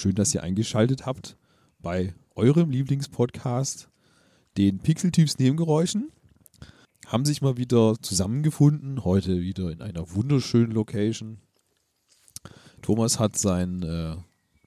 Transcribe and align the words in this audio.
schön, 0.00 0.14
dass 0.14 0.34
ihr 0.34 0.42
eingeschaltet 0.42 1.04
habt 1.04 1.36
bei 1.78 2.14
eurem 2.34 2.70
Lieblingspodcast, 2.70 3.90
den 4.56 4.78
Pixeltyps 4.78 5.38
Nebengeräuschen. 5.38 6.10
Haben 7.06 7.26
sich 7.26 7.42
mal 7.42 7.58
wieder 7.58 7.96
zusammengefunden, 8.00 9.04
heute 9.04 9.42
wieder 9.42 9.70
in 9.70 9.82
einer 9.82 10.14
wunderschönen 10.14 10.72
Location. 10.72 11.38
Thomas 12.80 13.18
hat 13.18 13.36
seinen 13.36 13.82
äh, 13.82 14.16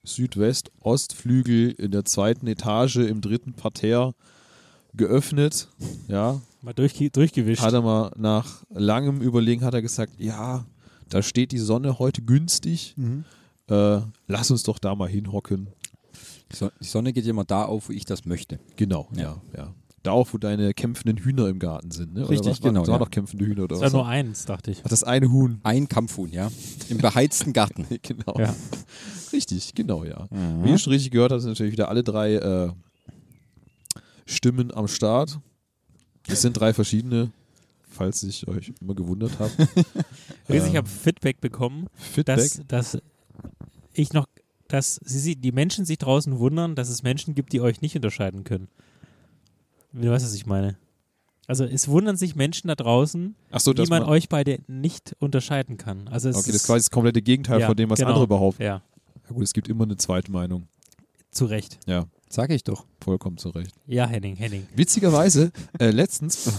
Südwest-Ostflügel 0.03 1.71
in 1.71 1.89
der 1.89 2.05
zweiten 2.05 2.45
Etage 2.45 2.97
im 2.97 3.21
dritten 3.21 3.53
Parterre 3.53 4.13
geöffnet. 4.93 5.67
Ja, 6.07 6.41
Mal 6.61 6.73
durch, 6.73 6.93
durchgewischt. 7.11 7.63
hat 7.63 7.73
er 7.73 7.81
mal 7.81 8.11
nach 8.17 8.63
langem 8.69 9.21
Überlegen 9.21 9.65
hat 9.65 9.73
er 9.73 9.81
gesagt, 9.81 10.13
ja, 10.19 10.65
da 11.09 11.23
steht 11.23 11.52
die 11.52 11.57
Sonne 11.57 11.97
heute 11.97 12.21
günstig. 12.21 12.95
Äh, 13.70 14.02
lass 14.27 14.52
uns 14.52 14.63
doch 14.63 14.80
da 14.80 14.95
mal 14.95 15.08
hinhocken. 15.09 15.70
Die 16.52 16.55
Son- 16.55 16.72
Die 16.81 16.85
Sonne 16.85 17.13
geht 17.13 17.26
immer 17.26 17.45
da 17.45 17.66
auf, 17.66 17.89
wo 17.89 17.94
ich 17.94 18.05
das 18.05 18.26
möchte. 18.26 18.59
Genau, 18.76 19.08
ja, 19.16 19.22
Ja. 19.23 19.41
ja. 19.58 19.73
Da 20.03 20.12
auch, 20.12 20.34
wo 20.34 20.38
deine 20.38 20.73
kämpfenden 20.73 21.23
Hühner 21.23 21.48
im 21.48 21.59
Garten 21.59 21.89
sind, 21.89 22.13
ne? 22.13 22.22
Oder 22.23 22.31
Richtig, 22.31 22.59
genau, 22.59 22.81
Das 22.81 22.89
waren 22.89 23.00
ja. 23.00 23.05
doch 23.05 23.09
kämpfende 23.09 23.45
Hühner 23.45 23.64
oder 23.64 23.75
das 23.75 23.80
was? 23.86 23.94
war 23.94 24.02
nur 24.02 24.08
eins, 24.09 24.44
dachte 24.44 24.72
ich. 24.72 24.81
Ach, 24.83 24.89
das 24.89 25.05
eine 25.05 25.31
Huhn. 25.31 25.61
Ein 25.64 25.88
Kampfhuhn, 25.88 26.30
ja. 26.30 26.52
Im 26.89 26.97
beheizten 26.97 27.53
Garten. 27.53 27.86
genau. 28.02 28.38
Ja. 28.38 28.53
Richtig, 29.31 29.73
genau, 29.73 30.03
ja. 30.03 30.27
Wie 30.61 30.72
ihr 30.72 30.77
schon 30.77 30.92
richtig 30.92 31.11
gehört 31.11 31.31
habt, 31.31 31.42
sind 31.42 31.52
natürlich 31.52 31.72
wieder 31.72 31.88
alle 31.88 32.03
drei 32.03 32.33
äh, 32.36 32.70
Stimmen 34.25 34.73
am 34.73 34.88
Start. 34.88 35.39
Es 36.27 36.42
sind 36.42 36.53
drei 36.59 36.73
verschiedene, 36.73 37.31
falls 37.89 38.23
ich 38.23 38.48
euch 38.48 38.73
immer 38.81 38.95
gewundert 38.95 39.39
habt. 39.39 39.58
Riese, 40.50 40.67
ich 40.67 40.72
Ähm, 40.72 40.77
habe 40.77 40.88
Feedback 40.89 41.39
bekommen, 41.42 41.88
Feedback. 41.95 42.36
dass, 42.38 42.61
dass 42.67 42.98
ich 43.94 44.13
noch, 44.13 44.27
dass 44.67 44.99
sie, 45.03 45.19
sie, 45.19 45.36
die 45.36 45.52
Menschen 45.52 45.86
sich 45.86 45.97
draußen 45.97 46.39
wundern, 46.39 46.75
dass 46.75 46.89
es 46.89 47.03
Menschen 47.03 47.36
gibt, 47.36 47.53
die 47.53 47.61
euch 47.61 47.81
nicht 47.81 47.95
unterscheiden 47.95 48.44
können. 48.44 48.67
Du 49.91 50.09
weißt, 50.09 50.25
was 50.25 50.33
ich 50.33 50.45
meine. 50.45 50.77
Also 51.45 51.66
es 51.66 51.88
wundern 51.88 52.16
sich 52.16 52.36
Menschen 52.36 52.69
da 52.69 52.75
draußen, 52.75 53.36
so, 53.58 53.71
wie 53.71 53.75
dass 53.75 53.89
man, 53.89 54.03
man, 54.03 54.09
euch 54.09 54.30
beide 54.30 54.59
nicht 54.67 55.16
unterscheiden 55.19 55.77
kann. 55.77 56.08
Also 56.08 56.30
es 56.30 56.38
Okay, 56.38 56.47
das 56.47 56.55
ist 56.55 56.61
ist 56.61 56.67
quasi 56.67 56.86
das 56.86 56.91
komplette 56.91 57.21
Gegenteil 57.21 57.59
Ja, 57.59 57.67
von 57.67 57.75
dem, 57.75 57.89
was 57.89 57.99
genau. 57.99 58.11
andere 58.11 58.27
behaupten. 58.27 58.64
Ja, 58.64 58.81
Ja 59.27 59.33
gut, 59.33 59.44
es 59.44 59.53
gibt 59.53 59.67
immer 59.67 59.83
eine 59.83 59.97
zweite 59.97 60.31
Meinung. 60.31 60.67
zu 61.31 61.45
Recht. 61.45 61.80
Ja, 61.86 62.05
Sag 62.30 62.49
ich 62.49 62.64
doch. 62.64 62.86
vollkommen 62.99 63.38
zu 63.38 63.49
Recht. 63.49 63.75
Ja, 63.86 64.08
Henning, 64.08 64.36
Henning. 64.36 64.66
Witzigerweise, 64.75 65.52
äh, 65.80 65.91
letztens, 65.91 66.49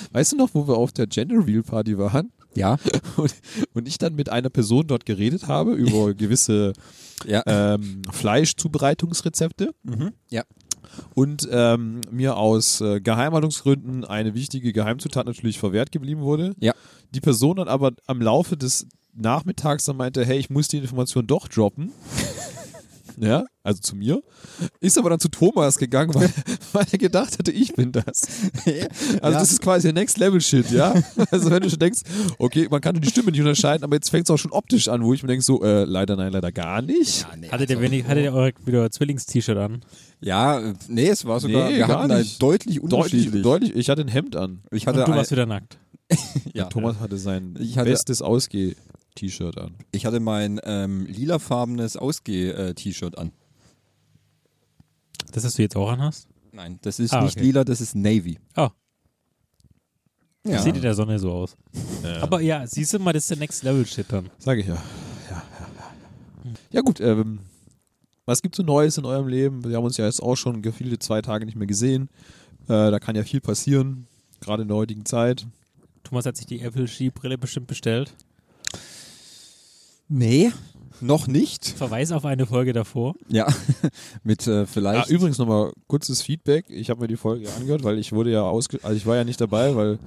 weißt 0.12 0.32
du 0.32 0.36
noch, 0.36 0.50
wo 0.52 0.66
wir 0.66 0.76
auf 0.76 0.92
der 0.92 1.06
Gender 1.06 1.36
Reveal 1.36 1.62
Party 1.62 1.96
waren 1.96 2.32
Ja. 2.56 2.78
und, 3.16 3.34
und 3.74 3.86
ich 3.88 3.98
dann 3.98 4.14
mit 4.14 4.28
einer 4.28 4.50
Person 4.50 4.86
dort 4.86 5.06
geredet 5.06 5.46
habe 5.48 5.72
über 5.74 6.14
gewisse 6.14 6.72
Ja. 7.26 7.42
ähm, 7.46 8.02
Fleischzubereitungsrezepte 8.10 9.72
Mhm. 9.82 10.12
Ja. 10.30 10.42
und 11.14 11.46
ähm, 11.50 12.00
mir 12.10 12.36
aus 12.36 12.80
äh, 12.80 13.00
Geheimhaltungsgründen 13.00 14.04
eine 14.04 14.34
wichtige 14.34 14.72
Geheimzutat 14.72 15.26
natürlich 15.26 15.58
verwehrt 15.58 15.92
geblieben 15.92 16.22
wurde. 16.22 16.54
Ja. 16.60 16.72
Die 17.14 17.20
Person 17.20 17.56
dann 17.56 17.68
aber 17.68 17.92
am 18.06 18.20
Laufe 18.20 18.56
des 18.56 18.86
Nachmittags 19.14 19.84
dann 19.86 19.96
meinte, 19.96 20.24
hey, 20.26 20.38
ich 20.38 20.50
muss 20.50 20.68
die 20.68 20.78
Information 20.78 21.26
doch 21.26 21.48
droppen. 21.48 21.92
ja, 23.18 23.44
also 23.62 23.80
zu 23.80 23.96
mir. 23.96 24.22
Ist 24.80 24.96
aber 24.98 25.10
dann 25.10 25.18
zu 25.20 25.28
Thomas 25.28 25.78
gegangen, 25.78 26.14
weil, 26.14 26.30
weil 26.72 26.86
er 26.92 26.98
gedacht 26.98 27.38
hatte, 27.38 27.50
ich 27.52 27.72
bin 27.74 27.92
das. 27.92 28.22
Also 28.66 28.76
Ja. 29.20 29.30
das 29.40 29.52
ist 29.52 29.62
quasi 29.62 29.88
der 29.88 29.94
Next 29.94 30.18
Level 30.18 30.40
Shit, 30.40 30.70
ja. 30.70 30.94
Also 31.30 31.50
wenn 31.50 31.62
du 31.62 31.70
schon 31.70 31.78
denkst, 31.78 32.00
okay, 32.38 32.68
man 32.70 32.80
kann 32.80 32.94
die 33.00 33.08
Stimme 33.08 33.30
nicht 33.30 33.40
unterscheiden, 33.40 33.84
aber 33.84 33.96
jetzt 33.96 34.10
fängt 34.10 34.26
es 34.26 34.30
auch 34.30 34.36
schon 34.38 34.52
optisch 34.52 34.88
an, 34.88 35.02
wo 35.02 35.14
ich 35.14 35.22
mir 35.22 35.28
denke, 35.28 35.42
so, 35.44 35.62
äh, 35.62 35.84
leider 35.84 36.16
nein, 36.16 36.32
leider 36.32 36.52
gar 36.52 36.82
nicht. 36.82 37.22
Ja, 37.22 37.36
nee, 37.36 37.48
Hattet 37.48 37.70
ihr, 37.70 37.76
also- 37.78 37.90
wenig, 37.90 38.06
hattet 38.06 38.24
ihr 38.24 38.32
euer 38.34 38.52
wieder 38.64 38.90
Zwillingst-T-Shirt 38.90 39.56
an? 39.58 39.80
Ja, 40.20 40.72
nee, 40.88 41.08
es 41.08 41.24
war 41.24 41.40
sogar, 41.40 41.68
Nee, 41.70 41.76
wir 41.78 41.88
hatten 41.88 42.08
da 42.08 42.16
deutlich 42.16 42.38
Deutlich, 42.38 42.80
unterschiedlich. 42.82 43.42
deutlich, 43.42 43.74
ich 43.76 43.88
hatte 43.90 44.02
ein 44.02 44.08
Hemd 44.08 44.36
an. 44.36 44.62
Ich 44.70 44.86
Und 44.86 44.94
hatte, 44.94 45.04
du 45.04 45.12
ein, 45.12 45.18
warst 45.18 45.30
wieder 45.30 45.46
nackt. 45.46 45.78
ja, 46.54 46.64
Thomas 46.66 47.00
hatte 47.00 47.16
sein 47.18 47.54
Ich 47.58 47.76
hatte- 47.78 47.90
bestes 47.90 48.22
Ausgeh-T-Shirt 49.16 49.58
an. 49.58 49.74
ich 49.92 50.04
hatte 50.06 50.20
mein 50.20 50.60
ähm, 50.64 51.06
lilafarbenes 51.06 51.96
Ausgeh-T-Shirt 51.96 53.16
an. 53.18 53.32
Das, 55.32 55.44
was 55.44 55.54
du 55.54 55.62
jetzt 55.62 55.76
auch 55.76 55.90
anhast? 55.90 56.28
Nein, 56.52 56.78
das 56.82 56.98
ist 56.98 57.12
Ah, 57.12 57.22
nicht 57.22 57.36
okay. 57.36 57.46
lila, 57.46 57.64
das 57.64 57.80
ist 57.80 57.94
Navy. 57.94 58.38
Oh, 58.56 58.68
Ja. 60.46 60.62
sieht 60.62 60.76
in 60.76 60.82
der 60.82 60.94
Sonne 60.94 61.18
so 61.18 61.32
aus. 61.32 61.56
Aber 62.20 62.40
ja, 62.40 62.66
siehst 62.66 62.94
du 62.94 62.98
mal, 62.98 63.12
das 63.12 63.24
ist 63.24 63.30
der 63.30 63.38
Next 63.38 63.62
Level 63.62 63.84
Shit 63.86 64.06
dann. 64.10 64.30
Sag 64.38 64.58
ich 64.58 64.66
ja. 64.66 64.74
Ja, 64.74 64.80
ja, 65.30 65.42
ja. 66.44 66.50
Ja 66.70 66.80
gut, 66.82 67.00
ähm, 67.00 67.40
was 68.24 68.42
gibt's 68.42 68.56
so 68.56 68.62
Neues 68.62 68.96
in 68.98 69.04
eurem 69.04 69.28
Leben? 69.28 69.64
Wir 69.64 69.76
haben 69.76 69.84
uns 69.84 69.96
ja 69.96 70.06
jetzt 70.06 70.22
auch 70.22 70.36
schon 70.36 70.62
viele 70.72 70.98
zwei 70.98 71.20
Tage 71.22 71.44
nicht 71.46 71.56
mehr 71.56 71.66
gesehen. 71.66 72.08
Äh, 72.64 72.90
da 72.90 72.98
kann 72.98 73.16
ja 73.16 73.22
viel 73.24 73.40
passieren, 73.40 74.06
gerade 74.40 74.62
in 74.62 74.68
der 74.68 74.76
heutigen 74.76 75.04
Zeit. 75.04 75.46
Thomas 76.04 76.24
hat 76.26 76.36
sich 76.36 76.46
die 76.46 76.60
Apple 76.60 76.86
Skibrille 76.88 77.36
bestimmt 77.38 77.66
bestellt. 77.66 78.14
Nee, 80.08 80.52
noch 81.00 81.26
nicht. 81.26 81.66
Verweis 81.66 82.12
auf 82.12 82.24
eine 82.24 82.46
Folge 82.46 82.72
davor. 82.72 83.14
Ja, 83.28 83.46
mit 84.22 84.46
äh, 84.46 84.62
Ah, 84.62 84.66
vielleicht. 84.66 85.10
übrigens 85.10 85.38
nochmal 85.38 85.72
kurzes 85.88 86.22
Feedback. 86.22 86.66
Ich 86.68 86.90
habe 86.90 87.00
mir 87.00 87.08
die 87.08 87.16
Folge 87.16 87.48
angehört, 87.52 87.82
weil 87.84 87.98
ich 87.98 88.12
wurde 88.12 88.30
ja 88.30 88.42
ausge 88.42 88.78
also 88.82 88.96
ich 88.96 89.04
war 89.06 89.16
ja 89.16 89.24
nicht 89.24 89.40
dabei, 89.40 89.74
weil 89.76 89.98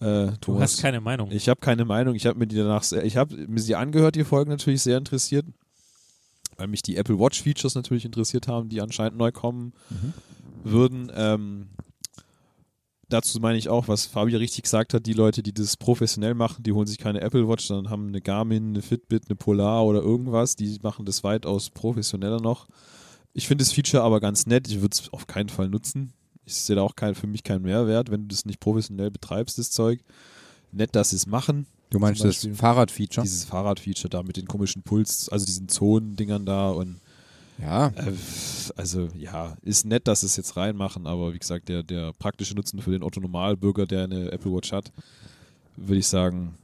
äh, 0.00 0.26
Du 0.32 0.36
Thomas, 0.42 0.72
hast 0.72 0.82
keine 0.82 1.00
Meinung. 1.00 1.30
Ich 1.30 1.48
habe 1.48 1.60
keine 1.60 1.84
Meinung. 1.84 2.14
Ich 2.14 2.26
habe 2.26 2.38
mir 2.38 2.46
die 2.46 2.56
danach, 2.56 2.82
sehr, 2.82 3.04
ich 3.04 3.16
habe 3.16 3.34
mir 3.34 3.60
sie 3.60 3.76
angehört, 3.76 4.14
die 4.16 4.24
Folgen 4.24 4.50
natürlich 4.50 4.82
sehr 4.82 4.98
interessiert, 4.98 5.46
weil 6.58 6.66
mich 6.66 6.82
die 6.82 6.96
Apple 6.96 7.18
Watch 7.18 7.42
Features 7.42 7.74
natürlich 7.74 8.04
interessiert 8.04 8.46
haben, 8.48 8.68
die 8.68 8.80
anscheinend 8.82 9.16
neu 9.16 9.32
kommen 9.32 9.72
würden. 10.64 11.10
Ähm, 11.14 11.68
dazu 13.08 13.38
meine 13.40 13.58
ich 13.58 13.68
auch, 13.68 13.88
was 13.88 14.06
Fabi 14.06 14.36
richtig 14.36 14.62
gesagt 14.62 14.94
hat, 14.94 15.06
die 15.06 15.12
Leute, 15.12 15.42
die 15.42 15.52
das 15.52 15.76
professionell 15.76 16.34
machen, 16.34 16.62
die 16.62 16.72
holen 16.72 16.86
sich 16.86 16.98
keine 16.98 17.20
Apple 17.20 17.48
Watch, 17.48 17.66
sondern 17.66 17.90
haben 17.90 18.08
eine 18.08 18.20
Garmin, 18.20 18.70
eine 18.70 18.82
Fitbit, 18.82 19.24
eine 19.26 19.36
Polar 19.36 19.84
oder 19.84 20.02
irgendwas. 20.02 20.56
Die 20.56 20.78
machen 20.82 21.06
das 21.06 21.24
weitaus 21.24 21.70
professioneller 21.70 22.40
noch. 22.40 22.66
Ich 23.32 23.46
finde 23.46 23.64
das 23.64 23.72
Feature 23.72 24.02
aber 24.02 24.20
ganz 24.20 24.46
nett. 24.46 24.68
Ich 24.68 24.80
würde 24.80 24.94
es 24.94 25.12
auf 25.12 25.26
keinen 25.26 25.48
Fall 25.48 25.68
nutzen. 25.68 26.12
Ich 26.44 26.54
sehe 26.54 26.76
da 26.76 26.82
auch 26.82 26.96
kein, 26.96 27.14
für 27.14 27.26
mich 27.26 27.42
keinen 27.42 27.62
Mehrwert, 27.62 28.10
wenn 28.10 28.22
du 28.22 28.28
das 28.28 28.44
nicht 28.44 28.60
professionell 28.60 29.10
betreibst, 29.10 29.58
das 29.58 29.70
Zeug. 29.70 30.00
Nett, 30.72 30.94
dass 30.94 31.10
sie 31.10 31.16
es 31.16 31.26
machen. 31.26 31.66
du 31.90 31.98
meinst 31.98 32.24
das 32.24 32.48
Fahrradfeature? 32.54 33.24
Dieses 33.24 33.44
Fahrradfeature 33.44 34.08
da 34.08 34.22
mit 34.22 34.36
den 34.36 34.46
komischen 34.46 34.82
Puls, 34.82 35.28
also 35.28 35.44
diesen 35.44 35.68
Zonendingern 35.68 36.46
da 36.46 36.70
und 36.70 37.00
Ja, 37.58 37.88
äh, 37.88 38.12
also 38.76 39.08
ja, 39.16 39.56
ist 39.62 39.86
nett, 39.86 40.06
dass 40.08 40.20
sie 40.20 40.26
es 40.26 40.36
jetzt 40.36 40.56
reinmachen, 40.56 41.06
aber 41.06 41.32
wie 41.32 41.38
gesagt, 41.38 41.68
der, 41.68 41.82
der 41.82 42.12
praktische 42.12 42.54
Nutzen 42.54 42.82
für 42.82 42.90
den 42.90 43.02
Otto-Normalbürger, 43.02 43.86
der 43.86 44.04
eine 44.04 44.30
Apple 44.32 44.52
Watch 44.52 44.72
hat, 44.72 44.92
würde 45.76 45.98
ich 45.98 46.06
sagen, 46.06 46.54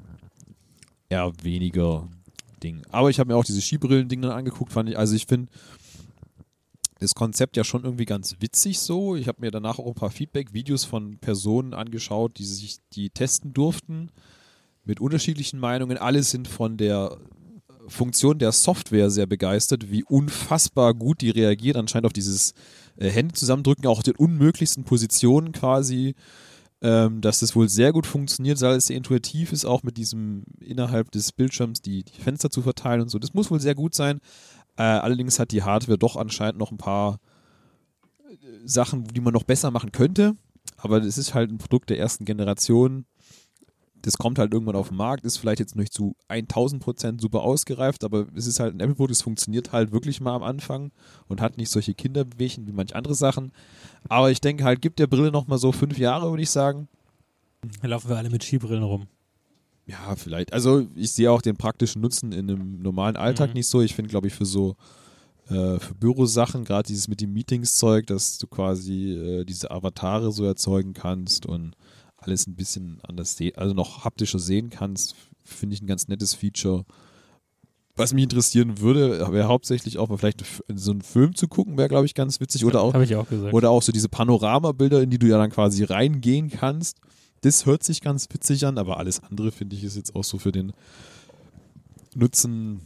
eher 1.08 1.32
weniger 1.42 2.08
Ding. 2.62 2.82
Aber 2.91 3.10
ich 3.10 3.19
habe 3.19 3.32
mir 3.32 3.36
auch 3.36 3.44
diese 3.44 3.60
Skibrillen-Ding 3.60 4.25
angeguckt, 4.25 4.72
fand 4.72 4.88
ich, 4.91 4.98
also 4.98 5.14
ich 5.14 5.26
finde 5.26 5.48
das 7.02 7.14
Konzept 7.14 7.56
ja 7.56 7.64
schon 7.64 7.84
irgendwie 7.84 8.04
ganz 8.04 8.36
witzig 8.38 8.78
so. 8.78 9.16
Ich 9.16 9.26
habe 9.26 9.41
mir 9.41 9.50
danach 9.50 9.78
auch 9.78 9.88
ein 9.88 9.94
paar 9.94 10.11
Feedback-Videos 10.11 10.84
von 10.84 11.19
Personen 11.19 11.75
angeschaut, 11.75 12.38
die 12.38 12.44
sich 12.44 12.78
die 12.93 13.11
testen 13.11 13.52
durften, 13.52 14.11
mit 14.84 15.00
unterschiedlichen 15.00 15.58
Meinungen. 15.58 15.99
Alle 15.99 16.22
sind 16.22 16.46
von 16.46 16.76
der 16.76 17.19
Funktion 17.88 18.38
der 18.38 18.52
Software 18.52 19.11
sehr 19.11 19.26
begeistert, 19.26 19.90
wie 19.90 20.05
unfassbar 20.05 20.94
gut 20.94 21.20
die 21.20 21.31
reagiert, 21.31 21.76
anscheinend 21.76 22.06
auf 22.06 22.12
dieses 22.12 22.55
äh, 22.96 23.08
Hände 23.08 23.34
zusammendrücken, 23.34 23.87
auch 23.87 24.02
in 24.05 24.17
unmöglichsten 24.17 24.84
Positionen 24.84 25.52
quasi, 25.52 26.14
ähm, 26.81 27.20
dass 27.20 27.40
das 27.40 27.55
wohl 27.55 27.69
sehr 27.69 27.93
gut 27.93 28.06
funktioniert, 28.06 28.61
weil 28.61 28.76
es 28.76 28.87
sehr 28.87 28.96
intuitiv 28.96 29.52
ist, 29.52 29.64
auch 29.64 29.82
mit 29.82 29.96
diesem 29.96 30.44
innerhalb 30.61 31.11
des 31.11 31.32
Bildschirms 31.32 31.81
die, 31.82 32.05
die 32.05 32.20
Fenster 32.20 32.50
zu 32.50 32.62
verteilen 32.62 33.02
und 33.02 33.08
so. 33.08 33.19
Das 33.19 33.34
muss 33.34 33.50
wohl 33.50 33.61
sehr 33.61 33.75
gut 33.75 33.94
sein. 33.94 34.20
Äh, 34.76 34.82
allerdings 34.82 35.38
hat 35.38 35.52
die 35.52 35.62
Hardware 35.62 35.99
doch 35.99 36.17
anscheinend 36.17 36.58
noch 36.58 36.73
ein 36.73 36.78
paar 36.78 37.19
äh, 38.28 38.37
Sachen, 38.64 39.05
die 39.05 39.20
man 39.20 39.32
noch 39.32 39.44
besser 39.44 39.70
machen 39.70 39.93
könnte. 39.93 40.37
Aber 40.76 41.00
das 41.00 41.19
ist 41.19 41.35
halt 41.35 41.50
ein 41.50 41.58
Produkt 41.58 41.90
der 41.90 41.99
ersten 41.99 42.25
Generation. 42.25 43.05
Das 44.02 44.19
kommt 44.19 44.38
halt 44.38 44.52
irgendwann 44.52 44.76
auf 44.76 44.88
den 44.88 44.96
Markt, 44.96 45.25
ist 45.25 45.37
vielleicht 45.38 45.60
jetzt 45.60 45.76
nicht 45.76 45.93
zu 45.93 46.16
1000 46.28 46.82
Prozent 46.82 47.20
super 47.20 47.43
ausgereift, 47.43 48.02
aber 48.04 48.26
es 48.34 48.46
ist 48.46 48.58
halt 48.60 48.75
ein 48.75 48.81
Apple-Produkt, 48.81 49.12
es 49.12 49.22
funktioniert 49.22 49.72
halt 49.72 49.93
wirklich 49.93 50.20
mal 50.20 50.34
am 50.34 50.43
Anfang 50.43 50.90
und 51.28 51.40
hat 51.40 51.56
nicht 51.56 51.70
solche 51.70 51.94
Kinderbewegchen 51.94 52.66
wie 52.66 52.72
manch 52.72 52.94
andere 52.96 53.14
Sachen. 53.14 53.52
Aber 54.08 54.31
ich 54.31 54.40
denke 54.40 54.64
halt, 54.64 54.82
gibt 54.82 54.99
der 54.99 55.06
Brille 55.06 55.31
noch 55.31 55.46
mal 55.46 55.58
so 55.58 55.72
fünf 55.72 55.99
Jahre, 55.99 56.31
würde 56.31 56.43
ich 56.43 56.50
sagen. 56.50 56.88
Da 57.81 57.88
laufen 57.88 58.08
wir 58.08 58.16
alle 58.16 58.31
mit 58.31 58.43
Skibrillen 58.43 58.82
rum. 58.82 59.06
Ja, 59.87 60.14
vielleicht. 60.16 60.52
Also 60.52 60.87
ich 60.94 61.12
sehe 61.12 61.31
auch 61.31 61.43
den 61.43 61.56
praktischen 61.56 62.02
Nutzen 62.02 62.32
in 62.32 62.50
einem 62.50 62.82
normalen 62.82 63.16
Alltag 63.16 63.50
Mhm. 63.50 63.54
nicht 63.54 63.66
so. 63.69 63.81
Ich 63.82 63.94
finde, 63.94 64.10
glaube 64.10 64.26
ich, 64.28 64.34
für 64.34 64.46
so 64.46 64.76
äh, 65.49 65.81
für 65.81 65.94
Bürosachen, 65.94 66.64
gerade 66.64 66.87
dieses 66.87 67.08
mit 67.08 67.20
dem 67.20 67.32
Meetingszeug, 67.32 68.06
dass 68.06 68.38
du 68.38 68.46
quasi 68.46 69.10
äh, 69.12 69.44
diese 69.44 69.72
Avatare 69.72 70.31
so 70.31 70.44
erzeugen 70.44 70.93
kannst 70.94 71.46
und 71.46 71.75
alles 72.22 72.46
ein 72.46 72.54
bisschen 72.54 73.00
anders 73.02 73.36
sehen, 73.36 73.56
also 73.56 73.74
noch 73.74 74.04
haptischer 74.04 74.38
sehen 74.38 74.70
kannst, 74.70 75.14
finde 75.44 75.74
ich 75.74 75.82
ein 75.82 75.86
ganz 75.86 76.08
nettes 76.08 76.34
Feature. 76.34 76.84
Was 77.94 78.14
mich 78.14 78.22
interessieren 78.24 78.80
würde, 78.80 79.32
wäre 79.32 79.48
hauptsächlich 79.48 79.98
auch 79.98 80.08
mal 80.08 80.16
vielleicht 80.16 80.42
so 80.74 80.92
einen 80.92 81.02
Film 81.02 81.34
zu 81.34 81.46
gucken, 81.46 81.76
wäre, 81.76 81.88
glaube 81.88 82.06
ich, 82.06 82.14
ganz 82.14 82.40
witzig. 82.40 82.64
Oder 82.64 82.80
auch, 82.80 82.94
auch 82.94 83.52
oder 83.52 83.70
auch 83.70 83.82
so 83.82 83.92
diese 83.92 84.08
Panoramabilder, 84.08 85.02
in 85.02 85.10
die 85.10 85.19
du 85.19 85.26
ja 85.26 85.36
dann 85.36 85.50
quasi 85.50 85.84
reingehen 85.84 86.48
kannst. 86.50 86.96
Das 87.42 87.66
hört 87.66 87.82
sich 87.82 88.00
ganz 88.00 88.28
witzig 88.32 88.64
an, 88.64 88.78
aber 88.78 88.96
alles 88.96 89.22
andere, 89.22 89.52
finde 89.52 89.76
ich, 89.76 89.84
ist 89.84 89.96
jetzt 89.96 90.14
auch 90.14 90.25
so 90.25 90.38
für 90.38 90.52
den 90.52 90.72
Nutzen 92.14 92.80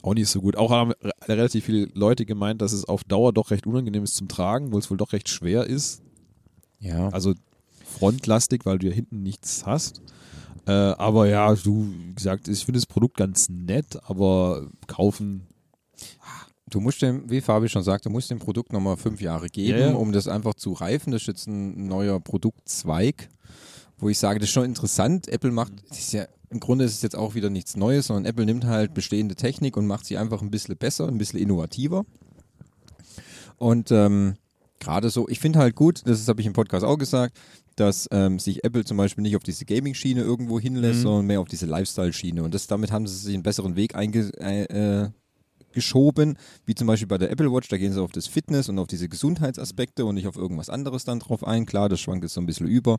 auch 0.00 0.14
nicht 0.14 0.28
so 0.28 0.40
gut. 0.40 0.56
Auch 0.56 0.70
haben 0.70 0.92
re- 0.92 1.10
relativ 1.24 1.64
viele 1.64 1.88
Leute 1.92 2.24
gemeint, 2.24 2.62
dass 2.62 2.72
es 2.72 2.84
auf 2.84 3.04
Dauer 3.04 3.32
doch 3.32 3.50
recht 3.50 3.66
unangenehm 3.66 4.04
ist 4.04 4.14
zum 4.14 4.28
Tragen, 4.28 4.72
weil 4.72 4.78
es 4.78 4.90
wohl 4.90 4.96
doch 4.96 5.12
recht 5.12 5.28
schwer 5.28 5.64
ist. 5.64 6.02
Ja. 6.78 7.08
Also 7.08 7.34
frontlastig, 7.98 8.64
weil 8.64 8.78
du 8.78 8.86
ja 8.88 8.92
hinten 8.92 9.22
nichts 9.22 9.64
hast. 9.66 10.00
Äh, 10.66 10.72
aber 10.72 11.28
ja, 11.28 11.54
du 11.54 11.86
wie 12.08 12.14
gesagt, 12.14 12.48
ich 12.48 12.64
finde 12.64 12.78
das 12.78 12.86
Produkt 12.86 13.16
ganz 13.16 13.48
nett, 13.48 13.98
aber 14.06 14.68
kaufen. 14.86 15.46
Du 16.68 16.80
musst 16.80 17.00
dem, 17.00 17.30
wie 17.30 17.40
Fabi 17.40 17.68
schon 17.68 17.84
sagte, 17.84 18.08
du 18.08 18.12
musst 18.12 18.30
dem 18.30 18.40
Produkt 18.40 18.72
nochmal 18.72 18.96
fünf 18.96 19.20
Jahre 19.20 19.48
geben, 19.48 19.78
Ja, 19.78 19.90
ja. 19.90 19.94
um 19.94 20.10
das 20.12 20.26
einfach 20.26 20.54
zu 20.54 20.72
reifen. 20.72 21.12
Das 21.12 21.22
ist 21.22 21.28
jetzt 21.28 21.46
ein 21.46 21.86
neuer 21.86 22.18
Produktzweig, 22.18 23.28
wo 23.98 24.08
ich 24.08 24.18
sage, 24.18 24.40
das 24.40 24.48
ist 24.48 24.52
schon 24.52 24.64
interessant. 24.64 25.28
Apple 25.28 25.52
macht, 25.52 25.72
ist 25.90 26.12
ja, 26.12 26.26
im 26.50 26.58
Grunde 26.58 26.84
ist 26.84 26.94
es 26.94 27.02
jetzt 27.02 27.14
auch 27.16 27.36
wieder 27.36 27.50
nichts 27.50 27.76
Neues, 27.76 28.08
sondern 28.08 28.24
Apple 28.24 28.44
nimmt 28.44 28.64
halt 28.64 28.94
bestehende 28.94 29.36
Technik 29.36 29.76
und 29.76 29.86
macht 29.86 30.04
sie 30.06 30.18
einfach 30.18 30.42
ein 30.42 30.50
bisschen 30.50 30.76
besser, 30.76 31.06
ein 31.06 31.18
bisschen 31.18 31.38
innovativer. 31.38 32.04
Und 33.58 33.92
ähm, 33.92 34.34
gerade 34.80 35.08
so, 35.10 35.28
ich 35.28 35.38
finde 35.38 35.60
halt 35.60 35.76
gut, 35.76 36.02
das 36.04 36.26
habe 36.26 36.40
ich 36.40 36.46
im 36.46 36.52
Podcast 36.52 36.84
auch 36.84 36.98
gesagt, 36.98 37.36
dass 37.76 38.08
ähm, 38.10 38.38
sich 38.38 38.64
Apple 38.64 38.84
zum 38.84 38.96
Beispiel 38.96 39.22
nicht 39.22 39.36
auf 39.36 39.42
diese 39.42 39.64
Gaming-Schiene 39.64 40.22
irgendwo 40.22 40.58
hinlässt, 40.58 41.00
Mhm. 41.00 41.02
sondern 41.02 41.26
mehr 41.26 41.40
auf 41.40 41.48
diese 41.48 41.66
Lifestyle-Schiene. 41.66 42.42
Und 42.42 42.54
das, 42.54 42.66
damit 42.66 42.90
haben 42.90 43.06
sie 43.06 43.16
sich 43.16 43.34
einen 43.34 43.42
besseren 43.42 43.76
Weg 43.76 43.94
einge, 43.94 44.30
äh, 44.40 45.04
äh, 45.04 45.10
wie 45.74 46.74
zum 46.74 46.86
Beispiel 46.86 47.06
bei 47.06 47.18
der 47.18 47.30
Apple 47.30 47.52
Watch, 47.52 47.68
da 47.68 47.76
gehen 47.76 47.92
sie 47.92 48.00
auf 48.00 48.12
das 48.12 48.26
Fitness 48.26 48.70
und 48.70 48.78
auf 48.78 48.86
diese 48.86 49.10
Gesundheitsaspekte 49.10 50.06
und 50.06 50.14
nicht 50.14 50.26
auf 50.26 50.36
irgendwas 50.36 50.70
anderes 50.70 51.04
dann 51.04 51.20
drauf 51.20 51.46
ein. 51.46 51.66
Klar, 51.66 51.90
das 51.90 52.00
schwankt 52.00 52.24
jetzt 52.24 52.32
so 52.32 52.40
ein 52.40 52.46
bisschen 52.46 52.66
über. 52.66 52.96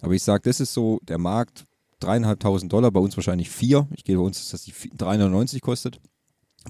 Aber 0.00 0.14
ich 0.14 0.22
sage, 0.22 0.42
das 0.44 0.58
ist 0.58 0.72
so 0.72 1.00
der 1.02 1.18
Markt, 1.18 1.66
dreieinhalbtausend 2.00 2.72
Dollar, 2.72 2.90
bei 2.90 3.00
uns 3.00 3.14
wahrscheinlich 3.18 3.50
vier. 3.50 3.86
Ich 3.94 4.04
gehe 4.04 4.16
bei 4.16 4.22
uns, 4.22 4.48
dass 4.48 4.62
die 4.62 4.72
3,99 4.72 5.60
kostet. 5.60 6.00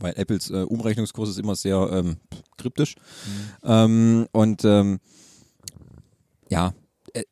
Weil 0.00 0.14
Apples 0.16 0.50
äh, 0.50 0.64
Umrechnungskurs 0.64 1.28
ist 1.30 1.38
immer 1.38 1.54
sehr 1.54 1.88
ähm, 1.92 2.16
kryptisch. 2.56 2.96
Ähm, 3.62 4.26
und 4.32 4.64
ähm, 4.64 4.98
ja, 6.50 6.74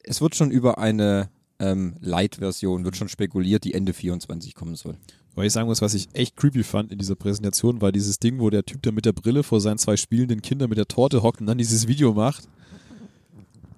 es 0.04 0.20
wird 0.20 0.34
schon 0.34 0.50
über 0.50 0.78
eine 0.78 1.28
ähm, 1.58 1.94
Light-Version, 2.00 2.84
wird 2.84 2.96
schon 2.96 3.08
spekuliert, 3.08 3.64
die 3.64 3.74
Ende 3.74 3.92
24 3.92 4.54
kommen 4.54 4.74
soll. 4.74 4.96
Weil 5.34 5.46
ich 5.46 5.52
sagen 5.52 5.68
muss, 5.68 5.80
was 5.80 5.94
ich 5.94 6.08
echt 6.12 6.36
creepy 6.36 6.62
fand 6.62 6.92
in 6.92 6.98
dieser 6.98 7.14
Präsentation, 7.14 7.80
war 7.80 7.90
dieses 7.90 8.18
Ding, 8.18 8.38
wo 8.38 8.50
der 8.50 8.64
Typ 8.64 8.82
da 8.82 8.92
mit 8.92 9.06
der 9.06 9.12
Brille 9.12 9.42
vor 9.42 9.60
seinen 9.60 9.78
zwei 9.78 9.96
spielenden 9.96 10.42
Kindern 10.42 10.68
mit 10.68 10.78
der 10.78 10.88
Torte 10.88 11.22
hockt 11.22 11.40
und 11.40 11.46
dann 11.46 11.58
dieses 11.58 11.88
Video 11.88 12.12
macht. 12.12 12.48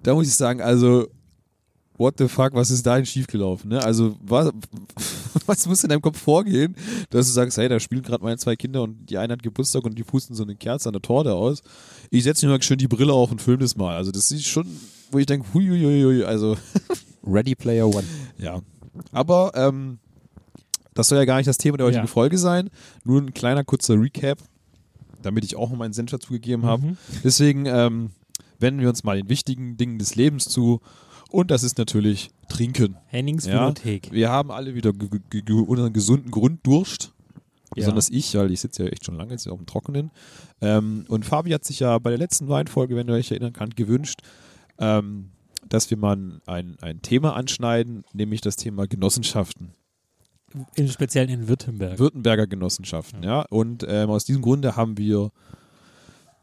Da 0.03 0.13
muss 0.13 0.27
ich 0.27 0.35
sagen, 0.35 0.61
also, 0.61 1.07
what 1.97 2.15
the 2.17 2.27
fuck, 2.27 2.53
was 2.53 2.71
ist 2.71 2.85
da 2.85 2.95
denn 2.97 3.05
schiefgelaufen? 3.05 3.69
Ne? 3.69 3.81
Also, 3.81 4.17
was, 4.21 4.51
was 5.45 5.65
muss 5.67 5.83
in 5.83 5.89
deinem 5.89 6.01
Kopf 6.01 6.19
vorgehen, 6.19 6.75
dass 7.09 7.27
du 7.27 7.33
sagst, 7.33 7.57
hey, 7.57 7.69
da 7.69 7.79
spielen 7.79 8.01
gerade 8.01 8.23
meine 8.23 8.37
zwei 8.37 8.55
Kinder 8.55 8.83
und 8.83 9.09
die 9.09 9.17
eine 9.17 9.33
hat 9.33 9.43
Geburtstag 9.43 9.83
und 9.83 9.97
die 9.97 10.03
pusten 10.03 10.35
so 10.35 10.43
eine 10.43 10.55
Kerze 10.55 10.89
an 10.89 10.93
der 10.93 11.01
Torte 11.01 11.33
aus. 11.33 11.61
Ich 12.09 12.23
setze 12.23 12.45
mir 12.45 12.53
mal 12.53 12.61
schön 12.61 12.77
die 12.77 12.87
Brille 12.87 13.13
auf 13.13 13.31
und 13.31 13.41
film 13.41 13.59
das 13.59 13.75
mal. 13.75 13.95
Also, 13.95 14.11
das 14.11 14.31
ist 14.31 14.45
schon, 14.45 14.67
wo 15.11 15.19
ich 15.19 15.25
denke, 15.25 15.53
huiuiui, 15.53 16.23
also. 16.23 16.57
Ready 17.25 17.55
Player 17.55 17.87
One. 17.87 18.03
Ja. 18.37 18.61
Aber 19.11 19.51
ähm, 19.55 19.97
das 20.93 21.09
soll 21.09 21.17
ja 21.17 21.25
gar 21.25 21.37
nicht 21.37 21.47
das 21.47 21.57
Thema 21.57 21.77
der 21.77 21.87
heutigen 21.87 22.03
Ja. 22.05 22.07
Folge 22.07 22.37
sein. 22.37 22.69
Nur 23.03 23.21
ein 23.21 23.33
kleiner 23.33 23.63
kurzer 23.63 23.99
Recap, 23.99 24.39
damit 25.21 25.43
ich 25.43 25.55
auch 25.55 25.69
noch 25.69 25.77
meinen 25.77 25.93
Senf 25.93 26.11
dazugegeben 26.11 26.65
habe. 26.65 26.85
Mhm. 26.85 26.97
Deswegen 27.23 27.65
ähm, 27.65 28.11
wenden 28.59 28.79
wir 28.79 28.89
uns 28.89 29.03
mal 29.03 29.17
den 29.17 29.29
wichtigen 29.29 29.77
Dingen 29.77 29.99
des 29.99 30.15
Lebens 30.15 30.45
zu. 30.45 30.81
Und 31.31 31.51
das 31.51 31.63
ist 31.63 31.77
natürlich 31.77 32.29
Trinken. 32.49 32.97
Hennings 33.07 33.45
Ja. 33.45 33.67
Bibliothek. 33.67 34.11
Wir 34.11 34.29
haben 34.29 34.51
alle 34.51 34.75
wieder 34.75 34.91
unseren 34.91 35.93
gesunden 35.93 36.31
Grunddurst. 36.31 37.11
Ja. 37.75 37.81
Besonders 37.81 38.09
ich, 38.09 38.35
weil 38.35 38.51
ich 38.51 38.61
sitze 38.61 38.83
ja 38.83 38.89
echt 38.89 39.05
schon 39.05 39.15
lange 39.15 39.31
jetzt 39.31 39.47
auf 39.49 39.57
dem 39.57 39.65
Trockenen. 39.65 40.11
Ähm, 40.61 41.05
und 41.09 41.25
Fabi 41.25 41.51
hat 41.51 41.65
sich 41.65 41.79
ja 41.79 41.97
bei 41.99 42.09
der 42.09 42.19
letzten 42.19 42.47
Weinfolge, 42.47 42.95
wenn 42.95 43.07
ihr 43.07 43.15
euch 43.15 43.31
erinnern 43.31 43.53
könnt, 43.53 43.75
gewünscht, 43.75 44.21
ähm, 44.77 45.31
dass 45.67 45.89
wir 45.89 45.97
mal 45.97 46.39
ein, 46.45 46.77
ein 46.79 47.01
Thema 47.01 47.35
anschneiden, 47.35 48.05
nämlich 48.13 48.41
das 48.41 48.55
Thema 48.55 48.87
Genossenschaften. 48.87 49.73
Im 50.75 50.87
Speziellen 50.87 51.29
in 51.29 51.47
Württemberg. 51.49 51.99
Württemberger 51.99 52.47
Genossenschaften, 52.47 53.23
ja. 53.23 53.41
Und 53.49 53.85
ähm, 53.89 54.09
aus 54.09 54.23
diesem 54.23 54.41
Grunde 54.41 54.77
haben 54.77 54.97
wir 54.97 55.31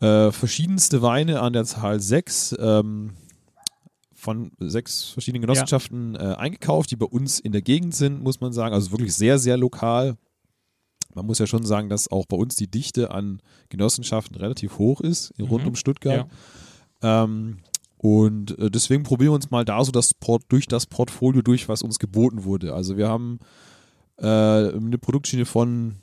äh, 0.01 0.33
verschiedenste 0.33 1.01
Weine 1.01 1.41
an 1.41 1.53
der 1.55 1.65
Zahl 1.65 2.01
sechs 2.01 2.55
ähm, 2.59 3.13
von 4.23 4.53
sechs 4.61 5.09
verschiedenen 5.11 5.41
Genossenschaften 5.43 6.15
äh, 6.15 6.37
eingekauft, 6.39 6.93
die 6.93 6.97
bei 6.97 7.07
uns 7.07 7.41
in 7.41 7.51
der 7.51 7.63
Gegend 7.63 7.93
sind, 7.95 8.23
muss 8.23 8.41
man 8.41 8.53
sagen. 8.53 8.73
Also 8.73 8.93
wirklich 8.93 9.15
sehr, 9.15 9.39
sehr 9.41 9.57
lokal. 9.57 10.17
Man 11.15 11.27
muss 11.27 11.41
ja 11.41 11.47
schon 11.49 11.67
sagen, 11.67 11.89
dass 11.89 12.09
auch 12.11 12.25
bei 12.27 12.37
uns 12.37 12.55
die 12.55 12.69
Dichte 12.71 13.11
an 13.11 13.43
Genossenschaften 13.69 14.37
relativ 14.37 14.79
hoch 14.79 15.01
ist, 15.01 15.33
rund 15.41 15.63
Mhm. 15.65 15.71
um 15.71 15.75
Stuttgart. 15.77 16.29
Ähm, 17.03 17.59
und 17.99 18.57
äh, 18.59 18.71
deswegen 18.71 19.03
probieren 19.03 19.31
wir 19.33 19.35
uns 19.35 19.51
mal 19.51 19.65
da 19.65 19.83
so 19.85 19.91
das 19.93 20.15
Port 20.15 20.45
durch 20.49 20.67
das 20.69 20.87
Portfolio 20.87 21.43
durch, 21.43 21.69
was 21.69 21.83
uns 21.83 21.99
geboten 21.99 22.45
wurde. 22.45 22.75
Also 22.75 22.97
wir 22.97 23.09
haben 23.09 23.41
äh, 24.19 24.27
eine 24.27 24.99
Produktschiene 24.99 25.45
von 25.47 25.97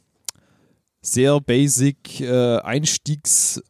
sehr 1.01 1.39
basic 1.39 2.19
äh, 2.19 2.57
Einstiegsgesöff 2.57 3.63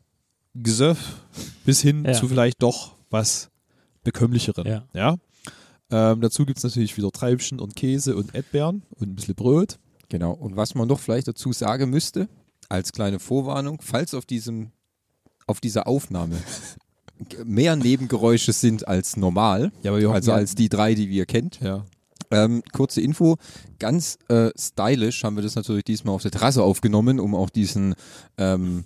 bis 1.66 1.82
hin 1.82 2.04
Ja. 2.06 2.14
zu 2.14 2.28
vielleicht 2.28 2.64
doch 2.64 2.96
was 3.12 3.52
bekömmlicheren. 4.04 4.66
Ja. 4.68 4.86
Ja? 4.94 5.18
Ähm, 5.92 6.22
dazu 6.22 6.46
gibt 6.46 6.58
es 6.60 6.64
natürlich 6.64 6.96
wieder 6.98 7.12
Treibchen 7.12 7.60
und 7.60 7.76
Käse 7.76 8.16
und 8.16 8.36
Erdbeeren 8.36 8.84
und 8.92 9.10
ein 9.10 9.16
bisschen 9.16 9.36
Brot. 9.36 9.80
Genau. 10.10 10.32
Und 10.34 10.56
was 10.56 10.76
man 10.76 10.88
noch 10.88 11.00
vielleicht 11.00 11.28
dazu 11.28 11.52
sagen 11.52 11.90
müsste, 11.90 12.28
als 12.68 12.92
kleine 12.92 13.20
Vorwarnung, 13.20 13.80
falls 13.82 14.14
auf 14.14 14.26
diesem, 14.26 14.72
auf 15.48 15.60
dieser 15.60 15.88
Aufnahme 15.88 16.36
mehr 17.44 17.76
Nebengeräusche 17.76 18.54
sind 18.54 18.88
als 18.88 19.18
normal, 19.18 19.72
Ja, 19.84 19.92
aber 19.92 20.00
wir 20.00 20.12
also 20.12 20.32
als 20.32 20.56
die 20.56 20.70
drei, 20.70 20.94
die 20.94 21.06
ihr 21.06 21.26
kennt. 21.26 21.60
ja. 21.60 21.86
Ähm, 22.32 22.62
kurze 22.74 23.02
Info, 23.02 23.38
ganz 23.80 24.20
äh, 24.28 24.52
stylisch 24.56 25.24
haben 25.24 25.36
wir 25.36 25.42
das 25.42 25.56
natürlich 25.56 25.86
diesmal 25.86 26.14
auf 26.14 26.22
der 26.22 26.30
Terrasse 26.30 26.62
aufgenommen, 26.62 27.20
um 27.20 27.34
auch 27.34 27.50
diesen 27.50 27.96
ähm, 28.38 28.86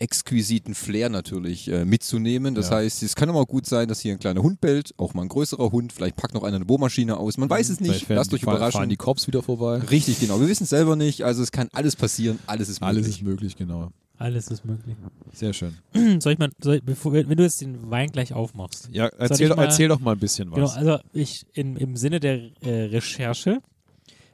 exquisiten 0.00 0.74
Flair 0.74 1.08
natürlich 1.08 1.68
äh, 1.68 1.84
mitzunehmen. 1.84 2.54
Das 2.54 2.70
Ja. 2.70 2.76
heißt, 2.76 3.02
es 3.02 3.14
kann 3.16 3.28
aber 3.28 3.40
auch 3.40 3.48
gut 3.48 3.66
sein, 3.66 3.88
dass 3.88 4.00
hier 4.00 4.12
ein 4.12 4.18
kleiner 4.18 4.42
Hund 4.42 4.60
bellt, 4.60 4.94
auch 4.96 5.14
mal 5.14 5.22
ein 5.22 5.28
größerer 5.28 5.70
Hund, 5.72 5.92
vielleicht 5.92 6.16
packt 6.16 6.34
noch 6.34 6.42
einer 6.42 6.56
eine 6.56 6.64
Bohrmaschine 6.64 7.16
aus, 7.16 7.36
man 7.38 7.50
weiß 7.50 7.68
es 7.68 7.80
nicht, 7.80 8.08
lasst 8.08 8.30
die- 8.32 8.36
euch 8.36 8.42
fahren- 8.42 8.56
überraschen. 8.56 8.78
Fahren 8.78 8.88
die 8.88 8.96
Cops 8.96 9.26
wieder 9.26 9.42
vorbei. 9.42 9.78
Richtig, 9.78 10.20
genau. 10.20 10.40
Wir 10.40 10.48
wissen 10.48 10.64
es 10.64 10.70
selber 10.70 10.96
nicht, 10.96 11.22
also 11.24 11.42
es 11.42 11.52
kann 11.52 11.68
alles 11.72 11.96
passieren, 11.96 12.38
alles 12.46 12.68
ist 12.68 12.82
Alles 12.82 12.96
möglich. 13.02 13.16
ist 13.16 13.22
möglich, 13.22 13.56
genau. 13.56 13.90
Alles 14.20 14.48
ist 14.48 14.64
möglich. 14.64 14.96
Sehr 15.32 15.52
schön. 15.52 15.76
Soll 16.20 16.32
ich 16.32 16.38
mal, 16.40 16.50
soll 16.60 16.76
ich, 16.76 16.82
bevor, 16.82 17.12
wenn 17.12 17.28
du 17.36 17.42
jetzt 17.44 17.60
den 17.60 17.88
Wein 17.90 18.10
gleich 18.10 18.32
aufmachst. 18.32 18.88
Ja, 18.92 19.06
erzähl, 19.18 19.48
doch- 19.48 19.56
mal- 19.56 19.64
erzähl 19.66 19.86
doch 19.88 20.00
mal 20.00 20.12
ein 20.12 20.18
bisschen 20.18 20.50
Genau, 20.50 20.66
was. 20.66 20.76
also 20.76 20.98
ich 21.12 21.46
in, 21.54 21.76
im 21.76 21.96
Sinne 21.96 22.18
der 22.18 22.40
äh, 22.62 22.84
Recherche 22.86 23.60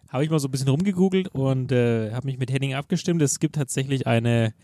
habe 0.08 0.24
ich 0.24 0.30
mal 0.30 0.38
so 0.38 0.48
ein 0.48 0.52
bisschen 0.52 0.68
rumgegoogelt 0.68 1.28
und 1.34 1.70
äh, 1.72 2.12
habe 2.12 2.26
mich 2.26 2.38
mit 2.38 2.50
Henning 2.52 2.72
abgestimmt. 2.74 3.20
Es 3.20 3.40
gibt 3.40 3.56
tatsächlich 3.56 4.06
eine 4.06 4.54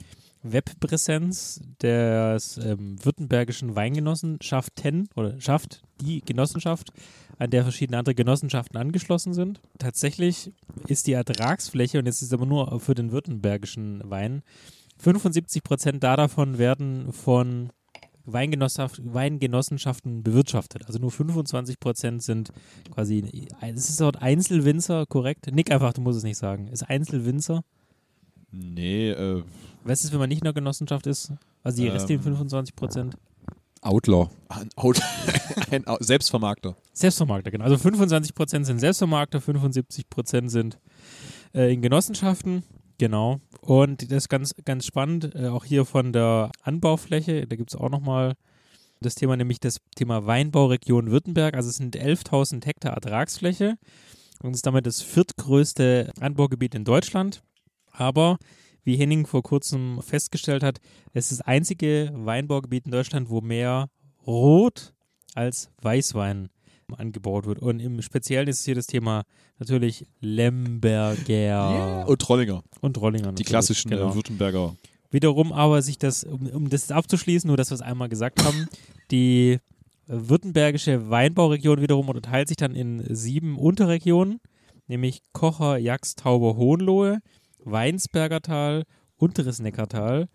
Webpräsenz 0.43 1.61
des 1.83 2.57
ähm, 2.59 2.97
württembergischen 3.05 3.75
Weingenossenschaften 3.77 5.09
oder 5.17 5.41
Schaft, 5.41 5.83
die 6.01 6.21
Genossenschaft, 6.21 6.91
an 7.39 7.51
der 7.51 7.63
verschiedene 7.63 7.99
andere 7.99 8.15
Genossenschaften 8.15 8.79
angeschlossen 8.79 9.35
sind. 9.35 9.61
Tatsächlich 9.79 10.53
ist 10.87 11.07
die 11.07 11.13
Ertragsfläche, 11.13 11.99
und 11.99 12.07
jetzt 12.07 12.23
ist 12.23 12.29
es 12.29 12.33
aber 12.33 12.47
nur 12.47 12.81
für 12.81 12.95
den 12.95 13.13
württembergischen 13.13 14.03
Wein, 14.05 14.43
75 14.99 15.63
Prozent 15.63 16.03
davon 16.03 16.59
werden 16.59 17.13
von 17.13 17.71
Weingenossenschaft, 18.27 19.01
Weingenossenschaften 19.03 20.23
bewirtschaftet. 20.23 20.87
Also 20.87 20.99
nur 20.99 21.11
25 21.11 21.81
Prozent 21.81 22.23
sind 22.23 22.51
quasi, 22.91 23.49
es 23.61 23.89
ist 23.89 24.01
dort 24.01 24.21
Einzelwinzer, 24.21 25.07
korrekt? 25.07 25.49
Nick 25.53 25.71
einfach, 25.71 25.93
du 25.93 26.03
musst 26.03 26.19
es 26.19 26.25
nicht 26.25 26.37
sagen. 26.37 26.69
Ist 26.69 26.83
Einzelwinzer. 26.83 27.65
Nee, 28.53 29.11
äh, 29.11 29.43
Was 29.85 30.05
ist, 30.05 30.13
wenn 30.13 30.19
man 30.19 30.29
nicht 30.29 30.39
in 30.41 30.45
der 30.45 30.53
Genossenschaft 30.53 31.07
ist? 31.07 31.33
Also 31.63 31.81
die 31.83 31.87
Ähm. 31.89 31.93
restlichen 31.93 32.23
25 32.23 32.75
Prozent. 32.77 33.17
Outlaw. 33.83 34.29
ein, 34.49 34.69
Auto, 34.77 35.01
ein 35.71 35.87
Au- 35.87 35.97
Selbstvermarkter. 36.01 36.77
Selbstvermarkter, 36.93 37.51
genau. 37.51 37.65
Also 37.65 37.79
25 37.79 38.35
Prozent 38.35 38.67
sind 38.67 38.79
Selbstvermarkter, 38.79 39.41
75 39.41 40.11
Prozent 40.11 40.51
sind 40.51 40.79
äh, 41.55 41.73
in 41.73 41.81
Genossenschaften. 41.81 42.63
Genau. 42.99 43.39
Und 43.63 44.03
das 44.11 44.25
ist 44.25 44.29
ganz, 44.29 44.53
ganz 44.67 44.85
spannend, 44.85 45.35
äh, 45.35 45.47
auch 45.49 45.65
hier 45.65 45.87
von 45.87 46.13
der 46.13 46.51
Anbaufläche, 46.63 47.47
da 47.47 47.57
gibt 47.57 47.71
es 47.73 47.81
auch 47.81 47.89
nochmal 47.89 48.35
das 49.01 49.15
Thema, 49.15 49.35
nämlich 49.39 49.61
das 49.61 49.79
Thema 49.97 50.27
Weinbauregion 50.27 51.11
Württemberg. 51.11 51.55
Also 51.55 51.71
es 51.71 51.77
sind 51.77 51.97
11.000 51.97 52.67
Hektar 52.67 52.93
Ertragsfläche 52.93 53.77
und 54.43 54.53
ist 54.55 54.67
damit 54.67 54.85
das 54.85 55.01
viertgrößte 55.01 56.13
Anbaugebiet 56.21 56.75
in 56.75 56.85
Deutschland. 56.85 57.43
Aber 57.93 58.37
wie 58.85 58.97
Henning 58.97 59.27
vor 59.27 59.43
kurzem 59.43 60.01
festgestellt 60.03 60.63
hat, 60.63 60.81
es 61.13 61.31
ist 61.31 61.41
das 61.41 61.47
einzige 61.47 62.11
Weinbaugebiet 62.15 62.87
in 62.87 62.93
Deutschland, 62.93 63.31
wo 63.31 63.41
mehr 63.41 63.89
Rot 64.27 64.93
als 65.35 65.71
Weißwein 65.83 66.49
angebaut 66.97 67.47
wird. 67.47 67.61
Und 67.61 67.81
im 67.81 68.03
Speziellen 68.03 68.49
ist 68.49 68.65
hier 68.65 68.75
das 68.75 68.87
Thema 68.87 69.23
natürlich 69.59 70.07
Lemberger 70.21 72.05
Und 72.09 72.21
Trollinger. 72.21 72.63
und 72.81 73.01
Rollinger. 73.01 73.23
Die 73.23 73.29
natürlich, 73.29 73.47
klassischen 73.47 73.91
genau. 73.91 74.11
äh, 74.11 74.15
Württemberger. 74.15 74.75
Wiederum 75.11 75.53
aber 75.53 75.83
sich 75.83 75.99
das, 75.99 76.25
um, 76.25 76.47
um 76.47 76.69
das 76.69 76.91
abzuschließen, 76.91 77.49
nur 77.49 77.57
dass 77.57 77.71
wir 77.71 77.77
es 77.77 77.81
einmal 77.81 78.09
gesagt 78.09 78.45
haben, 78.45 78.69
die 79.11 79.59
württembergische 80.07 81.11
Weinbauregion 81.11 81.81
wiederum 81.81 82.09
unterteilt 82.09 82.49
sich 82.49 82.57
dann 82.57 82.75
in 82.75 83.03
sieben 83.15 83.57
Unterregionen, 83.59 84.41
nämlich 84.89 85.23
Kocher, 85.33 85.79
Jax, 85.79 86.17
Tauber, 86.17 86.57
Hohenlohe, 86.57 87.21
Weinsberger 87.65 88.41
Tal, 88.41 88.85
Unteres 89.17 89.61
Neckartal, 89.61 90.29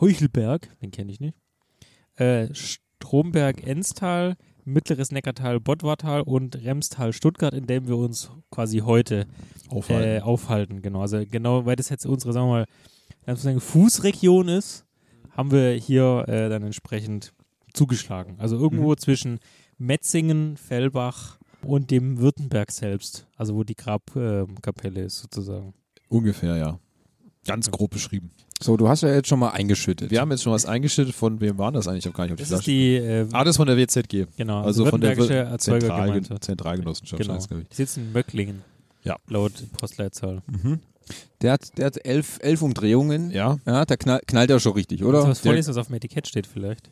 Heuchelberg, 0.00 0.68
den 0.80 0.90
kenne 0.90 1.12
ich 1.12 1.20
nicht, 1.20 1.36
äh, 2.16 2.48
Stromberg, 2.54 3.66
Enstal, 3.66 4.36
Mittleres 4.64 5.10
Neckartal, 5.10 5.58
Bottwartal 5.60 6.22
und 6.22 6.56
Remstal, 6.64 7.12
Stuttgart, 7.12 7.52
in 7.52 7.66
dem 7.66 7.88
wir 7.88 7.96
uns 7.96 8.30
quasi 8.50 8.78
heute 8.78 9.26
Aufhalten. 9.68 10.08
äh, 10.08 10.20
aufhalten. 10.20 10.82
Genau, 10.82 11.00
also 11.00 11.24
genau, 11.28 11.66
weil 11.66 11.76
das 11.76 11.88
jetzt 11.88 12.06
unsere, 12.06 12.32
sagen 12.32 12.46
wir 12.46 12.66
mal, 13.26 13.60
Fußregion 13.60 14.48
ist, 14.48 14.84
haben 15.30 15.50
wir 15.50 15.72
hier 15.72 16.24
äh, 16.28 16.48
dann 16.48 16.62
entsprechend 16.62 17.32
zugeschlagen. 17.72 18.36
Also 18.38 18.56
irgendwo 18.56 18.94
zwischen 18.94 19.40
Metzingen, 19.78 20.56
Fellbach 20.56 21.38
und 21.62 21.90
dem 21.90 22.18
Württemberg 22.18 22.70
selbst, 22.70 23.26
also 23.36 23.54
wo 23.56 23.64
die 23.64 23.74
Grabkapelle 23.74 25.00
äh, 25.00 25.06
ist 25.06 25.20
sozusagen. 25.20 25.74
Ungefähr, 26.12 26.56
ja. 26.56 26.78
Ganz 27.46 27.70
grob 27.70 27.90
beschrieben. 27.90 28.30
So, 28.60 28.76
du 28.76 28.88
hast 28.88 29.02
ja 29.02 29.12
jetzt 29.12 29.28
schon 29.28 29.40
mal 29.40 29.50
eingeschüttet. 29.50 30.10
Wir 30.12 30.20
haben 30.20 30.30
jetzt 30.30 30.42
schon 30.44 30.52
was 30.52 30.66
eingeschüttet. 30.66 31.14
Von 31.14 31.40
wem 31.40 31.58
waren 31.58 31.74
das 31.74 31.88
eigentlich? 31.88 32.00
Ich 32.00 32.06
habe 32.06 32.16
gar 32.16 32.24
nicht 32.24 32.32
auf 32.34 32.36
die 32.36 32.42
Das 32.42 32.50
ist 32.50 32.64
Flasche. 32.64 32.70
die, 32.70 32.94
äh, 32.96 33.26
ah, 33.32 33.42
das 33.44 33.50
ist 33.52 33.56
von 33.56 33.66
der 33.66 33.76
WZG. 33.76 34.26
genau, 34.36 34.62
Also 34.62 34.86
von 34.86 35.00
der 35.00 35.16
Zentral. 35.58 36.22
Zentralgenossenschaft. 36.40 37.20
Genau. 37.22 37.38
Die 37.38 37.74
sitzen 37.74 38.04
in 38.04 38.12
Möcklingen. 38.12 38.62
Ja. 39.02 39.16
Laut 39.26 39.52
Postleitzahl. 39.72 40.42
Mhm. 40.46 40.78
Der 41.40 41.52
hat, 41.52 41.76
der 41.76 41.86
hat 41.86 42.06
elf, 42.06 42.38
elf 42.42 42.62
Umdrehungen. 42.62 43.32
Ja, 43.32 43.58
Ja, 43.66 43.84
der 43.84 43.96
knall, 43.96 44.20
knallt 44.26 44.50
ja 44.50 44.60
schon 44.60 44.74
richtig, 44.74 45.02
Oder? 45.02 45.20
oder? 45.22 45.30
Was 45.30 45.40
vorlesen, 45.40 45.70
was 45.70 45.76
auf 45.78 45.86
dem 45.88 45.96
Etikett 45.96 46.28
steht 46.28 46.46
vielleicht. 46.46 46.88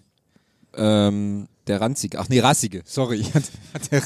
Ähm, 0.76 1.48
der 1.66 1.80
ranzige. 1.80 2.18
Ach 2.18 2.28
nee, 2.28 2.40
rassige. 2.40 2.82
Sorry. 2.84 3.20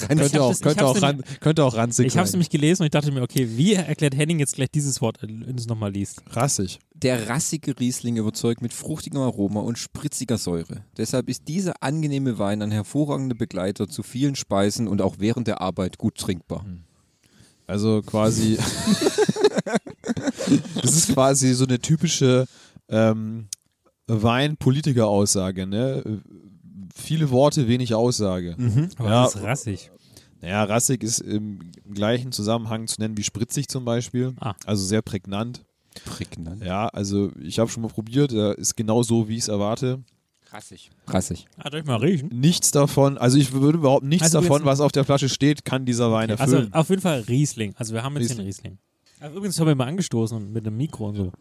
Könnte 0.06 0.42
auch, 0.42 0.50
das- 0.50 0.58
ich 0.58 0.62
könnte, 0.62 0.84
hab's 0.84 0.98
auch 0.98 1.02
ran, 1.02 1.22
könnte 1.40 1.64
auch 1.64 1.74
ranzig 1.74 2.06
Ich 2.06 2.16
habe 2.16 2.26
es 2.26 2.32
nämlich 2.32 2.50
gelesen 2.50 2.82
und 2.82 2.86
ich 2.86 2.90
dachte 2.90 3.10
mir, 3.10 3.22
okay, 3.22 3.48
wie 3.56 3.74
erklärt 3.74 4.16
Henning 4.16 4.38
jetzt 4.38 4.56
gleich 4.56 4.70
dieses 4.70 5.00
Wort, 5.00 5.22
äh, 5.22 5.28
wenn 5.28 5.56
du 5.56 5.56
es 5.56 5.66
nochmal 5.66 5.92
liest? 5.92 6.22
Rassig. 6.30 6.78
Der 6.94 7.28
rassige 7.28 7.78
Riesling 7.78 8.16
überzeugt 8.16 8.62
mit 8.62 8.72
fruchtigem 8.72 9.20
Aroma 9.20 9.60
und 9.60 9.78
spritziger 9.78 10.38
Säure. 10.38 10.84
Deshalb 10.96 11.28
ist 11.28 11.48
dieser 11.48 11.82
angenehme 11.82 12.38
Wein 12.38 12.62
ein 12.62 12.70
hervorragender 12.70 13.34
Begleiter 13.34 13.88
zu 13.88 14.02
vielen 14.02 14.36
Speisen 14.36 14.88
und 14.88 15.00
auch 15.00 15.16
während 15.18 15.46
der 15.46 15.60
Arbeit 15.60 15.98
gut 15.98 16.16
trinkbar. 16.16 16.64
Also 17.66 18.02
quasi. 18.02 18.58
das 20.82 20.96
ist 20.96 21.14
quasi 21.14 21.54
so 21.54 21.64
eine 21.64 21.78
typische 21.78 22.46
ähm, 22.88 23.48
Wein-Politiker-Aussage, 24.06 25.66
ne? 25.66 26.22
Viele 26.94 27.30
Worte, 27.30 27.66
wenig 27.68 27.94
Aussage. 27.94 28.56
Aber 28.98 29.08
Ja. 29.08 29.22
das 29.24 29.34
ist 29.34 29.42
rassig. 29.42 29.90
Naja, 30.40 30.64
rassig 30.64 31.02
ist 31.02 31.20
im 31.20 31.58
gleichen 31.92 32.30
Zusammenhang 32.32 32.86
zu 32.86 33.00
nennen 33.00 33.16
wie 33.16 33.22
spritzig 33.24 33.68
zum 33.68 33.84
Beispiel. 33.84 34.34
Ah. 34.40 34.54
Also 34.66 34.84
sehr 34.84 35.02
prägnant. 35.02 35.64
Prägnant. 36.04 36.62
Ja, 36.64 36.88
also 36.88 37.30
ich 37.40 37.58
habe 37.58 37.70
schon 37.70 37.82
mal 37.82 37.88
probiert, 37.88 38.32
er 38.32 38.58
ist 38.58 38.76
genau 38.76 39.02
so, 39.02 39.28
wie 39.28 39.34
ich 39.36 39.42
es 39.42 39.48
erwarte. 39.48 40.02
Rassig. 40.50 40.90
Rassig. 41.08 41.46
Ah, 41.56 41.70
darf 41.70 41.80
ich 41.80 41.86
mal 41.86 41.96
riechen? 41.96 42.28
Nichts 42.32 42.70
davon, 42.70 43.16
also 43.18 43.38
ich 43.38 43.52
würde 43.52 43.78
überhaupt 43.78 44.04
nichts 44.04 44.24
Also 44.24 44.40
davon, 44.40 44.64
was 44.64 44.80
auf 44.80 44.92
der 44.92 45.04
Flasche 45.04 45.28
steht, 45.28 45.64
kann 45.64 45.84
dieser 45.86 46.12
Wein 46.12 46.30
Also 46.30 46.56
erfüllen. 46.56 46.72
auf 46.74 46.90
jeden 46.90 47.02
Fall 47.02 47.20
Riesling. 47.20 47.74
Also 47.76 47.94
wir 47.94 48.02
haben 48.02 48.16
jetzt 48.18 48.30
den 48.36 48.40
Riesling. 48.44 48.72
Riesling. 48.74 48.78
Aber 49.20 49.34
übrigens 49.36 49.58
haben 49.58 49.66
wir 49.68 49.74
mal 49.74 49.86
angestoßen 49.88 50.36
und 50.36 50.52
mit 50.52 50.66
einem 50.66 50.76
Mikro 50.76 51.08
und 51.08 51.16
so. 51.16 51.32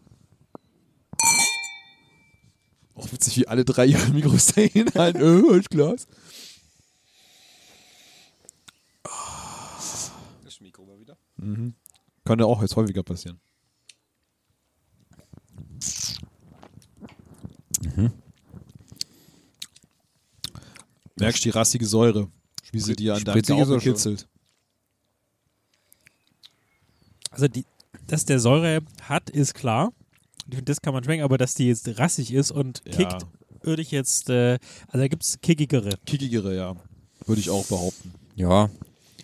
Auch 2.94 3.10
witzig, 3.10 3.36
wie 3.38 3.48
alle 3.48 3.64
drei 3.64 3.86
ihre 3.86 4.10
Mikros 4.10 4.46
da 4.54 4.60
hinhalten. 4.62 5.20
Äh, 5.22 5.58
ich 5.58 5.68
Glas. 5.68 6.06
Das 10.44 10.60
Mikro 10.60 10.84
mal 10.84 10.98
wieder. 10.98 11.16
Mhm. 11.36 11.74
Könnte 12.24 12.46
auch 12.46 12.62
jetzt 12.62 12.76
häufiger 12.76 13.02
passieren. 13.02 13.40
Merkst 21.16 21.44
die 21.44 21.50
rassige 21.50 21.86
Säure, 21.86 22.28
wie 22.72 22.80
sie 22.80 22.94
dir 22.94 23.14
an 23.14 23.24
deinem 23.24 23.42
Gaumen 23.42 23.80
kitzelt. 23.80 24.28
Also 27.30 27.48
die, 27.48 27.64
dass 28.06 28.24
der 28.24 28.40
Säure 28.40 28.82
hat, 29.02 29.30
ist 29.30 29.54
klar. 29.54 29.92
Ich 30.48 30.56
finde, 30.56 30.64
Das 30.64 30.80
kann 30.80 30.92
man 30.94 31.02
schmecken, 31.04 31.22
aber 31.22 31.38
dass 31.38 31.54
die 31.54 31.68
jetzt 31.68 31.98
rassig 31.98 32.32
ist 32.32 32.50
und 32.50 32.82
Ja. 32.86 32.92
kickt, 32.96 33.26
würde 33.62 33.82
ich 33.82 33.90
jetzt, 33.90 34.28
äh, 34.30 34.58
also 34.88 34.98
da 34.98 35.08
gibt 35.08 35.22
es 35.22 35.40
kickigere. 35.40 35.90
Kickigere, 36.04 36.54
ja. 36.54 36.76
Würde 37.26 37.40
ich 37.40 37.48
auch 37.50 37.64
behaupten. 37.66 38.12
Ja. 38.36 38.68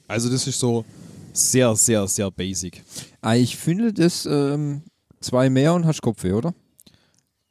Also 0.08 0.30
das 0.30 0.46
ist 0.46 0.58
so 0.58 0.84
sehr, 1.32 1.76
sehr, 1.76 2.06
sehr 2.08 2.30
basic. 2.30 2.82
Ah, 3.20 3.34
Ich 3.36 3.56
finde 3.56 3.92
das 3.92 4.24
ähm, 4.26 4.82
zwei 5.20 5.50
mehr 5.50 5.74
und 5.74 5.84
hast 5.86 6.00
Kopfweh, 6.02 6.32
oder? 6.32 6.54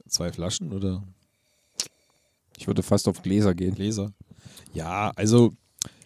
Zwei 0.08 0.32
Flaschen 0.32 0.74
oder 0.74 1.04
Ich 2.58 2.66
würde 2.68 2.82
fast 2.84 3.08
auf 3.08 3.22
Gläser 3.22 3.54
gehen. 3.54 3.76
Gläser? 3.76 4.12
Ja, 4.74 5.12
also 5.16 5.54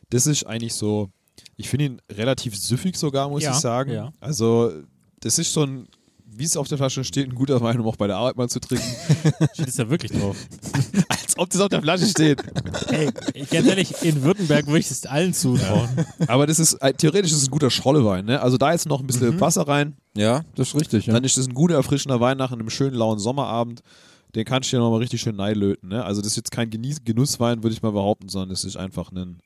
das 0.09 0.27
ist 0.27 0.45
eigentlich 0.45 0.73
so, 0.73 1.09
ich 1.55 1.69
finde 1.69 1.85
ihn 1.85 2.01
relativ 2.11 2.55
süffig 2.57 2.95
sogar, 2.97 3.29
muss 3.29 3.43
Ja, 3.43 3.51
ich 3.51 3.57
sagen. 3.57 3.91
ja. 3.91 4.11
Also 4.19 4.71
das 5.21 5.39
ist 5.39 5.51
schon, 5.51 5.87
wie 6.37 6.43
es 6.43 6.57
auf 6.57 6.67
der 6.67 6.77
Flasche 6.77 7.03
steht, 7.03 7.29
ein 7.29 7.35
guter 7.35 7.61
Wein, 7.61 7.79
um 7.79 7.87
auch 7.87 7.95
bei 7.95 8.07
der 8.07 8.17
Arbeit 8.17 8.37
mal 8.37 8.49
zu 8.49 8.59
trinken. 8.59 8.85
Steht 9.53 9.67
es 9.67 9.75
da 9.75 9.89
wirklich 9.89 10.11
drauf? 10.11 10.35
Als 11.09 11.37
ob 11.37 11.49
das 11.49 11.61
auf 11.61 11.69
der 11.69 11.81
Flasche 11.81 12.05
steht. 12.05 12.43
Ey, 12.89 13.09
ganz 13.51 13.67
ehrlich, 13.67 13.93
in 14.03 14.21
Württemberg 14.23 14.67
würde 14.67 14.79
ich 14.79 14.89
es 14.91 15.05
allen 15.05 15.33
zutrauen. 15.33 15.89
Aber 16.27 16.47
das 16.47 16.59
ist, 16.59 16.73
äh, 16.75 16.93
theoretisch 16.93 17.31
ist 17.31 17.37
es 17.41 17.47
ein 17.47 17.51
guter 17.51 17.69
Schollewein. 17.69 18.25
Ne? 18.25 18.41
Also 18.41 18.57
da 18.57 18.71
jetzt 18.71 18.85
noch 18.87 18.99
ein 18.99 19.07
bisschen 19.07 19.39
Wasser 19.39 19.67
rein, 19.67 19.95
Ja, 20.15 20.43
das 20.55 20.69
ist 20.69 20.75
richtig. 20.75 21.07
Ja. 21.07 21.13
dann 21.13 21.23
ist 21.23 21.37
das 21.37 21.47
ein 21.47 21.53
guter, 21.53 21.75
erfrischender 21.75 22.19
Wein 22.19 22.37
nach 22.37 22.51
einem 22.51 22.69
schönen, 22.69 22.95
lauen 22.95 23.19
Sommerabend. 23.19 23.81
Den 24.35 24.45
kannst 24.45 24.71
du 24.71 24.77
dir 24.77 24.81
nochmal 24.81 24.99
richtig 24.99 25.21
schön 25.21 25.35
neilöten. 25.35 25.89
Ne? 25.89 26.03
Also 26.03 26.21
das 26.21 26.31
ist 26.31 26.37
jetzt 26.37 26.51
kein 26.51 26.69
Genieß 26.69 27.03
Genusswein, 27.05 27.61
würde 27.63 27.75
ich 27.75 27.81
mal 27.83 27.91
behaupten, 27.91 28.29
sondern 28.29 28.49
das 28.49 28.63
ist 28.63 28.77
einfach 28.77 29.11
ein 29.11 29.39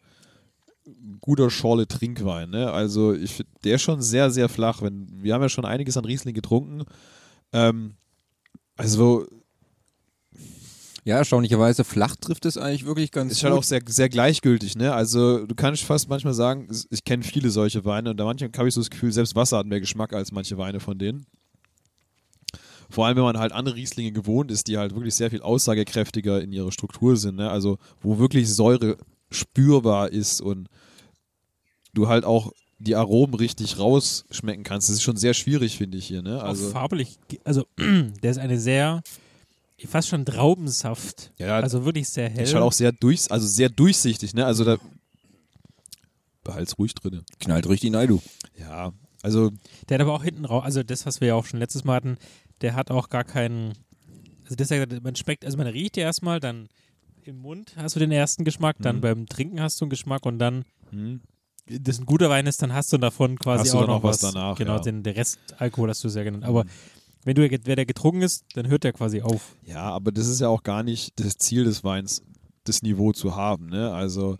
guter 1.21 1.49
Schorle 1.49 1.87
Trinkwein. 1.87 2.49
Ne? 2.49 2.71
Also 2.71 3.13
ich, 3.13 3.33
find, 3.33 3.49
der 3.63 3.75
ist 3.75 3.81
schon 3.81 4.01
sehr, 4.01 4.31
sehr 4.31 4.49
flach. 4.49 4.81
Wenn, 4.81 5.07
wir 5.21 5.33
haben 5.33 5.41
ja 5.41 5.49
schon 5.49 5.65
einiges 5.65 5.97
an 5.97 6.05
Riesling 6.05 6.33
getrunken. 6.35 6.83
Ähm, 7.53 7.95
also 8.75 9.25
Ja, 11.03 11.17
erstaunlicherweise 11.17 11.83
flach 11.83 12.15
trifft 12.17 12.45
es 12.45 12.57
eigentlich 12.57 12.85
wirklich 12.85 13.11
ganz 13.11 13.31
ist 13.31 13.39
gut. 13.39 13.49
halt 13.49 13.59
auch 13.59 13.63
sehr, 13.63 13.81
sehr 13.87 14.09
gleichgültig. 14.09 14.75
Ne? 14.75 14.93
Also 14.93 15.45
du 15.45 15.55
kannst 15.55 15.83
fast 15.83 16.09
manchmal 16.09 16.33
sagen, 16.33 16.67
ich 16.89 17.03
kenne 17.03 17.23
viele 17.23 17.49
solche 17.49 17.85
Weine 17.85 18.09
und 18.11 18.17
da 18.17 18.25
manchmal 18.25 18.51
habe 18.57 18.67
ich 18.67 18.73
so 18.73 18.81
das 18.81 18.89
Gefühl, 18.89 19.11
selbst 19.11 19.35
Wasser 19.35 19.57
hat 19.57 19.65
mehr 19.67 19.79
Geschmack 19.79 20.13
als 20.13 20.31
manche 20.31 20.57
Weine 20.57 20.79
von 20.79 20.97
denen. 20.97 21.25
Vor 22.89 23.05
allem, 23.05 23.17
wenn 23.17 23.23
man 23.23 23.37
halt 23.37 23.51
andere 23.51 23.75
Rieslinge 23.75 24.13
gewohnt 24.13 24.49
ist, 24.51 24.67
die 24.67 24.77
halt 24.77 24.95
wirklich 24.95 25.15
sehr 25.15 25.29
viel 25.29 25.41
aussagekräftiger 25.41 26.41
in 26.41 26.53
ihrer 26.53 26.71
Struktur 26.71 27.17
sind. 27.17 27.35
Ne? 27.35 27.49
Also 27.49 27.79
wo 28.01 28.17
wirklich 28.17 28.53
Säure 28.53 28.97
spürbar 29.29 30.09
ist 30.11 30.41
und 30.41 30.67
du 31.93 32.07
halt 32.07 32.23
auch 32.25 32.51
die 32.79 32.95
Aromen 32.95 33.33
richtig 33.33 33.79
rausschmecken 33.79 34.63
kannst. 34.63 34.89
Das 34.89 34.95
ist 34.97 35.01
schon 35.03 35.17
sehr 35.17 35.33
schwierig, 35.33 35.77
finde 35.77 35.97
ich 35.97 36.05
hier. 36.05 36.21
Ne? 36.21 36.41
Also 36.41 36.63
Also 36.63 36.69
farblich, 36.73 37.17
also 37.43 37.65
der 37.77 38.31
ist 38.31 38.37
eine 38.37 38.59
sehr, 38.59 39.01
fast 39.87 40.07
schon 40.09 40.25
Traubensaft. 40.25 41.33
ja, 41.39 41.59
Also 41.59 41.85
wirklich 41.85 42.07
sehr 42.09 42.29
hell. 42.29 42.43
ist 42.43 42.53
halt 42.53 42.63
auch 42.63 42.71
sehr 42.73 42.91
durch, 42.91 43.31
also 43.31 43.47
sehr 43.47 43.69
durchsichtig. 43.69 44.33
Ne? 44.35 44.45
Also 44.45 44.63
da 44.63 44.77
behalt's 46.43 46.77
ruhig 46.77 46.93
drinne. 46.93 47.23
Knallt 47.39 47.67
richtig 47.67 47.93
rein, 47.93 48.07
du. 48.07 48.21
Ja, 48.59 48.93
also 49.23 49.51
Der 49.89 49.95
hat 49.95 50.01
aber 50.01 50.13
auch 50.13 50.23
hinten 50.23 50.45
raus, 50.45 50.63
also 50.63 50.83
das, 50.83 51.05
was 51.05 51.19
wir 51.19 51.29
ja 51.29 51.35
auch 51.35 51.45
schon 51.45 51.59
letztes 51.59 51.83
Mal 51.83 51.95
hatten, 51.95 52.17
der 52.61 52.75
hat 52.75 52.91
auch 52.91 53.09
gar 53.09 53.23
keinen, 53.23 53.73
also 54.43 54.55
das, 54.55 54.69
man 55.01 55.15
schmeckt, 55.15 55.45
also 55.45 55.57
man 55.57 55.67
riecht 55.67 55.97
ja 55.97 56.03
erstmal, 56.03 56.39
dann 56.39 56.69
im 57.27 57.41
Mund 57.41 57.73
hast 57.75 57.95
du 57.95 57.99
den 57.99 58.11
ersten 58.11 58.43
Geschmack, 58.45 58.77
dann 58.79 58.97
Mhm. 58.97 59.01
beim 59.01 59.25
Trinken 59.27 59.61
hast 59.61 59.79
du 59.81 59.85
einen 59.85 59.89
Geschmack 59.89 60.25
und 60.25 60.39
dann, 60.39 60.63
hm. 60.91 61.21
das 61.65 61.99
ein 61.99 62.05
guter 62.05 62.29
Wein 62.29 62.47
ist, 62.47 62.61
dann 62.61 62.73
hast 62.73 62.93
du 62.93 62.97
davon 62.97 63.37
quasi 63.37 63.69
du 63.71 63.77
auch 63.77 63.81
noch 63.81 63.87
noch 63.87 64.03
was 64.03 64.23
was 64.23 64.33
danach, 64.33 64.57
Genau, 64.57 64.75
ja. 64.75 64.81
den, 64.81 65.03
der 65.03 65.15
Rest 65.15 65.39
Alkohol 65.57 65.89
hast 65.89 66.03
du 66.03 66.09
sehr 66.09 66.23
genannt. 66.23 66.45
Aber 66.45 66.65
wenn 67.25 67.35
du, 67.35 67.41
wer 67.49 67.75
der 67.75 67.85
getrunken 67.85 68.21
ist, 68.21 68.45
dann 68.53 68.67
hört 68.67 68.85
der 68.85 68.93
quasi 68.93 69.21
auf. 69.21 69.55
Ja, 69.63 69.81
aber 69.81 70.11
das 70.13 70.27
ist 70.27 70.39
ja 70.39 70.47
auch 70.47 70.63
gar 70.63 70.83
nicht 70.83 71.19
das 71.19 71.37
Ziel 71.37 71.65
des 71.65 71.83
Weins, 71.83 72.21
das 72.63 72.81
Niveau 72.83 73.11
zu 73.11 73.35
haben. 73.35 73.67
Ne? 73.67 73.91
Also 73.93 74.37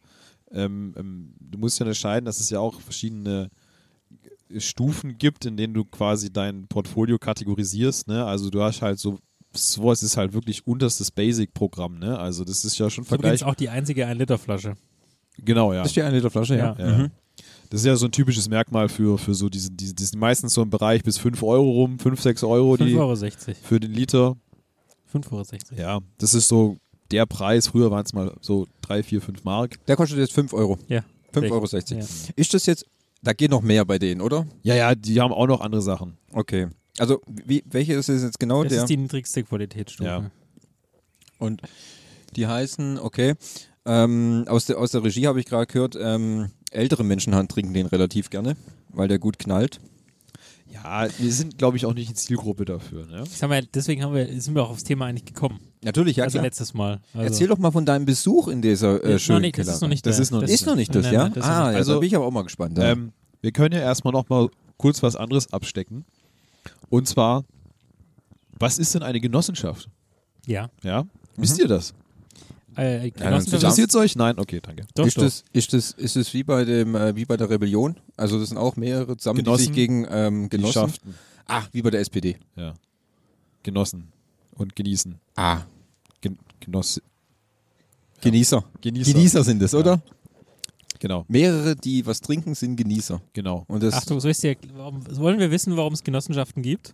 ähm, 0.51 0.94
ähm, 0.98 1.34
du 1.39 1.58
musst 1.58 1.79
ja 1.79 1.84
unterscheiden, 1.84 2.25
dass 2.25 2.39
es 2.39 2.50
ja 2.50 2.60
auch 2.60 2.79
verschiedene 2.79 3.50
Stufen 4.58 5.17
gibt, 5.17 5.46
in 5.46 5.58
denen 5.58 5.74
du 5.74 5.84
quasi 5.84 6.32
dein 6.32 6.67
Portfolio 6.67 7.17
kategorisierst. 7.17 8.08
Ne? 8.08 8.24
Also 8.25 8.50
du 8.50 8.62
hast 8.62 8.82
halt 8.82 8.98
so, 9.00 9.20
sowas 9.54 10.04
ist 10.04 10.18
halt 10.18 10.34
wirklich 10.34 10.66
unterstes 10.68 11.12
Basic-Programm. 11.12 12.00
Ne? 12.00 12.18
Also 12.18 12.44
das 12.44 12.66
ist 12.66 12.77
ja 12.77 12.89
schon 12.89 13.04
Das 13.04 13.12
ist 13.12 13.18
übrigens 13.20 13.39
vergleichbar. 13.39 13.50
auch 13.50 13.56
die 13.56 13.70
einzige 13.70 14.06
1-Liter-Flasche. 14.08 14.75
Genau, 15.39 15.74
ja. 15.74 15.80
Das 15.80 15.89
ist 15.89 15.96
die 15.96 16.01
1 16.01 16.13
Liter 16.13 16.32
Flasche, 16.32 16.58
ja. 16.58 16.75
Ja. 16.77 16.88
Ja. 16.89 16.98
Mhm. 16.98 17.12
Das 17.70 17.82
ist 17.82 17.86
ja 17.86 17.96
so 17.96 18.06
ein 18.06 18.12
typisches 18.12 18.50
Merkmal 18.50 18.89
für, 18.89 19.18
für 19.18 19.34
so 19.36 19.50
diese, 19.50 19.70
diese, 19.72 19.94
die 19.94 20.04
sind 20.04 20.20
meistens 20.20 20.54
so 20.54 20.62
im 20.63 20.70
Bereich 20.70 21.04
bis 21.04 21.18
5 21.18 21.44
Euro 21.44 21.70
rum, 21.70 22.00
5, 22.00 22.20
6 22.22 22.44
Euro 22.44 22.74
5,60 22.74 22.86
die 22.86 22.96
Euro. 22.98 23.16
für 23.63 23.80
den 23.80 23.94
Liter. 23.94 24.36
5,60 25.13 25.32
Euro. 25.32 25.82
Ja, 25.82 26.00
das 26.18 26.34
ist 26.34 26.48
so 26.48 26.77
der 27.12 27.25
Preis. 27.25 27.68
Früher 27.68 27.92
waren 27.92 28.06
es 28.06 28.13
mal 28.13 28.34
so 28.42 28.68
3, 28.82 29.04
4, 29.04 29.22
5 29.22 29.44
Mark. 29.44 29.86
Der 29.86 29.96
kostet 29.96 30.18
jetzt 30.18 30.34
5 30.34 30.54
Euro. 30.54 30.77
Ja. 30.88 31.04
5,60 31.34 31.51
Euro. 31.51 32.01
Ja. 32.01 32.08
Ist 32.36 32.54
das 32.54 32.66
jetzt, 32.66 32.86
da 33.22 33.34
geht 33.34 33.51
noch 33.51 33.62
mehr 33.62 33.86
bei 33.86 34.00
denen, 34.00 34.22
oder? 34.22 34.48
Ja, 34.63 34.75
ja, 34.75 34.96
die 34.96 35.20
haben 35.22 35.34
auch 35.34 35.48
noch 35.48 35.62
andere 35.62 35.82
Sachen. 35.82 36.18
Okay. 36.32 36.68
Also, 37.00 37.22
wie, 37.46 37.63
welche 37.70 37.94
ist 37.94 38.10
es 38.10 38.24
jetzt 38.24 38.39
genau? 38.39 38.63
Das 38.63 38.74
der? 38.74 38.82
ist 38.84 38.89
die 38.89 38.98
niedrigste 38.98 39.44
Qualitätsstufe. 39.44 40.10
Ja. 40.10 40.32
Und 41.39 41.62
die 42.36 42.48
heißen, 42.48 43.00
okay, 43.00 43.36
ähm, 43.86 44.46
aus, 44.48 44.66
der, 44.66 44.77
aus 44.80 44.92
der 44.92 45.04
Regie 45.04 45.27
habe 45.27 45.39
ich 45.39 45.46
gerade 45.46 45.68
gehört, 45.68 45.96
ähm, 46.00 46.51
ältere 46.72 47.04
Menschen 47.04 47.34
haben- 47.36 47.48
trinken 47.48 47.74
den 47.74 47.86
relativ 47.86 48.30
gerne, 48.30 48.58
weil 48.89 49.08
der 49.08 49.20
gut 49.20 49.39
knallt. 49.39 49.80
Ja, 50.70 51.08
wir 51.18 51.32
sind, 51.32 51.58
glaube 51.58 51.77
ich, 51.77 51.86
auch 51.86 51.94
nicht 51.94 52.10
die 52.10 52.13
Zielgruppe 52.13 52.66
dafür. 52.66 53.06
Ne? 53.06 53.24
Sag 53.30 53.50
mal, 53.50 53.63
deswegen 53.74 54.04
haben 54.04 54.13
wir, 54.13 54.27
sind 54.42 54.54
wir 54.54 54.63
auch 54.63 54.72
aufs 54.72 54.84
Thema 54.84 55.06
eigentlich 55.06 55.24
gekommen. 55.25 55.60
Natürlich, 55.84 56.18
ja 56.18 56.25
also 56.25 56.34
klar. 56.36 56.44
letztes 56.44 56.74
Mal. 56.74 57.00
Also, 57.13 57.25
Erzähl 57.25 57.48
doch 57.48 57.58
mal 57.58 57.72
von 57.72 57.86
deinem 57.86 58.06
Besuch 58.06 58.50
in 58.50 58.62
dieser 58.62 59.01
äh, 59.04 59.18
schönen 59.18 59.42
nicht, 59.42 59.58
das 59.58 59.68
ist 59.70 59.82
noch 59.82 59.88
nicht 59.88 60.06
Das 60.06 60.20
ist 60.20 60.32
noch- 60.32 60.44
Ist 60.44 60.66
noch 60.66 60.75
nicht 60.75 60.94
das, 60.94 61.06
nein, 61.06 61.13
ja? 61.13 61.24
nein, 61.24 61.34
das 61.34 61.46
ah, 61.46 61.72
ja, 61.72 61.77
Also, 61.77 61.94
da 61.94 62.00
bin 62.00 62.08
ich 62.08 62.16
aber 62.16 62.25
auch 62.25 62.32
mal 62.32 62.44
gespannt. 62.44 62.77
Ja. 62.77 62.92
Ähm, 62.92 63.13
wir 63.42 63.51
können 63.54 63.75
ja 63.75 63.82
erstmal 63.82 64.12
noch 64.12 64.27
mal 64.27 64.50
kurz 64.75 65.01
was 65.01 65.16
anderes 65.16 65.51
abstecken. 65.54 66.04
Und 66.89 67.08
zwar, 67.08 67.44
was 68.60 68.79
ist 68.79 68.96
denn 68.96 69.03
eine 69.03 69.20
Genossenschaft? 69.20 69.89
Ja. 70.46 70.70
Ja? 70.84 71.06
Wisst 71.36 71.60
ihr 71.60 71.67
das? 71.67 71.94
Äh, 72.75 73.12
Genossenschaft 73.12 73.53
Interessiert 73.53 73.89
es 73.89 73.96
euch? 73.96 74.15
Nein? 74.15 74.38
Okay, 74.38 74.60
danke. 74.62 74.86
doch, 74.94 75.06
ist, 75.06 75.17
doch. 75.17 75.24
das, 75.24 75.44
ist, 75.51 75.74
das, 75.74 75.91
ist 75.91 76.15
das 76.15 76.34
wie 76.34 76.44
bei 76.44 76.63
dem 76.63 76.96
äh, 76.96 77.15
wie 77.15 77.25
bei 77.25 77.36
der 77.36 77.50
Rebellion? 77.50 77.98
Also 78.15 78.39
das 78.39 78.50
sind 78.50 78.58
auch 78.58 78.75
mehrere 78.75 79.17
zusammen, 79.17 79.39
die 79.39 79.44
Genossen. 79.44 79.63
sich 79.63 79.74
gegen 79.74 80.08
ähm, 80.10 80.50
Genossen. 80.50 80.82
Genossen. 80.82 81.15
Ah, 81.48 81.63
wie 81.72 81.82
bei 81.82 81.89
der 81.89 82.01
SPD. 82.01 82.38
Ja. 82.56 82.75
Genossen 83.63 84.12
und 84.51 84.75
genießen. 84.75 85.20
Ah, 85.36 85.62
Gen 86.22 86.38
Genoss 86.60 87.01
Genießer. 88.22 88.63
Genießer. 88.82 89.13
Genießer 89.13 89.44
sind 89.44 89.62
es, 89.62 89.75
oder? 89.75 90.01
Genau, 91.00 91.25
Mehrere, 91.27 91.75
die 91.75 92.06
was 92.06 92.22
trinken, 92.22 92.56
sind 92.56 92.75
Genießer. 92.75 93.22
genau. 93.34 93.66
Und 93.68 93.84
das, 93.84 93.94
Achtung, 93.94 94.20
soll 94.20 94.32
ich 94.32 94.39
dir, 94.39 94.56
warum, 94.75 95.01
wollen 95.18 95.39
wir 95.39 95.51
wissen, 95.51 95.77
warum 95.77 95.94
es 95.94 96.04
Genossenschaften 96.04 96.63
gibt? 96.63 96.94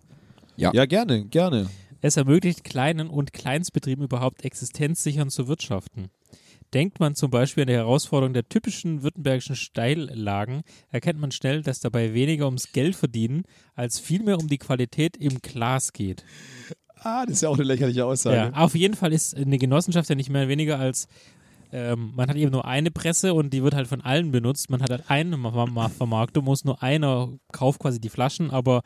Ja. 0.56 0.70
Ja, 0.72 0.86
gerne, 0.86 1.24
gerne. 1.24 1.68
Es 2.00 2.16
ermöglicht 2.16 2.64
kleinen 2.64 3.08
und 3.08 3.32
Kleinstbetrieben 3.32 4.04
überhaupt 4.04 4.44
existenzsichern 4.44 5.30
zu 5.30 5.48
wirtschaften. 5.48 6.10
Denkt 6.74 7.00
man 7.00 7.14
zum 7.14 7.30
Beispiel 7.30 7.62
an 7.62 7.68
die 7.68 7.74
Herausforderung 7.74 8.34
der 8.34 8.48
typischen 8.48 9.02
württembergischen 9.02 9.56
Steillagen, 9.56 10.62
erkennt 10.90 11.20
man 11.20 11.30
schnell, 11.30 11.62
dass 11.62 11.80
dabei 11.80 12.14
weniger 12.14 12.46
ums 12.46 12.72
Geld 12.72 12.96
verdienen, 12.96 13.44
als 13.74 14.00
vielmehr 14.00 14.38
um 14.38 14.48
die 14.48 14.58
Qualität 14.58 15.16
im 15.16 15.40
Glas 15.40 15.92
geht. 15.92 16.24
Ah, 16.96 17.24
das 17.26 17.36
ist 17.36 17.42
ja 17.42 17.48
auch 17.48 17.54
eine 17.54 17.64
lächerliche 17.64 18.04
Aussage. 18.04 18.36
Ja, 18.36 18.52
auf 18.54 18.74
jeden 18.74 18.94
Fall 18.94 19.12
ist 19.12 19.36
eine 19.36 19.58
Genossenschaft 19.58 20.08
ja 20.08 20.14
nicht 20.14 20.30
mehr 20.30 20.48
weniger 20.48 20.78
als 20.78 21.06
ähm, 21.74 22.12
man 22.14 22.28
hat 22.28 22.36
eben 22.36 22.52
nur 22.52 22.64
eine 22.64 22.90
Presse 22.90 23.34
und 23.34 23.50
die 23.50 23.62
wird 23.62 23.74
halt 23.74 23.88
von 23.88 24.00
allen 24.00 24.30
benutzt. 24.30 24.70
Man 24.70 24.80
hat 24.80 24.90
halt 24.90 25.10
eine 25.10 25.36
Ma- 25.36 25.66
Ma- 25.66 25.88
Vermarktung, 25.88 26.44
muss 26.44 26.64
nur 26.64 26.82
einer 26.82 27.32
kauft 27.52 27.80
quasi 27.80 28.00
die 28.00 28.08
Flaschen, 28.08 28.50
aber 28.50 28.82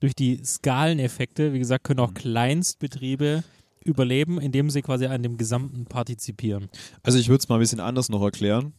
durch 0.00 0.14
die 0.14 0.42
Skaleneffekte, 0.42 1.52
wie 1.52 1.58
gesagt, 1.58 1.84
können 1.84 2.00
auch 2.00 2.14
Kleinstbetriebe 2.14 3.44
überleben, 3.84 4.40
indem 4.40 4.70
sie 4.70 4.82
quasi 4.82 5.06
an 5.06 5.22
dem 5.22 5.36
Gesamten 5.36 5.84
partizipieren. 5.84 6.68
Also 7.02 7.18
ich 7.18 7.28
würde 7.28 7.40
es 7.40 7.48
mal 7.48 7.56
ein 7.56 7.60
bisschen 7.60 7.80
anders 7.80 8.08
noch 8.08 8.22
erklären. 8.22 8.72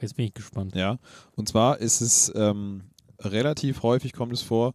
Jetzt 0.00 0.14
bin 0.16 0.26
ich 0.26 0.34
gespannt. 0.34 0.76
Ja, 0.76 0.98
und 1.34 1.48
zwar 1.48 1.78
ist 1.80 2.00
es 2.00 2.32
ähm, 2.36 2.84
relativ 3.20 3.82
häufig 3.82 4.12
kommt 4.12 4.32
es 4.32 4.42
vor, 4.42 4.72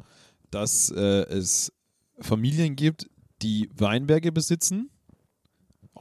dass 0.52 0.92
äh, 0.92 1.24
es 1.30 1.72
Familien 2.20 2.76
gibt, 2.76 3.10
die 3.42 3.70
Weinberge 3.76 4.32
besitzen, 4.32 4.90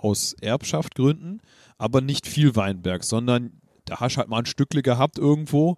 aus 0.02 0.34
Erbschaftgründen, 0.40 1.40
aber 1.78 2.00
nicht 2.00 2.26
viel 2.26 2.54
Weinberg, 2.56 3.04
sondern 3.04 3.52
da 3.84 4.00
hast 4.00 4.14
du 4.16 4.18
halt 4.18 4.28
mal 4.28 4.38
ein 4.40 4.46
Stückle 4.46 4.82
gehabt 4.82 5.18
irgendwo 5.18 5.76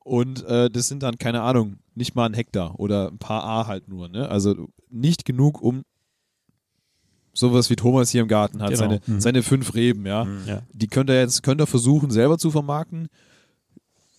und 0.00 0.44
äh, 0.44 0.70
das 0.70 0.88
sind 0.88 1.02
dann, 1.02 1.18
keine 1.18 1.42
Ahnung, 1.42 1.76
nicht 1.94 2.14
mal 2.14 2.26
ein 2.26 2.34
Hektar 2.34 2.78
oder 2.78 3.08
ein 3.08 3.18
paar 3.18 3.44
A 3.44 3.66
halt 3.66 3.88
nur. 3.88 4.08
Ne? 4.08 4.28
Also 4.28 4.68
nicht 4.90 5.24
genug, 5.24 5.60
um 5.62 5.82
sowas 7.32 7.68
wie 7.70 7.76
Thomas 7.76 8.10
hier 8.10 8.22
im 8.22 8.28
Garten 8.28 8.62
hat, 8.62 8.70
Genau. 8.70 8.78
seine, 8.80 9.00
Mhm. 9.06 9.20
seine 9.20 9.42
fünf 9.42 9.74
Reben, 9.74 10.06
ja. 10.06 10.26
Ja. 10.46 10.62
Die 10.72 10.86
könnt 10.86 11.10
ihr 11.10 11.20
jetzt 11.20 11.42
könnt 11.42 11.60
ihr 11.60 11.66
versuchen, 11.66 12.10
selber 12.10 12.38
zu 12.38 12.50
vermarkten. 12.50 13.08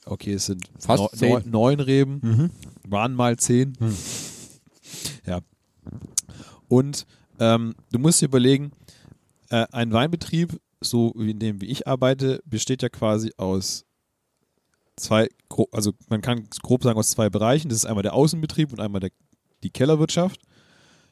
Okay, 0.06 0.34
es 0.34 0.46
sind 0.46 0.64
Fast 0.80 1.02
neu- 1.04 1.10
zehn. 1.18 1.30
neu- 1.32 1.42
neun 1.46 1.80
Reben, 1.80 2.20
Mhm. 2.22 2.50
waren 2.88 3.14
mal 3.16 3.38
zehn. 3.38 3.74
Ja. 5.26 5.40
Und 6.68 7.06
ähm, 7.40 7.76
du 7.92 8.00
musst 8.00 8.22
dir 8.22 8.26
überlegen, 8.28 8.72
äh, 9.50 9.66
ein 9.72 9.92
Weinbetrieb, 9.92 10.60
so 10.82 11.14
wie 11.16 11.32
in 11.32 11.40
dem 11.40 11.62
wie 11.62 11.68
ich 11.68 11.88
arbeite, 11.88 12.42
besteht 12.46 12.82
ja 12.82 12.90
quasi 12.90 13.34
aus 13.38 13.86
zwei, 14.96 15.30
also 15.72 15.94
man 16.10 16.22
kann 16.22 16.48
grob 16.62 16.84
sagen 16.84 17.00
aus 17.00 17.12
zwei 17.12 17.30
Bereichen. 17.30 17.70
Das 17.70 17.78
ist 17.78 17.86
einmal 17.86 18.04
der 18.04 18.14
Außenbetrieb 18.14 18.72
und 18.72 18.80
einmal 18.80 19.00
der, 19.00 19.12
die 19.64 19.70
Kellerwirtschaft. 19.70 20.42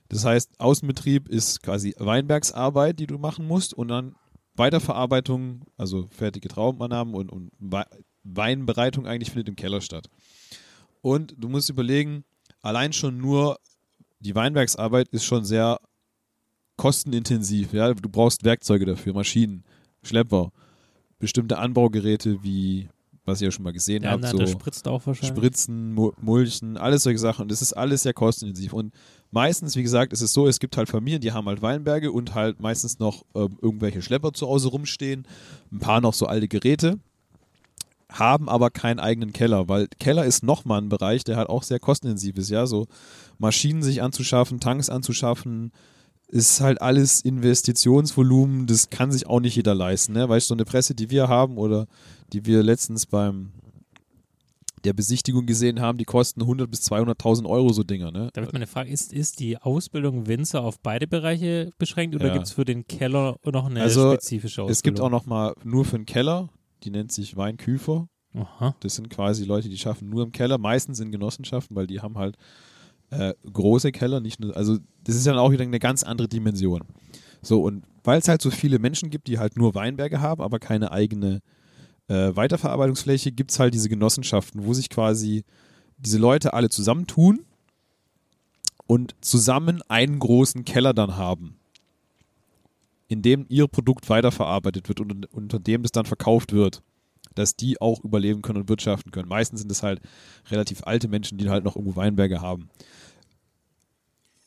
Das 0.09 0.23
heißt, 0.23 0.59
Außenbetrieb 0.59 1.29
ist 1.29 1.63
quasi 1.63 1.95
Weinbergsarbeit, 1.97 2.99
die 2.99 3.07
du 3.07 3.17
machen 3.17 3.47
musst 3.47 3.73
und 3.73 3.87
dann 3.87 4.15
Weiterverarbeitung, 4.55 5.65
also 5.77 6.07
fertige 6.07 6.47
Traubenannahmen 6.47 7.13
und, 7.13 7.31
und 7.31 7.51
Wei- 7.59 7.87
Weinbereitung 8.23 9.05
eigentlich 9.05 9.31
findet 9.31 9.49
im 9.49 9.55
Keller 9.55 9.81
statt. 9.81 10.09
Und 11.01 11.35
du 11.37 11.49
musst 11.49 11.69
überlegen, 11.69 12.23
allein 12.61 12.93
schon 12.93 13.17
nur 13.17 13.59
die 14.19 14.33
Weinbergsarbeit 14.33 15.09
ist 15.09 15.25
schon 15.25 15.43
sehr 15.45 15.79
kostenintensiv. 16.77 17.73
Ja? 17.73 17.93
Du 17.93 18.09
brauchst 18.09 18.43
Werkzeuge 18.43 18.85
dafür, 18.85 19.13
Maschinen, 19.13 19.63
Schlepper, 20.03 20.51
bestimmte 21.19 21.57
Anbaugeräte 21.57 22.43
wie, 22.43 22.89
was 23.25 23.41
ihr 23.41 23.47
ja 23.47 23.51
schon 23.51 23.63
mal 23.63 23.73
gesehen 23.73 24.03
Der 24.03 24.11
habt, 24.11 24.25
andere 24.25 24.45
so 24.47 24.53
spritzt 24.53 24.87
auch 24.87 25.05
wahrscheinlich. 25.05 25.35
Spritzen, 25.37 25.93
Mu- 25.93 26.11
Mulchen, 26.21 26.77
alles 26.77 27.03
solche 27.03 27.19
Sachen. 27.19 27.43
Und 27.43 27.51
das 27.51 27.61
ist 27.61 27.73
alles 27.73 28.03
sehr 28.03 28.13
kostenintensiv. 28.13 28.73
Und 28.73 28.93
meistens, 29.31 29.75
wie 29.75 29.83
gesagt, 29.83 30.13
ist 30.13 30.21
es 30.21 30.33
so, 30.33 30.47
es 30.47 30.59
gibt 30.59 30.77
halt 30.77 30.89
Familien, 30.89 31.21
die 31.21 31.31
haben 31.31 31.47
halt 31.47 31.61
Weinberge 31.61 32.11
und 32.11 32.35
halt 32.35 32.59
meistens 32.59 32.99
noch 32.99 33.23
ähm, 33.33 33.57
irgendwelche 33.61 34.01
Schlepper 34.01 34.33
zu 34.33 34.47
Hause 34.47 34.67
rumstehen, 34.69 35.25
ein 35.71 35.79
paar 35.79 36.01
noch 36.01 36.13
so 36.13 36.25
alte 36.27 36.47
Geräte, 36.47 36.99
haben 38.09 38.47
aber 38.47 38.69
keinen 38.69 38.99
eigenen 38.99 39.33
Keller, 39.33 39.67
weil 39.67 39.87
Keller 39.99 40.25
ist 40.25 40.43
nochmal 40.43 40.79
ein 40.79 40.89
Bereich, 40.89 41.23
der 41.23 41.37
halt 41.37 41.49
auch 41.49 41.63
sehr 41.63 41.79
kostenintensiv 41.79 42.37
ist, 42.37 42.49
ja, 42.49 42.67
so 42.67 42.85
Maschinen 43.39 43.81
sich 43.81 44.01
anzuschaffen, 44.03 44.59
Tanks 44.59 44.89
anzuschaffen, 44.89 45.71
ist 46.27 46.59
halt 46.61 46.81
alles 46.81 47.21
Investitionsvolumen, 47.21 48.65
das 48.67 48.89
kann 48.89 49.11
sich 49.11 49.27
auch 49.27 49.39
nicht 49.39 49.55
jeder 49.55 49.75
leisten, 49.75 50.13
ne? 50.13 50.27
Weißt 50.27 50.47
du, 50.47 50.49
so 50.49 50.55
eine 50.55 50.65
Presse, 50.65 50.95
die 50.95 51.09
wir 51.09 51.27
haben 51.27 51.57
oder 51.57 51.87
die 52.33 52.45
wir 52.45 52.63
letztens 52.63 53.05
beim 53.05 53.51
der 54.83 54.93
Besichtigung 54.93 55.47
gesehen 55.47 55.81
haben, 55.81 55.97
die 55.97 56.05
kosten 56.05 56.41
100 56.41 56.69
bis 56.69 56.81
200.000 56.91 57.47
Euro 57.49 57.73
so 57.73 57.83
Dinger, 57.83 58.11
ne? 58.11 58.29
Da 58.33 58.41
wird 58.41 58.53
meine 58.53 58.67
Frage, 58.67 58.91
ist, 58.91 59.13
ist 59.13 59.39
die 59.39 59.57
Ausbildung 59.57 60.27
Winzer 60.27 60.61
auf 60.61 60.79
beide 60.79 61.07
Bereiche 61.07 61.71
beschränkt 61.79 62.15
oder 62.15 62.27
Ja. 62.27 62.33
gibt 62.33 62.45
es 62.45 62.51
für 62.51 62.65
den 62.65 62.85
Keller 62.87 63.37
noch 63.43 63.65
eine 63.65 63.81
Also, 63.81 64.11
spezifische 64.11 64.61
Ausbildung? 64.61 64.71
Es 64.71 64.83
gibt 64.83 64.99
auch 64.99 65.09
noch 65.09 65.25
mal 65.25 65.55
nur 65.63 65.85
für 65.85 65.97
den 65.97 66.05
Keller, 66.05 66.49
die 66.83 66.91
nennt 66.91 67.11
sich 67.11 67.35
Weinküfer. 67.35 68.07
Aha. 68.35 68.75
Das 68.81 68.95
sind 68.95 69.09
quasi 69.09 69.43
Leute, 69.45 69.69
die 69.69 69.77
schaffen 69.77 70.09
nur 70.09 70.21
im 70.23 70.31
Keller, 70.31 70.57
meistens 70.59 70.99
in 70.99 71.11
Genossenschaften, 71.11 71.75
weil 71.75 71.87
die 71.87 72.01
haben 72.01 72.17
halt 72.17 72.37
äh, 73.09 73.33
große 73.51 73.91
Keller, 73.91 74.19
nicht 74.19 74.39
nur, 74.39 74.55
also 74.55 74.77
das 75.03 75.15
ist 75.15 75.27
dann 75.27 75.37
auch 75.37 75.51
wieder 75.51 75.63
eine 75.63 75.79
ganz 75.79 76.03
andere 76.03 76.27
Dimension. 76.27 76.81
So, 77.41 77.61
und 77.61 77.85
weil 78.03 78.19
es 78.19 78.27
halt 78.27 78.41
so 78.41 78.51
viele 78.51 78.79
Menschen 78.79 79.09
gibt, 79.09 79.27
die 79.27 79.39
halt 79.39 79.57
nur 79.57 79.75
Weinberge 79.75 80.21
haben, 80.21 80.41
aber 80.41 80.59
keine 80.59 80.91
eigene 80.91 81.41
äh, 82.07 82.35
Weiterverarbeitungsfläche, 82.35 83.31
gibt 83.31 83.51
es 83.51 83.59
halt 83.59 83.73
diese 83.73 83.89
Genossenschaften, 83.89 84.65
wo 84.65 84.73
sich 84.73 84.89
quasi 84.89 85.43
diese 85.97 86.17
Leute 86.17 86.53
alle 86.53 86.69
zusammentun 86.69 87.45
und 88.87 89.15
zusammen 89.21 89.81
einen 89.87 90.19
großen 90.19 90.65
Keller 90.65 90.93
dann 90.93 91.17
haben, 91.17 91.57
in 93.07 93.21
dem 93.21 93.45
ihr 93.49 93.67
Produkt 93.67 94.09
weiterverarbeitet 94.09 94.87
wird 94.87 94.99
und 94.99 95.25
unter 95.33 95.59
dem 95.59 95.83
das 95.83 95.91
dann 95.91 96.05
verkauft 96.05 96.51
wird 96.51 96.81
dass 97.35 97.55
die 97.55 97.79
auch 97.81 98.03
überleben 98.03 98.41
können 98.41 98.61
und 98.61 98.69
wirtschaften 98.69 99.11
können. 99.11 99.29
Meistens 99.29 99.59
sind 99.61 99.71
es 99.71 99.83
halt 99.83 100.01
relativ 100.49 100.83
alte 100.83 101.07
Menschen, 101.07 101.37
die 101.37 101.49
halt 101.49 101.63
noch 101.63 101.75
irgendwo 101.75 101.95
Weinberge 101.95 102.41
haben. 102.41 102.69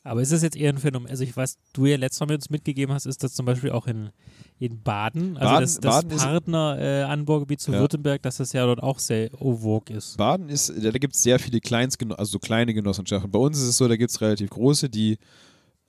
Aber 0.03 0.21
ist 0.21 0.31
das 0.31 0.41
jetzt 0.41 0.55
eher 0.55 0.69
ein 0.71 0.77
Phänomen? 0.77 1.09
Also 1.09 1.23
ich 1.23 1.35
weiß, 1.35 1.57
du 1.73 1.85
ja 1.85 1.97
letztes 1.97 2.21
Mal 2.21 2.27
mit 2.27 2.35
uns 2.37 2.49
mitgegeben 2.49 2.93
hast, 2.95 3.05
ist 3.05 3.21
das 3.21 3.33
zum 3.33 3.45
Beispiel 3.45 3.69
auch 3.71 3.85
in, 3.85 4.09
in 4.57 4.81
Baden, 4.81 5.37
also 5.37 5.49
Baden- 5.49 5.61
das, 5.61 5.73
das 5.75 5.95
Baden 5.95 6.11
ist- 6.11 6.23
Partner-Anbaugebiet 6.23 7.59
zu 7.59 7.73
Ja. 7.73 7.79
Württemberg, 7.79 8.21
dass 8.23 8.37
das 8.37 8.53
ja 8.53 8.65
dort 8.65 8.81
auch 8.81 8.97
sehr 8.97 9.29
vogue 9.31 9.95
ist. 9.95 10.15
Baden 10.17 10.47
ist, 10.49 10.71
da, 10.81 10.91
gibt 10.91 11.15
es 11.15 11.21
sehr 11.21 11.37
viele 11.37 11.59
Kleinstgeno 11.59 12.15
also 12.15 12.31
so 12.31 12.39
kleine 12.39 12.73
Genossenschaften. 12.73 13.29
Bei 13.29 13.39
uns 13.39 13.57
ist 13.59 13.65
es 13.67 13.77
so, 13.77 13.87
da 13.87 13.97
gibt 13.97 14.09
es 14.09 14.21
relativ 14.21 14.49
große, 14.51 14.89
die 14.89 15.17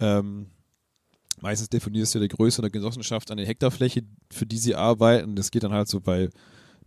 ähm, 0.01 0.47
meistens 1.41 1.69
definierst 1.71 2.15
du 2.15 2.19
der 2.19 2.29
Größe 2.29 2.61
der 2.63 2.71
Genossenschaft 2.71 3.31
an 3.31 3.37
der 3.39 3.47
Hektarfläche, 3.47 4.03
für 4.31 4.45
die 4.45 4.59
sie 4.59 4.75
arbeiten. 4.75 5.37
Das 5.37 5.51
geht 5.53 5.63
dann 5.63 5.73
halt 5.73 5.89
so 5.89 6.01
bei 6.01 6.29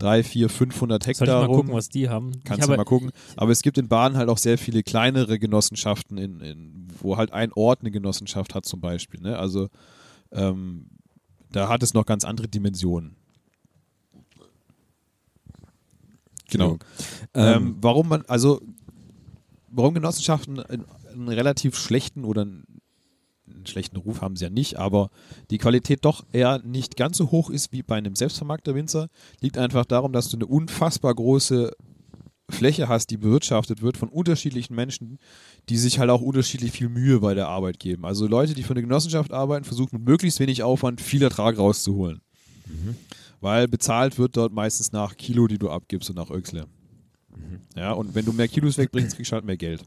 3, 0.03 0.23
4, 0.23 0.49
500 0.49 1.03
Soll 1.03 1.11
ich 1.11 1.19
Hektar 1.19 1.39
mal 1.41 1.45
rum. 1.47 1.55
gucken, 1.55 1.73
was 1.73 1.87
die 1.89 2.09
haben? 2.09 2.31
Kannst 2.43 2.67
du 2.67 2.75
mal 2.75 2.83
gucken. 2.83 3.11
Aber 3.37 3.51
es 3.51 3.61
gibt 3.61 3.77
in 3.77 3.87
Baden 3.87 4.17
halt 4.17 4.27
auch 4.29 4.37
sehr 4.37 4.57
viele 4.57 4.83
kleinere 4.83 5.39
Genossenschaften, 5.39 6.17
in, 6.17 6.41
in, 6.41 6.87
wo 6.99 7.15
halt 7.17 7.31
ein 7.31 7.53
Ort 7.53 7.81
eine 7.81 7.91
Genossenschaft 7.91 8.53
hat 8.53 8.65
zum 8.65 8.81
Beispiel. 8.81 9.21
Ne? 9.21 9.37
Also 9.39 9.69
ähm, 10.31 10.87
da 11.51 11.69
hat 11.69 11.83
es 11.83 11.93
noch 11.93 12.05
ganz 12.05 12.25
andere 12.25 12.47
Dimensionen. 12.49 13.15
Genau. 16.49 16.73
Ähm, 16.73 16.77
Ähm, 17.33 17.77
warum 17.81 18.09
man, 18.09 18.23
also 18.27 18.61
warum 19.69 19.93
Genossenschaften 19.93 20.59
einen, 20.59 20.85
einen 21.11 21.29
relativ 21.29 21.77
schlechten 21.77 22.25
oder 22.25 22.41
einen, 22.43 22.72
einen 23.47 23.65
schlechten 23.65 23.97
Ruf 23.97 24.21
haben 24.21 24.35
sie 24.35 24.45
ja 24.45 24.49
nicht, 24.49 24.77
aber 24.77 25.09
die 25.51 25.57
Qualität 25.57 26.05
doch 26.05 26.25
eher 26.31 26.59
nicht 26.63 26.95
ganz 26.95 27.17
so 27.17 27.31
hoch 27.31 27.49
ist 27.49 27.71
wie 27.71 27.83
bei 27.83 27.95
einem 27.95 28.15
selbstvermarkter 28.15 28.75
Winzer, 28.75 29.09
liegt 29.41 29.57
einfach 29.57 29.85
darum, 29.85 30.13
dass 30.13 30.29
du 30.29 30.37
eine 30.37 30.45
unfassbar 30.45 31.13
große 31.13 31.71
Fläche 32.49 32.87
hast, 32.87 33.07
die 33.09 33.17
bewirtschaftet 33.17 33.81
wird 33.81 33.97
von 33.97 34.09
unterschiedlichen 34.09 34.75
Menschen, 34.75 35.17
die 35.69 35.77
sich 35.77 35.99
halt 35.99 36.09
auch 36.09 36.21
unterschiedlich 36.21 36.71
viel 36.71 36.89
Mühe 36.89 37.19
bei 37.19 37.33
der 37.33 37.47
Arbeit 37.47 37.79
geben. 37.79 38.05
Also 38.05 38.27
Leute, 38.27 38.53
die 38.53 38.63
für 38.63 38.73
eine 38.73 38.81
Genossenschaft 38.81 39.31
arbeiten, 39.31 39.65
versuchen 39.65 39.97
mit 39.97 40.05
möglichst 40.05 40.39
wenig 40.39 40.63
Aufwand 40.63 41.01
viel 41.01 41.23
Ertrag 41.23 41.57
rauszuholen. 41.57 42.21
Weil 43.41 43.67
bezahlt 43.67 44.17
wird 44.17 44.37
dort 44.37 44.53
meistens 44.53 44.91
nach 44.91 45.17
Kilo, 45.17 45.47
die 45.47 45.57
du 45.57 45.69
abgibst 45.69 46.09
und 46.09 46.15
nach 46.15 46.29
Öxle. 46.29 46.67
Ja, 47.75 47.91
und 47.93 48.13
wenn 48.15 48.25
du 48.25 48.31
mehr 48.31 48.47
Kilos 48.47 48.77
wegbringst, 48.77 49.15
kriegst 49.15 49.31
du 49.31 49.35
halt 49.35 49.45
mehr 49.45 49.57
Geld. 49.57 49.83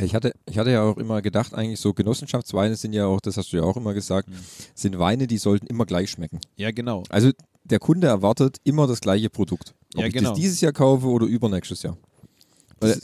Ich 0.00 0.14
hatte, 0.14 0.32
ich 0.46 0.58
hatte 0.58 0.70
ja 0.70 0.82
auch 0.82 0.96
immer 0.96 1.22
gedacht, 1.22 1.54
eigentlich 1.54 1.80
so 1.80 1.92
Genossenschaftsweine 1.92 2.76
sind 2.76 2.92
ja 2.92 3.06
auch, 3.06 3.20
das 3.20 3.36
hast 3.36 3.52
du 3.52 3.56
ja 3.56 3.62
auch 3.64 3.76
immer 3.76 3.94
gesagt, 3.94 4.28
sind 4.74 4.98
Weine, 4.98 5.26
die 5.26 5.38
sollten 5.38 5.66
immer 5.66 5.86
gleich 5.86 6.10
schmecken. 6.10 6.40
Ja, 6.56 6.70
genau. 6.70 7.02
Also 7.08 7.30
der 7.64 7.78
Kunde 7.80 8.06
erwartet 8.06 8.58
immer 8.64 8.86
das 8.86 9.00
gleiche 9.00 9.28
Produkt. 9.28 9.74
Ob 9.94 10.00
Ja, 10.02 10.06
ich 10.06 10.14
genau. 10.14 10.30
das 10.30 10.38
dieses 10.38 10.60
Jahr 10.60 10.72
kaufe 10.72 11.06
oder 11.06 11.26
übernächstes 11.26 11.82
Jahr. 11.82 11.96
Weil- 12.80 13.00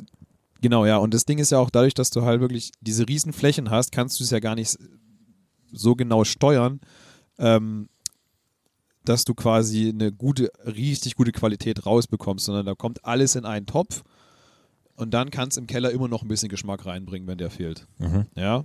Genau, 0.61 0.87
ja. 0.87 0.97
Und 0.97 1.13
das 1.13 1.27
Ding 1.27 1.39
ist 1.39 1.51
ja 1.51 1.59
auch 1.59 1.69
dadurch, 1.69 1.93
dass 1.93 2.09
du 2.09 2.23
halt 2.23 2.41
wirklich 2.41 2.71
diese 2.81 3.07
riesen 3.07 3.35
Flächen 3.35 3.69
hast, 3.69 3.93
kannst 3.93 4.19
du 4.19 4.25
es 4.25 4.31
ja 4.31 4.39
gar 4.41 4.55
nicht 4.55 4.79
so 5.73 5.95
genau 5.95 6.25
steuern, 6.25 6.81
ähm, 7.39 7.91
dass 9.05 9.25
du 9.27 9.35
quasi 9.35 9.91
eine 9.91 10.11
gute, 10.11 10.51
richtig 10.65 11.17
gute 11.17 11.33
Qualität 11.33 11.85
rausbekommst, 11.85 12.47
sondern 12.47 12.65
da 12.65 12.75
kommt 12.75 13.05
alles 13.05 13.35
in 13.35 13.45
einen 13.45 13.67
Topf 13.67 14.05
und 14.97 15.13
dann 15.15 15.31
kannst 15.31 15.59
im 15.59 15.67
Keller 15.67 15.91
immer 15.91 16.09
noch 16.09 16.23
ein 16.23 16.29
bisschen 16.29 16.49
Geschmack 16.49 16.87
reinbringen, 16.87 17.27
wenn 17.29 17.39
der 17.39 17.51
fehlt. 17.51 17.87
Ja. 18.37 18.65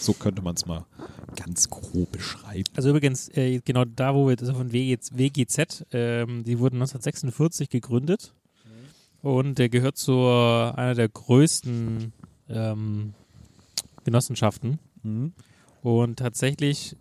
So 0.00 0.12
könnte 0.14 0.40
man 0.42 0.54
es 0.54 0.64
mal 0.66 0.86
ganz 1.36 1.68
grob 1.68 2.10
beschreiben. 2.12 2.64
also 2.74 2.88
übrigens, 2.90 3.28
äh, 3.36 3.60
genau 3.64 3.84
da, 3.84 4.14
wo 4.14 4.28
wir, 4.28 4.36
das 4.36 4.48
ist 4.48 4.56
von 4.56 4.72
WGZ, 4.72 5.16
WGZ 5.16 5.86
ähm, 5.92 6.42
die 6.44 6.58
wurden 6.58 6.76
1946 6.76 7.68
gegründet 7.68 8.32
und 9.22 9.58
der 9.58 9.68
gehört 9.68 9.98
zu 9.98 10.14
einer 10.26 10.94
der 10.94 11.08
größten 11.08 12.12
ähm, 12.48 13.12
Genossenschaften 14.04 14.78
und 15.82 16.18
tatsächlich 16.18 16.96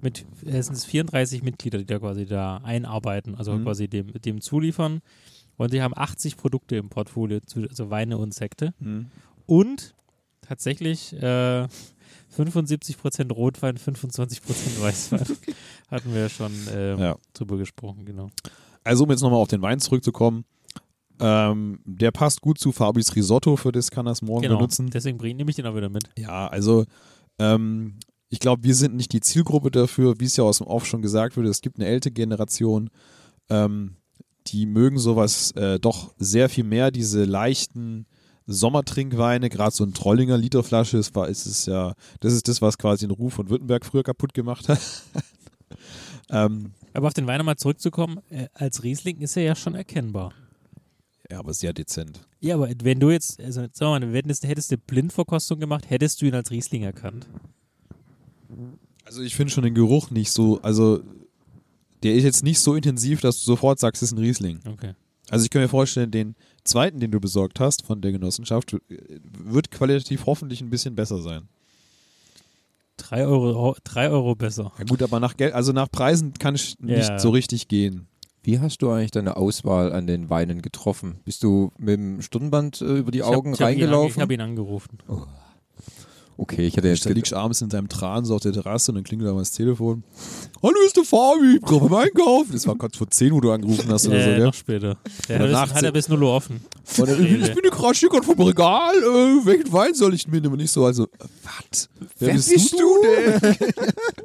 mit 0.00 0.24
es 0.44 0.66
sind 0.66 0.76
es 0.76 0.84
34 0.84 1.42
Mitglieder, 1.42 1.78
die 1.78 1.86
da 1.86 1.98
quasi 1.98 2.26
da 2.26 2.58
einarbeiten, 2.58 3.34
also 3.34 3.52
Mhm. 3.52 3.64
quasi 3.64 3.88
dem, 3.88 4.12
dem 4.20 4.40
zuliefern. 4.40 5.00
Und 5.56 5.72
die 5.72 5.82
haben 5.82 5.94
80 5.96 6.36
Produkte 6.36 6.76
im 6.76 6.88
Portfolio, 6.88 7.40
zu- 7.40 7.62
also 7.68 7.90
Weine 7.90 8.18
und 8.18 8.34
Sekte. 8.34 8.74
Mhm. 8.80 9.06
Und 9.46 9.94
tatsächlich 10.40 11.12
äh, 11.14 11.66
75% 12.36 13.32
Rotwein, 13.32 13.76
25% 13.78 14.80
Weißwein. 14.80 15.24
Hatten 15.90 16.12
wir 16.12 16.22
ja 16.22 16.28
schon 16.28 16.52
ähm, 16.74 16.98
Ja. 16.98 17.16
drüber 17.32 17.56
gesprochen, 17.56 18.04
genau. 18.04 18.30
Also 18.82 19.04
um 19.04 19.10
jetzt 19.10 19.22
nochmal 19.22 19.40
auf 19.40 19.48
den 19.48 19.62
Wein 19.62 19.80
zurückzukommen, 19.80 20.44
ähm, 21.20 21.78
der 21.84 22.10
passt 22.10 22.40
gut 22.40 22.58
zu 22.58 22.72
Fabis 22.72 23.14
Risotto, 23.14 23.56
für 23.56 23.70
das 23.72 23.90
kann 23.90 24.06
er 24.06 24.12
es 24.12 24.22
morgen 24.22 24.42
genau. 24.42 24.56
benutzen. 24.56 24.90
Deswegen 24.90 25.16
nehme 25.18 25.48
ich 25.48 25.56
den 25.56 25.66
auch 25.66 25.76
wieder 25.76 25.88
mit. 25.88 26.10
Ja, 26.18 26.48
also 26.48 26.84
ähm, 27.38 27.98
ich 28.30 28.40
glaube, 28.40 28.64
wir 28.64 28.74
sind 28.74 28.96
nicht 28.96 29.12
die 29.12 29.20
Zielgruppe 29.20 29.70
dafür, 29.70 30.18
wie 30.18 30.24
es 30.24 30.36
ja 30.36 30.42
aus 30.44 30.58
dem 30.58 30.66
Off 30.66 30.86
schon 30.86 31.02
gesagt 31.02 31.36
wurde. 31.36 31.48
Es 31.48 31.60
gibt 31.60 31.78
eine 31.78 31.86
ältere 31.86 32.12
Generation, 32.12 32.90
ähm, 33.48 33.96
die 34.48 34.66
mögen 34.66 34.98
sowas 34.98 35.52
äh, 35.52 35.78
doch 35.78 36.14
sehr 36.18 36.48
viel 36.48 36.64
mehr, 36.64 36.90
diese 36.90 37.24
leichten 37.24 38.06
Sommertrinkweine, 38.46 39.48
gerade 39.48 39.74
so 39.74 39.84
ein 39.84 39.94
Trollinger 39.94 40.36
Literflasche, 40.36 40.98
ist, 40.98 41.14
war, 41.14 41.28
ist 41.28 41.46
es 41.46 41.66
ja, 41.66 41.94
das 42.20 42.34
ist 42.34 42.48
das, 42.48 42.60
was 42.60 42.76
quasi 42.76 43.06
den 43.06 43.14
Ruf 43.14 43.34
von 43.34 43.48
Württemberg 43.48 43.86
früher 43.86 44.02
kaputt 44.02 44.34
gemacht 44.34 44.68
hat. 44.68 44.80
ähm, 46.30 46.72
Aber 46.92 47.06
auf 47.06 47.14
den 47.14 47.26
Wein 47.26 47.38
nochmal 47.38 47.56
zurückzukommen, 47.56 48.20
äh, 48.28 48.48
als 48.52 48.82
Riesling 48.82 49.20
ist 49.20 49.36
er 49.36 49.44
ja 49.44 49.56
schon 49.56 49.74
erkennbar. 49.74 50.34
ja, 51.30 51.38
aber 51.38 51.54
sehr 51.54 51.72
dezent. 51.72 52.20
Ja, 52.40 52.56
aber 52.56 52.68
wenn 52.82 53.00
du 53.00 53.10
jetzt, 53.10 53.40
also 53.40 53.62
sagen 53.72 54.02
wir 54.02 54.06
mal, 54.08 54.12
wenn 54.12 54.28
du, 54.28 54.34
hättest 54.46 54.70
du 54.70 54.76
Blindverkostung 54.76 55.58
gemacht, 55.58 55.88
hättest 55.88 56.20
du 56.20 56.26
ihn 56.26 56.34
als 56.34 56.50
Riesling 56.50 56.82
erkannt. 56.82 57.26
Also 59.06 59.22
ich 59.22 59.34
finde 59.34 59.52
schon 59.52 59.64
den 59.64 59.74
Geruch 59.74 60.10
nicht 60.10 60.30
so, 60.30 60.60
also 60.60 61.00
der 62.04 62.14
ist 62.14 62.22
jetzt 62.24 62.44
nicht 62.44 62.60
so 62.60 62.74
intensiv, 62.74 63.20
dass 63.20 63.38
du 63.40 63.44
sofort 63.44 63.80
sagst, 63.80 64.02
es 64.02 64.10
ist 64.12 64.16
ein 64.16 64.20
Riesling. 64.22 64.60
Okay. 64.66 64.92
Also 65.30 65.44
ich 65.44 65.50
kann 65.50 65.62
mir 65.62 65.68
vorstellen, 65.68 66.10
den 66.10 66.34
zweiten, 66.64 67.00
den 67.00 67.10
du 67.10 67.18
besorgt 67.18 67.58
hast 67.58 67.84
von 67.84 68.00
der 68.02 68.12
Genossenschaft, 68.12 68.76
wird 69.42 69.70
qualitativ 69.70 70.26
hoffentlich 70.26 70.60
ein 70.60 70.70
bisschen 70.70 70.94
besser 70.94 71.20
sein. 71.22 71.48
Drei 72.96 73.26
Euro, 73.26 73.74
drei 73.82 74.08
Euro 74.10 74.34
besser. 74.36 74.70
Ja 74.78 74.84
gut, 74.84 75.02
aber 75.02 75.18
nach 75.18 75.36
Geld, 75.36 75.52
also 75.54 75.72
nach 75.72 75.90
Preisen 75.90 76.34
kann 76.34 76.54
ich 76.54 76.76
Ja. 76.80 76.96
nicht 76.98 77.20
so 77.20 77.30
richtig 77.30 77.66
gehen. 77.68 78.06
Wie 78.42 78.60
hast 78.60 78.82
du 78.82 78.90
eigentlich 78.90 79.10
deine 79.10 79.36
Auswahl 79.36 79.92
an 79.92 80.06
den 80.06 80.28
Weinen 80.30 80.60
getroffen? 80.62 81.16
Bist 81.24 81.42
du 81.42 81.72
mit 81.78 81.94
dem 81.96 82.20
Stirnband 82.22 82.82
äh, 82.82 82.98
über 82.98 83.10
die 83.10 83.18
Ich 83.20 83.24
hab- 83.24 83.34
Augen 83.34 83.54
ich 83.54 83.60
hab 83.60 83.70
ihn 83.70 83.80
reingelaufen? 83.80 84.16
Ich 84.16 84.20
habe 84.20 84.34
ihn 84.34 84.40
angerufen. 84.42 84.98
Okay, 86.36 86.66
ich 86.66 86.76
hätte 86.76 86.88
jetzt 86.88 87.06
Da 87.06 87.10
liegst 87.10 87.32
du 87.32 87.36
abends 87.36 87.60
in 87.62 87.68
deinem 87.68 87.88
Tran 87.88 88.24
so 88.24 88.34
auf 88.34 88.40
der 88.42 88.52
Terrasse 88.52 88.90
und 88.90 88.96
dann 88.96 89.04
klingelt 89.04 89.28
da 89.28 89.32
mal 89.34 89.40
das 89.40 89.52
Telefon. 89.52 90.02
Hallo, 90.62 90.74
ist 90.86 90.96
der 90.96 91.04
Fabi, 91.04 91.56
ich 91.56 91.60
brauche 91.60 91.88
beim 91.88 91.94
Einkauf. 92.06 92.46
Das 92.50 92.66
war 92.66 92.74
kurz 92.76 92.96
vor 92.96 93.08
10 93.10 93.32
Uhr, 93.32 93.40
du 93.40 93.52
angerufen 93.52 93.90
hast 93.90 94.06
oder 94.08 94.22
so, 94.22 94.30
äh, 94.30 94.34
gell? 94.36 94.44
noch 94.46 94.54
später. 94.54 94.96
Der 95.28 95.40
Oder 95.44 95.60
hat, 95.60 95.82
er 95.82 95.92
bis 95.92 96.08
0 96.08 96.22
Uhr 96.22 96.30
offen. 96.32 96.60
Und 96.98 97.08
dann, 97.08 97.24
ich 97.24 97.54
bin 97.54 97.70
gerade 97.70 97.98
hier 97.98 98.08
gerade 98.08 98.24
vom 98.24 98.40
Regal, 98.40 98.94
äh, 98.96 99.46
welchen 99.46 99.72
Wein 99.72 99.94
soll 99.94 100.14
ich 100.14 100.26
mitnehmen? 100.28 100.54
Und 100.54 100.60
ich 100.60 100.70
so, 100.70 100.84
also, 100.84 101.06
was? 101.42 101.88
Wer, 102.18 102.28
Wer 102.28 102.34
bist, 102.34 102.50
bist 102.50 102.72
du 102.72 102.78
du 102.78 103.02
denn? 103.02 103.56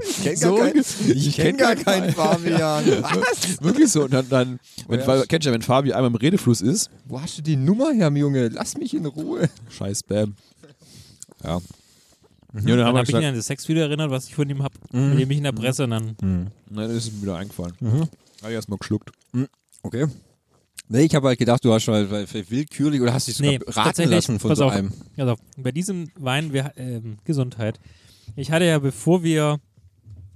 ich 0.01 0.23
kenne 0.23 0.37
So 0.37 0.55
gar, 0.55 0.71
kein, 0.71 0.83
ich 1.15 1.35
kenn 1.35 1.57
gar 1.57 1.75
keinen 1.75 2.13
Fabian. 2.13 2.85
Was? 3.01 3.61
Wirklich 3.61 3.91
so. 3.91 4.03
Und 4.03 4.13
dann, 4.13 4.27
dann 4.29 4.59
wenn, 4.87 4.99
Woher- 5.01 5.19
Fa- 5.19 5.25
kennst 5.27 5.45
du 5.45 5.49
ja, 5.49 5.53
wenn 5.53 5.61
Fabi 5.61 5.93
einmal 5.93 6.09
im 6.09 6.15
Redefluss 6.15 6.61
ist, 6.61 6.89
Wo 7.05 7.19
hast 7.21 7.37
du 7.37 7.41
die 7.41 7.55
Nummer 7.55 7.91
her, 7.91 8.11
Junge? 8.13 8.49
Lass 8.49 8.77
mich 8.77 8.93
in 8.93 9.05
Ruhe. 9.05 9.49
scheiß 9.69 9.99
Spam. 9.99 10.35
Ja. 11.43 11.59
Ja, 12.53 12.61
dann 12.61 12.65
Dann 12.65 12.85
haben 12.87 12.93
wir 12.95 12.99
habe 12.99 13.09
ich 13.11 13.15
ihn 13.15 13.23
an 13.25 13.35
das 13.35 13.45
Sexvideo 13.45 13.83
erinnert, 13.83 14.09
was 14.09 14.27
ich 14.27 14.33
von 14.35 14.49
ihm 14.49 14.63
habe. 14.63 14.73
Mhm. 14.91 15.09
Mit 15.11 15.19
dem 15.19 15.31
ich 15.31 15.37
in 15.37 15.43
der 15.43 15.51
Presse 15.51 15.83
und 15.83 15.91
dann. 15.91 16.15
nein, 16.21 16.51
das 16.69 16.91
ist 16.93 17.13
mir 17.15 17.21
wieder 17.23 17.37
eingefallen. 17.37 17.73
Habe 17.81 18.07
ich 18.47 18.49
erstmal 18.51 18.79
geschluckt. 18.79 19.11
Okay. 19.83 20.07
Nee, 20.91 21.01
ich 21.03 21.13
habe 21.13 21.27
halt 21.27 21.37
gedacht, 21.37 21.63
du 21.63 21.71
hast 21.71 21.83
schon 21.83 21.93
halt 21.93 22.09
weil- 22.09 22.49
willkürlich 22.49 22.99
oder 22.99 23.13
hast 23.13 23.27
dich 23.27 23.35
sogar 23.35 23.51
Nee, 23.51 23.59
raten 23.67 24.09
lassen 24.09 24.39
von 24.39 24.49
pass 24.49 24.57
so 24.57 24.65
auf. 24.65 24.71
einem. 24.71 24.91
Also, 25.17 25.35
bei 25.57 25.71
diesem 25.71 26.09
Wein, 26.15 26.51
wir, 26.51 26.73
ähm, 26.77 27.19
Gesundheit. 27.25 27.79
Ich 28.35 28.49
hatte 28.51 28.65
ja, 28.65 28.79
bevor 28.79 29.21
wir 29.23 29.59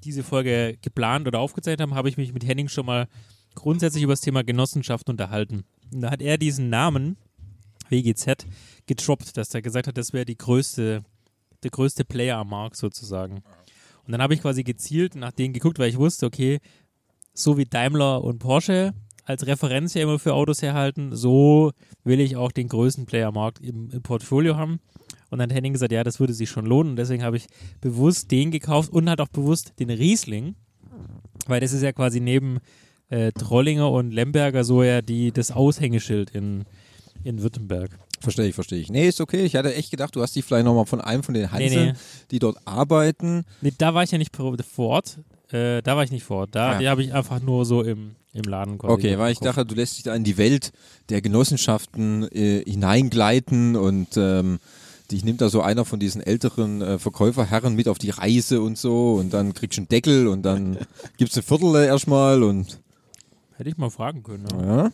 diese 0.04 0.22
Folge 0.22 0.78
geplant 0.82 1.28
oder 1.28 1.40
aufgezeichnet 1.40 1.82
haben, 1.82 1.96
habe 1.96 2.10
ich 2.10 2.18
mich 2.18 2.34
mit 2.34 2.46
Henning 2.46 2.68
schon 2.68 2.86
mal 2.86 3.08
grundsätzlich 3.56 4.04
über 4.04 4.14
das 4.14 4.22
Thema 4.22 4.44
Genossenschaft 4.44 5.10
unterhalten. 5.10 5.64
Und 5.92 6.02
da 6.02 6.12
hat 6.12 6.22
er 6.22 6.38
diesen 6.38 6.70
Namen, 6.70 7.18
WGZ, 7.90 8.46
getroppt, 8.86 9.36
dass 9.38 9.54
er 9.56 9.62
gesagt 9.64 9.88
hat, 9.88 9.98
das 9.98 10.14
wäre 10.14 10.26
die 10.26 10.38
größte, 10.38 11.04
der 11.64 11.72
größte 11.72 12.06
Player 12.06 12.38
am 12.38 12.50
Markt 12.50 12.76
sozusagen. 12.76 13.44
Und 14.06 14.12
dann 14.12 14.22
habe 14.22 14.34
ich 14.34 14.42
quasi 14.42 14.64
gezielt 14.64 15.16
nach 15.16 15.32
denen 15.32 15.54
geguckt, 15.54 15.80
weil 15.80 15.90
ich 15.90 15.98
wusste, 15.98 16.26
okay, 16.26 16.60
so 17.34 17.58
wie 17.58 17.66
Daimler 17.66 18.24
und 18.24 18.40
Porsche 18.40 18.94
als 19.26 19.48
Referenz 19.48 19.94
ja 19.94 20.04
immer 20.04 20.20
für 20.20 20.34
Autos 20.34 20.62
herhalten, 20.62 21.16
so 21.16 21.72
will 22.04 22.20
ich 22.20 22.36
auch 22.36 22.52
den 22.52 22.68
größten 22.68 23.06
Player 23.06 23.30
am 23.30 23.36
Markt 23.36 23.60
im, 23.60 23.90
im 23.90 24.02
Portfolio 24.02 24.58
haben. 24.58 24.80
Und 25.30 25.40
dann 25.40 25.50
hat 25.50 25.56
Henning 25.56 25.74
gesagt, 25.74 25.92
ja, 25.92 26.04
das 26.04 26.20
würde 26.20 26.34
sich 26.34 26.50
schon 26.50 26.66
lohnen. 26.66 26.92
Und 26.92 26.96
deswegen 26.98 27.24
habe 27.24 27.38
ich 27.38 27.48
bewusst 27.82 28.30
den 28.32 28.52
gekauft 28.52 28.92
und 28.92 29.10
halt 29.10 29.22
auch 29.22 29.30
bewusst 29.30 29.74
den 29.80 29.90
Riesling, 29.90 30.56
weil 31.48 31.60
das 31.60 31.74
ist 31.74 31.82
ja 31.82 31.92
quasi 31.92 32.20
neben 32.20 32.60
äh, 33.10 33.32
Trollinger 33.32 33.90
und 33.90 34.12
Lemberger 34.12 34.64
so 34.64 34.84
ja 34.84 35.02
die, 35.02 35.32
das 35.32 35.52
Aushängeschild 35.52 36.32
in, 36.32 36.66
in 37.24 37.42
Württemberg. 37.42 37.98
Verstehe 38.24 38.48
ich, 38.48 38.56
verstehe 38.56 38.80
ich. 38.80 38.90
Nee, 38.90 39.08
ist 39.08 39.22
okay. 39.22 39.44
Ich 39.46 39.56
hatte 39.56 39.74
echt 39.76 39.92
gedacht, 39.92 40.16
du 40.16 40.22
hast 40.22 40.36
dich 40.36 40.46
vielleicht 40.46 40.66
nochmal 40.66 40.86
von 40.86 41.02
einem 41.02 41.24
von 41.24 41.34
den 41.34 41.44
Nee, 41.44 41.50
Hanseln, 41.50 41.88
nee. 41.90 41.98
die 42.32 42.40
dort 42.40 42.58
arbeiten. 42.66 43.44
Nee, 43.62 43.74
da 43.78 43.94
war 43.94 44.04
ich 44.04 44.12
ja 44.12 44.18
nicht 44.18 44.36
vor 44.36 44.56
Ort. 44.90 45.20
Äh, 45.52 45.82
da 45.82 45.96
war 45.98 46.04
ich 46.04 46.12
nicht 46.12 46.24
vor 46.24 46.38
Ort. 46.38 46.56
Da 46.56 46.72
Ah. 46.72 46.78
die 46.80 46.88
habe 46.90 47.04
ich 47.04 47.14
einfach 47.14 47.42
nur 47.42 47.66
so 47.66 47.82
im, 47.84 48.16
im 48.34 48.44
Laden 48.44 48.78
quasi 48.78 48.94
Okay, 48.94 49.18
weil 49.20 49.32
ich 49.34 49.40
dachte, 49.40 49.66
du 49.66 49.76
lässt 49.76 49.98
dich 49.98 50.04
da 50.04 50.16
in 50.16 50.24
die 50.24 50.38
Welt 50.38 50.72
der 51.10 51.22
Genossenschaften 51.22 52.24
äh, 52.32 52.64
hineingleiten 52.66 53.76
und 53.76 54.16
ähm, 54.18 54.60
dich 55.12 55.24
nimmt 55.26 55.42
da 55.42 55.50
so 55.50 55.62
einer 55.62 55.84
von 55.86 56.00
diesen 56.00 56.22
älteren 56.22 56.82
äh, 56.82 56.98
Verkäuferherren 56.98 57.76
mit 57.76 57.88
auf 57.90 58.00
die 58.00 58.10
Reise 58.10 58.62
und 58.62 58.78
so 58.78 59.16
und 59.16 59.34
dann 59.34 59.54
kriegst 59.54 59.78
du 59.78 59.82
einen 59.82 59.90
Deckel 59.90 60.28
und 60.28 60.44
dann 60.44 60.78
gibt's 61.18 61.36
eine 61.36 61.44
Viertel 61.44 61.76
erstmal 61.84 62.42
und 62.42 62.80
Hätte 63.58 63.70
ich 63.70 63.78
mal 63.78 63.92
fragen 63.92 64.24
können. 64.24 64.48
Ja, 64.60 64.78
ja. 64.86 64.92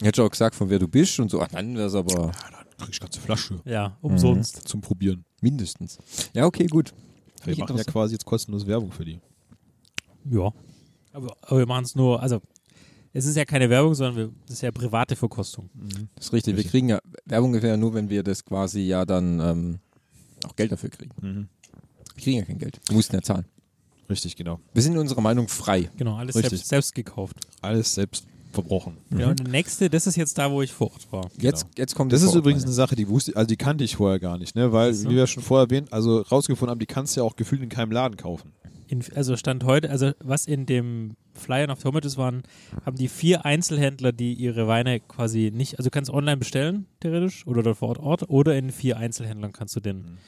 Hätte 0.00 0.20
ich 0.20 0.26
auch 0.26 0.30
gesagt, 0.30 0.54
von 0.54 0.68
wer 0.70 0.78
du 0.78 0.88
bist 0.88 1.18
und 1.20 1.30
so. 1.30 1.40
Ach, 1.40 1.48
dann 1.48 1.76
wär's 1.76 1.94
aber 1.94 2.12
Ja, 2.26 2.32
dann 2.50 2.76
krieg 2.78 2.90
ich 2.90 3.00
ganze 3.00 3.20
Flasche 3.20 3.60
ja 3.64 3.96
umsonst. 4.00 4.66
zum 4.68 4.80
Probieren. 4.80 5.24
mindestens. 5.40 5.98
Ja, 6.34 6.46
okay, 6.46 6.66
gut. 6.66 6.92
Wir 7.44 7.50
Nicht 7.50 7.60
machen 7.60 7.76
ja 7.76 7.84
quasi 7.84 8.14
jetzt 8.14 8.24
kostenlos 8.24 8.66
Werbung 8.66 8.90
für 8.90 9.04
die. 9.04 9.20
Ja. 10.30 10.52
Aber, 11.12 11.36
aber 11.42 11.58
wir 11.58 11.66
machen 11.66 11.84
es 11.84 11.94
nur, 11.94 12.20
also 12.20 12.40
es 13.12 13.26
ist 13.26 13.36
ja 13.36 13.44
keine 13.44 13.70
Werbung, 13.70 13.94
sondern 13.94 14.16
wir, 14.16 14.32
das 14.46 14.56
ist 14.56 14.62
ja 14.62 14.72
private 14.72 15.14
Verkostung. 15.14 15.70
Das 16.16 16.26
ist 16.26 16.32
richtig. 16.32 16.56
Wir 16.56 16.64
kriegen 16.64 16.88
ja 16.88 16.98
Werbung 17.26 17.50
ungefähr 17.50 17.76
nur, 17.76 17.94
wenn 17.94 18.08
wir 18.08 18.22
das 18.22 18.44
quasi 18.44 18.80
ja 18.80 19.04
dann 19.04 19.38
ähm, 19.38 19.78
auch 20.44 20.56
Geld 20.56 20.72
dafür 20.72 20.90
kriegen. 20.90 21.12
Mhm. 21.20 21.48
Wir 22.16 22.22
kriegen 22.22 22.38
ja 22.38 22.44
kein 22.44 22.58
Geld. 22.58 22.80
Wir 22.88 22.96
mussten 22.96 23.14
ja 23.14 23.22
zahlen. 23.22 23.44
Richtig, 24.10 24.34
genau. 24.36 24.58
Wir 24.72 24.82
sind 24.82 24.92
in 24.94 24.98
unserer 24.98 25.20
Meinung 25.20 25.46
frei. 25.48 25.90
Genau, 25.96 26.16
alles 26.16 26.34
selbst, 26.34 26.66
selbst 26.68 26.94
gekauft. 26.94 27.36
Alles 27.62 27.94
selbst 27.94 28.26
verbrochen. 28.54 28.96
Ja, 29.16 29.28
und 29.28 29.40
der 29.40 29.48
nächste, 29.48 29.90
das 29.90 30.06
ist 30.06 30.16
jetzt 30.16 30.38
da, 30.38 30.50
wo 30.50 30.62
ich 30.62 30.72
vor 30.72 30.92
Ort 30.92 31.06
war. 31.10 31.30
Jetzt, 31.38 31.66
jetzt 31.76 31.94
kommt 31.94 32.12
Das 32.12 32.22
die 32.22 32.28
ist 32.28 32.34
übrigens 32.34 32.64
eine 32.64 32.72
Sache, 32.72 32.96
die 32.96 33.08
wusste, 33.08 33.36
also 33.36 33.46
die 33.46 33.56
kannte 33.56 33.84
ich 33.84 33.96
vorher 33.96 34.18
gar 34.18 34.38
nicht, 34.38 34.54
ne? 34.54 34.72
Weil, 34.72 34.90
Ach 34.90 34.94
so. 34.94 35.10
wie 35.10 35.16
wir 35.16 35.26
schon 35.26 35.42
vorher 35.42 35.66
erwähnt, 35.66 35.92
also 35.92 36.20
rausgefunden 36.20 36.70
haben, 36.70 36.78
die 36.78 36.86
kannst 36.86 37.16
du 37.16 37.20
ja 37.20 37.26
auch 37.26 37.36
gefühlt 37.36 37.62
in 37.62 37.68
keinem 37.68 37.92
Laden 37.92 38.16
kaufen. 38.16 38.52
In, 38.86 39.02
also 39.14 39.36
Stand 39.36 39.64
heute, 39.64 39.90
also 39.90 40.12
was 40.20 40.46
in 40.46 40.66
dem 40.66 41.16
Flyer 41.34 41.70
auf 41.70 41.82
Tomates 41.82 42.16
waren, 42.16 42.42
haben 42.84 42.96
die 42.96 43.08
vier 43.08 43.44
Einzelhändler, 43.44 44.12
die 44.12 44.34
ihre 44.34 44.68
Weine 44.68 45.00
quasi 45.00 45.50
nicht, 45.52 45.78
also 45.78 45.88
du 45.88 45.90
kannst 45.90 46.10
online 46.10 46.36
bestellen, 46.36 46.86
theoretisch, 47.00 47.46
oder 47.46 47.62
dort 47.62 47.78
vor 47.78 47.88
Ort, 47.88 48.00
Ort, 48.00 48.30
oder 48.30 48.56
in 48.56 48.70
vier 48.70 48.98
Einzelhändlern 48.98 49.52
kannst 49.52 49.74
du 49.74 49.80
den, 49.80 50.18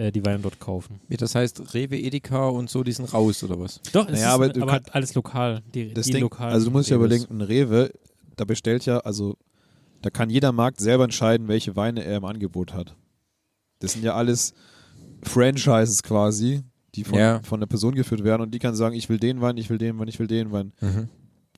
äh, 0.00 0.10
die 0.12 0.24
Weine 0.24 0.38
dort 0.40 0.58
kaufen. 0.58 1.00
Das 1.08 1.34
heißt, 1.34 1.74
Rewe, 1.74 1.96
Edeka 1.98 2.48
und 2.48 2.70
so, 2.70 2.82
die 2.82 2.92
sind 2.92 3.12
raus, 3.12 3.42
oder 3.44 3.58
was? 3.60 3.80
Doch, 3.92 4.06
es 4.06 4.12
Naja, 4.12 4.28
ist 4.28 4.32
aber 4.34 4.44
aber, 4.46 4.52
du 4.54 4.62
aber 4.62 4.72
kannst- 4.72 4.94
alles 4.94 5.14
lokal. 5.14 5.62
Die, 5.74 5.92
Das 5.92 6.06
die 6.06 6.12
Ding, 6.12 6.22
lokalen 6.22 6.52
also 6.54 6.66
du 6.66 6.72
musst 6.72 6.88
ja 6.90 6.96
überlegen, 6.96 7.26
ein 7.30 7.40
Rewe, 7.42 7.92
da 8.36 8.44
bestellt 8.44 8.86
ja, 8.86 8.98
also 8.98 9.36
da 10.02 10.08
kann 10.10 10.30
jeder 10.30 10.52
Markt 10.52 10.80
selber 10.80 11.04
entscheiden, 11.04 11.46
welche 11.48 11.76
Weine 11.76 12.02
er 12.04 12.16
im 12.16 12.24
Angebot 12.24 12.72
hat. 12.72 12.96
Das 13.80 13.92
sind 13.92 14.02
ja 14.04 14.14
alles 14.14 14.54
Franchises 15.22 16.02
quasi, 16.02 16.62
die 16.94 17.04
von, 17.04 17.18
Ja. 17.18 17.40
von 17.42 17.60
der 17.60 17.66
Person 17.66 17.94
geführt 17.94 18.24
werden 18.24 18.42
und 18.42 18.52
die 18.52 18.58
kann 18.58 18.74
sagen, 18.74 18.94
ich 18.94 19.08
will 19.08 19.18
den 19.18 19.40
Wein, 19.40 19.56
ich 19.56 19.68
will 19.70 19.78
den 19.78 19.98
Wein, 19.98 20.08
ich 20.08 20.18
will 20.18 20.26
den 20.26 20.50
Wein. 20.52 20.72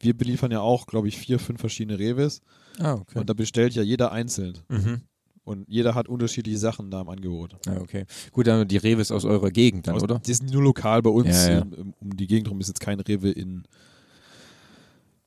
Wir 0.01 0.17
beliefern 0.17 0.51
ja 0.51 0.61
auch, 0.61 0.87
glaube 0.87 1.07
ich, 1.09 1.17
vier, 1.17 1.39
fünf 1.39 1.61
verschiedene 1.61 1.99
Reves 1.99 2.41
Ah, 2.81 2.95
okay. 2.95 3.19
und 3.21 3.31
da 3.31 3.35
bestellt 3.35 3.75
ja 3.75 3.83
jeder 3.83 4.11
einzeln. 4.11 4.59
Mhm. 4.69 5.03
Und 5.45 5.69
jeder 5.69 5.95
hat 5.95 6.09
unterschiedliche 6.09 6.59
Sachen 6.59 6.91
da 6.91 7.01
im 7.01 7.09
Angebot. 7.09 7.57
Ah, 7.67 7.79
okay. 7.81 8.05
Gut, 8.31 8.47
dann 8.47 8.69
die 8.69 8.77
Rewe 8.77 9.01
ist 9.01 9.11
aus 9.11 9.25
eurer 9.25 9.51
Gegend 9.51 9.89
dann, 9.89 9.97
Aus- 9.97 10.05
oder? 10.05 10.21
Die 10.21 10.33
sind 10.35 10.53
nur 10.53 10.63
lokal 10.63 11.03
bei 11.03 11.11
uns. 11.11 11.47
Ja, 11.47 11.55
ja. 11.55 11.63
Um, 11.63 11.95
um 12.01 12.17
die 12.17 12.29
Gegend 12.29 12.49
rum 12.49 12.61
ist 12.61 12.69
jetzt 12.69 12.81
kein 12.81 13.01
Rewe 13.01 13.31
in 13.31 13.65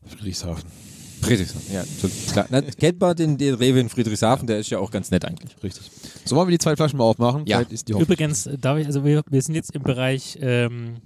Friedrichshafen. 0.05 0.69
Friedrichshafen, 1.21 1.73
ja. 1.73 1.83
So, 1.83 2.07
klar. 2.31 2.45
Na, 2.49 2.61
kennt 2.61 3.01
man 3.01 3.15
den, 3.15 3.37
den 3.37 3.55
Rewe 3.55 3.79
in 3.79 3.89
Friedrichshafen, 3.89 4.47
der 4.47 4.59
ist 4.59 4.69
ja 4.69 4.79
auch 4.79 4.91
ganz 4.91 5.11
nett 5.11 5.25
eigentlich. 5.25 5.51
Richtig. 5.61 5.91
So 6.23 6.37
wollen 6.37 6.47
wir 6.47 6.51
die 6.51 6.59
zwei 6.59 6.75
Flaschen 6.77 6.97
mal 6.97 7.05
aufmachen? 7.05 7.45
Ja. 7.45 7.61
Übrigens, 7.89 8.49
darf 8.61 8.77
ich, 8.77 8.85
also 8.85 9.03
wir, 9.03 9.23
wir 9.29 9.41
sind 9.41 9.55
jetzt 9.55 9.75
im 9.75 9.83
Bereich 9.83 10.37
ähm, 10.41 11.01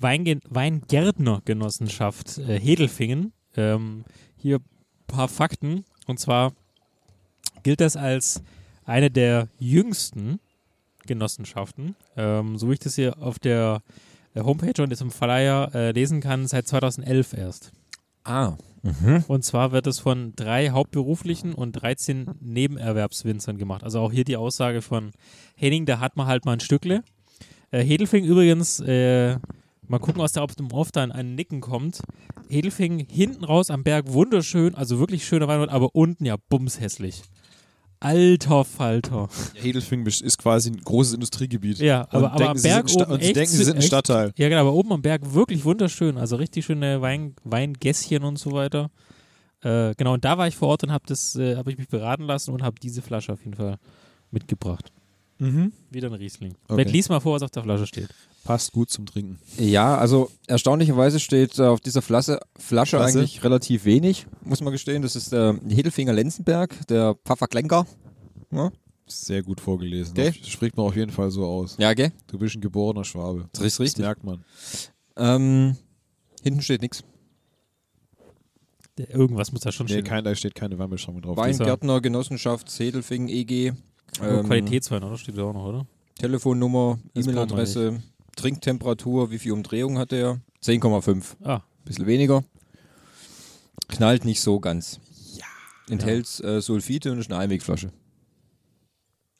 Weinge 0.00 0.40
Weingärtnergenossenschaft 0.48 2.38
äh, 2.38 2.60
Hedelfingen. 2.60 3.32
Ähm, 3.56 4.04
hier 4.36 4.58
ein 4.58 4.64
paar 5.06 5.28
Fakten. 5.28 5.84
Und 6.06 6.20
zwar 6.20 6.52
gilt 7.62 7.80
das 7.80 7.96
als 7.96 8.42
eine 8.84 9.10
der 9.10 9.48
jüngsten 9.58 10.40
Genossenschaften. 11.06 11.96
Ähm, 12.16 12.58
so 12.58 12.68
wie 12.68 12.74
ich 12.74 12.78
das 12.78 12.94
hier 12.94 13.18
auf 13.20 13.38
der 13.38 13.82
äh, 14.34 14.40
Homepage 14.40 14.82
und 14.82 14.90
jetzt 14.90 15.02
im 15.02 15.10
Flyer 15.10 15.70
äh, 15.74 15.90
lesen 15.92 16.20
kann, 16.20 16.46
seit 16.46 16.66
2011 16.66 17.32
erst. 17.34 17.72
Ah. 18.24 18.56
Und 19.26 19.44
zwar 19.44 19.72
wird 19.72 19.86
es 19.86 19.98
von 19.98 20.34
drei 20.36 20.70
hauptberuflichen 20.70 21.54
und 21.54 21.72
13 21.72 22.30
Nebenerwerbswinzern 22.40 23.58
gemacht. 23.58 23.82
Also 23.82 24.00
auch 24.00 24.12
hier 24.12 24.24
die 24.24 24.36
Aussage 24.36 24.82
von 24.82 25.12
Henning, 25.56 25.86
da 25.86 25.98
hat 26.00 26.16
man 26.16 26.26
halt 26.26 26.44
mal 26.44 26.52
ein 26.52 26.60
Stückle. 26.60 27.02
Äh, 27.70 27.82
Hedelfing 27.82 28.24
übrigens, 28.24 28.80
äh, 28.80 29.38
mal 29.86 29.98
gucken, 29.98 30.22
aus 30.22 30.32
der 30.32 30.42
ob 30.42 30.54
dem 30.56 30.70
Off 30.72 30.92
dann 30.92 31.12
ein 31.12 31.34
Nicken 31.34 31.60
kommt. 31.60 32.02
Hedelfing 32.48 33.06
hinten 33.10 33.44
raus 33.44 33.70
am 33.70 33.82
Berg 33.82 34.12
wunderschön, 34.12 34.74
also 34.74 34.98
wirklich 34.98 35.26
schöner 35.26 35.48
Weinort, 35.48 35.70
aber 35.70 35.94
unten 35.94 36.24
ja 36.24 36.36
bumshässlich. 36.48 37.22
Alter 38.00 38.64
Falter. 38.64 39.28
Ja, 39.54 39.62
Hedelfingen 39.62 40.06
ist 40.06 40.38
quasi 40.38 40.70
ein 40.70 40.76
großes 40.76 41.14
Industriegebiet. 41.14 41.78
Ja, 41.78 42.02
Und 42.02 42.14
aber, 42.14 42.32
aber 42.32 42.38
denken, 42.38 42.56
am 42.56 42.62
Berg 42.62 42.90
oben 42.94 43.12
und 43.12 43.20
echt, 43.20 43.36
denken, 43.36 43.56
sie 43.56 43.64
sind 43.64 43.76
ein 43.76 43.82
Stadtteil. 43.82 44.32
Ja, 44.36 44.48
genau, 44.48 44.60
aber 44.60 44.72
oben 44.72 44.92
am 44.92 45.02
Berg 45.02 45.34
wirklich 45.34 45.64
wunderschön. 45.64 46.16
Also 46.16 46.36
richtig 46.36 46.64
schöne 46.64 47.00
Wein, 47.00 47.34
Weingässchen 47.44 48.22
und 48.22 48.38
so 48.38 48.52
weiter. 48.52 48.90
Äh, 49.62 49.94
genau, 49.96 50.14
und 50.14 50.24
da 50.24 50.38
war 50.38 50.46
ich 50.46 50.56
vor 50.56 50.68
Ort 50.68 50.84
und 50.84 50.92
habe 50.92 51.04
das, 51.06 51.34
äh, 51.34 51.56
habe 51.56 51.72
ich 51.72 51.78
mich 51.78 51.88
beraten 51.88 52.22
lassen 52.24 52.52
und 52.52 52.62
habe 52.62 52.76
diese 52.80 53.02
Flasche 53.02 53.32
auf 53.32 53.40
jeden 53.40 53.54
Fall 53.54 53.78
mitgebracht. 54.30 54.92
Mhm. 55.38 55.72
Wieder 55.90 56.08
ein 56.08 56.14
Riesling. 56.14 56.52
Okay. 56.64 56.74
Vielleicht 56.74 56.92
lies 56.92 57.08
mal 57.08 57.20
vor, 57.20 57.34
was 57.34 57.42
auf 57.42 57.50
der 57.50 57.62
Flasche 57.62 57.86
steht. 57.86 58.08
Passt 58.48 58.72
gut 58.72 58.88
zum 58.88 59.04
Trinken. 59.04 59.38
Ja, 59.58 59.98
also 59.98 60.30
erstaunlicherweise 60.46 61.20
steht 61.20 61.58
äh, 61.58 61.64
auf 61.64 61.80
dieser 61.80 62.00
Flasche, 62.00 62.40
Flasche 62.58 62.96
Flasche? 62.96 63.18
eigentlich 63.18 63.44
relativ 63.44 63.84
wenig, 63.84 64.26
muss 64.42 64.62
man 64.62 64.72
gestehen. 64.72 65.02
Das 65.02 65.16
ist 65.16 65.32
der 65.32 65.60
Hedelfinger 65.68 66.14
Lenzenberg, 66.14 66.74
der 66.88 67.14
Pfafferklenker. 67.26 67.86
Ja, 68.50 68.70
Sehr 69.06 69.42
gut 69.42 69.60
vorgelesen. 69.60 70.12
Okay. 70.12 70.28
Auf- 70.30 70.48
Spricht 70.48 70.78
man 70.78 70.86
auf 70.86 70.96
jeden 70.96 71.12
Fall 71.12 71.30
so 71.30 71.44
aus. 71.44 71.76
ja 71.78 71.92
gell? 71.92 72.10
Du 72.28 72.38
bist 72.38 72.54
ein 72.56 72.62
geborener 72.62 73.04
Schwabe. 73.04 73.50
Das 73.52 73.62
ist 73.64 73.80
richtig. 73.80 73.96
Das 74.02 74.06
merkt 74.06 74.24
man. 74.24 74.42
Ähm, 75.18 75.76
hinten 76.42 76.62
steht 76.62 76.80
nichts. 76.80 77.04
Irgendwas 78.96 79.52
muss 79.52 79.60
da 79.60 79.70
schon 79.72 79.86
Nee, 79.88 79.92
stehen. 79.92 80.04
kein, 80.04 80.24
da 80.24 80.34
steht 80.34 80.54
keine 80.54 80.78
Weinbeschreibung 80.78 81.20
drauf. 81.20 81.36
Weingärtner, 81.36 82.00
Genossenschaft, 82.00 82.68
Hedelfingen, 82.78 83.28
EG. 83.28 83.72
Nur 84.20 84.28
Ähm, 84.40 84.46
Qualitätswein, 84.46 85.04
oder? 85.04 85.18
Steht 85.18 85.36
da 85.36 85.42
auch 85.42 85.52
noch, 85.52 85.66
oder? 85.66 85.86
Telefonnummer, 86.18 86.98
Das 87.12 87.26
E-Mail-Adresse, 87.26 88.02
Trinktemperatur, 88.38 89.30
wie 89.30 89.38
viel 89.38 89.52
Umdrehung 89.52 89.98
hat 89.98 90.12
der? 90.12 90.40
10,5. 90.62 91.36
Ah, 91.44 91.62
Bisschen 91.84 92.06
weniger. 92.06 92.44
Knallt 93.88 94.24
nicht 94.24 94.40
so 94.40 94.60
ganz. 94.60 95.00
Ja. 95.34 95.44
Enthält 95.90 96.40
äh, 96.40 96.60
Sulfite 96.60 97.10
und 97.12 97.18
ist 97.18 97.30
eine 97.30 97.40
Einwegflasche. 97.40 97.90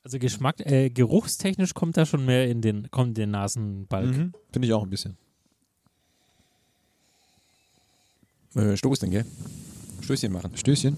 also 0.03 0.19
Geschmack, 0.19 0.61
äh, 0.67 0.91
geruchstechnisch 0.91 1.75
kommt 1.75 1.97
da 1.97 2.07
schon 2.07 2.25
mehr 2.25 2.49
in 2.49 2.61
den, 2.61 2.91
kommt 2.91 3.09
in 3.11 3.15
den 3.15 3.31
Nasenbalk. 3.31 4.07
Mhm. 4.17 4.33
Finde 4.53 4.67
ich 4.69 4.75
auch 4.75 4.83
ein 4.83 4.91
bisschen. 4.91 5.17
Äh, 8.55 8.77
Stoßen, 8.77 9.11
gell? 9.11 9.25
Stößchen 10.03 10.33
machen. 10.33 10.57
Stößchen. 10.57 10.97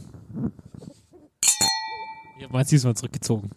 Ja, 2.38 2.48
meins 2.48 2.68
diesmal 2.68 2.94
zurückgezogen. 2.96 3.50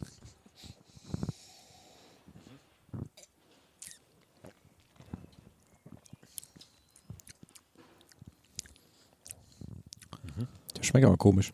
Schmeckt 10.83 11.05
aber 11.05 11.17
komisch. 11.17 11.51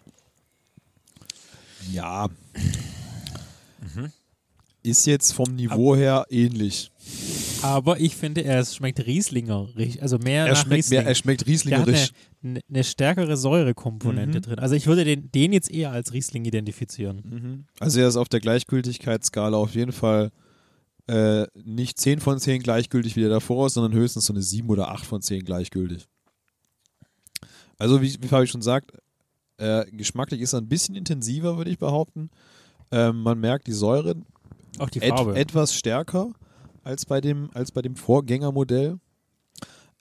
Ja. 1.91 2.27
Ist 4.83 5.05
jetzt 5.07 5.33
vom 5.33 5.55
Niveau 5.55 5.95
her 5.95 6.25
ähnlich. 6.29 6.91
Aber 7.61 7.99
ich 7.99 8.15
finde, 8.15 8.43
er 8.45 8.63
schmeckt 8.65 9.05
Rieslinger, 9.05 9.67
also 9.99 10.17
mehr 10.17 10.45
Er 10.45 10.53
nach 10.53 10.61
schmeckt, 10.61 10.77
Riesling. 10.85 10.99
mehr, 10.99 11.07
er 11.09 11.15
schmeckt 11.15 11.41
Der 11.41 11.45
hat 11.45 11.47
eine, 11.47 11.53
rieslingerisch. 11.87 12.11
eine, 12.41 12.61
eine 12.69 12.83
stärkere 12.85 13.35
Säurekomponente 13.35 14.37
Mhm. 14.37 14.41
drin. 14.41 14.59
Also 14.59 14.75
ich 14.75 14.87
würde 14.87 15.03
den, 15.03 15.29
den 15.31 15.51
jetzt 15.51 15.69
eher 15.69 15.91
als 15.91 16.13
Riesling 16.13 16.45
identifizieren. 16.45 17.21
Mhm. 17.25 17.65
Also 17.79 17.99
er 17.99 18.07
ist 18.07 18.15
auf 18.15 18.29
der 18.29 18.39
Gleichgültigkeitsskala 18.39 19.57
auf 19.57 19.75
jeden 19.75 19.91
Fall 19.91 20.31
äh, 21.07 21.47
nicht 21.55 21.99
10 21.99 22.21
von 22.21 22.39
10 22.39 22.61
gleichgültig 22.63 23.15
wie 23.17 23.21
der 23.21 23.29
davor, 23.29 23.69
sondern 23.69 23.93
höchstens 23.99 24.25
so 24.27 24.33
eine 24.33 24.41
7 24.43 24.69
oder 24.69 24.89
8 24.91 25.05
von 25.05 25.21
10 25.21 25.43
gleichgültig. 25.43 26.07
Also 27.77 28.01
wie, 28.01 28.15
wie 28.21 28.27
Fabi 28.27 28.47
schon 28.47 28.61
sagt, 28.61 28.91
äh, 29.59 29.85
geschmacklich 29.91 30.41
ist 30.41 30.53
er 30.53 30.61
ein 30.61 30.69
bisschen 30.69 30.95
intensiver, 30.95 31.57
würde 31.57 31.69
ich 31.69 31.77
behaupten. 31.77 32.29
Ähm, 32.91 33.21
man 33.21 33.39
merkt 33.39 33.67
die 33.67 33.73
Säure 33.73 34.15
Auch 34.79 34.89
die 34.89 35.01
et 35.01 35.09
Farbe. 35.09 35.35
etwas 35.35 35.73
stärker 35.73 36.31
als 36.83 37.05
bei 37.05 37.21
dem, 37.21 37.49
als 37.53 37.71
bei 37.71 37.81
dem 37.81 37.95
Vorgängermodell. 37.95 38.99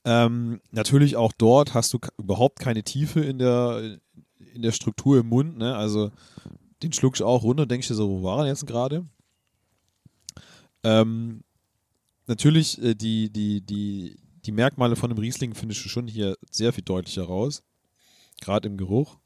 Ähm, 0.05 0.61
natürlich 0.71 1.16
auch 1.16 1.33
dort 1.37 1.75
hast 1.75 1.92
du 1.92 1.99
überhaupt 2.18 2.61
keine 2.61 2.83
Tiefe 2.83 3.21
in 3.21 3.38
der, 3.38 3.99
in 4.55 4.62
der 4.62 4.73
Struktur 4.73 5.18
im 5.18 5.29
Mund. 5.29 5.59
Ne? 5.59 5.77
Also 5.77 6.12
den 6.83 6.92
schluck 6.92 7.16
ich 7.16 7.23
auch 7.23 7.42
runter, 7.42 7.66
denke 7.66 7.83
ich 7.83 7.88
dir 7.88 7.94
so, 7.94 8.09
wo 8.09 8.23
war 8.23 8.40
er 8.40 8.47
jetzt 8.47 8.66
gerade? 8.66 9.05
Ähm, 10.85 11.42
natürlich, 12.27 12.81
äh, 12.81 12.94
die, 12.94 13.31
die, 13.31 13.61
die, 13.61 14.16
die 14.44 14.53
Merkmale 14.53 14.97
von 14.97 15.11
dem 15.11 15.18
Riesling 15.18 15.55
findest 15.55 15.85
du 15.85 15.88
schon 15.88 16.07
hier 16.07 16.37
sehr 16.51 16.73
viel 16.73 16.85
deutlicher 16.85 17.25
raus. 17.25 17.62
Gerade 18.40 18.68
im 18.68 18.77
Geruch. 18.77 19.18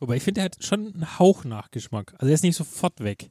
Wobei 0.00 0.16
ich 0.16 0.22
finde, 0.22 0.40
der 0.40 0.44
hat 0.46 0.56
schon 0.64 0.92
einen 0.94 1.18
Hauch 1.18 1.44
Nachgeschmack. 1.44 2.14
Also 2.18 2.26
er 2.28 2.34
ist 2.34 2.42
nicht 2.42 2.56
sofort 2.56 2.98
weg. 3.00 3.30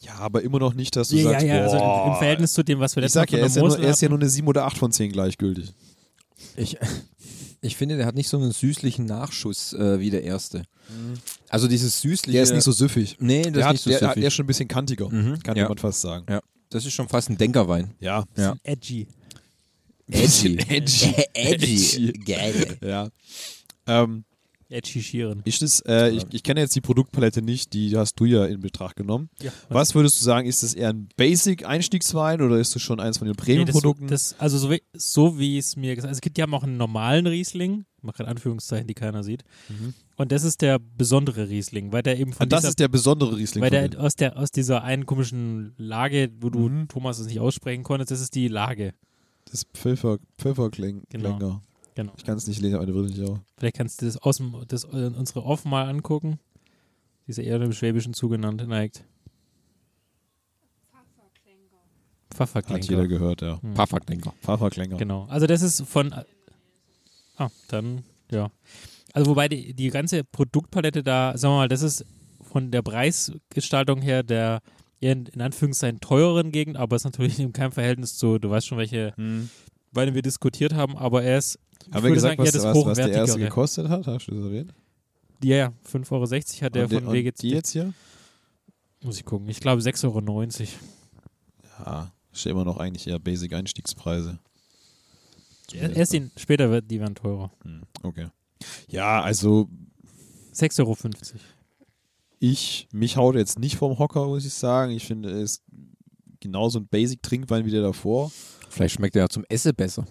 Ja, 0.00 0.14
aber 0.16 0.42
immer 0.42 0.58
noch 0.58 0.74
nicht, 0.74 0.94
dass 0.96 1.08
du 1.08 1.16
Ja, 1.16 1.30
sagst, 1.30 1.46
ja, 1.46 1.56
ja, 1.56 1.62
also 1.62 1.76
boah, 1.78 2.04
im, 2.06 2.12
im 2.12 2.18
Verhältnis 2.18 2.52
zu 2.52 2.62
dem, 2.62 2.78
was 2.78 2.94
wir 2.94 3.00
letztes 3.02 3.16
Mal 3.16 3.26
ja, 3.30 3.38
er 3.38 3.40
von 3.40 3.46
ist 3.46 3.54
der 3.56 3.62
ja, 3.62 3.68
nur, 3.68 3.68
Mosel 3.76 3.84
er 3.84 3.90
ist 3.90 4.00
ja 4.02 4.08
nur 4.08 4.18
eine 4.18 4.28
7 4.28 4.46
oder 4.48 4.64
8 4.66 4.78
von 4.78 4.92
10 4.92 5.12
gleichgültig. 5.12 5.72
Ich, 6.56 6.76
ich 7.60 7.76
finde, 7.76 7.96
der 7.96 8.06
hat 8.06 8.14
nicht 8.14 8.28
so 8.28 8.36
einen 8.36 8.52
süßlichen 8.52 9.06
Nachschuss 9.06 9.72
äh, 9.72 9.98
wie 9.98 10.10
der 10.10 10.22
erste. 10.22 10.62
Also 11.48 11.66
dieses 11.68 12.00
süßliche. 12.00 12.32
Der 12.36 12.42
ist 12.44 12.52
nicht 12.54 12.62
so 12.64 12.72
süffig. 12.72 13.16
Nee, 13.20 13.42
das 13.42 13.52
Der, 13.52 13.60
ist 13.60 13.64
hat, 13.66 13.72
nicht 13.72 13.82
so 13.82 13.90
der, 13.90 13.98
süffig. 13.98 14.14
der 14.14 14.24
ist 14.28 14.34
schon 14.34 14.44
ein 14.44 14.46
bisschen 14.46 14.68
kantiger, 14.68 15.08
Mhm, 15.08 15.42
kann 15.42 15.56
ja. 15.56 15.68
man 15.68 15.78
fast 15.78 16.00
sagen. 16.00 16.26
ja, 16.30 16.40
das 16.70 16.86
ist 16.86 16.92
schon 16.92 17.08
fast 17.08 17.28
ein 17.30 17.36
Denkerwein. 17.38 17.94
Ja. 18.00 18.24
Ja. 18.36 18.54
Edgy. 18.62 19.06
Edgy. 20.10 20.58
Edgy. 20.68 21.14
Edgy. 21.34 22.12
Geil. 22.24 22.78
Ja. 22.82 23.08
Ähm, 23.86 24.24
Edgy 24.70 25.02
Schieren. 25.02 25.40
ist 25.44 25.62
das, 25.62 25.80
äh, 25.86 26.10
ich, 26.10 26.24
ich 26.30 26.42
kenne 26.42 26.60
jetzt 26.60 26.76
die 26.76 26.80
Produktpalette 26.80 27.40
nicht, 27.42 27.72
die 27.72 27.96
hast 27.96 28.14
du 28.20 28.24
ja 28.26 28.44
in 28.46 28.60
Betracht 28.60 28.96
genommen. 28.96 29.30
Ja. 29.42 29.50
Was 29.68 29.94
würdest 29.94 30.20
du 30.20 30.24
sagen, 30.24 30.46
ist 30.46 30.62
das 30.62 30.74
eher 30.74 30.90
ein 30.90 31.08
Basic-Einstiegswein 31.16 32.40
oder 32.42 32.58
ist 32.58 32.74
das 32.74 32.82
schon 32.82 33.00
eins 33.00 33.18
von 33.18 33.26
den 33.26 33.32
Nee, 33.32 33.36
das, 33.36 33.44
Premium-Produkten? 33.46 34.06
das, 34.08 34.34
also 34.38 34.58
so 34.58 34.70
wie, 34.70 34.82
so 34.94 35.38
wie 35.38 35.58
es 35.58 35.76
mir 35.76 35.94
gesagt 35.94 36.08
also 36.10 36.18
es 36.18 36.20
gibt, 36.20 36.36
die 36.36 36.42
haben 36.42 36.54
auch 36.54 36.62
einen 36.64 36.76
normalen 36.76 37.26
Riesling, 37.26 37.84
ich 37.96 38.02
mache 38.04 38.18
gerade 38.18 38.30
Anführungszeichen, 38.30 38.86
die 38.86 38.94
keiner 38.94 39.22
sieht. 39.24 39.42
Und 40.16 40.32
das 40.32 40.44
ist 40.44 40.60
der 40.62 40.78
besondere 40.78 41.48
Riesling, 41.48 41.92
weil 41.92 42.02
der 42.02 42.18
eben 42.18 42.32
von 42.32 42.44
Und 42.44 42.52
das 42.52 42.60
dieser, 42.60 42.68
ist 42.70 42.78
der 42.78 42.88
besondere 42.88 43.36
Riesling. 43.36 43.62
weil 43.62 43.70
der 43.70 44.00
aus, 44.00 44.14
der 44.16 44.36
aus 44.36 44.50
dieser 44.50 44.82
einen 44.84 45.06
komischen 45.06 45.72
Lage, 45.78 46.30
wo 46.40 46.50
du 46.50 46.68
Mhm. 46.68 46.88
Thomas 46.88 47.18
es 47.18 47.26
nicht 47.26 47.40
aussprechen 47.40 47.82
konntest, 47.84 48.10
das 48.10 48.20
ist 48.20 48.34
die 48.34 48.48
Lage. 48.48 48.92
das 49.50 49.64
Pfeffer, 49.72 50.18
Pfefferklänger. 50.38 51.02
Genau. 51.08 51.62
Genau. 51.98 52.12
Ich 52.16 52.22
kann 52.22 52.36
es 52.36 52.46
nicht 52.46 52.60
lesen, 52.60 52.76
aber 52.76 52.94
wirklich 52.94 53.20
auch. 53.28 53.40
Vielleicht 53.56 53.76
kannst 53.76 54.00
du 54.00 54.06
das 54.06 54.18
aus 54.18 54.36
dem, 54.36 54.54
das, 54.68 54.84
äh, 54.84 55.10
unsere 55.16 55.42
Off 55.42 55.64
mal 55.64 55.88
angucken. 55.88 56.38
Die 57.26 57.32
ist 57.32 57.38
ja 57.38 57.42
eher 57.42 57.58
dem 57.58 57.72
Schwäbischen 57.72 58.14
zugenannt 58.14 58.64
neigt. 58.68 59.04
Pfafferklänger. 62.32 62.82
Hat 62.82 62.88
jeder 62.88 63.08
gehört, 63.08 63.42
ja. 63.42 63.60
Hm. 63.60 63.74
Pfafferdenker. 63.74 64.32
Pfefferklänger. 64.42 64.96
Genau. 64.96 65.24
Also 65.24 65.48
das 65.48 65.60
ist 65.60 65.82
von. 65.88 66.14
Ah, 67.36 67.48
dann, 67.66 68.04
ja. 68.30 68.52
Also 69.12 69.30
wobei 69.30 69.48
die, 69.48 69.74
die 69.74 69.90
ganze 69.90 70.22
Produktpalette 70.22 71.02
da, 71.02 71.36
sagen 71.36 71.54
wir 71.54 71.58
mal, 71.58 71.68
das 71.68 71.82
ist 71.82 72.06
von 72.42 72.70
der 72.70 72.82
Preisgestaltung 72.82 74.02
her 74.02 74.22
der 74.22 74.60
in, 75.00 75.26
in 75.26 75.40
Anführungszeichen 75.40 75.98
teureren 75.98 76.52
Gegend, 76.52 76.76
aber 76.76 76.94
ist 76.94 77.02
natürlich 77.02 77.40
in 77.40 77.52
keinem 77.52 77.72
Verhältnis 77.72 78.16
zu, 78.16 78.38
du 78.38 78.50
weißt 78.50 78.68
schon, 78.68 78.78
welche 78.78 79.16
Hm. 79.16 79.50
Weine 79.92 80.14
wir 80.14 80.22
diskutiert 80.22 80.74
haben, 80.74 80.96
aber 80.96 81.22
er 81.22 81.38
ist, 81.38 81.58
Haben 81.92 82.04
wir 82.04 82.10
gesagt, 82.12 82.36
sagen, 82.36 82.46
was, 82.46 82.52
das 82.52 82.64
was, 82.64 82.84
was 82.86 82.96
der 82.98 83.10
erste 83.10 83.38
gekostet 83.38 83.88
hat? 83.88 84.06
Hast 84.06 84.26
du 84.26 84.34
das 84.34 84.44
erwähnt? 84.44 84.74
Ja, 85.42 85.56
ja, 85.56 85.72
5,60 85.90 86.12
Euro 86.12 86.64
hat 86.64 86.74
der 86.74 86.84
Und 86.84 86.92
von 86.92 87.06
und 87.06 87.12
WGC. 87.14 87.40
Die 87.42 87.50
jetzt 87.50 87.70
hier? 87.70 87.92
Muss 89.02 89.16
ich 89.18 89.24
gucken. 89.24 89.48
Ich 89.48 89.60
glaube 89.60 89.80
6,90 89.80 90.04
Euro. 90.04 90.22
Ja, 91.86 92.12
ist 92.32 92.44
ja 92.44 92.50
immer 92.50 92.64
noch 92.64 92.78
eigentlich 92.78 93.06
eher 93.06 93.18
Basic-Einstiegspreise. 93.18 94.38
Erst 95.72 96.12
den, 96.12 96.30
später 96.36 96.70
wird 96.70 96.90
die 96.90 96.98
werden 96.98 97.14
teurer. 97.14 97.50
Hm, 97.62 97.82
Okay. 98.02 98.28
Ja, 98.88 99.22
also 99.22 99.68
6,50 100.52 100.80
Euro. 100.80 100.96
ich, 102.40 102.88
mich 102.92 103.16
haut 103.16 103.36
jetzt 103.36 103.58
nicht 103.58 103.76
vom 103.76 103.98
Hocker, 103.98 104.26
muss 104.26 104.44
ich 104.44 104.54
sagen. 104.54 104.90
Ich 104.92 105.06
finde, 105.06 105.30
er 105.30 105.40
ist 105.40 105.62
genauso 106.40 106.80
ein 106.80 106.88
Basic-Trinkwein 106.88 107.64
wie 107.64 107.70
der 107.70 107.82
davor. 107.82 108.32
Vielleicht 108.68 108.96
schmeckt 108.96 109.14
er 109.14 109.22
ja 109.22 109.28
zum 109.28 109.44
Essen 109.48 109.74
besser. 109.74 110.04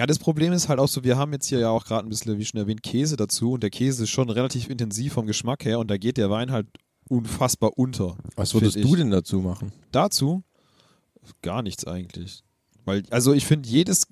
Ja, 0.00 0.06
das 0.06 0.18
Problem 0.18 0.54
ist 0.54 0.70
halt 0.70 0.80
auch 0.80 0.88
so, 0.88 1.04
wir 1.04 1.18
haben 1.18 1.30
jetzt 1.34 1.48
hier 1.48 1.58
ja 1.58 1.68
auch 1.68 1.84
gerade 1.84 2.06
ein 2.06 2.08
bisschen, 2.08 2.38
wie 2.38 2.44
schon 2.46 2.58
erwähnt, 2.58 2.82
Käse 2.82 3.18
dazu 3.18 3.52
und 3.52 3.62
der 3.62 3.68
Käse 3.68 4.04
ist 4.04 4.08
schon 4.08 4.30
relativ 4.30 4.70
intensiv 4.70 5.12
vom 5.12 5.26
Geschmack 5.26 5.66
her 5.66 5.78
und 5.78 5.90
da 5.90 5.98
geht 5.98 6.16
der 6.16 6.30
Wein 6.30 6.50
halt 6.50 6.68
unfassbar 7.10 7.76
unter. 7.76 8.16
Was 8.34 8.54
würdest 8.54 8.82
du 8.82 8.96
denn 8.96 9.10
dazu 9.10 9.40
machen? 9.40 9.72
Dazu 9.92 10.42
gar 11.42 11.60
nichts 11.60 11.86
eigentlich. 11.86 12.42
Weil, 12.86 13.02
also 13.10 13.34
ich 13.34 13.44
finde, 13.44 13.68
jedes, 13.68 14.06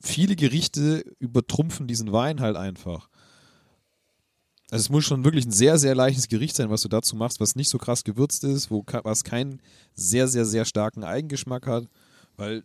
viele 0.00 0.34
Gerichte 0.34 1.04
übertrumpfen 1.18 1.86
diesen 1.86 2.10
Wein 2.10 2.40
halt 2.40 2.56
einfach. 2.56 3.10
Also 4.70 4.84
es 4.84 4.88
muss 4.88 5.04
schon 5.04 5.24
wirklich 5.24 5.44
ein 5.44 5.52
sehr, 5.52 5.76
sehr 5.76 5.94
leichtes 5.94 6.28
Gericht 6.28 6.56
sein, 6.56 6.70
was 6.70 6.80
du 6.80 6.88
dazu 6.88 7.16
machst, 7.16 7.38
was 7.38 7.54
nicht 7.54 7.68
so 7.68 7.76
krass 7.76 8.02
gewürzt 8.02 8.44
ist, 8.44 8.70
wo, 8.70 8.82
was 9.02 9.24
keinen 9.24 9.60
sehr, 9.92 10.26
sehr, 10.26 10.46
sehr 10.46 10.64
starken 10.64 11.04
Eigengeschmack 11.04 11.66
hat. 11.66 11.86
Weil, 12.38 12.64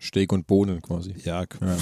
Steak 0.00 0.32
und 0.32 0.46
Bohnen 0.46 0.80
quasi. 0.80 1.14
ja, 1.24 1.42
Ja. 1.42 1.76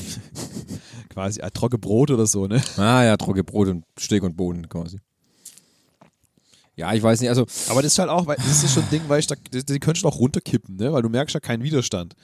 quasi 1.11 1.41
ein 1.43 1.51
trockene 1.53 1.79
Brot 1.79 2.11
oder 2.11 2.27
so, 2.27 2.47
ne? 2.47 2.63
Ah 2.77 3.05
ja, 3.05 3.17
trocke 3.17 3.45
Brot 3.45 3.69
und 3.69 3.85
Steak 3.99 4.23
und 4.23 4.37
Bohnen 4.37 4.69
quasi. 4.69 4.99
Ja, 6.77 6.93
ich 6.93 7.03
weiß 7.03 7.21
nicht, 7.21 7.31
also 7.31 7.47
Aber 7.71 7.81
das 7.83 7.93
ist 7.93 7.99
halt 7.99 8.11
auch, 8.11 8.27
weil 8.27 8.37
das 8.37 8.63
ist 8.63 8.75
schon 8.75 8.83
ein 8.83 8.91
Ding, 8.91 9.03
weil 9.09 9.21
ich 9.21 9.27
da, 9.27 9.35
die, 9.35 9.65
die 9.65 9.79
könntest 9.79 10.05
du 10.05 10.09
auch 10.09 10.19
runterkippen, 10.19 10.77
ne? 10.77 10.93
Weil 10.93 11.03
du 11.03 11.09
merkst 11.09 11.33
ja 11.35 11.41
keinen 11.41 11.63
Widerstand. 11.63 12.15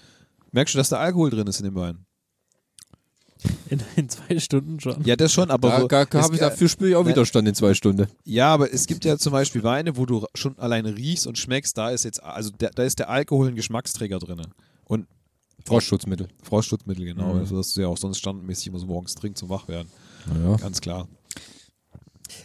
Merkst 0.51 0.75
du, 0.75 0.79
dass 0.79 0.91
da 0.91 0.99
Alkohol 0.99 1.31
drin 1.31 1.47
ist 1.47 1.59
in 1.61 1.65
dem 1.65 1.75
Wein? 1.75 2.05
In, 3.71 3.81
in 3.97 4.09
zwei 4.09 4.39
Stunden 4.39 4.79
schon. 4.79 5.03
Ja, 5.05 5.17
das 5.17 5.33
schon, 5.33 5.51
aber 5.51 5.69
da, 5.71 5.81
so, 5.81 5.89
da, 5.89 6.03
es- 6.03 6.15
hab 6.15 6.33
ich, 6.33 6.39
dafür 6.39 6.69
spüre 6.69 6.91
ich 6.91 6.97
auch 6.97 7.03
Nein. 7.05 7.13
Widerstand 7.15 7.49
in 7.49 7.55
zwei 7.55 7.73
Stunden. 7.75 8.07
Ja, 8.25 8.53
aber 8.53 8.73
es 8.73 8.87
gibt 8.87 9.05
ja 9.07 9.17
zum 9.17 9.33
Beispiel 9.33 9.63
Weine, 9.63 9.97
wo 9.97 10.05
du 10.07 10.27
schon 10.35 10.59
alleine 10.59 10.95
riechst 10.97 11.27
und 11.27 11.39
schmeckst, 11.39 11.77
da 11.79 11.91
ist 11.91 12.05
jetzt, 12.05 12.23
also 12.23 12.51
der, 12.51 12.71
da 12.71 12.83
ist 12.85 12.99
der 12.99 13.09
Alkohol 13.09 13.49
ein 13.49 13.55
Geschmacksträger 13.57 14.19
drin. 14.19 14.43
Und 14.85 15.07
Frostschutzmittel. 15.67 16.29
Frostschutzmittel, 16.43 17.05
genau. 17.05 17.35
Mhm. 17.35 17.41
Also, 17.41 17.57
dass 17.57 17.75
du 17.75 17.81
ja 17.83 17.89
auch 17.89 17.97
sonst 17.97 18.19
standardmäßig 18.19 18.69
immer 18.69 18.79
so 18.79 18.87
morgens 18.87 19.15
trinkst 19.15 19.41
zum 19.41 19.49
Wachwerden. 19.49 19.91
Naja. 20.33 20.57
Ganz 20.57 20.81
klar. 20.81 21.09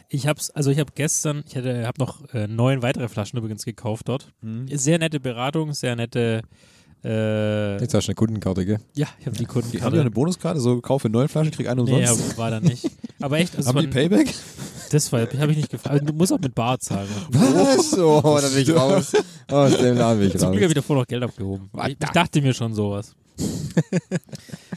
Ich 0.10 0.28
hab's, 0.28 0.50
also 0.50 0.70
ich 0.72 0.80
habe 0.80 0.92
gestern, 0.96 1.44
ich 1.48 1.56
hatte, 1.56 1.86
habe 1.86 2.00
noch 2.00 2.34
äh, 2.34 2.48
neun 2.48 2.82
weitere 2.82 3.08
Flaschen 3.08 3.38
übrigens 3.40 3.64
gekauft 3.66 4.08
dort. 4.10 4.34
Sehr 4.72 5.00
nette 5.00 5.20
Beratung, 5.20 5.74
sehr 5.74 5.96
nette. 5.96 6.42
Äh, 7.04 7.80
Jetzt 7.80 7.94
hast 7.94 8.08
du 8.08 8.10
eine 8.10 8.16
Kundenkarte, 8.16 8.66
gell? 8.66 8.80
ja, 8.96 9.08
ich 9.20 9.26
habe 9.28 9.36
die 9.38 9.46
Haben 9.46 9.52
die 9.52 9.62
Kundenkarte. 9.62 10.02
eine 10.02 10.12
Bonuskarte? 10.12 10.60
So, 10.60 10.82
kaufe 10.82 11.10
neun 11.10 11.28
Flaschen, 11.28 11.52
krieg 11.52 11.68
eine 11.70 11.84
Nee, 11.84 11.94
umsonst. 12.10 12.32
ja, 12.32 12.38
war 12.38 12.50
da 12.52 12.60
nicht. 12.60 12.90
Aber 13.22 13.38
echt, 13.38 13.56
also 13.58 13.70
Haben 13.70 13.82
die 13.82 13.88
Payback? 13.88 14.34
Das 14.90 15.12
war, 15.12 15.22
habe 15.22 15.52
ich 15.52 15.58
nicht 15.58 15.70
gefragt. 15.70 16.02
Du 16.08 16.14
musst 16.14 16.32
auch 16.34 16.40
mit 16.40 16.54
Bar 16.56 16.80
zahlen. 16.80 17.08
Was? 17.30 17.98
Oh, 17.98 18.22
da 18.42 18.48
bin 18.48 18.60
ich 18.62 18.74
raus. 18.76 19.14
Aus 19.50 19.78
dem 19.78 19.98
Laden 19.98 20.20
bin 20.20 20.28
ich 20.30 20.38
Zum 20.38 20.52
Glück 20.52 20.64
habe 20.64 20.66
raus. 20.66 20.70
ich 20.70 20.74
davor 20.76 20.96
noch 20.98 21.08
Geld 21.08 21.24
abgehoben. 21.24 21.70
Ich, 21.84 21.88
ich 21.90 21.98
da? 22.00 22.12
dachte 22.12 22.42
mir 22.42 22.54
schon 22.54 22.74
sowas. 22.74 23.14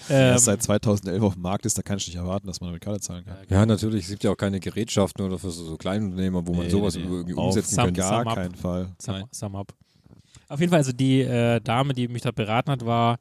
Ähm, 0.09 0.38
seit 0.38 0.61
2011 0.62 1.23
auf 1.23 1.35
dem 1.35 1.42
Markt 1.42 1.66
ist, 1.66 1.79
da 1.79 1.83
kannst 1.83 2.07
du 2.07 2.11
nicht 2.11 2.16
erwarten, 2.18 2.46
dass 2.49 2.61
man 2.61 2.73
mit 2.73 2.83
Karte 2.83 3.01
zahlen 3.01 3.25
kann. 3.25 3.37
Ja, 3.49 3.64
natürlich. 3.64 4.05
Es 4.05 4.11
gibt 4.11 4.25
ja 4.25 4.31
auch 4.33 4.37
keine 4.37 4.59
Gerätschaften 4.59 5.25
oder 5.25 5.38
für 5.38 5.51
so, 5.51 5.64
so 5.64 5.77
Kleinunternehmer, 5.77 6.44
wo 6.46 6.53
man 6.53 6.64
Nee, 6.64 6.70
sowas 6.70 6.96
nee, 6.96 7.03
nee. 7.05 7.09
irgendwie 7.14 7.35
Auf 7.35 7.46
umsetzen 7.46 7.75
Sam- 7.77 7.85
könnte. 7.87 8.01
Gar 8.01 8.18
Sum 8.18 8.29
up. 8.29 8.35
keinen 8.35 8.55
Fall. 8.57 8.88
Sum, 8.99 9.25
sum 9.31 9.57
up. 9.57 9.73
Auf 10.49 10.59
jeden 10.59 10.70
Fall, 10.70 10.79
also 10.79 10.90
die 10.92 11.20
äh, 11.20 11.61
Dame, 11.61 11.94
die 11.94 12.09
mich 12.09 12.23
da 12.23 12.33
beraten 12.33 12.73
hat, 12.73 12.85
war, 12.85 13.18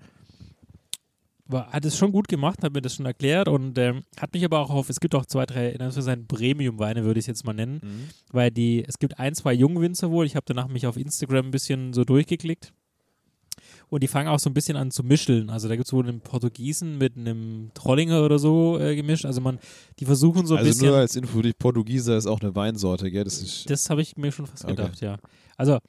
war 1.52 1.68
hat 1.72 1.84
es 1.84 1.98
schon 1.98 2.12
gut 2.12 2.28
gemacht, 2.28 2.64
hat 2.64 2.74
mir 2.74 2.82
das 2.82 2.96
schon 2.96 3.06
erklärt 3.06 3.48
und 3.48 3.78
ähm, 3.78 4.04
hat 4.20 4.34
mich 4.34 4.46
aber 4.46 4.60
auch 4.60 4.70
auf, 4.70 4.90
es 4.90 5.00
gibt 5.00 5.16
auch 5.16 5.26
zwei, 5.26 5.46
drei, 5.46 5.70
in 5.72 5.82
Anführungszeichen 5.82 6.28
Premium-Weine, 6.28 7.04
würde 7.04 7.20
ich 7.20 7.24
es 7.24 7.28
jetzt 7.28 7.46
mal 7.46 7.54
nennen, 7.54 7.82
Mhm. 7.84 8.10
weil 8.32 8.52
die, 8.52 8.84
es 8.88 9.00
gibt 9.00 9.20
ein, 9.20 9.34
zwei 9.36 9.54
Jungwinzer 9.54 10.12
wohl, 10.12 10.26
ich 10.26 10.36
habe 10.36 10.46
danach 10.48 10.68
mich 10.68 10.86
auf 10.88 10.96
Instagram 10.96 11.48
ein 11.48 11.52
bisschen 11.52 11.92
so 11.94 12.06
durchgeklickt 12.06 12.72
und 13.90 14.04
die 14.04 14.08
fangen 14.08 14.28
auch 14.30 14.40
so 14.40 14.50
ein 14.50 14.54
bisschen 14.54 14.78
an 14.78 14.92
zu 14.92 15.04
mischeln, 15.04 15.50
also 15.50 15.68
da 15.68 15.76
gibt 15.76 15.88
es 15.88 15.94
wohl 15.94 16.08
einen 16.08 16.22
Portugiesen 16.22 16.98
mit 17.00 17.18
einem 17.18 17.72
Trollinger 17.74 18.24
oder 18.24 18.38
so 18.38 18.78
äh, 18.80 18.96
gemischt, 18.96 19.26
also 19.26 19.42
man, 19.42 19.58
die 20.00 20.06
versuchen 20.06 20.46
so 20.46 20.54
ein 20.54 20.60
also 20.60 20.70
bisschen... 20.70 20.88
nur 20.90 20.98
als 20.98 21.16
Info, 21.16 21.42
die 21.42 21.54
Portugieser 21.54 22.16
ist 22.16 22.28
auch 22.28 22.42
eine 22.42 22.56
Weinsorte, 22.56 23.10
gell? 23.10 23.24
Das 23.24 23.42
ist. 23.42 23.70
Das 23.70 23.90
habe 23.90 24.02
ich 24.02 24.16
mir 24.18 24.32
schon 24.32 24.46
fast 24.46 24.64
Okay. 24.66 24.76
gedacht, 24.76 25.02
ja. 25.02 25.18
Also, 25.58 25.80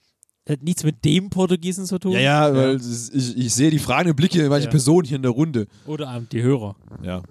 hat 0.48 0.62
nichts 0.62 0.84
mit 0.84 1.04
dem 1.04 1.30
Portugiesen 1.30 1.86
zu 1.86 1.98
tun. 1.98 2.12
ja, 2.12 2.20
ja, 2.20 2.54
weil 2.54 2.76
ich, 2.80 3.36
ich 3.36 3.54
sehe 3.54 3.70
die 3.70 3.78
fragenden 3.78 4.16
Blicke 4.16 4.48
manche 4.48 4.64
Ja. 4.66 4.70
Personen 4.70 5.06
hier 5.06 5.16
in 5.16 5.22
der 5.22 5.30
Runde. 5.32 5.66
Oder 5.86 6.20
die 6.32 6.42
Hörer. 6.42 6.76
Ja. 7.02 7.16
Also 7.16 7.26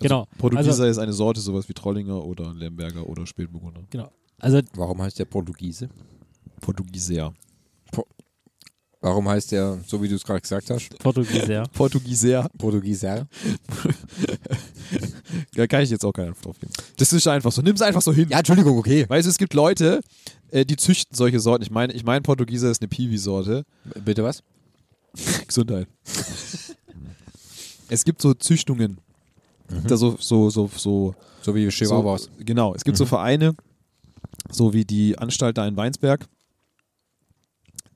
Genau. 0.00 0.26
Portugieser 0.38 0.70
Also- 0.70 0.84
ist 0.84 0.98
eine 0.98 1.12
Sorte, 1.12 1.40
sowas 1.40 1.68
wie 1.68 1.74
Trollinger 1.74 2.24
oder 2.24 2.54
Lemberger 2.54 3.06
oder 3.08 3.26
Spätburgunder. 3.26 3.82
Also, 4.38 4.60
Warum 4.74 5.02
heißt 5.02 5.18
der 5.18 5.26
Portugiese? 5.26 5.88
Portugieser. 6.60 7.32
Warum 9.02 9.28
heißt 9.28 9.52
der, 9.52 9.78
so 9.86 10.02
wie 10.02 10.08
du 10.08 10.14
es 10.16 10.24
gerade 10.24 10.42
gesagt 10.42 10.68
hast, 10.68 10.98
Portugieser. 10.98 11.62
Portugieser. 11.72 12.48
Portugieser? 12.58 13.26
Da 15.54 15.66
kann 15.66 15.82
ich 15.82 15.90
jetzt 15.90 16.04
auch 16.04 16.12
keinen 16.12 16.34
drauf 16.42 16.58
geben. 16.58 16.72
Das 16.96 17.12
ist 17.12 17.26
einfach 17.28 17.52
so. 17.52 17.62
Nimm 17.62 17.74
es 17.76 17.82
einfach 17.82 18.02
so 18.02 18.12
hin. 18.12 18.28
Ja, 18.28 18.38
Entschuldigung, 18.38 18.76
okay. 18.78 19.04
Weißt 19.08 19.26
du, 19.26 19.30
es 19.30 19.38
gibt 19.38 19.54
Leute, 19.54 20.00
äh, 20.50 20.64
die 20.64 20.76
züchten 20.76 21.14
solche 21.16 21.38
Sorten. 21.38 21.62
Ich 21.62 21.70
meine, 21.70 21.92
ich 21.92 22.04
mein, 22.04 22.22
Portugieser 22.22 22.70
ist 22.70 22.82
eine 22.82 22.88
Piwi-Sorte. 22.88 23.64
Bitte 24.04 24.24
was? 24.24 24.42
Gesundheit. 25.46 25.86
es 27.88 28.04
gibt 28.04 28.20
so 28.20 28.34
Züchtungen. 28.34 28.98
Da 29.86 29.96
so, 29.96 30.16
so, 30.18 30.50
so, 30.50 30.68
so, 30.76 31.14
So 31.42 31.54
wie 31.54 31.68
Chihuahuas. 31.68 32.24
so, 32.24 32.30
genau. 32.40 32.74
Es 32.74 32.82
gibt 32.82 32.96
so 32.96 33.06
Vereine, 33.06 33.54
So 34.50 34.72
wie 34.72 34.84
die 34.84 35.16
Anstalt 35.16 35.58
da 35.58 35.66
in 35.66 35.76
Weinsberg. 35.76 36.26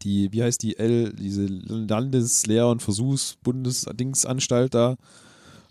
Die, 0.05 0.33
wie 0.33 0.43
heißt 0.43 0.63
die 0.63 0.79
L, 0.79 1.13
diese 1.15 1.47
Landeslehr- 1.47 2.69
und 2.69 2.83
Versuchsbundesdingsanstalt 2.83 4.75
da. 4.75 4.97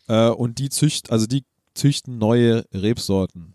Äh, 0.07 0.29
und 0.29 0.59
die 0.59 0.69
zücht, 0.69 1.11
also 1.11 1.27
die 1.27 1.43
züchten 1.73 2.17
neue 2.17 2.65
Rebsorten. 2.73 3.53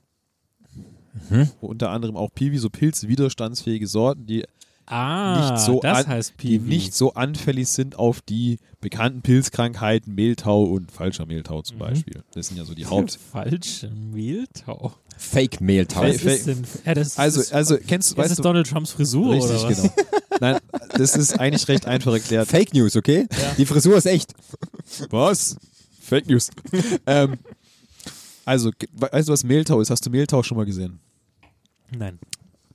Mhm. 1.30 1.50
Unter 1.60 1.90
anderem 1.90 2.16
auch 2.16 2.30
Piwi, 2.32 2.58
so 2.58 2.70
pilzwiderstandsfähige 2.70 3.86
Sorten, 3.86 4.26
die 4.26 4.44
Ah, 4.90 5.50
Nicht 5.52 5.64
so 5.64 5.80
das 5.80 5.98
an- 5.98 6.06
heißt 6.06 6.32
die 6.42 6.58
Piwi. 6.58 6.68
nicht 6.68 6.94
so 6.94 7.12
anfällig 7.12 7.68
sind 7.68 7.96
auf 7.96 8.22
die 8.22 8.58
bekannten 8.80 9.20
Pilzkrankheiten, 9.20 10.14
Mehltau 10.14 10.62
und 10.64 10.90
falscher 10.90 11.26
Mehltau 11.26 11.60
zum 11.62 11.76
Mhm. 11.76 11.80
Beispiel. 11.80 12.22
Das 12.32 12.48
sind 12.48 12.56
ja 12.56 12.64
so 12.64 12.74
die 12.74 12.86
Haupt. 12.86 13.18
Falsche 13.32 13.90
Mehltau. 13.90 14.94
Fake 15.18 15.60
Mehltau. 15.60 16.02
Was 16.04 16.20
Fake- 16.22 16.38
ist 16.38 16.46
denn? 16.46 16.64
Ja, 16.86 16.94
das, 16.94 17.18
Also, 17.18 17.40
das, 17.40 17.52
also 17.52 17.76
kennst 17.76 18.10
du, 18.10 18.14
das 18.14 18.22
weißt 18.24 18.30
ist 18.32 18.38
du, 18.38 18.42
Donald 18.44 18.66
Trumps 18.68 18.92
Frisur 18.92 19.32
richtig, 19.34 19.50
oder 19.50 19.68
was? 19.68 19.76
genau. 19.82 19.92
Nein, 20.40 20.58
das 20.96 21.16
ist 21.16 21.38
eigentlich 21.38 21.66
recht 21.68 21.86
einfach 21.86 22.12
erklärt. 22.12 22.48
Fake 22.48 22.72
News, 22.72 22.94
okay? 22.96 23.26
Ja. 23.32 23.54
Die 23.58 23.66
Frisur 23.66 23.96
ist 23.96 24.06
echt. 24.06 24.32
Was? 25.10 25.56
Fake 26.00 26.28
News. 26.28 26.48
ähm, 27.06 27.34
also, 28.44 28.70
weißt 28.92 29.28
du, 29.28 29.32
was 29.32 29.44
Mehltau 29.44 29.80
ist? 29.80 29.90
Hast 29.90 30.06
du 30.06 30.10
Mehltau 30.10 30.42
schon 30.42 30.56
mal 30.56 30.64
gesehen? 30.64 31.00
Nein. 31.90 32.18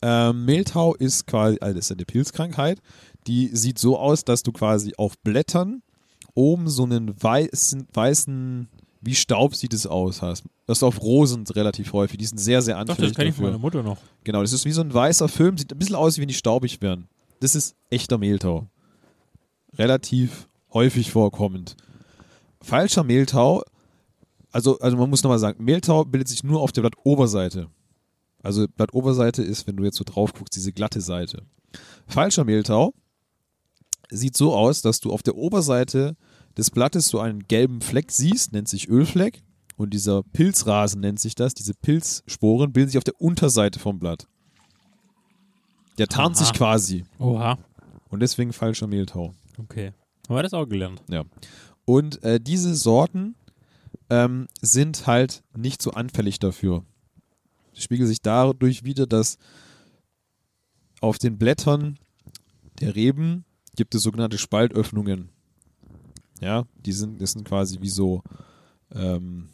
Ähm, 0.06 0.44
Mehltau 0.44 0.96
ist 0.96 1.28
quasi, 1.28 1.58
also 1.62 1.76
das 1.76 1.86
ist 1.86 1.92
eine 1.94 2.04
Pilzkrankheit, 2.04 2.80
die 3.26 3.56
sieht 3.56 3.80
so 3.80 3.98
aus, 3.98 4.26
dass 4.26 4.44
du 4.44 4.52
quasi 4.52 4.92
auf 4.98 5.18
Blättern 5.20 5.82
oben 6.34 6.68
so 6.68 6.84
einen 6.84 7.14
weißen, 7.24 7.88
weißen, 7.94 8.68
wie 9.00 9.16
Staub 9.16 9.56
sieht 9.56 9.74
es 9.74 9.88
aus 9.88 10.22
hast. 10.22 10.44
Das 10.66 10.80
ist 10.80 10.84
auf 10.84 11.02
Rosen 11.02 11.46
relativ 11.48 11.94
häufig, 11.94 12.18
die 12.18 12.26
sind 12.26 12.38
sehr, 12.38 12.62
sehr 12.62 12.76
Doch, 12.76 12.82
anfällig 12.82 13.12
das 13.12 13.16
kenne 13.16 13.30
ich 13.30 13.36
von 13.36 13.46
meiner 13.46 13.60
Mutter 13.60 13.82
noch. 13.82 13.98
Genau, 14.26 14.42
das 14.42 14.52
ist 14.52 14.66
wie 14.66 14.74
so 14.74 14.82
ein 14.82 14.94
weißer 14.94 15.30
Film, 15.30 15.58
sieht 15.58 15.72
ein 15.72 15.80
bisschen 15.80 15.96
aus, 15.96 16.18
wie 16.18 16.22
wenn 16.22 16.28
die 16.28 16.34
staubig 16.34 16.82
wären. 16.82 17.08
Das 17.40 17.56
ist 17.56 17.74
echter 17.90 18.18
Mehltau. 18.18 18.68
Relativ 19.78 20.50
häufig 20.74 21.12
vorkommend. 21.12 21.78
Falscher 22.62 23.06
Mehltau, 23.06 23.64
also, 24.52 24.78
also 24.80 24.98
man 24.98 25.10
muss 25.10 25.24
nochmal 25.24 25.40
sagen, 25.40 25.64
Mehltau 25.64 26.04
bildet 26.04 26.28
sich 26.28 26.44
nur 26.44 26.60
auf 26.60 26.74
der 26.74 26.82
Blattoberseite. 26.82 27.70
Also 28.44 28.68
Blattoberseite 28.68 29.42
ist, 29.42 29.66
wenn 29.66 29.78
du 29.78 29.84
jetzt 29.84 29.98
so 29.98 30.04
drauf 30.04 30.34
guckst, 30.34 30.56
diese 30.56 30.74
glatte 30.74 31.02
Seite. 31.02 31.44
Falscher 32.06 32.44
Mehltau 32.44 32.94
sieht 34.12 34.38
so 34.38 34.54
aus, 34.54 34.82
dass 34.82 35.00
du 35.00 35.12
auf 35.12 35.24
der 35.24 35.36
Oberseite 35.36 36.16
des 36.58 36.70
Blattes 36.70 37.08
so 37.08 37.20
einen 37.20 37.48
gelben 37.48 37.82
Fleck 37.82 38.12
siehst, 38.12 38.54
nennt 38.54 38.68
sich 38.68 38.90
Ölfleck. 38.90 39.42
Und 39.76 39.92
dieser 39.92 40.22
Pilzrasen 40.22 41.02
nennt 41.02 41.20
sich 41.20 41.34
das. 41.34 41.56
Diese 41.56 41.74
Pilzsporen 41.74 42.74
bilden 42.74 42.90
sich 42.90 42.98
auf 43.00 43.04
der 43.04 43.20
Unterseite 43.20 43.80
vom 43.80 43.98
Blatt. 43.98 44.28
Der 45.98 46.08
tarnt 46.08 46.36
Aha. 46.36 46.44
sich 46.44 46.54
quasi. 46.54 47.06
Oha. 47.18 47.58
Und 48.10 48.20
deswegen 48.20 48.54
falscher 48.54 48.86
Mehltau. 48.86 49.34
Okay. 49.58 49.94
Haben 50.28 50.36
wir 50.36 50.44
das 50.44 50.54
auch 50.54 50.68
gelernt? 50.68 51.02
Ja. 51.10 51.24
Und 51.86 52.24
äh, 52.24 52.40
diese 52.40 52.76
Sorten 52.76 53.36
ähm, 54.10 54.48
sind 54.62 55.08
halt 55.08 55.44
nicht 55.56 55.82
so 55.82 55.92
anfällig 55.92 56.40
dafür. 56.40 56.84
Das 57.74 57.84
spiegelt 57.84 58.08
sich 58.08 58.22
dadurch 58.22 58.84
wieder, 58.84 59.08
dass 59.08 59.38
auf 61.02 61.18
den 61.18 61.38
Blättern 61.38 61.98
der 62.80 62.96
Reben 62.96 63.46
gibt 63.76 63.96
es 63.96 64.04
sogenannte 64.04 64.38
Spaltöffnungen. 64.38 65.30
Ja, 66.42 66.66
die 66.86 66.92
sind, 66.92 67.22
das 67.22 67.32
sind 67.32 67.46
quasi 67.46 67.80
wie 67.82 67.90
so 67.90 68.22
ähm, 68.94 69.50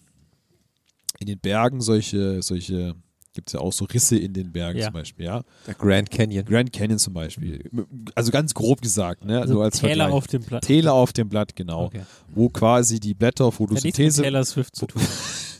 in 1.19 1.27
den 1.27 1.39
Bergen 1.39 1.81
solche, 1.81 2.41
solche, 2.41 2.95
gibt 3.33 3.49
es 3.49 3.53
ja 3.53 3.59
auch 3.59 3.73
so 3.73 3.85
Risse 3.85 4.17
in 4.17 4.33
den 4.33 4.51
Bergen 4.51 4.79
Ja. 4.79 4.85
zum 4.85 4.93
Beispiel, 4.93 5.25
ja. 5.25 5.43
Der 5.67 5.73
Grand 5.75 6.09
Canyon. 6.09 6.45
Grand 6.45 6.73
Canyon 6.73 6.97
zum 6.99 7.13
Beispiel. 7.13 7.69
Also 8.15 8.31
ganz 8.31 8.53
grob 8.53 8.81
gesagt, 8.81 9.25
ne? 9.25 9.39
Also 9.39 9.55
Nur 9.55 9.63
als 9.65 9.79
Täler 9.79 9.95
Vergleich. 10.05 10.13
auf 10.13 10.27
dem 10.27 10.41
Blatt. 10.43 10.63
Täler 10.63 10.93
auf 10.93 11.13
dem 11.13 11.29
Blatt, 11.29 11.55
genau. 11.55 11.85
Okay. 11.85 12.01
Wo 12.29 12.49
quasi 12.49 12.99
die 12.99 13.13
Blätter 13.13 13.45
Hat 13.45 13.51
nichts 13.59 13.59
mit 13.59 13.69
Photosynthese, 13.69 14.21
Taylor 14.23 14.45
Swift 14.45 14.75
zu 14.75 14.87
tun. 14.87 15.01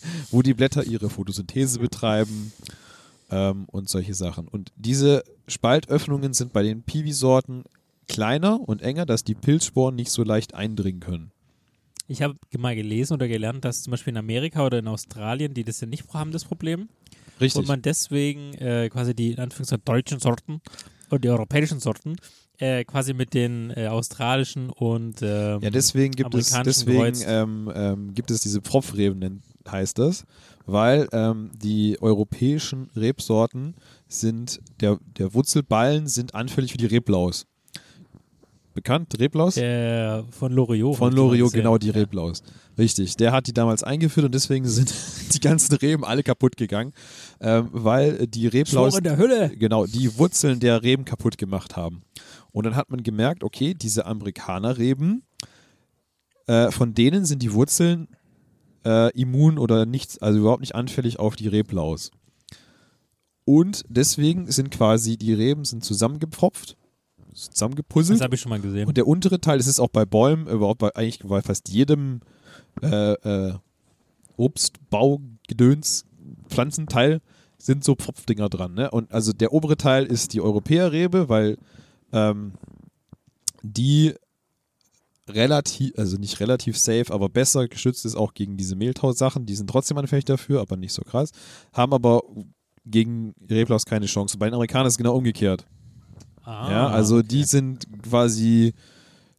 wo 0.31 0.41
die 0.41 0.53
Blätter 0.53 0.83
ihre 0.83 1.09
Photosynthese 1.09 1.79
betreiben 1.79 2.51
ähm, 3.31 3.65
und 3.67 3.89
solche 3.89 4.13
Sachen. 4.13 4.47
Und 4.47 4.71
diese 4.75 5.23
Spaltöffnungen 5.47 6.33
sind 6.33 6.53
bei 6.53 6.63
den 6.63 6.83
Piwi-Sorten 6.83 7.63
kleiner 8.07 8.59
und 8.59 8.81
enger, 8.81 9.05
dass 9.05 9.23
die 9.23 9.35
Pilzsporen 9.35 9.95
nicht 9.95 10.11
so 10.11 10.23
leicht 10.23 10.53
eindringen 10.53 10.99
können. 10.99 11.31
Ich 12.07 12.23
habe 12.23 12.35
mal 12.57 12.75
gelesen 12.75 13.13
oder 13.13 13.27
gelernt, 13.27 13.63
dass 13.65 13.83
zum 13.83 13.91
Beispiel 13.91 14.11
in 14.11 14.17
Amerika 14.17 14.65
oder 14.65 14.79
in 14.79 14.87
Australien, 14.87 15.53
die 15.53 15.63
das 15.63 15.79
ja 15.79 15.87
nicht 15.87 16.11
haben, 16.11 16.31
das 16.31 16.43
Problem. 16.43 16.89
Richtig. 17.39 17.59
Und 17.59 17.67
man 17.67 17.81
deswegen 17.83 18.53
äh, 18.55 18.89
quasi 18.89 19.13
die 19.13 19.31
in 19.31 19.39
Anführungszeichen 19.39 19.85
deutschen 19.85 20.19
Sorten 20.19 20.61
und 21.09 21.23
die 21.23 21.29
europäischen 21.29 21.79
Sorten 21.79 22.15
äh, 22.57 22.83
quasi 22.83 23.13
mit 23.13 23.33
den 23.33 23.71
äh, 23.75 23.87
australischen 23.87 24.69
und 24.69 25.21
ähm, 25.21 25.61
Ja, 25.61 25.69
deswegen 25.69 26.13
gibt 26.13 26.33
es, 26.35 26.51
deswegen 26.65 27.17
ähm, 27.25 27.71
ähm, 27.73 28.13
gibt 28.13 28.31
es 28.31 28.41
diese 28.41 28.61
Pfropfreben, 28.61 29.21
heißt 29.69 29.97
das, 29.99 30.25
weil 30.65 31.07
ähm, 31.13 31.51
die 31.55 31.97
europäischen 32.01 32.89
Rebsorten 32.95 33.75
sind, 34.07 34.59
der, 34.79 34.99
der 35.17 35.33
Wurzelballen 35.33 36.07
sind 36.07 36.35
anfällig 36.35 36.71
für 36.71 36.77
die 36.77 36.85
Reblaus. 36.85 37.45
Bekannt, 38.73 39.19
Reblaus? 39.19 39.55
der 39.55 40.25
von 40.29 40.53
Loriot. 40.53 40.95
Von 40.95 41.11
Loriot, 41.11 41.51
genau, 41.51 41.77
die 41.77 41.87
Ja. 41.87 41.93
Reblaus. 41.93 42.43
Richtig, 42.77 43.17
der 43.17 43.31
hat 43.31 43.47
die 43.47 43.53
damals 43.53 43.83
eingeführt 43.83 44.25
und 44.25 44.33
deswegen 44.33 44.65
sind 44.65 44.93
die 45.33 45.39
ganzen 45.39 45.75
Reben 45.75 46.05
alle 46.05 46.23
kaputt 46.23 46.55
gegangen, 46.55 46.93
ähm, 47.41 47.69
weil 47.71 48.27
die 48.27 48.47
Reblaus, 48.47 48.97
in 48.97 49.03
der 49.03 49.17
Hülle. 49.17 49.49
genau, 49.57 49.85
die 49.85 50.17
Wurzeln 50.17 50.59
der 50.59 50.81
Reben 50.81 51.03
kaputt 51.03 51.37
gemacht 51.37 51.75
haben. 51.75 52.03
Und 52.51 52.65
dann 52.65 52.75
hat 52.75 52.89
man 52.89 53.03
gemerkt, 53.03 53.43
okay, 53.43 53.73
diese 53.73 54.05
Amerikanerreben, 54.05 55.23
äh, 56.47 56.71
von 56.71 56.93
denen 56.93 57.25
sind 57.25 57.41
die 57.41 57.53
Wurzeln 57.53 58.07
äh, 58.85 59.11
immun 59.19 59.57
oder 59.57 59.85
nichts, 59.85 60.17
also 60.19 60.39
überhaupt 60.39 60.61
nicht 60.61 60.75
anfällig 60.75 61.19
auf 61.19 61.35
die 61.35 61.47
Reblaus. 61.47 62.11
Und 63.45 63.83
deswegen 63.89 64.51
sind 64.51 64.69
quasi 64.69 65.17
die 65.17 65.33
Reben 65.33 65.65
sind 65.65 65.83
zusammengepfropft, 65.83 66.77
zusammengepuzzelt. 67.33 68.19
Das 68.19 68.23
habe 68.23 68.35
ich 68.35 68.41
schon 68.41 68.51
mal 68.51 68.59
gesehen. 68.59 68.87
Und 68.87 68.97
der 68.97 69.07
untere 69.07 69.41
Teil, 69.41 69.57
das 69.57 69.67
ist 69.67 69.79
auch 69.79 69.89
bei 69.89 70.05
Bäumen, 70.05 70.47
überhaupt 70.47 70.79
bei 70.79 70.95
eigentlich 70.95 71.19
bei 71.27 71.41
fast 71.41 71.69
jedem 71.69 72.21
äh, 72.83 73.13
äh, 73.13 73.53
Obstbaugedöns, 74.37 76.05
Pflanzenteil, 76.47 77.21
sind 77.57 77.83
so 77.83 77.95
Pfropfdinger 77.95 78.49
dran. 78.49 78.73
Ne? 78.73 78.91
Und 78.91 79.11
also 79.11 79.33
der 79.33 79.51
obere 79.51 79.77
Teil 79.77 80.05
ist 80.05 80.33
die 80.33 80.41
Europäerrebe, 80.41 81.27
weil 81.27 81.57
ähm, 82.13 82.53
die 83.63 84.13
relativ, 85.33 85.97
also 85.97 86.17
nicht 86.17 86.39
relativ 86.39 86.77
safe, 86.77 87.05
aber 87.09 87.29
besser 87.29 87.67
geschützt 87.67 88.05
ist 88.05 88.15
auch 88.15 88.33
gegen 88.33 88.57
diese 88.57 88.75
Mehltau-Sachen. 88.75 89.45
Die 89.45 89.55
sind 89.55 89.69
trotzdem 89.69 89.97
anfällig 89.97 90.25
dafür, 90.25 90.61
aber 90.61 90.77
nicht 90.77 90.93
so 90.93 91.01
krass. 91.01 91.31
Haben 91.73 91.93
aber 91.93 92.21
gegen 92.85 93.33
Reblaus 93.49 93.85
keine 93.85 94.05
Chance. 94.05 94.37
Bei 94.37 94.47
den 94.47 94.55
Amerikanern 94.55 94.87
ist 94.87 94.93
es 94.93 94.97
genau 94.97 95.15
umgekehrt. 95.15 95.65
ah, 96.43 96.71
Ja, 96.71 96.87
also 96.87 97.17
okay. 97.17 97.27
die 97.29 97.43
sind 97.43 97.85
quasi 98.03 98.73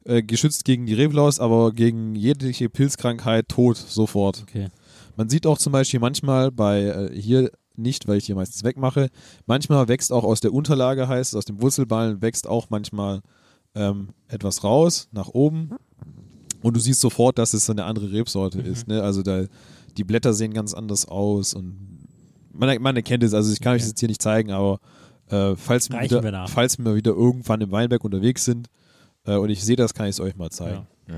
äh, 0.05 0.22
geschützt 0.22 0.64
gegen 0.64 0.86
die 0.86 0.95
Reblaus, 0.95 1.41
aber 1.41 1.72
gegen 1.72 2.14
jegliche 2.14 2.68
Pilzkrankheit 2.68 3.49
tot 3.49 3.76
sofort. 3.76 4.43
Okay. 4.43 4.68
Man 5.16 5.28
sieht 5.28 5.47
auch 5.47 5.59
zum 5.59 5.72
Beispiel 5.72 6.01
manchmal 6.01 6.51
bei 6.51 6.82
äh, 6.82 7.20
hier 7.20 7.51
nicht, 7.76 8.07
weil 8.09 8.18
ich 8.18 8.26
hier 8.26 8.34
meistens 8.34 8.64
wegmache, 8.64 9.11
manchmal 9.47 9.88
wächst 9.88 10.12
auch 10.12 10.24
aus 10.24 10.41
der 10.41 10.53
Unterlage, 10.53 11.09
heißt 11.09 11.32
es, 11.32 11.36
aus 11.36 11.45
dem 11.45 11.61
Wurzelballen 11.61 12.22
wächst 12.22 12.47
auch 12.47 12.68
manchmal 12.70 13.20
ähm, 13.75 14.09
etwas 14.29 14.64
raus, 14.64 15.09
nach 15.12 15.29
oben. 15.29 15.71
Und 16.62 16.77
du 16.77 16.81
siehst 16.81 17.01
sofort, 17.01 17.39
dass 17.39 17.55
es 17.55 17.66
so 17.66 17.73
eine 17.73 17.85
andere 17.85 18.11
Rebsorte 18.12 18.59
Mhm. 18.59 18.64
ist. 18.66 18.89
Ne? 18.89 19.03
Also 19.03 19.23
da, 19.23 19.45
die 19.97 20.05
Blätter 20.05 20.33
sehen 20.35 20.53
ganz 20.53 20.75
anders 20.75 21.07
aus 21.07 21.55
und 21.55 21.99
man, 22.53 22.81
man 22.83 22.97
erkennt 22.97 23.23
es, 23.23 23.33
also 23.33 23.53
ich 23.53 23.61
kann 23.61 23.75
euch 23.75 23.83
das 23.83 23.91
jetzt 23.91 24.01
hier 24.01 24.09
nicht 24.09 24.21
zeigen, 24.23 24.51
aber 24.51 24.81
äh, 25.29 25.55
falls, 25.57 25.89
wir 25.91 25.99
wir 26.01 26.05
wieder, 26.11 26.31
nach. 26.31 26.49
falls 26.51 26.79
wir 26.79 26.95
wieder 26.95 27.12
irgendwann 27.12 27.61
im 27.61 27.71
Weinberg 27.71 28.05
unterwegs 28.05 28.45
sind 28.45 28.68
äh, 29.25 29.37
und 29.37 29.49
ich 29.51 29.64
sehe 29.64 29.77
das, 29.77 29.95
kann 29.95 30.07
ich 30.07 30.11
es 30.16 30.21
euch 30.21 30.37
mal 30.37 30.51
zeigen. 30.51 30.87
Ja. 31.09 31.14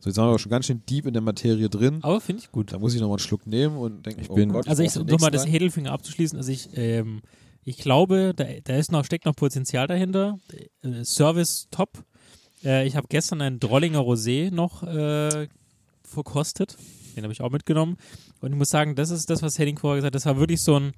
So, 0.00 0.08
jetzt 0.08 0.16
sind 0.16 0.16
wir 0.16 0.22
aber 0.28 0.38
schon 0.40 0.50
ganz 0.50 0.66
schön 0.66 0.82
deep 0.88 1.06
in 1.06 1.12
der 1.12 1.22
Materie 1.22 1.68
drin. 1.68 1.98
Aber 2.02 2.20
finde 2.20 2.42
ich 2.42 2.50
gut. 2.50 2.72
Da 2.72 2.78
muss 2.78 2.92
ich 2.94 3.00
nochmal 3.00 3.18
einen 3.18 3.24
Schluck 3.26 3.46
nehmen 3.46 3.76
und 3.76 4.04
denke, 4.04 4.22
Ich 4.22 4.30
oh 4.30 4.34
bin- 4.34 4.50
Gott, 4.50 4.66
Also 4.66 4.82
ich, 4.82 4.96
um 4.98 5.06
nächsten 5.06 5.30
das. 5.30 5.46
Hedelfinger 5.46 5.92
abzuschließen, 5.92 6.36
also 6.38 6.50
ich, 6.50 6.70
ähm, 6.74 7.22
ich 7.64 7.78
glaube, 7.78 8.32
da, 8.34 8.44
da 8.64 8.76
ist 8.76 8.92
noch, 8.92 9.04
steckt 9.04 9.24
noch 9.24 9.36
Potenzial 9.36 9.86
dahinter. 9.86 10.38
Äh, 10.82 11.04
Service 11.04 11.68
top. 11.70 12.04
Äh, 12.64 12.86
ich 12.86 12.96
habe 12.96 13.06
gestern 13.08 13.40
einen 13.40 13.60
Drollinger 13.60 14.00
Rosé 14.00 14.52
noch 14.52 14.82
äh, 14.82 15.48
verkostet. 16.02 16.76
Den 17.16 17.24
habe 17.24 17.32
ich 17.32 17.40
auch 17.40 17.50
mitgenommen. 17.50 17.96
Und 18.40 18.52
ich 18.52 18.58
muss 18.58 18.70
sagen, 18.70 18.96
das 18.96 19.10
ist 19.10 19.30
das, 19.30 19.42
was 19.42 19.58
Henning 19.58 19.78
vorher 19.78 19.96
gesagt 19.96 20.14
hat. 20.14 20.14
Das 20.14 20.26
war 20.26 20.38
wirklich 20.38 20.62
so 20.62 20.78
ein, 20.78 20.92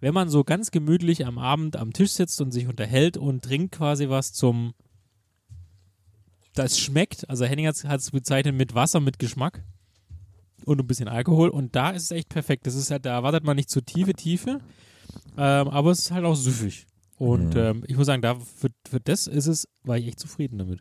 wenn 0.00 0.14
man 0.14 0.28
so 0.28 0.44
ganz 0.44 0.70
gemütlich 0.70 1.26
am 1.26 1.38
Abend 1.38 1.76
am 1.76 1.92
Tisch 1.92 2.12
sitzt 2.12 2.40
und 2.40 2.52
sich 2.52 2.66
unterhält 2.66 3.16
und 3.16 3.44
trinkt 3.44 3.72
quasi 3.72 4.08
was 4.08 4.32
zum 4.32 4.74
das 6.54 6.78
schmeckt, 6.78 7.30
also 7.30 7.44
Henning 7.44 7.68
hat 7.68 7.76
es 7.84 8.10
bezeichnet 8.10 8.56
mit 8.56 8.74
Wasser 8.74 8.98
mit 8.98 9.20
Geschmack 9.20 9.62
und 10.64 10.80
ein 10.80 10.86
bisschen 10.86 11.08
Alkohol 11.08 11.48
und 11.48 11.76
da 11.76 11.90
ist 11.90 12.04
es 12.04 12.10
echt 12.10 12.28
perfekt. 12.28 12.66
Das 12.66 12.74
ist 12.74 12.90
halt, 12.90 13.06
da 13.06 13.12
erwartet 13.12 13.44
man 13.44 13.56
nicht 13.56 13.70
zu 13.70 13.80
tiefe 13.80 14.14
Tiefe 14.14 14.60
Ähm, 15.36 15.68
aber 15.68 15.90
es 15.90 16.00
ist 16.00 16.10
halt 16.10 16.24
auch 16.24 16.34
süffig. 16.34 16.86
Und 17.18 17.54
Mhm. 17.54 17.60
ähm, 17.60 17.84
ich 17.86 17.96
muss 17.96 18.06
sagen, 18.06 18.22
da 18.22 18.34
für, 18.34 18.68
für 18.88 19.00
das 19.00 19.26
ist 19.26 19.46
es, 19.46 19.68
war 19.84 19.98
ich 19.98 20.06
echt 20.06 20.20
zufrieden 20.20 20.58
damit. 20.58 20.80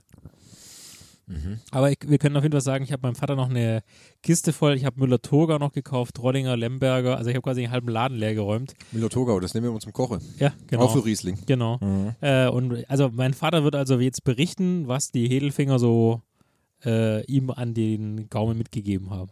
Mhm. 1.28 1.60
Aber 1.70 1.91
ich, 1.91 2.00
wir 2.08 2.18
können 2.18 2.36
auf 2.38 2.43
jeden 2.43 2.54
Fall 2.54 2.62
sagen, 2.62 2.84
ich 2.84 2.91
habe 2.91 3.04
meinem 3.04 3.16
Vater 3.16 3.36
noch 3.36 3.50
eine 3.50 3.84
Kiste 4.24 4.52
voll. 4.52 4.74
Ich 4.76 4.84
habe 4.86 5.00
Müller-Toga 5.00 5.60
noch 5.60 5.74
gekauft, 5.74 6.18
Rollinger, 6.20 6.58
Lemberger. 6.58 7.18
Also 7.18 7.30
ich 7.30 7.36
habe 7.36 7.43
quasi 7.43 7.62
einen 7.64 7.72
halben 7.72 7.89
Laden 7.89 8.18
leer 8.18 8.34
geräumt. 8.34 8.74
Müller-Thogau, 8.93 9.39
das 9.39 9.54
nehmen 9.54 9.68
wir 9.68 9.74
uns 9.74 9.84
zum 9.84 9.93
Kochen. 9.93 10.22
Ja, 10.39 10.54
genau. 10.66 10.86
Auch 10.86 10.93
für 10.93 11.06
Riesling. 11.06 11.38
Genau. 11.45 11.78
Mhm. 11.82 12.16
Äh, 12.22 12.47
und 12.47 12.89
also 12.89 13.10
mein 13.14 13.34
Vater 13.36 13.64
wird 13.64 13.76
also 13.76 14.00
jetzt 14.00 14.24
berichten, 14.24 14.88
was 14.88 15.12
die 15.12 15.28
Hedelfinger 15.30 15.78
so 15.78 16.24
äh, 16.84 17.24
ihm 17.26 17.52
an 17.52 17.74
den 17.76 18.28
Gaumen 18.30 18.58
mitgegeben 18.58 19.12
haben. 19.12 19.30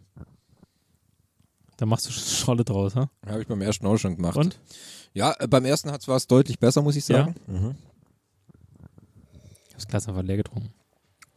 Da 1.77 1.85
machst 1.85 2.07
du 2.07 2.11
Scholle 2.11 2.63
draus, 2.63 2.95
ha? 2.95 3.09
Habe 3.25 3.41
ich 3.41 3.47
beim 3.47 3.61
ersten 3.61 3.87
auch 3.87 3.97
schon 3.97 4.15
gemacht. 4.17 4.35
Und? 4.37 4.59
Ja, 5.13 5.35
äh, 5.39 5.47
beim 5.47 5.65
ersten 5.65 5.91
hat 5.91 6.01
es 6.01 6.07
was 6.07 6.27
deutlich 6.27 6.59
besser, 6.59 6.81
muss 6.81 6.95
ich 6.95 7.05
sagen. 7.05 7.35
Mhm. 7.47 7.75
Ich 9.63 9.73
habe 9.73 9.75
das 9.75 9.87
Glas 9.87 10.07
einfach 10.07 10.23
leer 10.23 10.37
getrunken. 10.37 10.73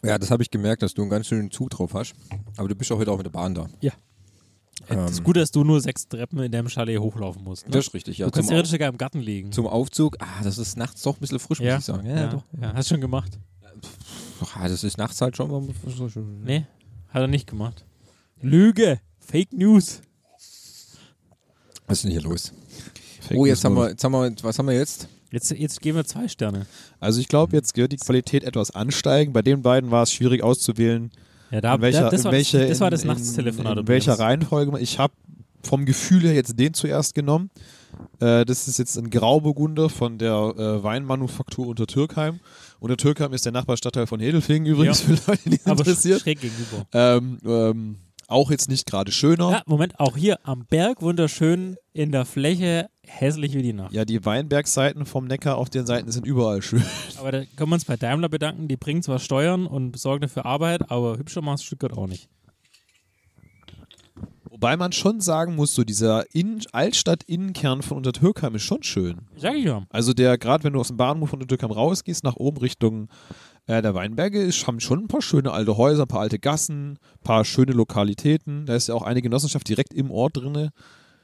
Ja, 0.02 0.18
das 0.18 0.30
habe 0.30 0.42
ich 0.42 0.50
gemerkt, 0.50 0.82
dass 0.82 0.94
du 0.94 1.02
einen 1.02 1.10
ganz 1.10 1.26
schönen 1.26 1.50
Zug 1.50 1.70
drauf 1.70 1.92
hast. 1.94 2.14
Aber 2.56 2.68
du 2.68 2.74
bist 2.74 2.90
auch 2.90 2.98
heute 2.98 3.12
auch 3.12 3.18
mit 3.18 3.26
der 3.26 3.30
Bahn 3.30 3.54
da. 3.54 3.68
Äh, 3.82 3.90
Das 4.96 5.12
ist 5.12 5.24
gut, 5.24 5.36
dass 5.36 5.50
du 5.50 5.62
nur 5.62 5.80
sechs 5.80 6.08
Treppen 6.08 6.38
in 6.40 6.50
deinem 6.50 6.68
Chalet 6.68 6.98
hochlaufen 6.98 7.44
musst. 7.44 7.66
Ne? 7.66 7.72
Das 7.72 7.88
ist 7.88 7.94
richtig, 7.94 8.18
ja. 8.18 8.26
du 8.26 8.32
kannst 8.32 8.48
Zum, 8.48 8.54
theoretisch 8.54 8.72
sogar 8.72 8.88
im 8.88 8.96
Garten 8.96 9.20
liegen. 9.20 9.52
Zum 9.52 9.66
Aufzug, 9.66 10.16
ah, 10.20 10.42
das 10.42 10.56
ist 10.56 10.76
nachts 10.78 11.02
doch 11.02 11.16
ein 11.16 11.20
bisschen 11.20 11.38
frisch, 11.38 11.60
ja, 11.60 11.74
muss 11.74 11.80
ich 11.80 11.86
sagen. 11.86 12.06
Ja, 12.08 12.16
ja, 12.16 12.26
doch. 12.28 12.44
ja, 12.60 12.72
hast 12.72 12.90
du 12.90 12.94
schon 12.94 13.00
gemacht? 13.02 13.38
Ah, 14.54 14.68
das 14.68 14.84
ist 14.84 14.96
nachts 14.96 15.20
halt 15.20 15.36
schon 15.36 15.50
mal 15.50 15.62
so 15.86 16.08
schön. 16.08 16.42
Nee, 16.44 16.66
hat 17.10 17.20
er 17.20 17.28
nicht 17.28 17.46
gemacht. 17.46 17.84
Lüge! 18.40 19.00
Fake 19.18 19.52
News! 19.52 20.00
Was 21.86 21.98
ist 21.98 22.04
denn 22.04 22.10
hier 22.12 22.22
los? 22.22 22.52
Fake 23.30 23.38
oh, 23.38 23.46
jetzt 23.46 23.64
haben 23.64 23.74
wir, 23.76 23.90
jetzt 23.90 24.04
haben 24.04 24.12
wir, 24.12 24.32
was 24.42 24.58
haben 24.58 24.66
wir 24.66 24.74
jetzt? 24.74 25.08
Jetzt, 25.32 25.50
jetzt 25.52 25.80
geben 25.80 25.96
wir 25.96 26.04
zwei 26.04 26.26
Sterne. 26.28 26.66
Also 26.98 27.20
ich 27.20 27.28
glaube, 27.28 27.56
jetzt 27.56 27.76
wird 27.76 27.92
die 27.92 27.96
Qualität 27.96 28.42
etwas 28.44 28.72
ansteigen. 28.72 29.32
Bei 29.32 29.42
den 29.42 29.62
beiden 29.62 29.90
war 29.92 30.02
es 30.02 30.12
schwierig 30.12 30.42
auszuwählen, 30.42 31.10
Ja, 31.52 31.60
da, 31.60 31.76
in 31.76 31.80
welcher, 31.82 32.00
da, 32.02 32.10
das, 32.10 32.20
in 32.20 32.24
war, 32.24 32.32
welche, 32.32 32.58
das, 32.58 32.68
das 32.70 32.80
war 32.80 32.88
in- 32.88 32.92
das 32.92 33.04
Nachtstelefonat. 33.04 33.72
In, 33.74 33.78
in 33.80 33.88
welcher. 33.88 34.18
Reihenfolge. 34.18 34.78
Ich 34.80 34.98
habe 34.98 35.12
vom 35.62 35.84
Gefühl 35.84 36.22
her 36.22 36.34
jetzt 36.34 36.58
den 36.58 36.74
zuerst 36.74 37.14
genommen. 37.14 37.50
Äh, 38.18 38.44
das 38.44 38.66
ist 38.66 38.78
jetzt 38.78 38.96
ein 38.96 39.10
Grauburgunder 39.10 39.88
von 39.88 40.18
der 40.18 40.32
äh, 40.56 40.82
Weinmanufaktur 40.82 41.66
unter 41.68 41.86
Türkheim. 41.86 42.40
Unter 42.80 42.96
Türkheim 42.96 43.32
ist 43.32 43.44
der 43.44 43.52
Nachbarstadtteil 43.52 44.06
von 44.06 44.20
Hedelfingen 44.20 44.66
übrigens, 44.72 45.00
Ja. 45.06 45.14
für 45.16 45.30
Leute, 45.30 45.50
die 45.50 45.60
Aber 45.64 45.78
interessiert. 45.80 46.22
schräg 46.22 46.40
gegenüber. 46.40 46.86
Ähm, 46.92 47.38
ähm, 47.44 47.96
auch 48.30 48.50
jetzt 48.50 48.68
nicht 48.68 48.86
gerade 48.86 49.12
schöner. 49.12 49.50
Ja, 49.50 49.62
Moment, 49.66 49.98
auch 49.98 50.16
hier 50.16 50.38
am 50.44 50.64
Berg 50.66 51.02
wunderschön, 51.02 51.76
in 51.92 52.12
der 52.12 52.24
Fläche 52.24 52.88
hässlich 53.06 53.54
wie 53.54 53.62
die 53.62 53.72
Nacht. 53.72 53.92
Ja, 53.92 54.04
die 54.04 54.24
Weinbergseiten 54.24 55.06
vom 55.06 55.26
Neckar 55.26 55.56
auf 55.56 55.70
den 55.70 55.86
Seiten 55.86 56.10
sind 56.12 56.26
überall 56.26 56.62
schön. 56.62 56.84
Aber 57.18 57.32
da 57.32 57.44
können 57.56 57.70
wir 57.70 57.74
uns 57.74 57.84
bei 57.84 57.96
Daimler 57.96 58.28
bedanken, 58.28 58.68
die 58.68 58.76
bringen 58.76 59.02
zwar 59.02 59.18
Steuern 59.18 59.66
und 59.66 59.98
sorgen 59.98 60.22
dafür 60.22 60.46
Arbeit, 60.46 60.90
aber 60.90 61.18
hübscher 61.18 61.42
macht 61.42 61.62
Stuttgart 61.62 61.92
auch 61.92 62.06
nicht. 62.06 62.28
Wobei 64.60 64.76
man 64.76 64.92
schon 64.92 65.20
sagen 65.20 65.54
muss, 65.54 65.74
so 65.74 65.84
dieser 65.84 66.34
Innen 66.34 66.60
Altstadt-Innenkern 66.72 67.82
von 67.82 67.96
Untertürkheim 67.96 68.56
ist 68.56 68.62
schon 68.62 68.82
schön. 68.82 69.22
Sag 69.36 69.54
ich 69.54 69.64
ja. 69.64 69.84
Also 69.90 70.12
der, 70.12 70.36
gerade 70.38 70.64
wenn 70.64 70.72
du 70.72 70.80
aus 70.80 70.88
dem 70.88 70.96
Bahnhof 70.96 71.30
von 71.30 71.40
Untertürkheim 71.40 71.70
rausgehst, 71.70 72.24
nach 72.24 72.36
oben 72.36 72.58
Richtung 72.58 73.08
äh, 73.70 73.82
der 73.82 73.94
Weinberge, 73.94 74.42
ist, 74.42 74.66
haben 74.66 74.80
schon 74.80 75.04
ein 75.04 75.08
paar 75.08 75.22
schöne 75.22 75.52
alte 75.52 75.76
Häuser, 75.76 76.02
ein 76.02 76.08
paar 76.08 76.22
alte 76.22 76.38
Gassen, 76.38 76.92
ein 76.92 76.98
paar 77.22 77.44
schöne 77.44 77.72
Lokalitäten. 77.72 78.66
Da 78.66 78.74
ist 78.74 78.88
ja 78.88 78.94
auch 78.94 79.02
eine 79.02 79.22
Genossenschaft 79.22 79.68
direkt 79.68 79.94
im 79.94 80.10
Ort 80.10 80.36
drinne. 80.36 80.72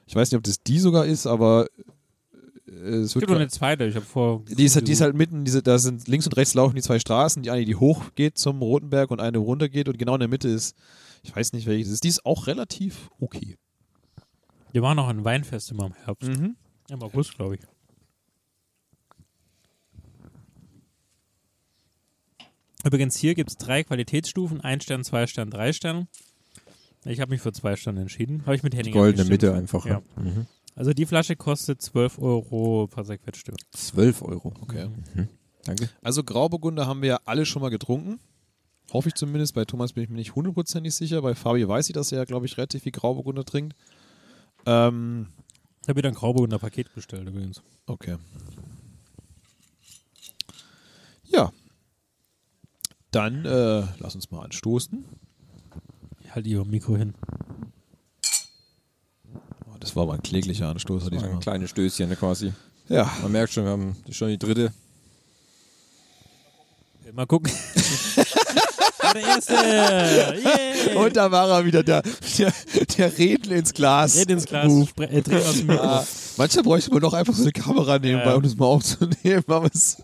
Ich 0.07 0.15
weiß 0.15 0.31
nicht, 0.31 0.39
ob 0.39 0.45
das 0.45 0.63
die 0.63 0.79
sogar 0.79 1.07
ist, 1.07 1.27
aber 1.27 1.67
äh, 2.69 2.71
es 2.71 3.15
gibt 3.15 3.29
noch 3.29 3.37
eine 3.37 3.49
zweite, 3.49 3.85
ich 3.87 3.97
habe 3.97 4.07
vor. 4.07 4.45
die 4.47 4.65
ist, 4.65 4.77
halt, 4.77 4.87
die 4.87 4.93
ist 4.93 5.01
halt 5.01 5.17
mitten, 5.17 5.45
diese, 5.45 5.63
da 5.63 5.79
sind 5.79 6.07
links 6.07 6.27
und 6.27 6.37
rechts 6.37 6.55
laufen 6.55 6.77
die 6.77 6.83
zwei 6.83 7.01
Straßen, 7.01 7.43
die 7.43 7.51
eine, 7.51 7.65
die 7.65 7.75
hoch 7.75 8.05
geht 8.15 8.39
zum 8.39 8.63
Rotenberg 8.63 9.11
und 9.11 9.21
eine 9.21 9.39
runter 9.39 9.69
geht 9.69 9.89
und 9.89 9.99
genau 9.99 10.15
in 10.15 10.21
der 10.21 10.29
Mitte 10.29 10.49
ist, 10.49 10.77
ich 11.25 11.35
weiß 11.35 11.53
nicht 11.53 11.67
welches 11.67 11.91
ist, 11.91 12.05
die 12.05 12.09
ist 12.09 12.25
auch 12.25 12.47
relativ 12.47 13.11
okay. 13.19 13.57
Wir 14.71 14.83
waren 14.83 14.97
noch 14.97 15.09
ein 15.09 15.25
Weinfest 15.25 15.73
immer 15.73 15.87
im 15.87 15.95
Herbst. 15.95 16.29
Mhm. 16.29 16.55
Im 16.91 17.03
August, 17.03 17.35
glaube 17.35 17.57
ich. 17.57 17.61
Übrigens, 22.87 23.17
hier 23.17 23.35
gibt 23.35 23.51
es 23.51 23.57
drei 23.57 23.83
Qualitätsstufen: 23.83 24.61
ein 24.61 24.81
Stern, 24.81 25.03
zwei 25.05 25.27
Stern, 25.27 25.51
drei 25.51 25.73
Stern. 25.73 26.07
Ich 27.05 27.21
habe 27.21 27.31
mich 27.31 27.41
für 27.41 27.53
zwei 27.53 27.77
Sterne 27.77 28.01
entschieden. 28.01 28.43
Habe 28.47 28.57
ich 28.57 28.63
mit 28.63 28.75
Henning 28.75 28.93
Goldene. 28.93 29.29
Mitte 29.29 29.53
einfach. 29.55 29.85
Ja. 29.87 30.03
Mhm. 30.17 30.47
Also 30.75 30.93
die 30.93 31.07
Flasche 31.07 31.37
kostet 31.37 31.81
12 31.81 32.19
Euro 32.19 32.87
per 32.87 33.05
Sequettstück. 33.05 33.57
12 33.73 34.23
Euro. 34.23 34.53
Okay. 34.61 34.89
Danke. 35.65 35.89
Also 36.03 36.23
Grauburgunder 36.23 36.87
haben 36.87 37.03
wir 37.03 37.09
ja 37.09 37.21
alle 37.25 37.47
schon 37.47 37.63
mal 37.63 37.71
getrunken. 37.71 38.21
Hoffe 38.93 39.09
ich 39.09 39.15
zumindest. 39.15 39.55
Bei 39.55 39.65
Thomas 39.65 39.95
bin 39.95 40.05
ich 40.05 40.11
mir 40.11 40.17
nicht 40.17 40.35
hundertprozentig 40.35 40.95
sicher. 40.95 41.23
Bei 41.23 41.35
Fabi 41.35 41.67
weiß 41.67 41.89
ich, 41.89 41.95
dass 41.95 42.13
er, 42.13 42.25
glaube 42.27 42.47
ich, 42.47 42.57
relativ 42.57 42.83
viel 42.83 42.93
Grauburgunder 42.93 43.45
trinkt. 43.45 43.75
Ähm, 44.67 45.29
Ich 45.83 45.89
habe 45.89 45.99
wieder 45.99 46.09
ein 46.11 46.15
Grauburgunder 46.15 46.59
Paket 46.59 46.95
bestellt 46.95 47.27
übrigens. 47.27 47.63
okay. 47.87 48.17
Ja. 51.25 51.51
Dann 53.17 53.45
äh, 53.45 53.83
lass 53.99 54.15
uns 54.15 54.31
mal 54.31 54.43
anstoßen. 54.45 55.05
Ich 56.25 56.35
halte 56.35 56.49
ihr 56.49 56.65
Mikro 56.65 56.97
hin. 56.97 57.15
Oh, 59.67 59.77
das 59.81 59.97
war 59.97 60.03
aber 60.05 60.15
ein 60.15 60.23
kläglicher 60.23 60.69
Anstoßer 60.69 61.07
Ein 61.07 61.13
diesmal. 61.13 61.39
kleines 61.41 61.71
Stößchen 61.71 62.15
quasi. 62.17 62.53
Ja. 62.89 63.11
Man 63.23 63.33
merkt 63.33 63.53
schon, 63.53 63.65
wir 63.65 63.71
haben 63.73 63.97
das 64.03 64.11
ist 64.11 64.17
schon 64.17 64.29
die 64.29 64.39
dritte. 64.39 64.73
Mal 67.13 67.27
gucken. 67.27 67.51
Der 69.15 69.23
erste! 69.23 69.55
Yay! 69.55 70.97
Und 70.97 71.17
da 71.17 71.31
war 71.31 71.49
er 71.49 71.65
wieder, 71.65 71.83
der, 71.83 72.03
der, 72.39 72.53
der 72.99 73.17
Reden 73.19 73.53
ins 73.53 73.73
Glas. 73.73 74.17
Red 74.17 74.31
ins 74.31 74.45
Glas, 74.45 74.67
Move. 74.67 74.91
spre- 74.91 75.31
äh, 75.31 75.45
aus 75.45 75.55
dem. 75.57 75.71
Ah, 75.71 76.05
manchmal 76.37 76.65
bräuchte 76.65 76.91
man 76.91 77.01
doch 77.01 77.15
einfach 77.15 77.33
so 77.33 77.43
eine 77.43 77.53
Kamera 77.53 77.99
nebenbei, 77.99 78.31
ja. 78.31 78.35
um 78.35 78.43
das 78.43 78.57
mal 78.57 78.67
aufzunehmen. 78.67 79.45
Aber 79.47 79.71
es, 79.73 80.03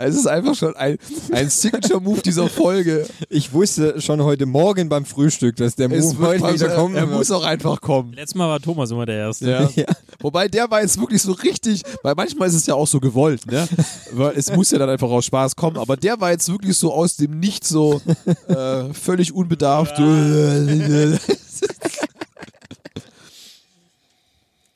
es 0.00 0.16
ist 0.16 0.26
einfach 0.26 0.54
schon 0.54 0.74
ein, 0.76 0.96
ein 1.30 1.50
Signature-Move 1.50 2.22
dieser 2.22 2.48
Folge. 2.48 3.06
Ich 3.28 3.52
wusste 3.52 4.00
schon 4.00 4.22
heute 4.22 4.46
Morgen 4.46 4.88
beim 4.88 5.04
Frühstück, 5.04 5.56
dass 5.56 5.76
der 5.76 5.88
Move 5.90 6.18
heute 6.18 6.54
wieder 6.54 6.74
kommen 6.74 6.94
er 6.96 7.06
wird. 7.06 7.18
muss 7.18 7.30
auch 7.30 7.44
einfach 7.44 7.80
kommen. 7.80 8.14
Letztes 8.14 8.34
Mal 8.34 8.48
war 8.48 8.60
Thomas 8.60 8.90
immer 8.90 9.04
der 9.06 9.16
Erste. 9.16 9.50
Ja. 9.50 9.70
Ja. 9.80 9.86
Wobei 10.18 10.48
der 10.48 10.70
war 10.70 10.82
jetzt 10.82 11.00
wirklich 11.00 11.22
so 11.22 11.32
richtig, 11.32 11.82
weil 12.02 12.14
manchmal 12.14 12.48
ist 12.48 12.54
es 12.54 12.66
ja 12.66 12.74
auch 12.74 12.86
so 12.86 13.00
gewollt, 13.00 13.46
ne? 13.46 13.66
Weil 14.12 14.36
es 14.36 14.52
muss 14.54 14.70
ja 14.70 14.78
dann 14.78 14.90
einfach 14.90 15.08
aus 15.08 15.24
Spaß 15.24 15.56
kommen, 15.56 15.78
aber 15.78 15.96
der 15.96 16.20
war 16.20 16.32
jetzt 16.32 16.50
wirklich 16.50 16.76
so 16.76 16.92
aus 16.92 17.16
dem 17.16 17.38
Nichts 17.38 17.70
so 17.70 18.02
äh, 18.48 18.92
völlig 18.92 19.32
unbedarft. 19.32 19.98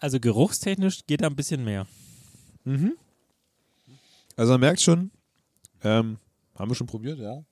Also 0.00 0.20
geruchstechnisch 0.20 1.00
geht 1.06 1.22
da 1.22 1.28
ein 1.28 1.34
bisschen 1.34 1.64
mehr. 1.64 1.86
Also 4.36 4.52
man 4.52 4.60
merkt 4.60 4.82
schon, 4.82 5.10
ähm, 5.84 6.18
haben 6.56 6.70
wir 6.70 6.74
schon 6.74 6.86
probiert, 6.86 7.18
ja. 7.18 7.44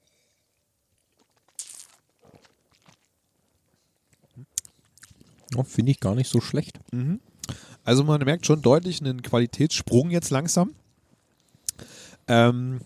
Oh, 5.57 5.65
Finde 5.65 5.93
ich 5.93 6.01
gar 6.01 6.15
nicht 6.15 6.31
so 6.31 6.41
schlecht. 6.41 6.81
Also 7.85 8.05
man 8.05 8.25
merkt 8.25 8.47
schon 8.47 8.63
deutlich 8.63 9.01
einen 9.01 9.23
Qualitätssprung 9.23 10.11
jetzt 10.11 10.31
langsam. 10.31 10.75
Ähm, 12.27 12.81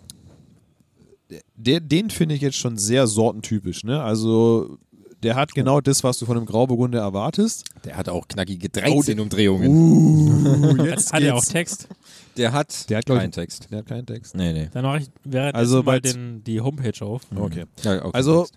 den, 1.54 1.88
den 1.88 2.10
finde 2.10 2.34
ich 2.34 2.40
jetzt 2.40 2.56
schon 2.56 2.76
sehr 2.78 3.06
sortentypisch. 3.06 3.84
Ne? 3.84 4.02
Also 4.02 4.78
der 5.22 5.34
hat 5.34 5.54
genau 5.54 5.80
das, 5.80 6.04
was 6.04 6.18
du 6.18 6.26
von 6.26 6.36
einem 6.36 6.46
Grauburgunder 6.46 7.00
erwartest. 7.00 7.64
Der 7.84 7.96
hat 7.96 8.08
auch 8.08 8.28
knackige 8.28 8.68
Oh, 8.68 9.00
13 9.00 9.18
Umdrehungen. 9.20 9.68
Uh, 9.68 10.78
Hat, 10.90 11.12
hat 11.12 11.22
er 11.22 11.34
auch 11.34 11.44
Text? 11.44 11.88
Der 12.36 12.52
hat, 12.52 12.88
Der 12.90 12.98
hat, 12.98 13.06
glaub 13.06 13.16
ich, 13.16 13.22
keinen 13.22 13.32
Text. 13.32 13.68
Der 13.70 13.78
hat 13.78 13.86
keinen 13.86 14.06
Text. 14.06 14.34
Nee, 14.34 14.52
nee. 14.52 14.68
Dann 14.72 14.84
mache 14.84 14.98
ich 14.98 15.08
währenddessen 15.24 15.56
Also 15.56 15.76
mal 15.78 15.82
bei- 15.84 16.00
den, 16.00 16.44
die 16.44 16.60
Homepage 16.60 17.04
auf. 17.04 17.22
Okay. 17.34 17.64
Ja, 17.82 17.96
auch 17.98 18.02
keinen 18.02 18.14
Also, 18.14 18.40
Text. 18.42 18.54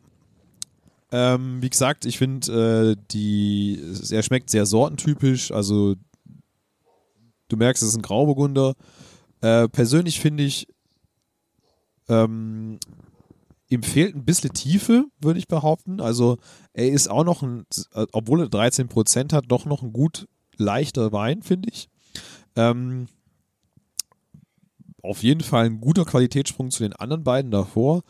ähm, 1.11 1.61
wie 1.61 1.69
gesagt, 1.69 2.05
ich 2.05 2.17
finde, 2.17 2.95
äh, 2.99 3.01
die, 3.11 3.81
er 4.11 4.21
schmeckt 4.23 4.49
sehr 4.49 4.65
sortentypisch. 4.65 5.51
Also, 5.51 5.95
du 7.47 7.55
merkst, 7.57 7.81
es 7.83 7.89
ist 7.89 7.95
ein 7.95 8.01
Grauburgunder. 8.01 8.75
Äh, 9.41 9.69
persönlich 9.69 10.19
finde 10.19 10.43
ich, 10.43 10.67
ähm, 12.09 12.79
ihm 13.69 13.83
fehlt 13.83 14.15
ein 14.15 14.25
bisschen 14.25 14.53
Tiefe, 14.53 15.05
würde 15.21 15.39
ich 15.39 15.47
behaupten. 15.47 16.01
Also, 16.01 16.37
er 16.73 16.89
ist 16.89 17.09
auch 17.09 17.23
noch 17.23 17.43
ein, 17.43 17.65
obwohl 18.11 18.41
er 18.41 18.47
13% 18.47 19.31
hat, 19.33 19.45
doch 19.47 19.65
noch 19.65 19.83
ein 19.83 19.93
gut 19.93 20.27
leichter 20.57 21.11
Wein, 21.11 21.41
finde 21.43 21.69
ich. 21.69 21.87
Ähm, 22.55 23.07
auf 25.01 25.23
jeden 25.23 25.41
Fall 25.41 25.65
ein 25.65 25.79
guter 25.79 26.05
Qualitätssprung 26.05 26.71
zu 26.71 26.83
den 26.83 26.93
anderen 26.93 27.23
beiden 27.23 27.51
davor. 27.51 28.01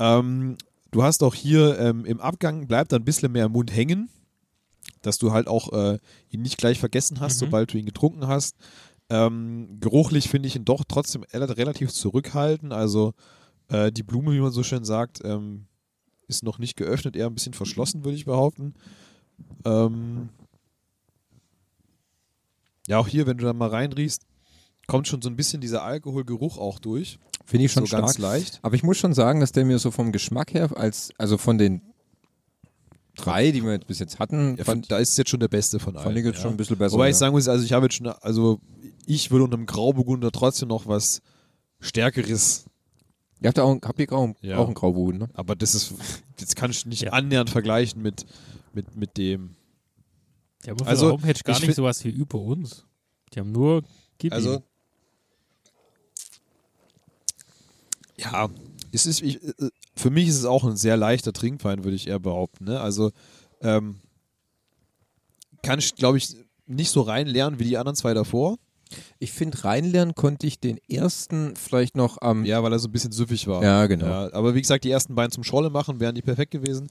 Ähm, 0.00 0.56
du 0.90 1.02
hast 1.02 1.22
auch 1.22 1.34
hier 1.34 1.78
ähm, 1.78 2.04
im 2.04 2.20
Abgang 2.20 2.66
bleibt 2.66 2.92
ein 2.92 3.04
bisschen 3.04 3.30
mehr 3.32 3.46
im 3.46 3.52
Mund 3.52 3.74
hängen. 3.74 4.08
dass 5.02 5.18
du 5.18 5.32
halt 5.32 5.48
auch 5.48 5.70
äh, 5.72 5.98
ihn 6.30 6.40
nicht 6.42 6.56
gleich 6.56 6.78
vergessen 6.80 7.20
hast, 7.20 7.36
Mhm. 7.36 7.46
sobald 7.46 7.72
du 7.72 7.78
ihn 7.78 7.84
getrunken 7.86 8.26
hast. 8.26 8.56
Ähm, 9.10 9.76
geruchlich 9.80 10.28
finde 10.30 10.46
ich 10.48 10.56
ihn 10.56 10.64
doch 10.64 10.82
trotzdem 10.88 11.24
rel- 11.24 11.42
relativ 11.44 11.92
zurückhaltend. 11.92 12.72
Also 12.72 13.12
äh, 13.68 13.92
die 13.92 14.02
Blume, 14.02 14.32
wie 14.32 14.40
man 14.40 14.52
so 14.52 14.62
schön 14.62 14.84
sagt, 14.84 15.20
ähm, 15.24 15.66
ist 16.28 16.42
noch 16.42 16.58
nicht 16.58 16.76
geöffnet, 16.76 17.16
eher 17.16 17.26
ein 17.26 17.34
bisschen 17.34 17.54
verschlossen, 17.54 18.04
würde 18.04 18.16
ich 18.16 18.24
behaupten. 18.24 18.74
Ähm, 19.64 20.28
ja, 22.86 22.98
auch 22.98 23.08
hier, 23.08 23.26
wenn 23.26 23.38
du 23.38 23.44
da 23.44 23.52
mal 23.52 23.68
reinriechst, 23.68 24.22
kommt 24.86 25.08
schon 25.08 25.22
so 25.22 25.28
ein 25.28 25.36
bisschen 25.36 25.60
dieser 25.60 25.82
Alkoholgeruch 25.82 26.58
auch 26.58 26.78
durch. 26.78 27.18
Finde 27.44 27.66
ich 27.66 27.72
schon 27.72 27.84
so 27.84 27.88
stark. 27.88 28.02
ganz 28.02 28.18
leicht. 28.18 28.58
Aber 28.62 28.74
ich 28.74 28.82
muss 28.82 28.98
schon 28.98 29.14
sagen, 29.14 29.40
dass 29.40 29.52
der 29.52 29.64
mir 29.64 29.78
so 29.78 29.90
vom 29.90 30.12
Geschmack 30.12 30.54
her, 30.54 30.70
als, 30.76 31.10
also 31.18 31.38
von 31.38 31.58
den 31.58 31.82
drei, 33.16 33.50
die 33.50 33.62
wir 33.62 33.72
jetzt 33.72 33.86
bis 33.86 33.98
jetzt 33.98 34.18
hatten, 34.18 34.56
Ja, 34.56 34.64
fand, 34.64 34.90
da 34.90 34.98
ist 34.98 35.16
jetzt 35.16 35.30
schon 35.30 35.40
der 35.40 35.48
beste 35.48 35.78
von 35.78 35.96
allen. 35.96 36.04
fand 36.04 36.18
ich 36.18 36.24
jetzt 36.24 36.36
ja. 36.36 36.42
schon 36.42 36.50
ein 36.52 36.56
bisschen 36.56 36.76
besser. 36.76 36.94
Wobei 36.94 37.06
ja. 37.06 37.10
ich 37.10 37.16
sagen 37.16 37.32
muss, 37.32 37.48
also 37.48 37.64
ich 37.64 37.72
habe 37.72 37.86
jetzt 37.86 37.96
schon, 37.96 38.06
also 38.08 38.60
ich 39.06 39.30
würde 39.30 39.44
unter 39.44 39.56
einem 39.56 39.66
Grauburgunder 39.66 40.32
trotzdem 40.32 40.68
noch 40.68 40.86
was 40.86 41.20
Stärkeres, 41.80 42.64
Ihr 43.44 43.48
habt 43.48 43.58
ja 43.58 43.64
auch, 43.64 43.78
habt 43.82 44.00
ihr 44.00 44.10
auch, 44.10 44.34
Ja. 44.40 44.56
auch 44.56 44.64
einen 44.64 44.74
Grauboden, 44.74 45.20
ne? 45.20 45.28
aber 45.34 45.54
das 45.54 45.74
ist, 45.74 45.92
jetzt 46.40 46.56
kann 46.56 46.70
ich 46.70 46.86
nicht 46.86 47.02
Ja. 47.02 47.10
annähernd 47.12 47.50
vergleichen 47.50 48.00
mit, 48.00 48.24
mit, 48.72 48.96
mit 48.96 49.18
dem. 49.18 49.54
Die 50.64 50.70
haben 50.70 50.80
auf 50.80 50.88
Also, 50.88 51.18
gar 51.18 51.28
ich 51.30 51.44
nicht 51.46 51.60
find- 51.60 51.74
sowas 51.74 52.02
wie 52.04 52.08
über 52.08 52.38
uns. 52.40 52.86
Die 53.34 53.40
haben 53.40 53.52
nur 53.52 53.82
Gib 54.16 54.32
ihm. 54.32 54.36
Also, 54.36 54.62
ja, 58.16 58.48
es 58.92 59.04
ist, 59.04 59.20
ich, 59.22 59.42
äh, 59.42 59.52
für 59.94 60.08
mich 60.08 60.28
ist 60.28 60.38
es 60.38 60.44
auch 60.46 60.64
ein 60.64 60.76
sehr 60.76 60.96
leichter 60.96 61.32
Trinkwein, 61.34 61.84
würde 61.84 61.96
ich 61.96 62.06
eher 62.06 62.20
behaupten. 62.20 62.64
Ne? 62.64 62.80
Also, 62.80 63.12
ähm, 63.60 64.00
kann 65.62 65.78
ich, 65.78 65.94
glaube 65.96 66.16
ich, 66.18 66.34
nicht 66.66 66.90
so 66.90 67.02
reinlernen 67.02 67.58
wie 67.58 67.64
die 67.64 67.76
anderen 67.76 67.96
zwei 67.96 68.14
davor. 68.14 68.56
Ich 69.18 69.32
finde, 69.32 69.64
reinlernen 69.64 70.14
konnte 70.14 70.46
ich 70.46 70.60
den 70.60 70.78
ersten 70.88 71.56
vielleicht 71.56 71.96
noch 71.96 72.20
am. 72.20 72.44
Ja, 72.44 72.62
weil 72.62 72.72
er 72.72 72.78
so 72.78 72.88
ein 72.88 72.92
bisschen 72.92 73.12
süffig 73.12 73.46
war. 73.46 73.62
Ja, 73.62 73.86
genau. 73.86 74.06
Ja, 74.06 74.32
aber 74.32 74.54
wie 74.54 74.60
gesagt, 74.60 74.84
die 74.84 74.90
ersten 74.90 75.14
beiden 75.14 75.30
zum 75.30 75.44
Scholle 75.44 75.70
machen, 75.70 76.00
wären 76.00 76.14
die 76.14 76.22
perfekt 76.22 76.50
gewesen. 76.50 76.88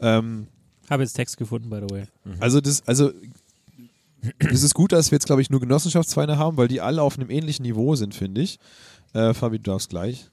Ähm, 0.00 0.46
Habe 0.90 1.02
jetzt 1.02 1.14
Text 1.14 1.36
gefunden, 1.36 1.70
by 1.70 1.80
the 1.86 1.94
way. 1.94 2.04
also 2.40 2.60
das, 2.60 2.86
also 2.86 3.12
es 4.38 4.62
ist 4.62 4.74
gut, 4.74 4.92
dass 4.92 5.10
wir 5.10 5.16
jetzt, 5.16 5.26
glaube 5.26 5.42
ich, 5.42 5.50
nur 5.50 5.60
Genossenschaftsweine 5.60 6.38
haben, 6.38 6.56
weil 6.56 6.68
die 6.68 6.80
alle 6.80 7.02
auf 7.02 7.18
einem 7.18 7.30
ähnlichen 7.30 7.62
Niveau 7.62 7.94
sind, 7.94 8.14
finde 8.14 8.40
ich. 8.42 8.58
Äh, 9.12 9.34
Fabi, 9.34 9.58
du 9.58 9.70
darfst 9.70 9.90
gleich. 9.90 10.30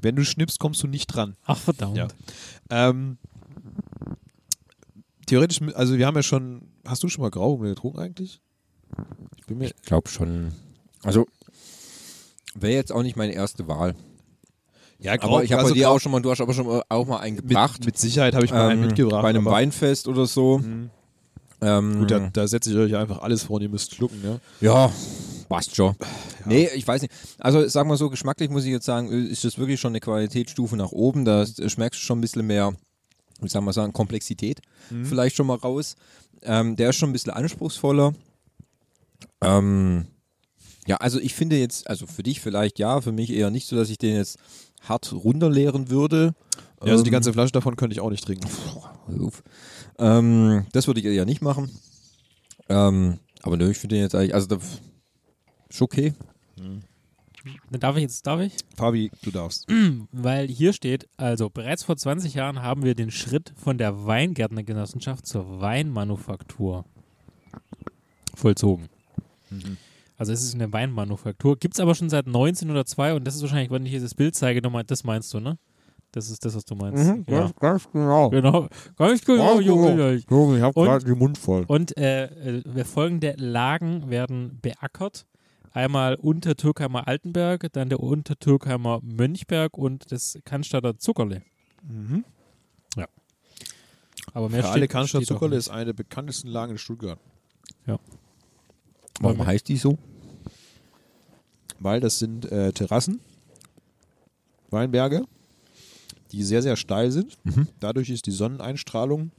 Wenn 0.00 0.16
du 0.16 0.24
schnippst, 0.24 0.58
kommst 0.58 0.82
du 0.82 0.86
nicht 0.86 1.06
dran. 1.06 1.36
Ach, 1.44 1.58
verdammt. 1.58 1.96
Ja. 1.96 2.08
Ähm, 2.70 3.18
theoretisch, 5.26 5.60
also 5.74 5.96
wir 5.96 6.06
haben 6.06 6.16
ja 6.16 6.22
schon, 6.22 6.62
hast 6.86 7.02
du 7.02 7.08
schon 7.08 7.22
mal 7.22 7.30
Grauburgunder 7.30 7.74
getrunken 7.74 7.98
eigentlich? 7.98 8.40
Ich 9.48 9.60
Ich 9.60 9.82
glaube 9.82 10.08
schon. 10.08 10.52
Also, 11.02 11.26
wäre 12.54 12.74
jetzt 12.74 12.92
auch 12.92 13.02
nicht 13.02 13.16
meine 13.16 13.32
erste 13.32 13.66
Wahl. 13.68 13.94
ja, 14.98 15.12
Aber 15.20 15.44
ich 15.44 15.52
habe 15.52 15.62
also 15.62 15.74
bei 15.74 15.78
dir 15.78 15.84
Grau- 15.86 15.94
auch 15.96 16.00
schon 16.00 16.12
mal, 16.12 16.20
du 16.22 16.30
hast 16.30 16.40
aber 16.40 16.54
schon 16.54 16.66
mal, 16.66 16.82
auch 16.88 17.06
mal 17.06 17.18
einen 17.18 17.36
mit, 17.36 17.48
gebracht. 17.48 17.84
mit 17.84 17.98
Sicherheit 17.98 18.34
habe 18.34 18.44
ich 18.44 18.52
mal 18.52 18.68
einen 18.70 18.82
ähm, 18.82 18.86
mitgebracht. 18.88 19.22
Bei 19.22 19.28
einem 19.30 19.44
Weinfest 19.44 20.08
oder 20.08 20.26
so. 20.26 20.58
Mhm. 20.58 20.90
Ähm, 21.60 21.98
Gut, 22.00 22.10
da, 22.10 22.30
da 22.32 22.46
setze 22.48 22.70
ich 22.70 22.76
euch 22.76 22.94
einfach 22.96 23.18
alles 23.22 23.44
vor 23.44 23.56
und 23.56 23.62
ihr 23.62 23.68
müsst 23.68 23.94
schlucken, 23.94 24.20
ne? 24.22 24.40
Ja, 24.60 24.90
passt 25.48 25.74
schon. 25.74 25.94
Nee, 26.44 26.68
ich 26.74 26.86
weiß 26.86 27.00
nicht. 27.02 27.14
Also 27.38 27.66
sagen 27.68 27.88
wir 27.88 27.96
so, 27.96 28.10
geschmacklich 28.10 28.50
muss 28.50 28.64
ich 28.64 28.70
jetzt 28.70 28.84
sagen, 28.84 29.08
ist 29.10 29.44
das 29.44 29.56
wirklich 29.58 29.80
schon 29.80 29.92
eine 29.92 30.00
Qualitätsstufe 30.00 30.76
nach 30.76 30.92
oben. 30.92 31.24
Da 31.24 31.46
schmeckst 31.46 32.00
du 32.00 32.04
schon 32.04 32.18
ein 32.18 32.20
bisschen 32.20 32.46
mehr, 32.46 32.74
wie 33.40 33.48
soll 33.48 33.62
man 33.62 33.72
sagen, 33.72 33.92
Komplexität 33.92 34.60
vielleicht 35.04 35.36
schon 35.36 35.46
mal 35.46 35.56
raus. 35.56 35.96
Ähm, 36.42 36.76
der 36.76 36.90
ist 36.90 36.96
schon 36.96 37.08
ein 37.10 37.12
bisschen 37.14 37.32
anspruchsvoller. 37.32 38.12
Ähm, 39.40 40.06
ja, 40.86 40.96
also 40.96 41.18
ich 41.18 41.34
finde 41.34 41.56
jetzt, 41.58 41.88
also 41.88 42.06
für 42.06 42.22
dich 42.22 42.40
vielleicht 42.40 42.78
ja, 42.78 43.00
für 43.00 43.12
mich 43.12 43.30
eher 43.30 43.50
nicht 43.50 43.66
so, 43.66 43.76
dass 43.76 43.90
ich 43.90 43.98
den 43.98 44.16
jetzt 44.16 44.38
hart 44.82 45.12
runterleeren 45.12 45.90
würde. 45.90 46.34
Ja, 46.84 46.92
also 46.92 47.02
die 47.02 47.08
Ähm, 47.08 47.12
ganze 47.12 47.32
Flasche 47.32 47.52
davon 47.52 47.76
könnte 47.76 47.94
ich 47.94 48.00
auch 48.00 48.10
nicht 48.10 48.24
trinken. 48.24 48.48
Ähm, 49.98 50.66
das 50.72 50.86
würde 50.86 51.00
ich 51.00 51.06
eher 51.06 51.24
nicht 51.24 51.40
machen. 51.42 51.70
Ähm, 52.68 53.18
aber 53.42 53.56
nö, 53.56 53.70
ich 53.70 53.78
finde 53.78 53.96
den 53.96 54.02
jetzt 54.02 54.14
eigentlich, 54.14 54.34
also 54.34 54.46
da, 54.46 54.58
ist 55.68 55.82
okay. 55.82 56.14
Dann 57.70 57.80
darf 57.80 57.96
ich 57.96 58.02
jetzt, 58.02 58.26
darf 58.26 58.40
ich? 58.40 58.54
Fabi, 58.74 59.10
du 59.22 59.30
darfst. 59.30 59.66
Weil 60.12 60.48
hier 60.48 60.72
steht, 60.72 61.08
also 61.16 61.50
bereits 61.50 61.82
vor 61.84 61.96
20 61.96 62.34
Jahren 62.34 62.62
haben 62.62 62.84
wir 62.84 62.94
den 62.94 63.10
Schritt 63.10 63.52
von 63.56 63.76
der 63.76 64.06
Weingärtnergenossenschaft 64.06 65.26
zur 65.26 65.60
Weinmanufaktur 65.60 66.84
vollzogen. 68.34 68.88
Also 70.16 70.32
es 70.32 70.42
ist 70.44 70.54
eine 70.54 70.72
Weinmanufaktur. 70.72 71.56
Gibt 71.58 71.74
es 71.74 71.80
aber 71.80 71.94
schon 71.94 72.08
seit 72.08 72.26
1902 72.26 73.14
und 73.14 73.24
das 73.24 73.34
ist 73.34 73.42
wahrscheinlich, 73.42 73.70
wenn 73.70 73.84
ich 73.84 73.90
hier 73.92 74.00
das 74.00 74.14
Bild 74.14 74.34
zeige, 74.34 74.62
nochmal, 74.62 74.84
das 74.84 75.04
meinst 75.04 75.32
du, 75.34 75.40
ne? 75.40 75.58
Das 76.12 76.30
ist 76.30 76.44
das, 76.44 76.54
was 76.54 76.64
du 76.64 76.76
meinst. 76.76 77.04
Mhm, 77.04 77.24
ja. 77.28 77.50
ganz 77.58 77.88
genau. 77.90 78.30
Genau, 78.30 78.68
ganz 78.96 79.24
genau, 79.24 79.58
Junge. 79.58 80.22
Junge, 80.30 80.56
ich 80.58 80.62
habe 80.62 80.78
Und- 80.78 80.86
gerade 80.86 81.04
den 81.04 81.18
Mund 81.18 81.36
voll. 81.36 81.64
Und 81.66 81.96
äh, 81.96 82.26
äh, 82.60 82.84
folgende 82.84 83.34
Lagen 83.36 84.08
werden 84.10 84.60
beackert. 84.62 85.26
Einmal 85.72 86.14
unter 86.14 86.54
Türkheimer 86.54 87.08
Altenberg, 87.08 87.66
dann 87.72 87.88
der 87.88 87.98
unter 87.98 88.38
Türkheimer 88.38 89.00
Mönchberg 89.02 89.76
und 89.76 90.12
das 90.12 90.38
Cannstatter 90.44 90.96
Zuckerle. 90.98 91.42
Mhm. 91.82 92.24
Aber 94.32 94.48
mehr 94.48 94.62
Für 94.62 94.68
steht, 94.68 94.74
alle 94.76 94.88
Cannstatt 94.88 95.22
steht 95.22 95.36
auch 95.36 95.40
Zuckerle 95.40 95.56
ist 95.56 95.68
eine 95.68 95.86
der 95.86 95.92
bekanntesten 95.92 96.48
Lagen 96.48 96.72
in 96.72 96.78
Stuttgart. 96.78 97.18
Warum 99.20 99.44
heißt 99.46 99.68
die 99.68 99.76
so? 99.76 99.98
Weil 101.78 102.00
das 102.00 102.18
sind 102.18 102.50
äh, 102.50 102.72
Terrassen, 102.72 103.20
Weinberge, 104.70 105.24
die 106.32 106.42
sehr, 106.42 106.62
sehr 106.62 106.76
steil 106.76 107.10
sind. 107.10 107.36
Mhm. 107.44 107.68
Dadurch 107.80 108.10
ist 108.10 108.26
die 108.26 108.30
Sonneneinstrahlung 108.32 109.30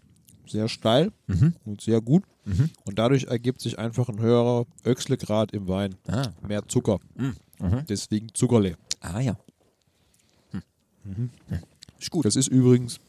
sehr 0.47 0.67
steil 0.69 1.11
Mhm. 1.27 1.55
und 1.65 1.81
sehr 1.81 2.01
gut. 2.01 2.23
Mhm. 2.45 2.69
Und 2.85 2.99
dadurch 2.99 3.23
ergibt 3.25 3.61
sich 3.61 3.79
einfach 3.79 4.09
ein 4.09 4.19
höherer 4.19 4.65
Öchslegrad 4.85 5.51
im 5.53 5.67
Wein. 5.67 5.95
Ah. 6.07 6.29
Mehr 6.47 6.67
Zucker. 6.67 6.99
Mhm. 7.15 7.35
Deswegen 7.89 8.33
Zuckerle. 8.33 8.77
Ah 8.99 9.19
ja. 9.21 9.37
Hm. 11.03 11.29
Ist 11.99 12.11
gut. 12.11 12.25
Das 12.25 12.35
ist 12.35 12.47
übrigens, 12.47 12.99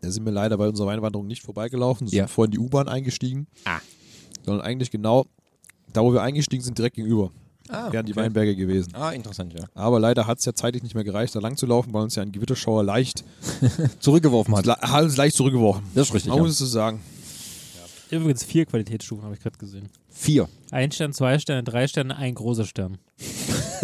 da 0.00 0.10
sind 0.10 0.24
wir 0.24 0.32
leider 0.32 0.56
bei 0.58 0.68
unserer 0.68 0.86
Weinwanderung 0.88 1.26
nicht 1.26 1.42
vorbeigelaufen, 1.42 2.06
sind 2.08 2.16
Ja. 2.18 2.26
vorhin 2.26 2.50
die 2.52 2.58
U-Bahn 2.58 2.88
eingestiegen. 2.88 3.46
Ah. 3.64 3.80
Sondern 4.44 4.64
eigentlich 4.66 4.90
genau 4.90 5.26
da, 5.92 6.02
wo 6.02 6.12
wir 6.12 6.22
eingestiegen 6.22 6.62
sind, 6.62 6.76
direkt 6.78 6.96
gegenüber. 6.96 7.30
Ah, 7.68 7.92
wären 7.92 8.04
die 8.04 8.12
okay. 8.12 8.22
Weinberge 8.22 8.56
gewesen. 8.56 8.92
Ah, 8.94 9.10
interessant, 9.10 9.52
ja. 9.52 9.64
Aber 9.74 10.00
leider 10.00 10.26
hat 10.26 10.38
es 10.40 10.44
ja 10.44 10.52
zeitlich 10.54 10.82
nicht 10.82 10.94
mehr 10.96 11.04
gereicht, 11.04 11.34
da 11.36 11.38
lang 11.40 11.56
zu 11.56 11.66
laufen, 11.66 11.92
weil 11.92 12.02
uns 12.02 12.16
ja 12.16 12.22
ein 12.22 12.32
Gewitterschauer 12.32 12.82
leicht, 12.82 13.22
Zurückgeworfen 14.00 14.56
hat. 14.56 14.66
hat 14.66 15.04
uns 15.04 15.16
leicht 15.16 15.36
zurückgeworfen. 15.36 15.84
Das 15.94 16.08
ist 16.08 16.14
richtig. 16.14 16.30
Man 16.30 16.38
Ja. 16.38 16.42
muss 16.42 16.52
es 16.52 16.58
so 16.58 16.66
sagen. 16.66 17.00
Übrigens 18.10 18.42
vier 18.42 18.66
Qualitätsstufen, 18.66 19.22
habe 19.24 19.34
ich 19.36 19.40
gerade 19.40 19.56
gesehen. 19.56 19.88
Vier. 20.08 20.48
Ein 20.72 20.90
Stern, 20.90 21.12
zwei 21.12 21.38
Sterne, 21.38 21.62
drei 21.62 21.86
Sterne, 21.86 22.16
ein 22.16 22.34
großer 22.34 22.64
Stern. 22.64 22.98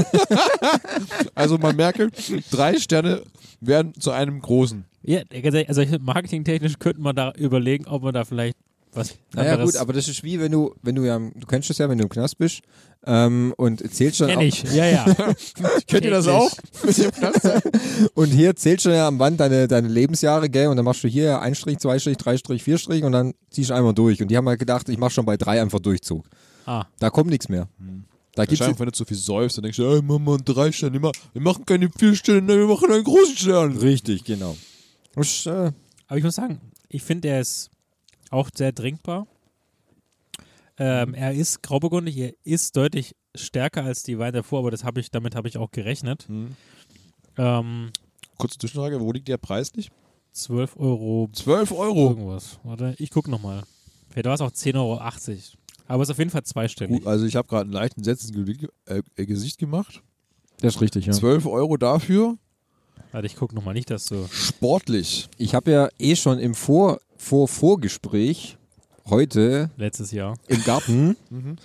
Also 1.35 1.59
man 1.59 1.77
merke, 1.77 2.11
drei 2.51 2.79
Sterne 2.79 3.23
werden 3.61 3.95
zu 3.99 4.11
einem 4.11 4.41
großen. 4.41 4.85
Ja, 5.03 5.21
also 5.69 5.81
ich- 5.83 5.99
marketingtechnisch 6.01 6.79
könnte 6.79 7.01
man 7.01 7.15
da 7.15 7.33
überlegen, 7.33 7.87
ob 7.87 8.03
man 8.03 8.13
da 8.15 8.25
vielleicht 8.25 8.57
was 8.97 9.15
Naja 9.35 9.53
anderes 9.53 9.73
gut, 9.73 9.81
aber 9.81 9.93
das 9.93 10.09
ist 10.09 10.23
wie 10.25 10.41
wenn 10.41 10.51
du, 10.53 10.75
wenn 10.83 10.95
du 10.95 11.05
ja, 11.05 11.19
du 11.19 11.47
kennst 11.47 11.71
das 11.71 11.79
ja, 11.79 11.89
wenn 11.89 11.99
du 11.99 12.05
im 12.05 12.09
Knast 12.11 12.39
bist 12.39 12.63
ähm, 13.07 13.55
und 13.57 13.89
zählst 13.95 14.19
schon 14.19 14.29
Kenn 14.29 14.41
ich, 14.41 14.63
ja, 14.75 14.87
ja. 14.87 15.05
Kennt 15.87 16.05
ihr 16.05 16.11
das 16.11 16.27
auch? 16.27 16.51
Und 18.15 18.27
hier 18.31 18.57
zählst 18.57 18.85
schon 18.85 18.93
ja 18.93 19.07
am 19.09 19.19
Wand 19.19 19.41
deine, 19.41 19.69
deine 19.69 19.89
Lebensjahre, 19.89 20.49
gell, 20.49 20.69
und 20.69 20.77
dann 20.77 20.85
machst 20.85 21.05
du 21.05 21.09
hier 21.09 21.41
ein 21.41 21.55
Strich, 21.55 21.79
zwei 21.79 21.99
Strich, 21.99 22.17
drei 22.17 22.37
Strich, 22.37 22.63
vier 22.63 22.79
Strich 22.79 23.05
und 23.05 23.13
dann 23.13 23.35
ziehst 23.51 23.71
du 23.71 23.75
einmal 23.75 23.95
durch. 23.95 24.21
Und 24.23 24.29
die 24.29 24.37
haben 24.37 24.49
halt 24.49 24.59
gedacht, 24.59 24.89
ich 24.89 24.99
mach 24.99 25.11
schon 25.11 25.25
bei 25.25 25.37
drei 25.37 25.61
einfach 25.61 25.79
Durchzug. 25.81 26.25
Ah, 26.67 26.85
Da 26.99 27.11
kommt 27.11 27.31
nichts 27.31 27.49
mehr. 27.49 27.69
Da 28.35 28.45
gibt's 28.45 28.61
Wahrscheinlich, 28.61 28.81
wenn 28.81 28.87
du 28.87 28.93
zu 28.93 29.05
viel 29.05 29.17
säufst, 29.17 29.57
dann 29.57 29.63
denkst 29.63 29.77
du, 29.79 29.85
ey, 29.85 30.03
machen 30.03 30.25
wir 30.25 30.37
drei 30.39 30.71
Sterne. 30.73 30.93
Wir 30.95 31.01
machen- 31.01 31.19
Wir 31.33 31.43
machen 31.43 31.65
keine 31.65 31.89
vier 31.97 32.15
Sterne, 32.15 32.49
wir 32.59 32.67
machen 32.67 32.91
einen 32.93 33.05
großen 33.05 33.37
Stern. 33.37 33.77
richtig, 33.79 34.25
genau. 34.25 34.57
Ist, 35.17 35.47
äh, 35.47 35.73
aber 36.09 36.19
ich 36.19 36.25
muss 36.25 36.35
sagen, 36.35 36.61
ich 36.89 37.03
finde, 37.03 37.29
er 37.29 37.41
ist 37.41 37.71
auch 38.31 38.51
sehr 38.55 38.75
trinkbar. 38.75 39.27
Ähm, 40.79 41.15
er 41.15 41.33
ist 41.33 41.63
grauburgundig, 41.63 42.19
er 42.19 42.33
ist 42.45 42.77
deutlich 42.77 43.17
stärker 43.35 43.85
als 43.85 44.03
die 44.03 44.19
Weine 44.19 44.33
davor, 44.33 44.61
aber 44.61 44.71
das 44.71 44.85
hab 44.85 44.99
ich, 44.99 45.11
damit 45.11 45.35
habe 45.35 45.49
ich 45.49 45.57
auch 45.57 45.71
gerechnet. 45.71 46.29
Hm. 46.29 46.55
Ähm, 47.39 47.91
Kurze 48.39 48.59
Zwischenfrage, 48.59 49.01
wo 49.01 49.13
liegt 49.13 49.29
der 49.29 49.39
preislich? 49.39 49.91
12 50.33 50.77
Euro 50.77 51.31
12 51.33 51.73
Euro. 51.73 52.11
irgendwas. 52.11 52.59
Warte, 52.63 52.95
ich 52.99 53.11
gucke 53.11 53.31
nochmal. 53.31 53.63
Vielleicht 54.11 54.27
war 54.27 54.35
es 54.35 54.41
auch 54.43 54.51
10,80 54.51 54.77
Euro. 54.77 55.01
Aber 55.89 56.03
es 56.03 56.09
ist 56.09 56.13
auf 56.13 56.19
jeden 56.19 56.31
Fall 56.31 56.43
zweistellig. 56.43 56.99
Gut, 56.99 57.07
also 57.07 57.25
ich 57.25 57.37
habe 57.37 57.49
gerade 57.49 57.63
einen 57.63 57.73
leichten 57.73 58.05
Sätzen 58.05 58.47
äh, 58.87 59.03
äh, 59.17 59.27
Gesicht 59.27 59.59
gemacht. 59.59 60.03
das 60.61 60.75
ist 60.75 60.81
richtig, 60.81 61.07
ja. 61.07 61.13
12 61.13 61.47
Euro 61.47 61.77
dafür. 61.77 62.37
Warte, 63.13 63.27
ich 63.27 63.37
gucke 63.37 63.55
nochmal 63.55 63.75
nicht, 63.75 63.91
dass 63.91 64.07
du. 64.07 64.27
Sportlich. 64.31 65.29
Ich 65.39 65.55
habe 65.55 65.71
ja 65.71 65.89
eh 65.99 66.17
schon 66.17 66.39
im 66.39 66.55
Vor, 66.55 67.01
Vor 67.19 67.49
Vorgespräch 67.49 68.57
heute 69.09 69.71
letztes 69.77 70.11
Jahr. 70.13 70.37
im 70.49 70.63
Garten. 70.65 71.17
Mhm. 71.31 71.57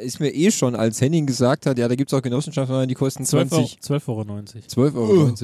Ist 0.00 0.18
mir 0.20 0.34
eh 0.34 0.50
schon, 0.50 0.74
als 0.74 1.00
Henning 1.00 1.26
gesagt 1.26 1.64
hat, 1.64 1.78
ja, 1.78 1.86
da 1.88 1.94
gibt 1.94 2.12
es 2.12 2.18
auch 2.18 2.20
Genossenschaften, 2.22 2.86
die 2.88 2.94
kosten 2.94 3.22
12,90 3.22 3.34
Euro. 3.36 3.46
20, 3.48 3.78
12,90 3.80 4.08
Euro. 4.08 4.20
12,90 4.90 4.96
Euro. 4.96 5.34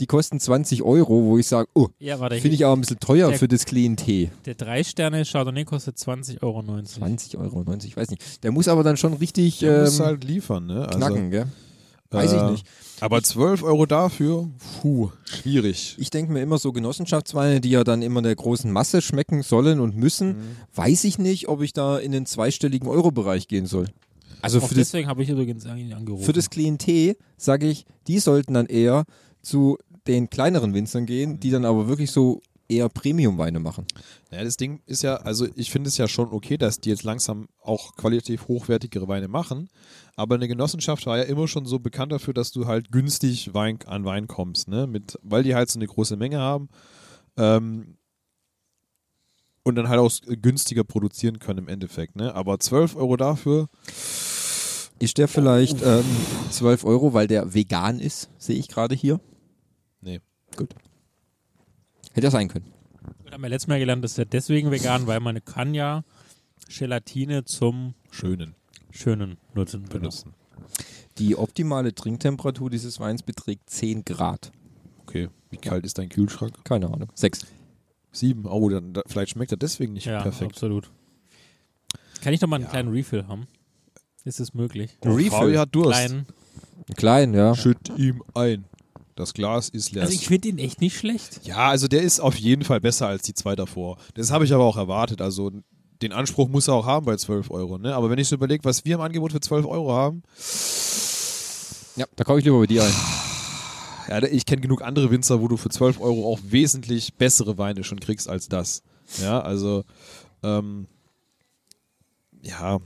Die 0.00 0.06
kosten 0.06 0.40
20 0.40 0.82
Euro, 0.82 1.22
wo 1.24 1.38
ich 1.38 1.46
sage, 1.46 1.68
oh, 1.74 1.88
Ja, 1.98 2.16
finde 2.16 2.48
ich 2.48 2.64
aber 2.64 2.74
ein 2.76 2.80
bisschen 2.80 2.98
teuer 2.98 3.28
der- 3.28 3.38
für 3.38 3.46
das 3.46 3.66
Klientel. 3.66 4.30
der 4.46 4.56
3-Sterne 4.56 5.24
Chardonnay 5.24 5.64
kostet 5.64 5.96
20,90 5.98 6.42
Euro. 6.42 6.62
20 6.82 7.36
Euro, 7.38 7.62
90, 7.62 7.90
ich 7.90 7.96
weiß 7.96 8.10
nicht. 8.10 8.42
Der 8.42 8.50
muss 8.52 8.68
aber 8.68 8.82
dann 8.82 8.96
schon 8.96 9.12
richtig 9.14 9.58
Der 9.60 9.76
ähm, 9.78 9.84
muss 9.84 10.00
halt 10.00 10.24
liefern, 10.24 10.66
ne? 10.66 10.86
Also, 10.86 10.98
knacken, 10.98 11.30
gell? 11.30 11.46
Weiß 12.10 12.32
ich 12.32 12.40
äh, 12.40 12.50
nicht. 12.50 12.66
Aber 13.00 13.22
12 13.22 13.62
Euro 13.62 13.86
dafür, 13.86 14.48
puh, 14.82 15.10
schwierig. 15.24 15.96
Ich 15.98 16.10
denke 16.10 16.32
mir 16.32 16.42
immer 16.42 16.58
so 16.58 16.72
Genossenschaftsweine, 16.72 17.60
die 17.60 17.70
ja 17.70 17.84
dann 17.84 18.02
immer 18.02 18.20
der 18.20 18.34
großen 18.34 18.70
Masse 18.70 19.00
schmecken 19.00 19.42
sollen 19.42 19.80
und 19.80 19.96
müssen, 19.96 20.28
Mhm. 20.28 20.56
weiß 20.74 21.04
ich 21.04 21.18
nicht, 21.18 21.48
ob 21.48 21.62
ich 21.62 21.72
da 21.72 21.98
in 21.98 22.12
den 22.12 22.26
zweistelligen 22.26 22.88
Euro-Bereich 22.88 23.48
gehen 23.48 23.66
soll. 23.66 23.86
Also 24.42 24.58
Auch 24.60 24.68
für 24.68 24.74
deswegen 24.74 25.08
habe 25.08 25.22
ich 25.22 25.28
übrigens 25.28 25.66
angerufen. 25.66 26.24
für 26.24 26.32
das 26.32 26.50
Klientel 26.50 27.16
sage 27.36 27.68
ich, 27.68 27.84
die 28.06 28.18
sollten 28.18 28.54
dann 28.54 28.66
eher 28.66 29.04
zu 29.42 29.78
den 30.06 30.28
kleineren 30.30 30.74
Winzern 30.74 31.06
gehen, 31.06 31.38
die 31.40 31.50
dann 31.50 31.64
aber 31.64 31.88
wirklich 31.88 32.10
so 32.10 32.40
eher 32.70 32.88
Premium-Weine 32.88 33.58
machen. 33.58 33.86
Ja, 34.30 34.44
das 34.44 34.56
Ding 34.56 34.80
ist 34.86 35.02
ja, 35.02 35.16
also 35.16 35.46
ich 35.56 35.70
finde 35.70 35.88
es 35.88 35.98
ja 35.98 36.08
schon 36.08 36.32
okay, 36.32 36.56
dass 36.56 36.80
die 36.80 36.90
jetzt 36.90 37.02
langsam 37.02 37.48
auch 37.62 37.96
qualitativ 37.96 38.48
hochwertigere 38.48 39.08
Weine 39.08 39.28
machen, 39.28 39.68
aber 40.16 40.36
eine 40.36 40.48
Genossenschaft 40.48 41.04
war 41.06 41.18
ja 41.18 41.24
immer 41.24 41.48
schon 41.48 41.66
so 41.66 41.78
bekannt 41.78 42.12
dafür, 42.12 42.32
dass 42.32 42.52
du 42.52 42.66
halt 42.66 42.92
günstig 42.92 43.52
Wein, 43.54 43.78
an 43.86 44.04
Wein 44.04 44.28
kommst, 44.28 44.68
ne? 44.68 44.86
Mit, 44.86 45.18
weil 45.22 45.42
die 45.42 45.54
halt 45.54 45.70
so 45.70 45.78
eine 45.78 45.86
große 45.86 46.16
Menge 46.16 46.38
haben 46.38 46.68
ähm, 47.36 47.96
und 49.64 49.74
dann 49.74 49.88
halt 49.88 50.00
auch 50.00 50.12
günstiger 50.40 50.84
produzieren 50.84 51.38
können 51.38 51.58
im 51.60 51.68
Endeffekt, 51.68 52.16
ne? 52.16 52.34
Aber 52.34 52.58
12 52.60 52.96
Euro 52.96 53.16
dafür, 53.16 53.68
Ist 55.00 55.16
der 55.16 55.28
vielleicht 55.28 55.82
ähm, 55.82 56.04
12 56.50 56.84
Euro, 56.84 57.14
weil 57.14 57.26
der 57.26 57.54
vegan 57.54 58.00
ist, 58.00 58.28
sehe 58.38 58.56
ich 58.56 58.68
gerade 58.68 58.94
hier? 58.94 59.18
Nee. 60.02 60.20
Gut. 60.56 60.74
Hätte 62.12 62.26
ja 62.26 62.30
sein 62.30 62.48
können. 62.48 62.72
Wir 63.24 63.32
haben 63.32 63.42
ja 63.42 63.48
letztes 63.48 63.68
Mal 63.68 63.78
gelernt, 63.78 64.02
dass 64.04 64.18
er 64.18 64.24
deswegen 64.24 64.70
vegan, 64.70 65.06
weil 65.06 65.20
man 65.20 65.44
kann 65.44 65.74
ja 65.74 66.02
Gelatine 66.68 67.44
zum 67.44 67.94
schönen 68.10 68.54
schönen 68.90 69.38
Nutzen 69.54 69.84
benutzen. 69.84 70.32
benutzen. 70.32 70.34
Die 71.18 71.36
optimale 71.36 71.94
Trinktemperatur 71.94 72.70
dieses 72.70 72.98
Weins 73.00 73.22
beträgt 73.22 73.70
10 73.70 74.04
Grad. 74.04 74.50
Okay, 75.02 75.28
wie 75.50 75.56
kalt 75.58 75.84
ist 75.84 75.98
dein 75.98 76.08
Kühlschrank? 76.08 76.64
Keine 76.64 76.86
Ahnung. 76.86 77.08
6. 77.14 77.46
Sieben. 78.12 78.46
Oh, 78.46 78.68
dann 78.68 78.92
da, 78.92 79.02
vielleicht 79.06 79.30
schmeckt 79.32 79.52
er 79.52 79.56
deswegen 79.58 79.92
nicht 79.92 80.06
Ja, 80.06 80.22
perfekt. 80.22 80.52
absolut. 80.52 80.90
Kann 82.22 82.32
ich 82.32 82.40
noch 82.40 82.48
mal 82.48 82.56
einen 82.56 82.64
Ja. 82.64 82.70
kleinen 82.70 82.90
Refill 82.90 83.26
haben? 83.28 83.46
Ist 84.24 84.40
es 84.40 84.52
möglich? 84.54 84.96
Ein 85.02 85.12
Refill? 85.12 85.30
Fabi 85.30 85.54
hat 85.54 85.74
Durst. 85.74 85.90
Kleinen. 85.98 86.26
Klein, 86.96 87.34
ja. 87.34 87.54
Schütt 87.54 87.90
ihm 87.96 88.22
ein. 88.34 88.64
Das 89.20 89.34
Glas 89.34 89.68
ist 89.68 89.92
leer. 89.92 90.02
Also 90.02 90.14
ich 90.14 90.26
finde 90.26 90.48
ihn 90.48 90.58
echt 90.58 90.80
nicht 90.80 90.96
schlecht. 90.96 91.40
Ja, 91.44 91.68
also 91.68 91.88
der 91.88 92.02
ist 92.02 92.20
auf 92.20 92.36
jeden 92.36 92.64
Fall 92.64 92.80
besser 92.80 93.06
als 93.06 93.22
die 93.22 93.34
zwei 93.34 93.54
davor. 93.54 93.98
Das 94.14 94.30
habe 94.30 94.44
ich 94.44 94.52
aber 94.54 94.64
auch 94.64 94.76
erwartet. 94.76 95.20
Also 95.20 95.50
den 96.02 96.12
Anspruch 96.12 96.48
muss 96.48 96.68
er 96.68 96.74
auch 96.74 96.86
haben 96.86 97.04
bei 97.06 97.16
12 97.16 97.50
Euro. 97.50 97.76
Ne? 97.78 97.94
Aber 97.94 98.08
wenn 98.10 98.18
ich 98.18 98.28
so 98.28 98.34
überlege, 98.36 98.64
was 98.64 98.84
wir 98.86 98.94
im 98.94 99.00
Angebot 99.02 99.32
für 99.32 99.40
12 99.40 99.66
Euro 99.66 99.92
haben, 99.92 100.22
Ja, 101.96 102.06
da 102.16 102.24
kaufe 102.24 102.38
ich 102.38 102.44
lieber 102.44 102.58
bei 102.60 102.66
dir 102.66 102.82
ein. 102.82 102.92
ja, 104.08 104.22
ich 104.22 104.46
kenne 104.46 104.62
genug 104.62 104.80
andere 104.82 105.10
Winzer, 105.10 105.40
wo 105.42 105.48
du 105.48 105.56
für 105.58 105.68
12 105.68 106.00
Euro 106.00 106.32
auch 106.32 106.38
wesentlich 106.42 107.14
bessere 107.14 107.58
Weine 107.58 107.84
schon 107.84 108.00
kriegst 108.00 108.28
als 108.28 108.48
das. 108.48 108.82
Ja, 109.20 109.40
also 109.40 109.84
ähm, 110.42 110.86
ja. 112.42 112.78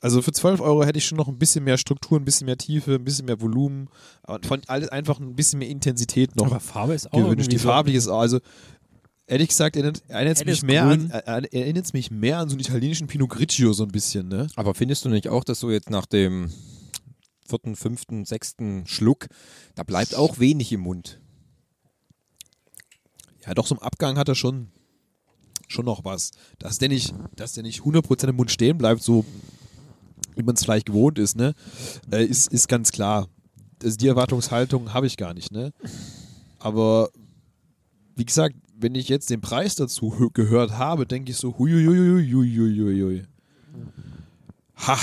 Also 0.00 0.22
für 0.22 0.32
12 0.32 0.60
Euro 0.60 0.84
hätte 0.84 0.98
ich 0.98 1.04
schon 1.04 1.18
noch 1.18 1.28
ein 1.28 1.38
bisschen 1.38 1.62
mehr 1.64 1.76
Struktur, 1.76 2.18
ein 2.18 2.24
bisschen 2.24 2.46
mehr 2.46 2.56
Tiefe, 2.56 2.94
ein 2.94 3.04
bisschen 3.04 3.26
mehr 3.26 3.40
Volumen, 3.40 3.88
von 4.42 4.62
alles 4.66 4.88
einfach 4.88 5.20
ein 5.20 5.34
bisschen 5.36 5.58
mehr 5.58 5.68
Intensität 5.68 6.36
noch. 6.36 6.46
Aber 6.46 6.60
Farbe 6.60 6.94
ist 6.94 7.12
auch 7.12 7.18
gewünscht. 7.22 7.52
Die 7.52 7.58
so- 7.58 7.68
farbliche 7.68 7.98
ist 7.98 8.08
auch, 8.08 8.20
also 8.20 8.40
ehrlich 9.26 9.48
gesagt, 9.48 9.76
erinnert 9.76 10.02
es 10.08 10.44
mich 10.44 10.62
mehr 10.62 10.84
an, 10.84 11.10
äh, 11.10 11.42
erinnert 11.52 11.92
mich 11.92 12.10
mehr 12.10 12.38
an 12.38 12.48
so 12.48 12.54
einen 12.54 12.60
italienischen 12.60 13.08
Pinot 13.08 13.28
Grigio 13.28 13.72
so 13.74 13.82
ein 13.84 13.90
bisschen, 13.90 14.28
ne? 14.28 14.46
Aber 14.56 14.74
findest 14.74 15.04
du 15.04 15.10
nicht 15.10 15.28
auch, 15.28 15.44
dass 15.44 15.60
so 15.60 15.70
jetzt 15.70 15.90
nach 15.90 16.06
dem 16.06 16.50
vierten, 17.46 17.76
fünften, 17.76 18.24
sechsten 18.24 18.86
Schluck, 18.86 19.26
da 19.74 19.82
bleibt 19.82 20.14
auch 20.14 20.38
wenig 20.38 20.72
im 20.72 20.80
Mund. 20.80 21.20
Ja, 23.46 23.54
doch 23.54 23.66
so 23.66 23.74
im 23.74 23.80
Abgang 23.82 24.16
hat 24.18 24.28
er 24.28 24.34
schon 24.34 24.68
schon 25.68 25.84
noch 25.84 26.04
was. 26.04 26.32
Dass 26.58 26.78
der 26.78 26.88
nicht, 26.88 27.14
dass 27.36 27.52
der 27.52 27.62
nicht 27.62 27.80
100% 27.82 28.28
im 28.30 28.36
Mund 28.36 28.50
stehen 28.50 28.76
bleibt, 28.78 29.02
so 29.02 29.24
wie 30.40 30.46
man 30.46 30.54
es 30.56 30.64
vielleicht 30.64 30.86
gewohnt 30.86 31.18
ist, 31.18 31.36
ne? 31.36 31.54
Äh, 32.10 32.24
ist, 32.24 32.52
ist 32.52 32.66
ganz 32.68 32.90
klar. 32.92 33.28
Also 33.82 33.96
die 33.96 34.08
Erwartungshaltung 34.08 34.92
habe 34.94 35.06
ich 35.06 35.16
gar 35.16 35.34
nicht, 35.34 35.52
ne? 35.52 35.72
Aber 36.58 37.10
wie 38.16 38.24
gesagt, 38.24 38.56
wenn 38.78 38.94
ich 38.94 39.08
jetzt 39.08 39.30
den 39.30 39.40
Preis 39.40 39.74
dazu 39.76 40.14
hö- 40.14 40.32
gehört 40.32 40.72
habe, 40.78 41.06
denke 41.06 41.30
ich 41.30 41.36
so, 41.36 41.58
huiuiuiuiuiui. 41.58 43.24
Ha, 44.86 44.98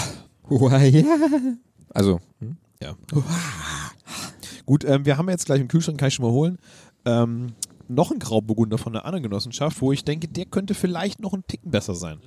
Also, 1.93 2.19
Ja. 2.81 2.95
Gut, 4.65 4.83
ähm, 4.83 5.05
wir 5.05 5.17
haben 5.17 5.29
jetzt 5.29 5.45
gleich 5.45 5.61
im 5.61 5.67
Kühlschrank, 5.67 5.97
kann 5.99 6.09
ich 6.09 6.13
schon 6.15 6.25
mal 6.25 6.31
holen, 6.31 6.57
ähm, 7.05 7.53
noch 7.87 8.11
einen 8.11 8.19
Grauburgunder 8.19 8.77
von 8.77 8.93
einer 8.93 9.05
anderen 9.05 9.23
Genossenschaft, 9.23 9.81
wo 9.81 9.91
ich 9.93 10.03
denke, 10.03 10.27
der 10.27 10.45
könnte 10.45 10.73
vielleicht 10.73 11.19
noch 11.21 11.33
ein 11.33 11.43
Ticken 11.47 11.71
besser 11.71 11.95
sein. 11.95 12.19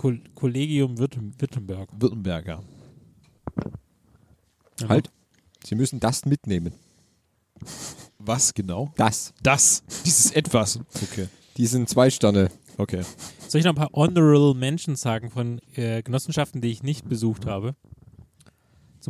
Kol 0.00 0.18
Kollegium 0.34 0.96
Württem 0.96 1.38
Württemberg. 1.38 1.90
Württemberger. 1.92 2.62
Ja, 4.80 4.88
halt. 4.88 5.10
Sie 5.62 5.74
müssen 5.74 6.00
das 6.00 6.24
mitnehmen. 6.24 6.72
Was 8.18 8.54
genau? 8.54 8.94
Das. 8.96 9.34
Das, 9.42 9.82
dieses 10.06 10.30
Etwas. 10.30 10.80
Okay. 11.02 11.28
Die 11.58 11.66
sind 11.66 11.90
zwei 11.90 12.08
Sterne. 12.08 12.50
Okay. 12.78 13.02
Soll 13.46 13.58
ich 13.58 13.66
noch 13.66 13.72
ein 13.72 13.76
paar 13.76 13.92
Honorable 13.92 14.54
Mentions 14.54 15.02
sagen 15.02 15.28
von 15.28 15.60
äh, 15.74 16.02
Genossenschaften, 16.02 16.62
die 16.62 16.70
ich 16.70 16.82
nicht 16.82 17.06
besucht 17.06 17.44
habe? 17.44 17.76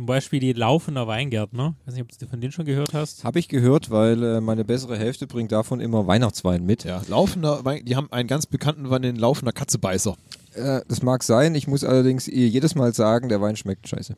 Zum 0.01 0.07
Beispiel 0.07 0.39
die 0.39 0.53
Laufender 0.53 1.05
Weingärtner. 1.05 1.75
Ich 1.81 1.87
weiß 1.87 1.93
nicht, 1.93 2.01
ob 2.01 2.17
du 2.17 2.25
von 2.25 2.41
denen 2.41 2.51
schon 2.51 2.65
gehört 2.65 2.91
hast. 2.95 3.23
Habe 3.23 3.37
ich 3.37 3.47
gehört, 3.47 3.91
weil 3.91 4.23
äh, 4.23 4.41
meine 4.41 4.65
bessere 4.65 4.97
Hälfte 4.97 5.27
bringt 5.27 5.51
davon 5.51 5.79
immer 5.79 6.07
Weihnachtswein 6.07 6.65
mit. 6.65 6.85
Ja, 6.85 7.03
laufender, 7.07 7.63
Wein- 7.65 7.85
die 7.85 7.95
haben 7.95 8.11
einen 8.11 8.27
ganz 8.27 8.47
bekannten 8.47 8.89
Wein, 8.89 9.03
den 9.03 9.15
laufender 9.15 9.51
Katzebeißer. 9.51 10.15
Äh, 10.55 10.81
das 10.87 11.03
mag 11.03 11.21
sein. 11.21 11.53
Ich 11.53 11.67
muss 11.67 11.83
allerdings 11.83 12.27
ihr 12.27 12.47
jedes 12.47 12.73
Mal 12.73 12.95
sagen, 12.95 13.29
der 13.29 13.41
Wein 13.41 13.55
schmeckt 13.55 13.87
scheiße. 13.87 14.15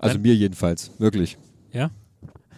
Also 0.00 0.14
Dann- 0.14 0.22
mir 0.22 0.34
jedenfalls. 0.34 0.90
Wirklich. 0.98 1.38
Ja? 1.72 1.92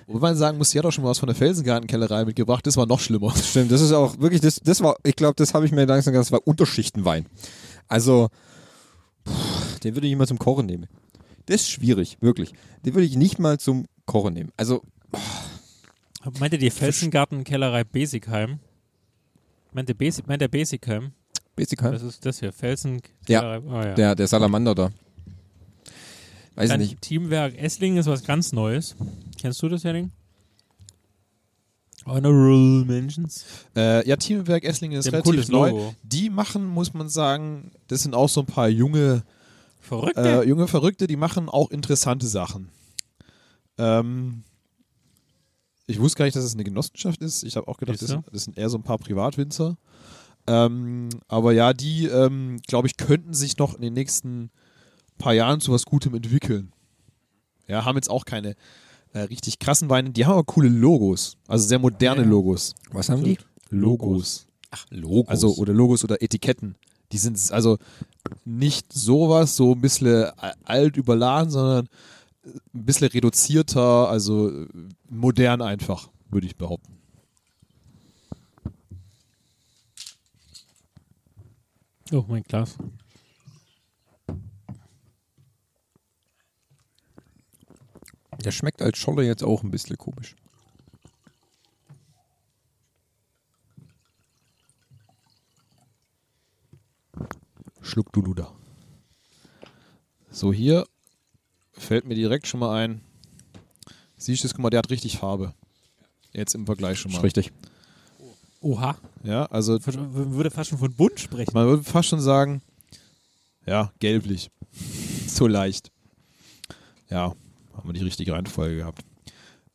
Wobei 0.07 0.29
man 0.29 0.37
sagen 0.39 0.57
muss, 0.57 0.71
die 0.71 0.79
hat 0.79 0.87
auch 0.87 0.93
schon 0.93 1.05
mal 1.05 1.11
was 1.11 1.19
von 1.19 1.27
der 1.27 1.37
Felsengartenkellerei 1.37 2.25
mitgebracht, 2.25 2.67
das 2.67 2.79
war 2.79 2.87
noch 2.87 3.01
schlimmer. 3.01 3.35
Stimmt, 3.37 3.71
das 3.71 3.83
ist 3.83 3.93
auch 3.93 4.19
wirklich, 4.19 4.41
das, 4.41 4.61
das 4.65 4.81
war, 4.81 4.97
ich 5.05 5.15
glaube, 5.15 5.35
das 5.37 5.53
habe 5.53 5.67
ich 5.67 5.73
mir 5.73 5.85
langsam 5.85 6.15
gesagt, 6.15 6.29
das 6.29 6.33
war 6.33 6.47
Unterschichtenwein. 6.47 7.27
Also, 7.87 8.31
puh, 9.25 9.33
den 9.85 9.95
würde 9.95 10.07
ich 10.07 10.17
mal 10.17 10.27
zum 10.27 10.39
Kochen 10.39 10.65
nehmen. 10.65 10.89
Das 11.51 11.63
ist 11.63 11.71
schwierig, 11.71 12.17
wirklich. 12.21 12.53
Den 12.85 12.95
würde 12.95 13.07
ich 13.07 13.17
nicht 13.17 13.39
mal 13.41 13.59
zum 13.59 13.87
Kochen 14.07 14.35
nehmen. 14.35 14.53
Also, 14.57 14.83
Meint 16.39 16.53
ihr 16.53 16.59
die 16.59 16.71
Felsengartenkellerei 16.71 17.83
Besigheim? 17.83 18.61
Meint 19.73 19.89
der, 19.89 19.95
Basic, 19.95 20.27
meint 20.29 20.43
der 20.43 20.49
Besigheim? 20.49 21.13
Basic 21.57 21.83
Heim. 21.83 21.93
Das 21.93 22.03
ist 22.03 22.25
das 22.25 22.41
hier, 22.41 22.53
Felsenkellerei. 22.53 23.61
Ah, 23.69 23.87
ja. 23.87 23.95
Der, 23.95 24.15
der 24.15 24.27
Salamander 24.29 24.75
da. 24.75 24.91
Weiß 26.55 26.65
ich 26.65 26.69
Dann 26.69 26.81
nicht. 26.81 27.01
Teamwerk 27.01 27.57
Essling 27.59 27.97
ist 27.97 28.07
was 28.07 28.23
ganz 28.25 28.53
Neues. 28.53 28.95
Kennst 29.41 29.63
du 29.63 29.69
das, 29.69 29.83
Henning? 29.83 30.11
Honorable 32.07 32.85
Mentions. 32.85 33.45
Äh, 33.77 34.09
ja, 34.09 34.17
Teamwerk 34.17 34.65
Esslingen 34.65 34.99
ist 34.99 35.07
ein 35.07 35.15
relativ 35.15 35.49
neu. 35.49 35.71
Logo. 35.71 35.95
Die 36.03 36.31
machen, 36.31 36.65
muss 36.65 36.95
man 36.95 37.09
sagen, 37.09 37.73
das 37.89 38.03
sind 38.03 38.15
auch 38.15 38.29
so 38.29 38.41
ein 38.41 38.47
paar 38.47 38.69
junge, 38.69 39.23
Verrückte. 39.91 40.43
äh, 40.43 40.49
junge 40.49 40.69
Verrückte, 40.69 41.07
die 41.07 41.17
machen 41.17 41.49
auch 41.49 41.71
interessante 41.71 42.27
Sachen. 42.27 42.69
Ähm, 43.77 44.45
ich 45.87 45.99
wusste 46.01 46.19
gar 46.19 46.25
nicht, 46.27 46.37
dass 46.37 46.45
es 46.45 46.55
eine 46.55 46.63
Genossenschaft 46.65 47.21
ist. 47.23 47.43
Ich 47.43 47.57
habe 47.57 47.67
auch 47.67 47.77
gedacht, 47.77 48.01
das 48.01 48.17
das 48.33 48.45
sind 48.45 48.57
eher 48.57 48.71
so 48.71 48.79
ein 48.79 48.85
paar 48.85 48.99
Privatwinzer. 48.99 49.77
Ähm, 50.47 51.09
aber 51.29 51.53
ja, 51.53 51.73
die, 51.73 52.07
ähm, 52.07 52.59
glaube 52.67 52.87
ich, 52.89 52.97
könnten 52.97 53.35
sich 53.35 53.59
noch 53.59 53.75
in 53.75 53.83
den 53.83 53.93
nächsten 53.95 54.51
paar 55.19 55.35
Jahren 55.35 55.61
zu 55.61 55.73
was 55.73 55.85
Gutem 55.85 56.15
entwickeln. 56.15 56.73
Ja, 57.67 57.85
haben 57.85 57.97
jetzt 57.97 58.11
auch 58.11 58.25
keine 58.25 58.55
äh, 59.13 59.21
richtig 59.21 59.59
krassen 59.59 59.91
Weine. 59.91 60.11
Die 60.11 60.25
haben 60.25 60.33
aber 60.33 60.45
coole 60.45 60.69
Logos. 60.69 61.37
Also 61.49 61.67
sehr 61.67 61.79
moderne 61.79 62.23
Ja. 62.23 62.29
Logos. 62.29 62.75
Was 62.91 63.09
haben 63.09 63.25
die? 63.25 63.39
Logos. 63.71 64.47
Ach, 64.71 64.87
Logos. 64.91 65.29
Also, 65.29 65.55
oder 65.57 65.73
Logos 65.73 66.05
oder 66.05 66.23
Etiketten. 66.23 66.77
Die 67.13 67.19
sind 67.19 67.39
also 67.53 67.79
nicht 68.45 68.93
sowas, 68.93 69.57
so 69.57 69.75
ein 69.75 69.81
bisschen 69.81 70.31
alt 70.65 70.97
überladen, 70.97 71.51
sondern 71.51 71.89
ein 72.45 72.85
bisschen 72.85 73.09
reduzierter, 73.09 74.09
also 74.09 74.67
modern 75.09 75.63
einfach, 75.63 76.09
würde 76.31 76.47
ich 76.47 76.57
behaupten. 76.57 76.97
Oh, 82.13 82.25
mein 82.27 82.43
Glas. 82.43 82.77
Der 88.45 88.51
schmeckt 88.53 88.83
als 88.83 88.99
Scholle 88.99 89.25
jetzt 89.25 89.45
auch 89.45 89.63
ein 89.63 89.71
bisschen 89.71 89.97
komisch. 89.99 90.35
Schluck 97.83 98.13
du 98.13 98.23
Luder. 98.23 98.53
So, 100.31 100.53
hier 100.53 100.87
fällt 101.73 102.05
mir 102.07 102.15
direkt 102.15 102.47
schon 102.47 102.61
mal 102.61 102.77
ein. 102.77 103.01
Siehst 104.17 104.45
du, 104.45 104.49
das, 104.49 104.55
guck 104.55 104.63
mal, 104.63 104.71
der 104.71 104.79
hat 104.79 104.91
richtig 104.91 105.19
Farbe. 105.19 105.55
Jetzt 106.33 106.55
im 106.55 106.67
Vergleich 106.67 106.99
schon 106.99 107.11
mal. 107.13 107.21
richtig. 107.21 107.53
Oha. 108.61 108.97
Ja, 109.25 109.47
also 109.47 109.79
Man 109.87 110.35
würde 110.35 110.51
fast 110.51 110.71
schon 110.71 110.79
von 110.79 110.93
bunt 110.95 111.19
sprechen. 111.19 111.51
man 111.55 111.67
würde 111.67 111.83
fast 111.83 112.11
schon 112.11 112.21
sagen, 112.21 112.61
ja, 113.67 113.93
gelblich. 113.99 114.51
so 115.27 115.47
leicht. 115.47 115.91
Ja, 117.09 117.35
haben 117.75 117.89
wir 117.89 117.93
die 117.95 118.05
richtige 118.05 118.33
Reihenfolge 118.33 118.77
gehabt. 118.77 119.03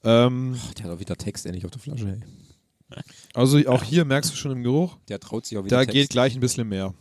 Ähm, 0.04 0.58
Der 0.78 0.86
hat 0.86 0.92
auch 0.92 1.00
wieder 1.00 1.16
Text 1.18 1.46
endlich 1.48 1.66
auf 1.66 1.72
der 1.72 1.82
Flasche. 1.82 2.08
Ey. 2.92 3.02
also 3.34 3.58
auch 3.68 3.84
hier 3.84 4.06
merkst 4.06 4.32
du 4.32 4.36
schon 4.36 4.52
im 4.52 4.64
Geruch, 4.64 4.98
Der 5.10 5.20
traut 5.20 5.46
sich 5.48 5.58
auch 5.58 5.66
wieder 5.66 5.78
da 5.78 5.82
Text. 5.82 5.94
geht 5.94 6.10
gleich 6.12 6.36
ein 6.36 6.40
bisschen 6.40 6.70
mehr. 6.70 6.94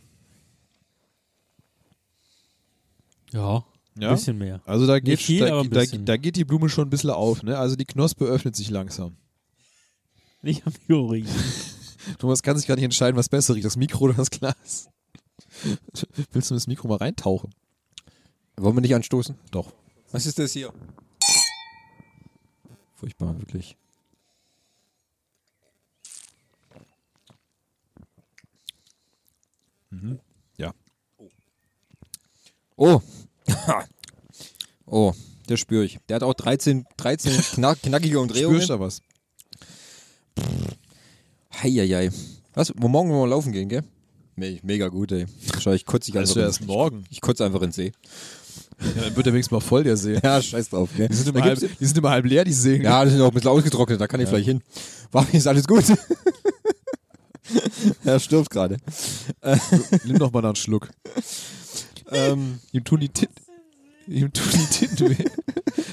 Ja, 3.35 3.65
ein 3.95 4.01
Ja? 4.01 4.11
bisschen 4.13 4.37
mehr. 4.37 4.61
Also 4.65 4.87
da 4.87 4.99
geht, 4.99 5.19
viel, 5.19 5.41
da, 5.41 5.59
aber 5.59 5.61
ein 5.61 5.69
da, 5.69 5.83
da 5.83 6.17
geht 6.17 6.37
die 6.37 6.45
Blume 6.45 6.69
schon 6.69 6.87
ein 6.87 6.89
bisschen 6.89 7.09
auf. 7.09 7.43
Ne? 7.43 7.57
Also 7.57 7.75
die 7.75 7.85
Knospe 7.85 8.23
öffnet 8.25 8.55
sich 8.55 8.69
langsam. 8.69 9.17
Nicht 10.41 10.65
am 10.65 10.73
Juri. 10.87 11.25
Thomas 12.19 12.41
kann 12.43 12.57
sich 12.57 12.65
gar 12.65 12.75
nicht 12.75 12.85
entscheiden, 12.85 13.17
was 13.17 13.27
besser 13.27 13.55
riecht, 13.55 13.65
das 13.65 13.75
Mikro 13.75 14.05
oder 14.05 14.13
das 14.13 14.29
Glas. 14.29 14.89
Willst 16.31 16.49
du 16.49 16.53
in 16.53 16.57
das 16.57 16.67
Mikro 16.67 16.87
mal 16.87 16.97
reintauchen? 16.97 17.53
Wollen 18.55 18.77
wir 18.77 18.81
nicht 18.81 18.95
anstoßen? 18.95 19.35
Doch. 19.51 19.73
Was 20.11 20.25
ist 20.25 20.39
das 20.39 20.53
hier? 20.53 20.71
Furchtbar, 22.93 23.37
wirklich. 23.37 23.75
Ja. 30.57 30.73
Oh. 31.17 31.29
oh, 32.77 33.01
der 35.49 35.57
spüre 35.57 35.85
ich. 35.85 35.99
Der 36.09 36.15
hat 36.15 36.23
auch 36.23 36.33
13, 36.33 36.85
13 36.97 37.31
knack, 37.53 37.81
knackige 37.81 38.19
Umdrehungen. 38.21 38.55
Spürst 38.55 38.69
du 38.69 38.73
da 38.73 38.79
was? 38.79 39.01
Heieiei. 41.61 42.09
Was? 42.53 42.73
Wo 42.75 42.87
morgen 42.87 43.09
wollen 43.09 43.21
wir 43.29 43.35
laufen 43.35 43.51
gehen, 43.51 43.69
gell? 43.69 43.83
Me 44.35 44.59
mega 44.63 44.87
gut, 44.89 45.11
ey. 45.11 45.25
Kotze 45.85 46.09
ich 46.09 46.13
Das 46.13 46.29
ist 46.29 46.37
einfach. 46.37 46.41
erst 46.41 46.65
morgen. 46.65 47.05
Ich 47.09 47.21
kotze 47.21 47.45
einfach 47.45 47.61
in 47.61 47.67
den 47.69 47.71
See. 47.73 47.91
Ja, 48.81 49.03
dann 49.03 49.15
wird 49.15 49.25
der 49.25 49.33
wenigstens 49.33 49.51
mal 49.51 49.61
voll, 49.61 49.83
der 49.83 49.95
See. 49.95 50.19
Ja, 50.23 50.41
scheiß 50.41 50.69
drauf, 50.69 50.89
gell? 50.95 51.07
Die 51.07 51.15
sind, 51.15 51.29
immer 51.29 51.41
halb, 51.41 51.59
die 51.59 51.85
sind 51.85 51.97
immer 51.97 52.09
halb 52.09 52.25
leer, 52.25 52.43
die 52.43 52.51
Seen. 52.51 52.81
ja, 52.81 53.05
die 53.05 53.11
sind 53.11 53.21
auch 53.21 53.27
ein 53.29 53.33
bisschen 53.33 53.49
ausgetrocknet, 53.49 54.01
da 54.01 54.07
kann 54.07 54.19
ich 54.19 54.27
vielleicht 54.27 54.47
hin. 54.47 54.61
War 55.11 55.25
ist 55.33 55.47
alles 55.47 55.65
gut. 55.65 55.85
er 58.03 58.19
stirbt 58.19 58.49
gerade. 58.49 58.77
Nimm 60.03 60.19
doch 60.19 60.31
mal 60.31 60.43
einen 60.45 60.55
Schluck. 60.55 60.89
Ähm, 62.11 62.59
Titten. 63.09 63.44
Ihm 64.07 64.31
tun 64.31 64.45
die 64.99 65.09
weh. 65.09 65.25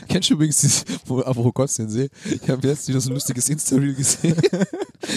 Kennst 0.09 0.29
du 0.29 0.35
übrigens 0.35 0.61
dieses, 0.61 0.85
wo, 1.07 1.21
apropos 1.21 1.55
Kotz 1.55 1.77
den 1.77 1.89
See? 1.89 2.11
Ich 2.31 2.49
habe 2.51 2.67
jetzt 2.69 2.87
wieder 2.89 3.01
so 3.01 3.11
ein 3.11 3.15
lustiges 3.15 3.49
Insta-Reel 3.49 3.95
gesehen. 3.95 4.37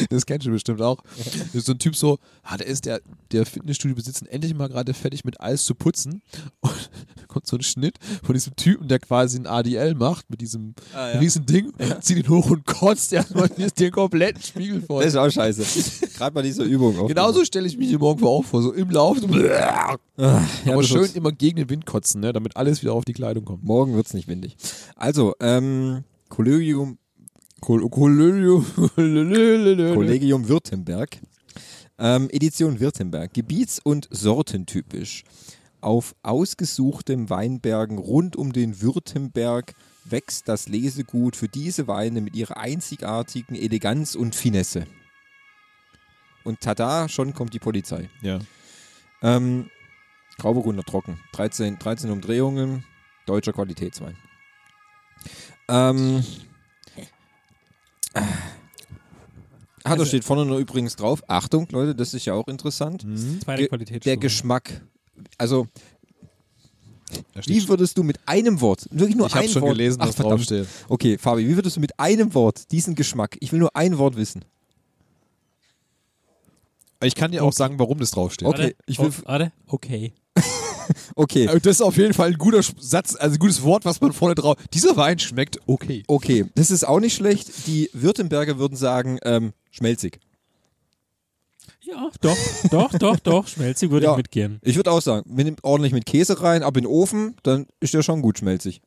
Das 0.09 0.25
kennst 0.25 0.47
du 0.47 0.51
bestimmt 0.51 0.81
auch. 0.81 0.97
Das 1.15 1.53
ist 1.55 1.67
so 1.67 1.73
ein 1.73 1.77
Typ 1.77 1.95
so, 1.95 2.17
ah, 2.41 2.57
der 2.57 2.65
ist 2.65 2.85
der, 2.85 3.01
der 3.31 3.45
Fitnessstudio 3.45 3.95
besitzen 3.95 4.25
endlich 4.25 4.55
mal 4.55 4.67
gerade 4.67 4.95
fertig 4.95 5.23
mit 5.23 5.39
alles 5.39 5.63
zu 5.63 5.75
putzen. 5.75 6.23
Und 6.59 6.89
da 7.17 7.25
kommt 7.27 7.45
so 7.45 7.55
ein 7.55 7.61
Schnitt 7.61 7.97
von 8.23 8.33
diesem 8.33 8.55
Typen, 8.55 8.87
der 8.87 8.97
quasi 8.97 9.37
ein 9.37 9.45
ADL 9.45 9.93
macht 9.93 10.27
mit 10.31 10.41
diesem 10.41 10.73
Ah, 10.93 11.11
ja. 11.13 11.19
riesen 11.19 11.45
Ding, 11.45 11.71
zieht 12.01 12.17
ihn 12.17 12.27
hoch 12.29 12.49
und 12.49 12.65
kotzt 12.65 13.13
erstmal 13.13 13.47
den 13.47 13.91
kompletten 13.91 14.41
Spiegel 14.41 14.81
voll. 14.81 15.03
das 15.03 15.13
ist 15.13 15.17
auch 15.19 15.29
scheiße. 15.29 15.63
Gerade 16.17 16.33
bei 16.33 16.41
dieser 16.41 16.63
Übung 16.63 16.97
auch. 16.97 17.07
Genauso 17.07 17.45
stelle 17.45 17.67
ich 17.67 17.77
mich 17.77 17.89
hier 17.89 17.99
morgen 17.99 18.25
auch 18.25 18.43
vor, 18.43 18.63
so 18.63 18.73
im 18.73 18.89
Lauf. 18.89 19.19
So 19.19 19.27
ja, 19.37 19.97
aber 20.65 20.83
schön 20.83 21.09
immer 21.13 21.31
gegen 21.31 21.57
den 21.57 21.69
Wind 21.69 21.85
kotzen, 21.85 22.21
ne, 22.21 22.33
damit 22.33 22.57
alles 22.57 22.81
wieder 22.81 22.84
auf 22.93 23.05
die 23.05 23.13
Kleidung 23.13 23.45
kommt. 23.45 23.63
Morgen 23.63 23.93
wird's 23.93 24.13
nicht 24.13 24.27
windig. 24.27 24.57
Also, 24.95 25.33
ähm, 25.39 26.03
Kollegium, 26.29 26.97
Kol 27.61 27.89
Kollegium. 27.89 28.65
Kollegium 28.95 30.47
Württemberg. 30.47 31.19
Ähm, 31.97 32.29
Edition 32.31 32.79
Württemberg. 32.79 33.33
Gebiets- 33.33 33.79
und 33.83 34.07
sortentypisch. 34.11 35.23
Auf 35.81 36.15
ausgesuchtem 36.23 37.29
Weinbergen 37.29 37.97
rund 37.97 38.36
um 38.36 38.53
den 38.53 38.81
Württemberg 38.81 39.75
wächst 40.03 40.47
das 40.47 40.67
Lesegut 40.67 41.36
für 41.36 41.47
diese 41.47 41.88
Weine 41.88 42.21
mit 42.21 42.36
ihrer 42.36 42.57
einzigartigen 42.57 43.55
Eleganz 43.55 44.15
und 44.15 44.36
Finesse. 44.36 44.86
Und 46.43 46.61
tada, 46.61 47.09
schon 47.09 47.33
kommt 47.33 47.53
die 47.53 47.59
Polizei. 47.59 48.09
Ja. 48.21 48.39
Ähm, 49.21 49.69
Grauburgunder 50.38 50.83
trocken. 50.83 51.19
13, 51.33 51.79
13 51.79 52.09
Umdrehungen. 52.11 52.83
Deutscher 53.25 53.53
Qualitätswein. 53.53 54.15
Ähm, 55.67 56.23
ah, 58.13 58.21
da 59.83 59.89
Also- 59.91 60.05
steht 60.05 60.23
vorne 60.23 60.45
noch 60.45 60.57
übrigens 60.59 60.95
drauf. 60.95 61.23
Achtung, 61.27 61.67
Leute, 61.71 61.95
das 61.95 62.13
ist 62.13 62.25
ja 62.25 62.33
auch 62.33 62.47
interessant. 62.47 63.03
Mhm. 63.03 63.41
Zweite. 63.41 63.67
Der 63.99 64.17
Geschmack. 64.17 64.81
Also, 65.38 65.67
wie 67.45 67.67
würdest 67.67 67.97
du 67.97 68.03
mit 68.03 68.19
einem 68.27 68.59
Wort, 68.61 68.88
wirklich 68.91 69.15
nur 69.15 69.27
ich 69.27 69.33
habe 69.36 69.45
ein 69.45 69.49
schon 69.49 69.61
Wort. 69.61 69.71
gelesen, 69.71 70.01
Ach, 70.01 70.07
was 70.09 70.15
verdammt. 70.15 70.39
draufsteht. 70.49 70.67
Okay, 70.89 71.17
Fabi, 71.17 71.47
wie 71.47 71.55
würdest 71.55 71.77
du 71.77 71.79
mit 71.79 71.97
einem 71.99 72.33
Wort 72.33 72.71
diesen 72.71 72.95
Geschmack, 72.95 73.38
ich 73.39 73.51
will 73.51 73.59
nur 73.59 73.75
ein 73.75 73.97
Wort 73.97 74.15
wissen. 74.17 74.43
Ich 77.01 77.15
kann 77.15 77.31
dir 77.31 77.43
auch 77.43 77.53
sagen, 77.53 77.77
warum 77.79 77.99
das 77.99 78.11
draufsteht. 78.11 78.47
Okay, 78.47 78.75
ich 78.88 78.99
will- 78.99 79.09
oh, 79.09 79.21
warte, 79.25 79.51
okay. 79.67 80.13
Okay, 81.15 81.45
Äh, 81.45 81.59
Das 81.59 81.77
ist 81.77 81.81
auf 81.81 81.97
jeden 81.97 82.13
Fall 82.13 82.29
ein 82.29 82.38
guter 82.38 82.61
Satz, 82.79 83.15
also 83.15 83.36
ein 83.36 83.39
gutes 83.39 83.63
Wort, 83.63 83.86
was 83.86 84.01
man 84.01 84.13
vorne 84.13 84.36
drauf. 84.36 84.55
Dieser 84.73 84.95
Wein 84.97 85.19
schmeckt 85.19 85.59
okay. 85.67 86.03
okay, 86.07 86.45
das 86.55 86.71
ist 86.71 86.86
auch 86.88 86.99
nicht 86.99 87.15
schlecht. 87.15 87.67
Die 87.67 87.89
Württemberger 87.93 88.57
würden 88.57 88.75
sagen, 88.77 89.19
ähm, 89.23 89.53
schmelzig. 89.71 90.19
Ja, 91.81 92.09
doch, 92.21 92.38
doch, 92.71 92.91
doch, 92.97 93.19
doch. 93.19 93.47
Schmelzig 93.47 93.91
würde 93.91 94.05
Ja. 94.07 94.11
ich 94.13 94.17
mitgehen. 94.17 94.59
Ich 94.63 94.75
würde 94.75 94.91
auch 94.91 95.01
sagen, 95.01 95.29
man 95.33 95.45
nimmt 95.45 95.63
ordentlich 95.63 95.93
mit 95.93 96.05
Käse 96.05 96.41
rein, 96.41 96.63
ab 96.63 96.75
in 96.77 96.83
den 96.83 96.91
Ofen, 96.91 97.36
dann 97.43 97.67
ist 97.79 97.93
der 97.93 98.01
schon 98.01 98.21
gut 98.23 98.39
schmelzig. 98.39 98.81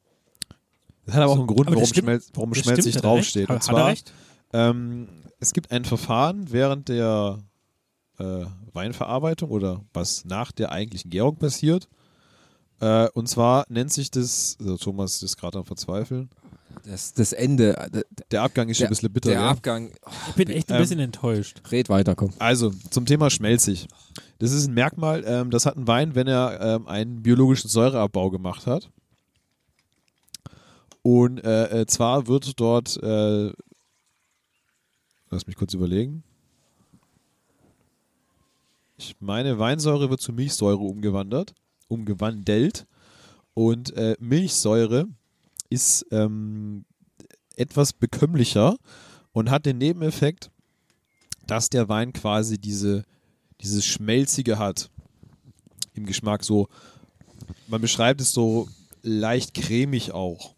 Das 1.07 1.15
hat 1.15 1.23
aber 1.23 1.33
auch 1.33 1.39
einen 1.39 1.47
Grund, 1.47 1.71
warum, 1.71 1.87
stimmt- 1.87 2.05
Schmelz, 2.05 2.29
warum 2.35 2.55
schmelzig 2.55 2.93
stimmt, 2.95 2.97
hat 2.97 3.05
er 3.05 3.15
recht. 3.17 3.19
draufsteht. 3.37 3.49
Hat, 3.49 3.51
Und 3.51 3.63
hat 3.63 3.69
er 3.69 3.73
zwar, 3.73 3.87
recht? 3.89 4.13
ähm, 4.53 5.09
es 5.41 5.53
gibt 5.53 5.71
ein 5.71 5.85
Verfahren 5.85 6.51
während 6.51 6.89
der 6.89 7.39
äh, 8.19 8.45
Weinverarbeitung 8.73 9.51
oder 9.51 9.83
was 9.93 10.25
nach 10.25 10.53
der 10.53 10.73
eigentlichen 10.73 11.11
Gärung 11.11 11.37
passiert. 11.37 11.89
Äh, 12.81 13.09
und 13.11 13.29
zwar 13.29 13.65
nennt 13.69 13.93
sich 13.93 14.11
das, 14.11 14.57
also 14.61 14.77
Thomas 14.77 15.23
ist 15.23 15.37
gerade 15.37 15.59
am 15.59 15.65
Verzweifeln, 15.65 16.31
Das, 16.85 17.13
das 17.13 17.33
Ende, 17.33 17.77
äh, 17.77 17.91
der, 17.91 18.05
der 18.31 18.43
Abgang 18.43 18.69
ist 18.69 18.77
schon 18.79 18.87
ein 18.87 18.91
bisschen 18.91 19.13
bitter. 19.13 19.31
der 19.31 19.41
ja. 19.41 19.49
Abgang, 19.51 19.91
Ich 20.29 20.35
bin 20.35 20.49
echt 20.49 20.71
ein 20.71 20.77
Ähm, 20.77 20.83
bisschen 20.83 21.01
enttäuscht. 21.01 21.61
red 21.73 21.89
weiter, 21.89 22.15
komm. 22.15 22.31
Also, 22.39 22.71
zum 22.91 23.05
Thema 23.05 23.31
schmelzig. 23.31 23.89
Das 24.39 24.53
ist 24.53 24.69
ein 24.69 24.75
Merkmal, 24.75 25.25
ähm, 25.27 25.51
das 25.51 25.67
hat 25.67 25.77
ein 25.77 25.89
Wein, 25.89 26.15
wenn 26.15 26.29
er 26.29 26.61
ähm, 26.61 26.87
einen 26.87 27.23
biologischen 27.23 27.69
Säureabbau 27.69 28.31
gemacht 28.31 28.67
hat. 28.69 28.91
Und 31.03 31.39
äh, 31.45 31.81
äh, 31.83 31.87
zwar 31.87 32.27
wird 32.27 32.61
dort, 32.61 32.97
äh, 33.03 33.53
lass 35.31 35.47
mich 35.47 35.57
kurz 35.57 35.75
überlegen. 35.75 36.23
Ich 38.99 39.15
meine, 39.21 39.61
Weinsäure 39.61 40.11
wird 40.11 40.21
zu 40.21 40.33
Milchsäure 40.33 40.81
umgewandert, 40.81 41.55
umgewandelt. 41.87 42.85
Und 43.55 43.97
äh, 43.97 44.17
Milchsäure 44.19 45.07
ist 45.71 46.05
ähm, 46.11 46.85
etwas 47.57 47.93
bekömmlicher 47.93 48.77
und 49.33 49.51
hat 49.51 49.67
den 49.67 49.79
Nebeneffekt, 49.79 50.51
dass 51.47 51.71
der 51.71 51.89
Wein 51.89 52.13
quasi 52.13 52.59
diese, 52.59 53.05
dieses 53.61 53.87
Schmelzige 53.87 54.59
hat 54.59 54.91
im 55.95 56.05
Geschmack. 56.05 56.43
So, 56.43 56.69
man 57.69 57.81
beschreibt 57.81 58.21
es 58.21 58.33
so 58.33 58.69
leicht 59.03 59.55
cremig 59.55 60.11
auch. 60.11 60.57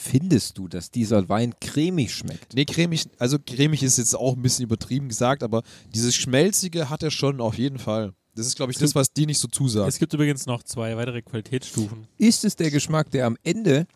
Findest 0.00 0.56
du, 0.58 0.68
dass 0.68 0.92
dieser 0.92 1.28
Wein 1.28 1.54
cremig 1.60 2.14
schmeckt? 2.14 2.54
Nee, 2.54 2.64
cremig, 2.64 3.08
also 3.18 3.36
cremig 3.44 3.82
ist 3.82 3.98
jetzt 3.98 4.14
auch 4.14 4.36
ein 4.36 4.42
bisschen 4.42 4.62
übertrieben 4.62 5.08
gesagt, 5.08 5.42
aber 5.42 5.64
dieses 5.92 6.14
Schmelzige 6.14 6.88
hat 6.88 7.02
er 7.02 7.10
schon 7.10 7.40
auf 7.40 7.58
jeden 7.58 7.80
Fall. 7.80 8.14
Das 8.36 8.46
ist, 8.46 8.54
glaube 8.54 8.70
ich, 8.70 8.78
das, 8.78 8.94
was 8.94 9.12
die 9.12 9.26
nicht 9.26 9.40
so 9.40 9.48
zusagt. 9.48 9.88
Es 9.88 9.98
gibt 9.98 10.14
übrigens 10.14 10.46
noch 10.46 10.62
zwei 10.62 10.96
weitere 10.96 11.20
Qualitätsstufen. 11.20 12.06
Ist 12.16 12.44
es 12.44 12.54
der 12.54 12.70
Geschmack, 12.70 13.10
der 13.10 13.26
am 13.26 13.36
Ende 13.42 13.88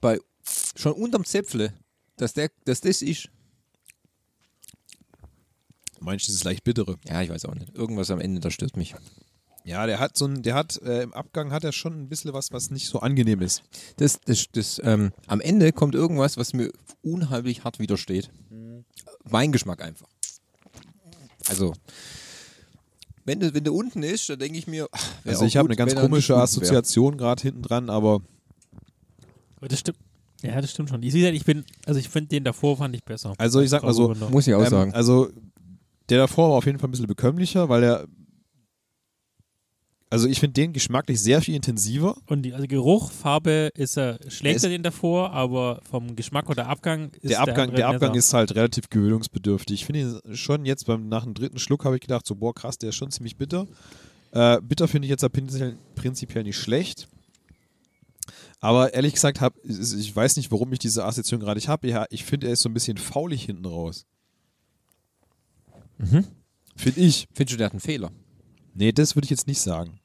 bei 0.00 0.20
schon 0.76 0.92
unterm 0.92 1.24
Zäpfle, 1.24 1.74
dass, 2.16 2.34
der, 2.34 2.50
dass 2.64 2.80
das 2.80 3.02
ist? 3.02 3.28
Meinst 5.98 6.26
du 6.26 6.30
dieses 6.30 6.44
leicht 6.44 6.62
bittere? 6.62 6.98
Ja, 7.08 7.20
ich 7.22 7.30
weiß 7.30 7.46
auch 7.46 7.56
nicht. 7.56 7.74
Irgendwas 7.74 8.12
am 8.12 8.20
Ende, 8.20 8.40
das 8.40 8.54
stört 8.54 8.76
mich. 8.76 8.94
Ja, 9.68 9.84
der 9.86 10.00
hat 10.00 10.16
so 10.16 10.24
ein, 10.24 10.42
der 10.42 10.54
hat 10.54 10.80
äh, 10.80 11.02
im 11.02 11.12
Abgang 11.12 11.52
hat 11.52 11.62
er 11.62 11.72
schon 11.72 11.92
ein 11.92 12.08
bisschen 12.08 12.32
was, 12.32 12.52
was 12.52 12.70
nicht 12.70 12.88
so 12.88 13.00
angenehm 13.00 13.42
ist. 13.42 13.62
Das, 13.98 14.18
das, 14.24 14.46
das, 14.50 14.80
ähm, 14.82 15.12
am 15.26 15.42
Ende 15.42 15.72
kommt 15.72 15.94
irgendwas, 15.94 16.38
was 16.38 16.54
mir 16.54 16.72
unheimlich 17.02 17.64
hart 17.64 17.78
widersteht. 17.78 18.30
Weingeschmack 19.24 19.82
einfach. 19.82 20.08
Also, 21.50 21.74
wenn 23.26 23.40
du, 23.40 23.52
wenn 23.52 23.62
du 23.62 23.74
unten 23.74 24.02
ist, 24.02 24.30
dann 24.30 24.38
denke 24.38 24.56
ich 24.56 24.68
mir, 24.68 24.88
ach, 24.90 25.06
wär 25.24 25.32
Also 25.32 25.44
auch 25.44 25.48
ich 25.48 25.58
habe 25.58 25.68
gut, 25.68 25.72
eine 25.72 25.76
ganz 25.76 25.90
wenn 25.90 25.98
er 25.98 26.02
nicht 26.02 26.10
komische 26.10 26.32
unten 26.32 26.38
wär. 26.38 26.44
Assoziation 26.44 27.18
gerade 27.18 27.42
hinten 27.42 27.60
dran, 27.60 27.90
aber 27.90 28.22
Aber 29.56 29.68
das 29.68 29.80
stimmt. 29.80 29.98
Ja, 30.40 30.58
das 30.62 30.70
stimmt 30.70 30.88
schon. 30.88 31.02
Ich, 31.02 31.12
wie 31.12 31.18
gesagt, 31.18 31.36
ich 31.36 31.44
bin, 31.44 31.66
also 31.84 32.00
ich 32.00 32.08
finde 32.08 32.28
den 32.28 32.44
davor 32.44 32.78
fand 32.78 32.94
ich 32.94 33.04
besser. 33.04 33.34
also 33.36 33.60
ich 33.60 33.68
sag 33.68 33.82
mal 33.82 33.92
so. 33.92 34.14
Muss 34.30 34.46
ich 34.46 34.54
auch 34.54 34.64
ähm, 34.64 34.70
sagen. 34.70 34.94
also 34.94 35.28
der 36.08 36.16
davor 36.16 36.48
war 36.48 36.56
auf 36.56 36.64
jeden 36.64 36.78
Fall 36.78 36.88
ein 36.88 36.92
bisschen 36.92 37.06
bekömmlicher, 37.06 37.68
weil 37.68 37.82
er 37.82 38.06
also 40.10 40.26
ich 40.28 40.40
finde 40.40 40.54
den 40.54 40.72
geschmacklich 40.72 41.20
sehr 41.20 41.42
viel 41.42 41.54
intensiver. 41.54 42.16
Und 42.26 42.42
die 42.42 42.54
also 42.54 42.66
Geruch, 42.66 43.10
Farbe 43.10 43.70
ist 43.74 43.98
er 43.98 44.18
schlechter 44.28 44.68
Es- 44.68 44.72
den 44.72 44.82
davor, 44.82 45.32
aber 45.32 45.80
vom 45.90 46.16
Geschmack 46.16 46.48
oder 46.48 46.66
Abgang 46.66 47.10
ist 47.20 47.30
Der 47.30 47.40
Abgang, 47.40 47.68
andere 47.68 47.76
der 47.76 47.88
Abgang 47.88 48.14
ist 48.14 48.32
halt 48.32 48.54
relativ 48.54 48.88
gewöhnungsbedürftig. 48.88 49.74
Ich 49.82 49.86
finde 49.86 50.00
ihn 50.00 50.36
schon 50.36 50.64
jetzt 50.64 50.86
beim 50.86 51.08
nach 51.08 51.24
dem 51.24 51.34
dritten 51.34 51.58
Schluck 51.58 51.84
habe 51.84 51.96
ich 51.96 52.00
gedacht, 52.02 52.26
so 52.26 52.34
boah 52.34 52.54
krass, 52.54 52.78
der 52.78 52.90
ist 52.90 52.96
schon 52.96 53.10
ziemlich 53.10 53.36
bitter. 53.36 53.66
Äh, 54.32 54.60
bitter 54.62 54.88
finde 54.88 55.06
ich 55.06 55.10
jetzt 55.10 55.30
prinzipiell, 55.32 55.76
prinzipiell 55.94 56.44
nicht 56.44 56.56
schlecht. 56.58 57.08
Aber 58.60 58.92
ehrlich 58.92 59.14
gesagt, 59.14 59.40
hab, 59.40 59.54
ich 59.64 60.14
weiß 60.14 60.36
nicht, 60.36 60.50
warum 60.50 60.72
ich 60.72 60.78
diese 60.78 61.04
Assoziation 61.04 61.40
gerade 61.40 61.58
ich 61.58 61.68
habe. 61.68 61.86
Ja, 61.88 62.06
ich 62.10 62.24
finde, 62.24 62.48
er 62.48 62.54
ist 62.54 62.62
so 62.62 62.68
ein 62.68 62.74
bisschen 62.74 62.96
faulig 62.96 63.44
hinten 63.44 63.66
raus. 63.66 64.04
Mhm. 65.98 66.24
Finde 66.76 67.00
ich. 67.00 67.28
Findest 67.34 67.54
du, 67.54 67.58
der 67.58 67.66
hat 67.66 67.72
einen 67.72 67.80
Fehler? 67.80 68.10
Nee, 68.78 68.92
das 68.92 69.16
würde 69.16 69.26
ich 69.26 69.30
jetzt 69.30 69.48
nicht 69.48 69.60
sagen. 69.60 69.98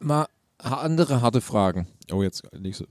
Mal 0.00 0.26
andere 0.58 1.20
harte 1.20 1.42
Fragen. 1.42 1.86
Oh, 2.10 2.22
jetzt 2.22 2.42
nächste. 2.58 2.88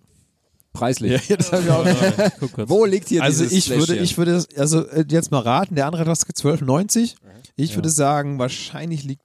Preislich. 0.72 1.28
das 1.28 1.51
habe 1.51 1.64
ich 1.64 1.70
auch. 1.70 1.86
Ja, 2.18 2.30
guck 2.39 2.53
kurz. 2.53 2.70
Wo 2.70 2.86
liegt 2.86 3.09
hier 3.09 3.24
Also 3.24 3.43
dieses 3.43 3.57
ich 3.57 3.70
würde, 3.76 3.95
ich 3.97 4.18
würde, 4.18 4.45
also 4.55 4.86
äh, 4.88 5.03
jetzt 5.09 5.32
mal 5.32 5.39
raten, 5.39 5.76
der 5.76 5.88
andere 5.88 6.01
hat 6.01 6.07
was 6.07 6.26
12,90. 6.28 7.16
Ich 7.55 7.72
Ja. 7.72 7.76
würde 7.78 7.89
sagen, 7.89 8.38
wahrscheinlich 8.39 9.03
liegt 9.03 9.24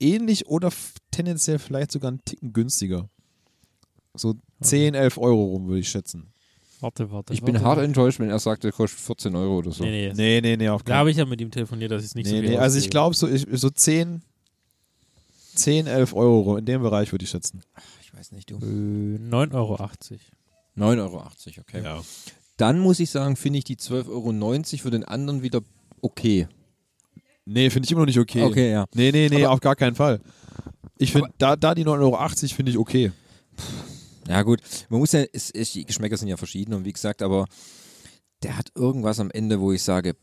ähnlich 0.00 0.46
oder 0.48 0.68
f- 0.68 0.94
tendenziell 1.10 1.58
vielleicht 1.58 1.90
sogar 1.92 2.08
einen 2.10 2.24
Ticken 2.24 2.52
günstiger. 2.52 3.08
So 4.14 4.34
10, 4.62 4.94
11 4.94 5.16
Euro 5.18 5.44
rum, 5.44 5.66
würde 5.68 5.80
ich 5.80 5.88
schätzen. 5.88 6.32
Warte, 6.80 7.10
warte. 7.10 7.32
ich 7.32 7.42
bin 7.42 7.54
warte. 7.54 7.66
hart 7.66 7.78
enttäuscht, 7.80 8.20
wenn 8.20 8.30
er 8.30 8.38
sagt, 8.38 8.62
der 8.64 8.72
kostet 8.72 9.00
14 9.00 9.34
Euro 9.34 9.58
oder 9.58 9.72
so. 9.72 9.82
Nee, 9.84 10.08
nee. 10.08 10.12
Nee, 10.14 10.40
nee, 10.40 10.56
nee, 10.56 10.68
auf 10.68 10.82
Da 10.84 10.96
habe 10.96 11.10
ich 11.10 11.16
ja 11.16 11.24
mit 11.24 11.40
ihm 11.40 11.50
telefoniert, 11.50 11.90
dass 11.90 12.02
ich 12.02 12.10
es 12.10 12.14
nicht 12.14 12.26
nee, 12.26 12.36
so 12.36 12.40
viel 12.42 12.50
nee, 12.50 12.56
Also 12.56 12.78
ich 12.78 12.90
glaube, 12.90 13.16
so, 13.16 13.28
ich, 13.28 13.46
so 13.52 13.68
10, 13.68 14.22
10, 15.54 15.86
11 15.86 16.14
Euro 16.14 16.56
in 16.56 16.64
dem 16.64 16.82
Bereich 16.82 17.12
würde 17.12 17.24
ich 17.24 17.30
schätzen. 17.30 17.62
Ich 18.02 18.16
weiß 18.16 18.32
nicht, 18.32 18.50
du. 18.50 18.56
Äh, 18.56 19.18
9,80 19.18 19.54
Euro. 19.54 19.74
9,80 20.76 20.98
Euro, 21.00 21.22
okay. 21.60 21.82
Ja. 21.82 22.00
Dann 22.56 22.78
muss 22.78 23.00
ich 23.00 23.10
sagen, 23.10 23.36
finde 23.36 23.58
ich 23.58 23.64
die 23.64 23.76
12,90 23.76 24.08
Euro 24.08 24.82
für 24.82 24.90
den 24.90 25.04
anderen 25.04 25.42
wieder 25.42 25.60
okay. 26.00 26.46
Nee, 27.44 27.70
finde 27.70 27.86
ich 27.86 27.92
immer 27.92 28.02
noch 28.02 28.06
nicht 28.06 28.18
okay. 28.18 28.42
Okay, 28.42 28.72
ja. 28.72 28.86
Nee, 28.94 29.10
nee, 29.10 29.28
nee, 29.28 29.44
Aber- 29.44 29.54
auf 29.54 29.60
gar 29.60 29.74
keinen 29.74 29.94
Fall. 29.94 30.20
Ich 30.98 31.12
finde, 31.12 31.30
da, 31.38 31.56
da 31.56 31.74
die 31.74 31.84
9,80 31.84 32.02
Euro 32.02 32.54
finde 32.54 32.70
ich 32.70 32.78
okay. 32.78 33.12
Ja, 34.28 34.42
gut. 34.42 34.60
Man 34.88 35.00
muss 35.00 35.12
ja, 35.12 35.24
es, 35.32 35.50
es, 35.50 35.72
die 35.72 35.84
Geschmäcker 35.84 36.16
sind 36.16 36.28
ja 36.28 36.36
verschieden 36.36 36.74
und 36.74 36.84
wie 36.84 36.92
gesagt, 36.92 37.22
aber 37.22 37.46
der 38.42 38.56
hat 38.56 38.70
irgendwas 38.74 39.18
am 39.20 39.30
Ende, 39.30 39.58
wo 39.60 39.72
ich 39.72 39.82
sage, 39.82 40.14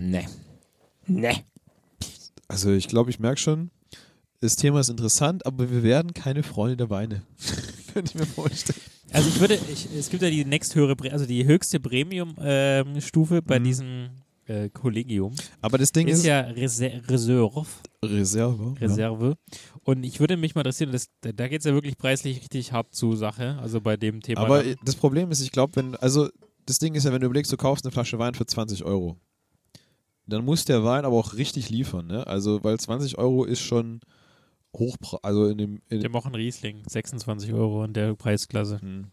ne. 0.00 0.24
Ne. 1.06 1.44
Also 2.48 2.72
ich 2.72 2.88
glaube, 2.88 3.10
ich 3.10 3.18
merke 3.18 3.40
schon, 3.40 3.70
das 4.40 4.56
Thema 4.56 4.80
ist 4.80 4.88
interessant, 4.88 5.44
aber 5.46 5.70
wir 5.70 5.82
werden 5.82 6.14
keine 6.14 6.42
Freunde 6.42 6.76
der 6.76 6.90
Weine. 6.90 7.22
Könnte 7.92 8.12
ich 8.12 8.14
mir 8.14 8.26
vorstellen. 8.26 8.78
Also 9.12 9.28
ich 9.28 9.40
würde, 9.40 9.58
ich, 9.72 9.88
es 9.96 10.10
gibt 10.10 10.22
ja 10.22 10.30
die 10.30 10.44
nächsthöhere, 10.44 10.96
also 11.12 11.26
die 11.26 11.44
höchste 11.44 11.80
Premium-Stufe 11.80 13.42
bei 13.42 13.58
Mhm. 13.58 13.64
diesem 13.64 14.08
äh, 14.46 14.68
Kollegium. 14.70 15.34
Aber 15.60 15.78
das 15.78 15.92
Ding 15.92 16.08
Ist 16.08 16.18
ist, 16.18 16.26
ja 16.26 16.40
Reser 16.40 16.90
Reserve. 17.08 17.66
Reserve. 18.04 18.74
Ja. 18.80 18.86
Reserve. 18.86 19.36
Und 19.82 20.04
ich 20.04 20.20
würde 20.20 20.36
mich 20.36 20.54
mal 20.54 20.60
interessieren, 20.60 20.92
das, 20.92 21.08
da, 21.20 21.32
da 21.32 21.48
geht 21.48 21.60
es 21.60 21.64
ja 21.64 21.74
wirklich 21.74 21.98
preislich 21.98 22.40
richtig 22.40 22.72
hart 22.72 22.94
zu 22.94 23.16
Sache, 23.16 23.58
also 23.60 23.80
bei 23.80 23.96
dem 23.96 24.20
Thema. 24.20 24.40
Aber 24.40 24.62
dann. 24.62 24.76
das 24.84 24.96
Problem 24.96 25.30
ist, 25.30 25.40
ich 25.40 25.52
glaube, 25.52 25.76
wenn, 25.76 25.96
also 25.96 26.28
das 26.66 26.78
Ding 26.78 26.94
ist 26.94 27.04
ja, 27.04 27.12
wenn 27.12 27.20
du 27.20 27.26
überlegst, 27.26 27.52
du 27.52 27.56
kaufst 27.56 27.84
eine 27.84 27.92
Flasche 27.92 28.18
Wein 28.18 28.34
für 28.34 28.46
20 28.46 28.84
Euro, 28.84 29.16
dann 30.26 30.44
muss 30.44 30.64
der 30.64 30.84
Wein 30.84 31.04
aber 31.04 31.16
auch 31.16 31.34
richtig 31.34 31.70
liefern, 31.70 32.06
ne? 32.06 32.26
Also, 32.26 32.62
weil 32.64 32.78
20 32.78 33.16
Euro 33.18 33.44
ist 33.44 33.60
schon 33.60 34.00
hoch, 34.76 34.96
also 35.22 35.46
in 35.46 35.58
dem, 35.58 35.82
in 35.88 36.00
der 36.00 36.10
machen 36.10 36.34
Riesling, 36.34 36.82
26 36.86 37.52
Euro 37.52 37.84
in 37.84 37.92
der 37.92 38.14
Preisklasse. 38.14 38.80
Hm. 38.80 39.06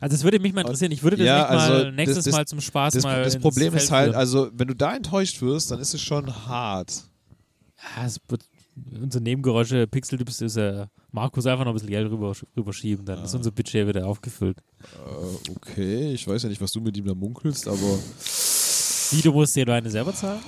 Also 0.00 0.14
es 0.14 0.24
würde 0.24 0.38
mich 0.38 0.52
mal 0.52 0.60
interessieren, 0.62 0.92
ich 0.92 1.02
würde 1.02 1.16
das 1.16 1.26
Ja, 1.26 1.42
echt 1.42 1.50
mal 1.50 1.58
also 1.72 1.90
nächstes 1.90 2.16
das- 2.16 2.24
das- 2.26 2.34
Mal 2.34 2.46
zum 2.46 2.60
Spaß 2.60 2.94
Das, 2.94 3.02
mal 3.04 3.22
das 3.22 3.38
Problem 3.38 3.74
ist 3.74 3.90
halt, 3.90 4.10
führen. 4.10 4.18
also 4.18 4.50
wenn 4.54 4.68
du 4.68 4.74
da 4.74 4.94
enttäuscht 4.96 5.40
wirst, 5.42 5.70
dann 5.70 5.80
ist 5.80 5.94
es 5.94 6.02
schon 6.02 6.34
hart. 6.46 7.04
Ja, 7.96 8.04
es 8.04 8.18
wird, 8.28 8.42
unsere 9.00 9.22
Nebengeräusche, 9.24 9.86
Pixeldips 9.86 10.40
ist 10.42 10.56
ja 10.56 10.86
Markus 11.12 11.46
einfach 11.46 11.64
noch 11.64 11.72
ein 11.72 11.74
bisschen 11.74 11.88
Geld 11.88 12.10
rüber, 12.10 12.34
rüberschieben, 12.56 13.04
dann 13.06 13.22
ist 13.24 13.34
Ah. 13.34 13.38
unser 13.38 13.50
Budget 13.52 13.86
wieder 13.88 14.06
aufgefüllt. 14.06 14.58
Äh, 14.82 15.50
okay, 15.52 16.12
ich 16.12 16.26
weiß 16.26 16.42
ja 16.42 16.48
nicht, 16.50 16.60
was 16.60 16.72
du 16.72 16.80
mit 16.80 16.96
ihm 16.96 17.06
da 17.06 17.14
munkelst, 17.14 17.66
aber 17.68 17.98
Wie, 19.12 19.22
du 19.22 19.32
musst 19.32 19.56
dir 19.56 19.64
deine 19.64 19.88
selber 19.90 20.12
zahlen? 20.14 20.40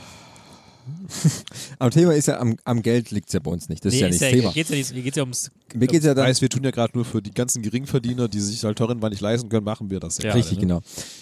Aber 1.79 1.91
Thema 1.91 2.15
ist 2.15 2.27
ja, 2.27 2.39
am, 2.41 2.57
am 2.65 2.83
Geld 2.83 3.11
liegt 3.11 3.29
es 3.29 3.33
ja 3.33 3.41
bei 3.41 3.51
uns 3.51 3.69
nicht. 3.69 3.85
Das 3.85 3.95
ist 3.95 4.01
ja 4.01 4.09
nicht 4.09 4.21
das 4.21 4.31
Thema. 4.31 4.53
Geht's 4.53 4.71
ja, 4.71 4.77
nicht, 4.77 4.95
geht's 4.95 5.17
ja 5.17 5.23
ums 5.23 5.51
Mir 5.75 5.87
geht 5.87 6.01
es 6.01 6.07
ja 6.07 6.15
dann 6.15 6.27
weiß, 6.27 6.41
wir 6.41 6.49
tun 6.49 6.65
ja 6.65 6.71
gerade 6.71 6.93
nur 6.95 7.05
für 7.05 7.23
die 7.23 7.33
ganzen 7.33 7.63
Geringverdiener, 7.63 8.29
die 8.29 8.41
sich 8.41 8.63
halt 8.65 8.79
teuren 8.79 9.01
Wein 9.03 9.11
nicht 9.11 9.21
leisten 9.21 9.49
können, 9.49 9.65
machen 9.65 9.91
wir 9.91 10.01
das 10.01 10.19
ja. 10.19 10.27
Ja, 10.27 10.35
Richtig, 10.35 10.59
ne? 10.59 10.63
genau. 10.63 10.81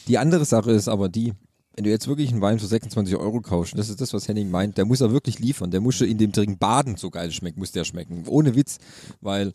Die 0.08 0.18
andere 0.18 0.44
Sache 0.44 0.72
ist 0.72 0.88
aber 0.88 1.08
die, 1.08 1.32
wenn 1.74 1.84
du 1.84 1.90
jetzt 1.90 2.08
wirklich 2.08 2.30
einen 2.30 2.40
Wein 2.40 2.58
für 2.58 2.66
26 2.66 3.16
Euro 3.16 3.40
kaufst, 3.40 3.74
und 3.74 3.78
das 3.78 3.88
ist 3.88 4.00
das, 4.00 4.12
was 4.12 4.28
Henning 4.28 4.50
meint, 4.50 4.78
der 4.78 4.84
muss 4.84 5.00
er 5.00 5.12
wirklich 5.12 5.38
liefern. 5.38 5.70
Der 5.70 5.80
muss 5.80 5.96
schon 5.96 6.08
in 6.08 6.18
dem 6.18 6.32
Trinken 6.32 6.58
baden 6.58 6.96
so 6.96 7.10
geil 7.10 7.30
schmecken, 7.32 7.60
muss 7.60 7.72
der 7.72 7.84
schmecken. 7.84 8.24
Ohne 8.26 8.54
Witz, 8.54 8.78
weil, 9.20 9.52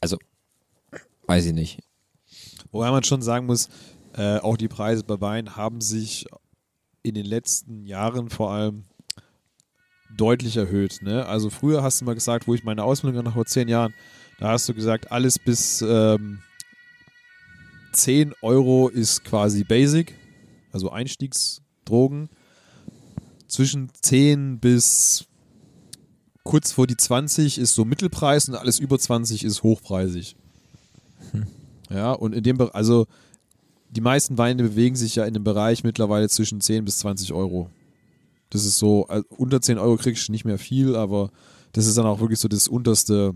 also, 0.00 0.18
weiß 1.26 1.46
ich 1.46 1.54
nicht. 1.54 1.80
Wobei 2.72 2.90
man 2.90 3.02
schon 3.04 3.22
sagen 3.22 3.46
muss, 3.46 3.68
äh, 4.14 4.38
auch 4.38 4.56
die 4.56 4.68
Preise 4.68 5.02
bei 5.02 5.20
Wein 5.20 5.56
haben 5.56 5.80
sich 5.80 6.26
in 7.02 7.14
den 7.14 7.26
letzten 7.26 7.86
Jahren 7.86 8.30
vor 8.30 8.52
allem 8.52 8.84
deutlich 10.16 10.56
erhöht. 10.56 11.00
Ne? 11.02 11.26
Also 11.26 11.50
früher 11.50 11.82
hast 11.82 12.00
du 12.00 12.04
mal 12.04 12.14
gesagt, 12.14 12.46
wo 12.46 12.54
ich 12.54 12.64
meine 12.64 12.84
Ausbildung 12.84 13.24
habe, 13.24 13.32
vor 13.32 13.46
zehn 13.46 13.68
Jahren, 13.68 13.94
da 14.38 14.50
hast 14.52 14.68
du 14.68 14.74
gesagt, 14.74 15.12
alles 15.12 15.38
bis 15.38 15.82
ähm, 15.82 16.40
10 17.92 18.34
Euro 18.42 18.88
ist 18.88 19.24
quasi 19.24 19.64
Basic, 19.64 20.14
also 20.72 20.90
Einstiegsdrogen. 20.90 22.30
Zwischen 23.48 23.90
10 24.00 24.60
bis 24.60 25.26
kurz 26.44 26.72
vor 26.72 26.86
die 26.86 26.96
20 26.96 27.58
ist 27.58 27.74
so 27.74 27.84
Mittelpreis 27.84 28.48
und 28.48 28.54
alles 28.54 28.78
über 28.78 28.98
20 28.98 29.44
ist 29.44 29.62
hochpreisig. 29.62 30.36
Ja, 31.90 32.12
und 32.12 32.34
in 32.34 32.44
dem 32.44 32.56
Bereich, 32.56 32.74
also 32.74 33.06
die 33.90 34.00
meisten 34.00 34.38
Weine 34.38 34.62
bewegen 34.62 34.94
sich 34.94 35.16
ja 35.16 35.24
in 35.24 35.34
dem 35.34 35.42
Bereich 35.42 35.82
mittlerweile 35.82 36.28
zwischen 36.28 36.60
10 36.60 36.84
bis 36.84 36.98
20 36.98 37.32
Euro. 37.32 37.68
Das 38.50 38.64
ist 38.64 38.78
so, 38.78 39.06
also 39.06 39.24
unter 39.30 39.60
10 39.60 39.78
Euro 39.78 39.96
kriegst 39.96 40.28
du 40.28 40.32
nicht 40.32 40.44
mehr 40.44 40.58
viel, 40.58 40.96
aber 40.96 41.30
das 41.72 41.86
ist 41.86 41.96
dann 41.96 42.06
auch 42.06 42.20
wirklich 42.20 42.38
so 42.40 42.48
das 42.48 42.68
unterste, 42.68 43.34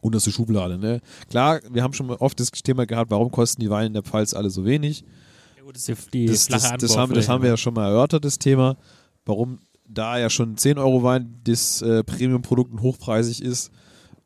unterste 0.00 0.30
Schublade. 0.30 0.78
Ne? 0.78 1.00
Klar, 1.28 1.60
wir 1.70 1.82
haben 1.82 1.92
schon 1.92 2.10
oft 2.10 2.38
das 2.38 2.50
Thema 2.50 2.86
gehabt, 2.86 3.10
warum 3.10 3.30
kosten 3.30 3.60
die 3.60 3.70
Weine 3.70 3.88
in 3.88 3.92
der 3.94 4.02
Pfalz 4.02 4.34
alle 4.34 4.50
so 4.50 4.64
wenig? 4.64 5.04
ja, 5.56 5.62
gut, 5.64 5.76
das 5.76 5.88
ist 5.88 6.08
Das, 6.14 6.46
das, 6.46 6.62
das, 6.78 6.96
haben, 6.96 7.12
das 7.12 7.28
haben 7.28 7.42
wir 7.42 7.50
ja 7.50 7.56
schon 7.56 7.74
mal 7.74 7.88
erörtert, 7.88 8.24
das 8.24 8.38
Thema, 8.38 8.76
warum 9.26 9.58
da 9.88 10.18
ja 10.18 10.30
schon 10.30 10.56
10 10.56 10.78
Euro 10.78 11.02
Wein 11.02 11.40
das 11.44 11.82
äh, 11.82 12.04
Premium-Produkt 12.04 12.80
hochpreisig 12.80 13.42
ist. 13.42 13.70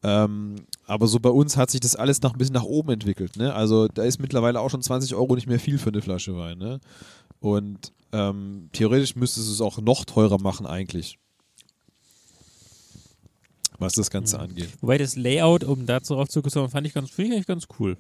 Ähm, 0.04 0.56
aber 0.86 1.06
so 1.06 1.20
bei 1.20 1.30
uns 1.30 1.56
hat 1.56 1.70
sich 1.70 1.80
das 1.80 1.94
alles 1.94 2.20
noch 2.22 2.32
ein 2.32 2.38
bisschen 2.38 2.54
nach 2.54 2.64
oben 2.64 2.90
entwickelt. 2.90 3.36
Ne? 3.36 3.54
Also 3.54 3.86
da 3.86 4.02
ist 4.02 4.20
mittlerweile 4.20 4.60
auch 4.60 4.68
schon 4.68 4.82
20 4.82 5.14
Euro 5.14 5.36
nicht 5.36 5.46
mehr 5.46 5.60
viel 5.60 5.78
für 5.78 5.90
eine 5.90 6.02
Flasche 6.02 6.36
Wein. 6.36 6.58
Ne? 6.58 6.80
Und 7.42 7.92
ähm, 8.12 8.68
theoretisch 8.72 9.16
müsstest 9.16 9.48
du 9.48 9.52
es 9.52 9.60
auch 9.60 9.78
noch 9.78 10.04
teurer 10.04 10.40
machen 10.40 10.66
eigentlich. 10.66 11.18
Was 13.78 13.94
das 13.94 14.10
Ganze 14.10 14.36
Mhm. 14.36 14.42
angeht. 14.44 14.68
Wobei 14.80 14.98
das 14.98 15.16
Layout, 15.16 15.64
um 15.64 15.86
dazu 15.86 16.14
drauf 16.14 16.28
zurückzukommen, 16.28 16.70
fand 16.70 16.86
ich 16.86 16.94
ganz, 16.94 17.10
finde 17.10 17.30
ich 17.30 17.34
eigentlich 17.36 17.46
ganz 17.46 17.66
cool. 17.78 17.96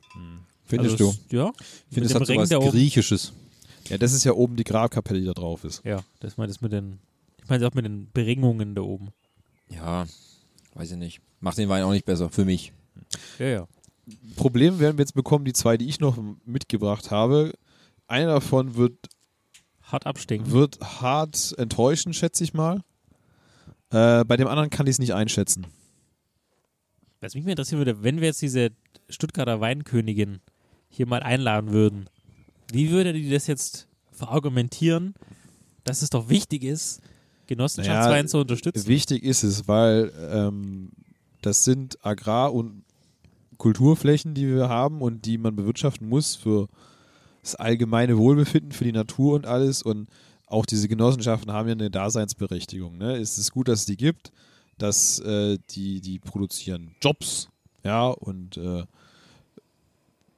Findest 0.64 0.92
also, 1.00 1.04
du? 1.04 1.10
es- 1.10 1.32
Ja. 1.32 1.52
Ich 1.88 1.94
finde, 1.94 2.08
es 2.08 2.14
hat 2.14 2.26
so 2.26 2.34
was. 2.36 2.70
Griechisches. 2.72 3.32
Ja, 3.88 3.98
das 3.98 4.12
ist 4.12 4.22
ja 4.24 4.32
oben 4.32 4.54
die 4.56 4.64
Grabkapelle, 4.64 5.18
die 5.20 5.26
da 5.26 5.32
drauf 5.32 5.64
ist. 5.64 5.84
Ja, 5.84 6.04
das 6.20 6.36
meine 6.36 6.48
das 6.52 6.60
mit 6.60 6.70
den, 6.72 7.00
ich 7.42 7.48
meine 7.48 7.66
auch 7.66 7.74
mit 7.74 7.84
den 7.84 8.08
Beringungen 8.12 8.74
da 8.76 8.82
oben. 8.82 9.08
Ja, 9.70 10.06
weiß 10.74 10.92
ich 10.92 10.96
nicht. 10.98 11.20
Macht 11.40 11.58
den 11.58 11.68
Wein 11.68 11.82
auch 11.82 11.90
nicht 11.90 12.04
besser, 12.04 12.30
für 12.30 12.44
mich. 12.44 12.72
Ja, 13.40 13.46
ja. 13.46 13.68
Problem 14.36 14.78
werden 14.78 14.98
wir 14.98 15.02
jetzt 15.02 15.14
bekommen, 15.14 15.44
die 15.44 15.52
zwei, 15.52 15.76
die 15.76 15.88
ich 15.88 15.98
noch 15.98 16.16
mitgebracht 16.44 17.10
habe. 17.10 17.52
Einer 18.06 18.26
davon 18.34 18.76
wird 18.76 18.94
Hart 19.92 20.06
abstinken. 20.06 20.50
wird 20.52 20.80
hart 20.80 21.54
enttäuschen, 21.58 22.12
schätze 22.14 22.42
ich 22.44 22.54
mal. 22.54 22.82
Äh, 23.90 24.24
bei 24.24 24.36
dem 24.36 24.48
anderen 24.48 24.70
kann 24.70 24.86
ich 24.86 24.92
es 24.92 24.98
nicht 24.98 25.14
einschätzen. 25.14 25.66
Was 27.20 27.34
mich 27.34 27.44
mal 27.44 27.50
interessieren 27.50 27.78
würde, 27.78 28.02
wenn 28.02 28.20
wir 28.20 28.28
jetzt 28.28 28.42
diese 28.42 28.70
Stuttgarter 29.08 29.60
Weinkönigin 29.60 30.40
hier 30.88 31.06
mal 31.06 31.22
einladen 31.22 31.70
würden, 31.72 32.08
wie 32.72 32.90
würde 32.90 33.12
die 33.12 33.30
das 33.30 33.46
jetzt 33.46 33.86
verargumentieren, 34.10 35.14
dass 35.84 36.02
es 36.02 36.10
doch 36.10 36.28
wichtig 36.28 36.64
ist, 36.64 37.00
Genossenschaftswein 37.46 38.12
Naja, 38.12 38.26
zu 38.26 38.38
unterstützen? 38.38 38.86
Wichtig 38.86 39.22
ist 39.22 39.42
es, 39.42 39.68
weil 39.68 40.12
ähm, 40.30 40.90
das 41.42 41.64
sind 41.64 42.04
Agrar- 42.04 42.54
und 42.54 42.84
Kulturflächen, 43.58 44.34
die 44.34 44.48
wir 44.48 44.68
haben 44.68 45.02
und 45.02 45.26
die 45.26 45.38
man 45.38 45.54
bewirtschaften 45.54 46.08
muss 46.08 46.34
für 46.34 46.68
das 47.42 47.54
allgemeine 47.56 48.16
Wohlbefinden, 48.16 48.72
für 48.72 48.84
die 48.84 48.92
Natur 48.92 49.34
und 49.34 49.46
alles. 49.46 49.82
Und 49.82 50.08
auch 50.46 50.64
diese 50.64 50.88
Genossenschaften 50.88 51.52
haben 51.52 51.68
ja 51.68 51.72
eine 51.72 51.90
Daseinsberechtigung. 51.90 52.96
Ne? 52.98 53.16
Es 53.16 53.38
ist 53.38 53.52
gut, 53.52 53.68
dass 53.68 53.80
es 53.80 53.86
die 53.86 53.96
gibt, 53.96 54.32
dass 54.78 55.18
äh, 55.20 55.58
die, 55.70 56.00
die 56.00 56.18
produzieren 56.18 56.94
Jobs, 57.00 57.48
ja, 57.84 58.08
und 58.08 58.56
äh, 58.56 58.84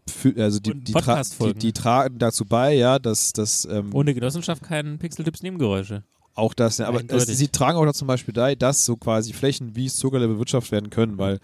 für, 0.09 0.35
also 0.43 0.61
die, 0.61 0.75
die, 0.75 0.93
tra 0.93 1.23
die, 1.23 1.55
die 1.55 1.73
tragen 1.73 2.19
dazu 2.19 2.45
bei, 2.45 2.75
ja, 2.75 2.99
dass, 2.99 3.33
dass 3.33 3.65
ähm, 3.65 3.95
Ohne 3.95 4.15
Genossenschaft 4.15 4.63
keinen 4.63 4.99
Pixel-Tipps-Nebengeräusche. 4.99 6.03
auch 6.35 6.55
das, 6.55 6.79
ja, 6.79 6.89
aber 6.89 7.03
es, 7.07 7.27
sie 7.27 7.49
tragen 7.49 7.79
auch 7.79 7.93
zum 7.93 8.09
Beispiel 8.09 8.35
bei, 8.35 8.55
dass 8.55 8.85
so 8.85 8.97
quasi 8.97 9.33
Flächen 9.33 9.77
wie 9.77 9.89
Zuckerle 9.89 10.29
bewirtschaftet 10.29 10.73
werden 10.73 10.91
können, 10.91 11.19
weil 11.19 11.39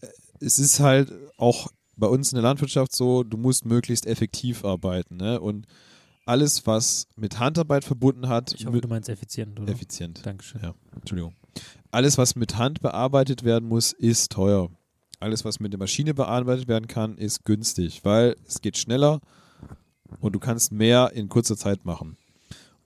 äh, 0.00 0.06
es 0.40 0.58
ist 0.58 0.80
halt 0.80 1.12
auch 1.36 1.68
bei 1.98 2.06
uns 2.06 2.32
in 2.32 2.36
der 2.36 2.42
Landwirtschaft 2.42 2.94
so, 2.94 3.22
du 3.24 3.36
musst 3.36 3.64
möglichst 3.64 4.06
effektiv 4.06 4.64
arbeiten. 4.64 5.16
Ne? 5.16 5.40
Und 5.40 5.66
alles, 6.24 6.66
was 6.66 7.06
mit 7.16 7.38
Handarbeit 7.38 7.84
verbunden 7.84 8.28
hat, 8.28 8.54
Ich 8.54 8.66
hoffe, 8.66 8.80
du 8.80 8.88
meinst 8.88 9.08
effizient, 9.08 9.58
oder? 9.58 9.72
effizient. 9.72 10.24
Dankeschön. 10.24 10.60
Ja, 10.62 10.74
Entschuldigung. 10.94 11.34
Alles, 11.90 12.18
was 12.18 12.36
mit 12.36 12.56
Hand 12.56 12.80
bearbeitet 12.80 13.44
werden 13.44 13.68
muss, 13.68 13.92
ist 13.92 14.30
teuer. 14.32 14.68
Alles, 15.20 15.44
was 15.44 15.58
mit 15.58 15.72
der 15.72 15.78
Maschine 15.78 16.14
bearbeitet 16.14 16.68
werden 16.68 16.86
kann, 16.86 17.16
ist 17.16 17.44
günstig, 17.44 18.04
weil 18.04 18.36
es 18.46 18.60
geht 18.60 18.76
schneller 18.76 19.20
und 20.20 20.34
du 20.34 20.38
kannst 20.38 20.70
mehr 20.70 21.12
in 21.14 21.28
kurzer 21.28 21.56
Zeit 21.56 21.84
machen. 21.84 22.16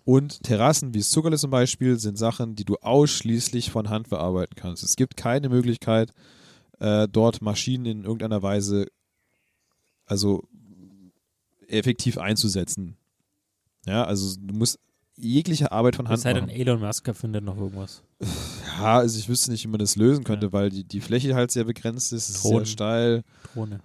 Und 0.05 0.43
Terrassen 0.43 0.95
wie 0.95 0.99
das 0.99 1.11
Zuckerle 1.11 1.37
zum 1.37 1.51
Beispiel 1.51 1.99
sind 1.99 2.17
Sachen, 2.19 2.57
die 2.57 2.65
du 2.65 2.77
ausschließlich 2.77 3.71
von 3.71 3.91
Hand 3.91 4.09
bearbeiten 4.09 4.55
kannst. 4.57 4.83
Es 4.83 4.97
gibt 4.97 5.17
keine 5.17 5.49
Möglichkeit, 5.49 6.13
äh, 6.81 7.07
dort 7.11 7.43
Maschinen 7.43 7.87
in 7.87 8.05
irgendeiner 8.05 8.43
Weise 8.43 8.87
also 10.13 10.45
effektiv 11.69 12.19
einzusetzen. 12.19 12.97
Ja, 13.87 14.05
also 14.05 14.37
du 14.39 14.55
musst 14.55 14.79
jegliche 15.17 15.73
Arbeit 15.73 15.97
von 15.97 16.07
Hand 16.07 16.17
Es 16.19 16.23
sei 16.23 16.35
denn, 16.35 16.49
Elon 16.51 16.81
Musk 16.81 17.09
erfindet 17.09 17.45
noch 17.45 17.57
irgendwas. 17.57 18.03
Ja, 18.79 18.99
also 18.99 19.19
ich 19.19 19.29
wüsste 19.29 19.51
nicht, 19.51 19.65
wie 19.65 19.69
man 19.69 19.79
das 19.79 19.97
lösen 19.97 20.23
könnte, 20.25 20.47
Ja. 20.47 20.53
weil 20.53 20.69
die, 20.71 20.85
die 20.85 21.01
Fläche 21.01 21.35
halt 21.35 21.51
sehr 21.51 21.65
begrenzt 21.65 22.13
ist, 22.13 22.29
ist 22.29 22.43
sehr 22.43 22.65
steil. 22.67 23.25
Drohne. 23.55 23.81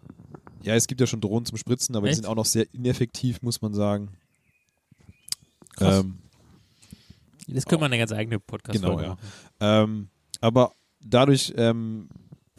Ja, 0.63 0.75
es 0.75 0.87
gibt 0.87 0.99
ja 0.99 1.07
schon 1.07 1.21
Drohnen 1.21 1.45
zum 1.45 1.57
Spritzen, 1.57 1.95
aber 1.95 2.07
die 2.07 2.11
Echt? 2.11 2.17
sind 2.17 2.25
auch 2.25 2.35
noch 2.35 2.45
sehr 2.45 2.65
ineffektiv, 2.73 3.41
muss 3.41 3.61
man 3.61 3.73
sagen. 3.73 4.09
Krass. 5.75 5.99
Ähm, 6.03 6.17
Das 7.47 7.65
könnte 7.65 7.81
man 7.81 7.91
eine 7.93 7.99
ganz 7.99 8.11
eigene 8.11 8.39
podcast 8.39 8.81
Genau, 8.81 8.99
ja. 8.99 9.07
machen. 9.09 9.19
ähm, 9.61 10.09
aber 10.41 10.73
dadurch 10.99 11.53
ähm, 11.55 12.09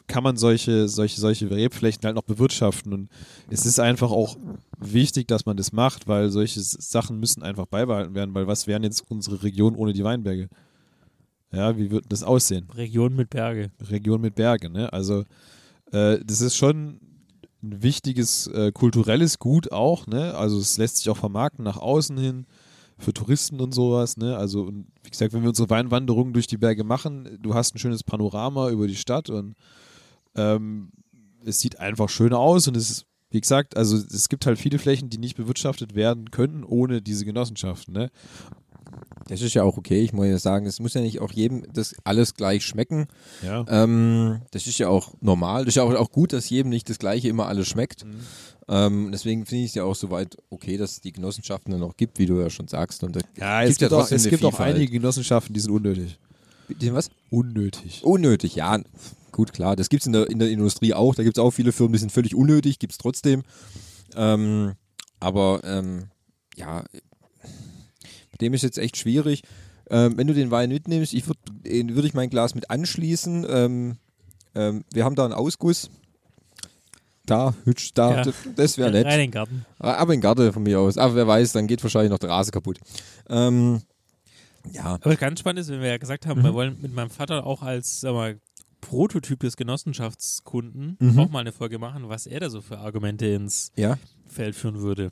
kann 0.09 0.23
man 0.23 0.35
solche, 0.35 0.89
solche, 0.89 1.21
solche 1.21 1.49
Rebflächen 1.49 2.03
halt 2.03 2.15
noch 2.15 2.23
bewirtschaften 2.23 2.91
und 2.91 3.09
es 3.49 3.65
ist 3.65 3.79
einfach 3.79 4.11
auch 4.11 4.35
wichtig, 4.77 5.27
dass 5.27 5.45
man 5.45 5.55
das 5.55 5.71
macht, 5.71 6.07
weil 6.07 6.29
solche 6.29 6.59
Sachen 6.59 7.19
müssen 7.19 7.43
einfach 7.43 7.67
beibehalten 7.67 8.15
werden, 8.15 8.33
weil 8.33 8.47
was 8.47 8.67
wären 8.67 8.83
jetzt 8.83 9.05
unsere 9.09 9.43
Region 9.43 9.75
ohne 9.75 9.93
die 9.93 10.03
Weinberge? 10.03 10.49
Ja, 11.51 11.77
wie 11.77 11.91
wird 11.91 12.05
das 12.09 12.23
aussehen? 12.23 12.67
Region 12.75 13.15
mit 13.15 13.29
Berge. 13.29 13.71
Region 13.89 14.19
mit 14.19 14.35
Bergen. 14.35 14.73
Ne? 14.73 14.91
Also 14.91 15.23
äh, 15.91 16.19
das 16.23 16.41
ist 16.41 16.55
schon 16.55 16.99
ein 17.61 17.83
wichtiges 17.83 18.47
äh, 18.47 18.71
kulturelles 18.71 19.39
Gut 19.39 19.71
auch. 19.71 20.07
Ne? 20.07 20.35
Also 20.35 20.59
es 20.59 20.77
lässt 20.77 20.97
sich 20.97 21.09
auch 21.09 21.17
vermarkten 21.17 21.63
nach 21.63 21.77
außen 21.77 22.17
hin 22.17 22.45
für 22.97 23.13
Touristen 23.13 23.61
und 23.61 23.73
sowas. 23.73 24.17
Ne? 24.17 24.37
Also 24.37 24.63
und 24.63 24.87
wie 25.03 25.09
gesagt, 25.09 25.33
wenn 25.33 25.41
wir 25.41 25.49
unsere 25.49 25.69
Weinwanderungen 25.69 26.33
durch 26.33 26.47
die 26.47 26.57
Berge 26.57 26.83
machen, 26.83 27.37
du 27.41 27.53
hast 27.53 27.75
ein 27.75 27.79
schönes 27.79 28.03
Panorama 28.03 28.69
über 28.69 28.87
die 28.87 28.95
Stadt 28.95 29.29
und 29.29 29.55
ähm, 30.35 30.91
es 31.45 31.59
sieht 31.59 31.79
einfach 31.79 32.09
schön 32.09 32.33
aus 32.33 32.67
und 32.67 32.75
es 32.75 32.89
ist 32.89 33.05
wie 33.31 33.41
gesagt, 33.41 33.77
also 33.77 33.95
es 33.95 34.27
gibt 34.27 34.45
halt 34.45 34.57
viele 34.57 34.79
Flächen, 34.79 35.09
die 35.09 35.19
nicht 35.19 35.37
bewirtschaftet 35.37 35.93
werden 35.93 36.31
könnten 36.31 36.63
ohne 36.63 37.01
diese 37.01 37.25
Genossenschaften. 37.25 37.93
Ne? 37.93 38.09
Das 39.27 39.41
ist 39.41 39.53
ja 39.53 39.61
auch 39.61 39.77
okay. 39.77 40.01
Ich 40.01 40.13
muss 40.13 40.25
ja 40.25 40.39
sagen, 40.39 40.65
es 40.65 40.79
muss 40.79 40.95
ja 40.95 41.01
nicht 41.01 41.19
auch 41.21 41.31
jedem 41.31 41.63
das 41.71 41.93
alles 42.03 42.33
gleich 42.33 42.65
schmecken. 42.65 43.05
Ja. 43.43 43.63
Ähm, 43.69 44.41
das 44.49 44.65
ist 44.65 44.79
ja 44.79 44.89
auch 44.89 45.13
normal. 45.21 45.65
Das 45.65 45.73
ist 45.73 45.75
ja 45.75 45.83
auch, 45.83 45.93
auch 45.93 46.11
gut, 46.11 46.33
dass 46.33 46.49
jedem 46.49 46.69
nicht 46.69 46.89
das 46.89 46.97
Gleiche 46.97 47.27
immer 47.29 47.45
alles 47.45 47.67
schmeckt. 47.67 48.05
Mhm. 48.05 48.21
Ähm, 48.67 49.09
deswegen 49.11 49.45
finde 49.45 49.63
ich 49.65 49.69
es 49.69 49.75
ja 49.75 49.83
auch 49.83 49.95
soweit 49.95 50.35
okay, 50.49 50.77
dass 50.77 50.93
es 50.93 51.01
die 51.01 51.11
Genossenschaften 51.11 51.71
dann 51.71 51.81
noch 51.81 51.97
gibt, 51.97 52.17
wie 52.17 52.25
du 52.25 52.39
ja 52.39 52.49
schon 52.49 52.67
sagst. 52.67 53.03
Und 53.03 53.19
Ja, 53.37 53.61
es 53.61 53.77
gibt's 53.77 53.81
ja 53.81 53.87
gibt, 53.89 54.01
auch, 54.01 54.11
es 54.11 54.27
gibt 54.27 54.45
auch 54.45 54.59
einige 54.59 54.91
Genossenschaften, 54.91 55.53
die 55.53 55.59
sind 55.59 55.71
unnötig. 55.71 56.17
Bitte 56.67 56.93
was? 56.93 57.09
Unnötig. 57.29 58.03
Unnötig, 58.03 58.55
ja. 58.55 58.79
Gut, 59.39 59.53
klar. 59.53 59.77
Das 59.77 59.87
gibt 59.87 60.03
es 60.03 60.07
in 60.07 60.11
der, 60.11 60.29
in 60.29 60.37
der 60.37 60.49
Industrie 60.49 60.93
auch. 60.93 61.15
Da 61.15 61.23
gibt 61.23 61.37
es 61.37 61.41
auch 61.41 61.51
viele 61.51 61.71
Firmen, 61.71 61.93
die 61.93 61.99
sind 61.99 62.11
völlig 62.11 62.35
unnötig, 62.35 62.77
gibt 62.77 62.91
es 62.91 62.97
trotzdem. 62.97 63.43
Ähm, 64.13 64.73
aber 65.21 65.61
ähm, 65.63 66.09
ja, 66.57 66.83
mit 68.33 68.41
dem 68.41 68.53
ist 68.53 68.63
jetzt 68.63 68.77
echt 68.77 68.97
schwierig. 68.97 69.43
Ähm, 69.89 70.17
wenn 70.17 70.27
du 70.27 70.33
den 70.33 70.51
Wein 70.51 70.67
mitnimmst, 70.71 71.13
ich 71.13 71.25
würde 71.27 71.39
würd 71.63 72.03
ich 72.05 72.13
mein 72.13 72.29
Glas 72.29 72.53
mit 72.53 72.69
anschließen. 72.69 73.45
Ähm, 73.49 73.95
ähm, 74.55 74.83
wir 74.91 75.05
haben 75.05 75.15
da 75.15 75.23
einen 75.23 75.33
Ausguss. 75.33 75.89
Da, 77.25 77.55
hübsch, 77.63 77.93
da, 77.93 78.23
Ja. 78.25 78.33
das, 78.57 78.77
wäre 78.77 78.91
nett. 78.91 79.05
Rein 79.05 79.13
in 79.13 79.19
den 79.27 79.31
Garten. 79.31 79.65
Aber 79.77 80.13
in 80.13 80.19
Garde 80.19 80.51
von 80.51 80.63
mir 80.63 80.81
aus. 80.81 80.97
Aber 80.97 81.15
wer 81.15 81.27
weiß, 81.27 81.53
dann 81.53 81.67
geht 81.67 81.81
wahrscheinlich 81.81 82.11
noch 82.11 82.19
der 82.19 82.31
Rasen 82.31 82.51
kaputt. 82.51 82.77
Ähm, 83.29 83.83
ja, 84.73 84.99
Aber 85.01 85.15
ganz 85.15 85.39
spannend 85.39 85.59
ist, 85.61 85.69
wenn 85.69 85.79
wir 85.79 85.87
ja 85.87 85.97
gesagt 85.97 86.25
haben, 86.25 86.41
Mhm. 86.41 86.43
wir 86.43 86.53
wollen 86.53 86.77
mit 86.81 86.93
meinem 86.93 87.09
Vater 87.09 87.45
auch 87.45 87.61
als 87.61 88.01
sag 88.01 88.11
mal, 88.13 88.37
Prototyp 88.81 89.39
des 89.41 89.57
Genossenschaftskunden 89.57 90.97
Mhm. 90.99 91.19
auch 91.19 91.29
mal 91.29 91.39
eine 91.39 91.51
Folge 91.51 91.79
machen, 91.79 92.09
was 92.09 92.25
er 92.27 92.39
da 92.39 92.49
so 92.49 92.61
für 92.61 92.79
Argumente 92.79 93.25
ins 93.27 93.71
ja. 93.75 93.97
Feld 94.27 94.55
führen 94.55 94.79
würde. 94.79 95.11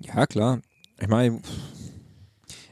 Ja, 0.00 0.26
klar. 0.26 0.60
Ich 1.00 1.08
meine, 1.08 1.40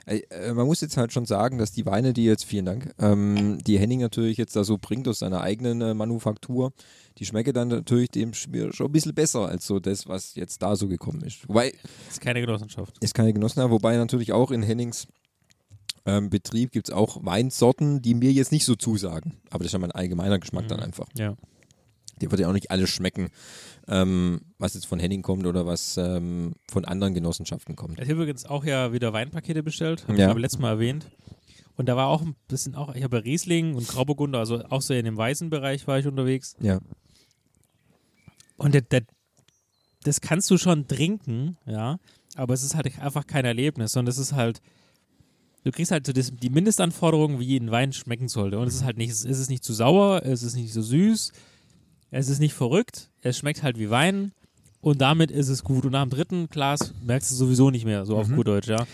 äh, 0.07 0.19
äh, 0.31 0.53
man 0.53 0.67
muss 0.67 0.81
jetzt 0.83 0.97
halt 0.97 1.13
schon 1.13 1.27
sagen, 1.27 1.59
dass 1.59 1.73
die 1.73 1.87
Weine, 1.87 2.13
die 2.13 2.25
jetzt, 2.25 2.45
vielen 2.45 2.67
Dank, 2.67 2.95
ähm, 2.99 3.59
die 3.67 3.79
Henning 3.79 4.01
natürlich 4.01 4.37
jetzt 4.37 4.55
da 4.57 4.65
so 4.65 4.77
bringt 4.79 5.09
aus 5.09 5.21
seiner 5.21 5.41
eigenen 5.41 5.81
äh, 5.81 5.95
Manufaktur, 5.95 6.73
die 7.19 7.25
schmecken 7.25 7.55
dann 7.55 7.69
natürlich 7.69 8.11
dem 8.11 8.35
Schmier 8.35 8.73
schon 8.73 8.87
ein 8.87 8.93
bisschen 8.93 9.15
besser 9.15 9.49
als 9.49 9.67
so 9.67 9.81
das, 9.81 10.07
was 10.07 10.35
jetzt 10.35 10.61
da 10.63 10.77
so 10.77 10.89
gekommen 10.89 11.23
ist. 11.23 11.49
Wobei, 11.49 11.73
ist 12.11 12.21
keine 12.21 12.41
Genossenschaft. 12.41 12.97
ist 13.01 13.15
keine 13.15 13.33
Genossen 13.33 13.63
haben, 13.63 13.71
wobei 13.71 13.97
natürlich 13.97 14.33
auch 14.33 14.51
in 14.51 14.63
Hennings 14.63 15.07
ähm, 16.07 16.31
Betrieb 16.31 16.71
gibt 16.73 16.89
es 16.89 16.95
auch 16.95 17.25
Weinsorten, 17.25 18.03
die 18.03 18.15
mir 18.15 18.33
jetzt 18.33 18.53
nicht 18.53 18.65
so 18.65 18.75
zusagen. 18.75 19.35
Aber 19.51 19.59
das 19.61 19.69
ist 19.69 19.73
ja 19.73 19.79
mein 19.79 19.93
allgemeiner 19.93 20.39
Geschmack 20.39 20.69
dann 20.69 20.79
Mhm. 20.79 20.85
einfach. 20.85 21.07
Ja. 21.17 21.35
Dir 22.21 22.31
wird 22.31 22.41
ja 22.41 22.49
auch 22.49 22.53
nicht 22.53 22.71
alles 22.71 22.91
schmecken, 22.91 23.29
ähm, 23.89 24.41
was 24.59 24.75
jetzt 24.75 24.87
von 24.87 25.01
Henning 25.01 25.23
kommt 25.23 25.47
oder 25.47 25.67
was 25.67 25.97
ähm, 25.97 26.53
von 26.71 26.85
anderen 26.85 27.13
Genossenschaften 27.15 27.75
kommt. 27.75 27.99
Ich 27.99 28.09
habe 28.09 28.13
übrigens 28.23 28.47
auch 28.47 28.65
ja 28.65 28.93
wieder 28.93 29.13
Weinpakete 29.13 29.63
bestellt, 29.63 30.07
habe 30.07 30.19
Ja. 30.19 30.27
ich 30.27 30.31
aber 30.31 30.41
letztes 30.41 30.61
Mal 30.61 30.71
erwähnt. 30.71 31.07
Und 31.77 31.87
da 31.87 31.97
war 31.97 32.07
auch 32.07 32.23
ein 32.23 32.37
bisschen 32.47 32.77
auch, 32.77 32.95
ich 32.95 33.03
habe 33.03 33.25
Riesling 33.25 33.75
und 33.75 33.89
Grauburgunder, 33.89 34.39
also 34.39 34.63
auch 34.67 34.81
so 34.81 34.95
in 34.95 35.05
dem 35.05 35.17
weißen 35.17 35.51
Bereich 35.51 35.89
war 35.89 35.99
ich 35.99 36.07
unterwegs. 36.07 36.55
Ja. 36.61 36.79
Und 38.57 38.75
der, 38.75 38.83
der, 38.83 39.03
das 40.05 40.21
kannst 40.21 40.51
du 40.51 40.59
schon 40.59 40.87
trinken, 40.87 41.57
ja, 41.67 41.99
aber 42.37 42.55
es 42.55 42.63
ist 42.63 42.77
halt 42.77 42.97
einfach 43.01 43.27
kein 43.27 43.45
Erlebnis, 43.45 43.93
sondern 43.93 44.11
es 44.11 44.19
ist 44.19 44.33
halt, 44.35 44.61
du 45.65 45.71
kriegst 45.73 45.91
halt 45.91 46.07
so 46.07 46.13
das, 46.13 46.31
die 46.33 46.51
Mindestanforderungen, 46.51 47.41
wie 47.41 47.57
ein 47.57 47.71
Wein 47.71 47.93
schmecken 47.93 48.29
sollte. 48.29 48.59
Und 48.59 48.69
es 48.69 48.75
ist 48.77 48.85
halt 48.85 48.97
nicht, 48.99 49.11
es 49.11 49.25
ist 49.25 49.51
nicht 49.51 49.65
zu 49.65 49.73
sauer, 49.73 50.23
es 50.25 50.43
ist 50.43 50.55
nicht 50.57 50.73
so 50.73 50.83
süß, 50.83 51.33
es 52.11 52.29
ist 52.29 52.39
nicht 52.39 52.55
verrückt, 52.55 53.11
es 53.23 53.37
schmeckt 53.39 53.63
halt 53.63 53.79
wie 53.79 53.91
Wein 53.91 54.33
und 54.81 55.01
damit 55.01 55.31
ist 55.31 55.49
es 55.49 55.65
gut. 55.65 55.85
Und 55.85 55.93
nach 55.93 56.03
dem 56.05 56.11
dritten 56.11 56.49
Glas 56.49 56.95
merkst 57.05 57.31
du 57.31 57.35
es 57.35 57.39
sowieso 57.39 57.71
nicht 57.71 57.85
mehr, 57.85 58.05
so 58.07 58.17
auf 58.17 58.29
Mhm. 58.29 58.37
gut 58.37 58.47
Deutsch, 58.49 58.69
ja. 58.69 58.87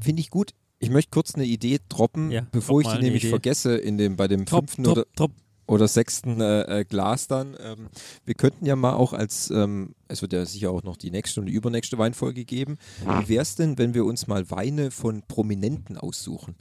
Finde 0.00 0.20
ich 0.20 0.30
gut. 0.30 0.52
Ich 0.82 0.90
möchte 0.90 1.10
kurz 1.10 1.34
eine 1.34 1.44
Idee 1.44 1.78
droppen, 1.90 2.30
Ja, 2.30 2.46
bevor 2.52 2.80
ich 2.80 2.88
die 2.88 2.98
nämlich 3.02 3.22
Idee. 3.24 3.30
vergesse 3.30 3.76
in 3.76 3.98
dem, 3.98 4.16
bei 4.16 4.28
dem 4.28 4.46
Top, 4.46 4.60
fünften 4.70 4.84
top, 4.84 4.92
oder, 4.92 5.04
top. 5.14 5.30
Oder 5.70 5.88
sechsten 5.88 6.40
äh, 6.40 6.80
äh, 6.80 6.84
Glas 6.84 7.28
dann. 7.28 7.56
Ähm, 7.62 7.88
wir 8.24 8.34
könnten 8.34 8.66
ja 8.66 8.76
mal 8.76 8.94
auch 8.94 9.12
als, 9.12 9.50
ähm, 9.50 9.94
es 10.08 10.20
wird 10.20 10.32
ja 10.32 10.44
sicher 10.44 10.70
auch 10.70 10.82
noch 10.82 10.96
die 10.96 11.10
nächste 11.10 11.40
und 11.40 11.46
die 11.46 11.52
übernächste 11.52 11.96
Weinfolge 11.96 12.44
geben. 12.44 12.76
Wie 13.20 13.28
wäre 13.28 13.42
es 13.42 13.54
denn, 13.54 13.78
wenn 13.78 13.94
wir 13.94 14.04
uns 14.04 14.26
mal 14.26 14.50
Weine 14.50 14.90
von 14.90 15.22
Prominenten 15.26 15.96
aussuchen? 15.96 16.56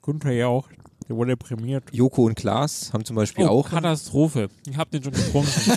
Gunther 0.00 0.32
ja 0.32 0.48
auch. 0.48 0.68
Der 1.08 1.16
wurde 1.16 1.36
prämiert. 1.36 1.84
Joko 1.92 2.24
und 2.24 2.34
Klaas 2.34 2.92
haben 2.92 3.04
zum 3.04 3.14
Beispiel 3.16 3.44
Oh, 3.44 3.50
auch. 3.50 3.70
Katastrophe. 3.70 4.48
Ich 4.68 4.76
hab 4.76 4.90
den 4.90 5.04
schon 5.04 5.12
getrunken. 5.12 5.50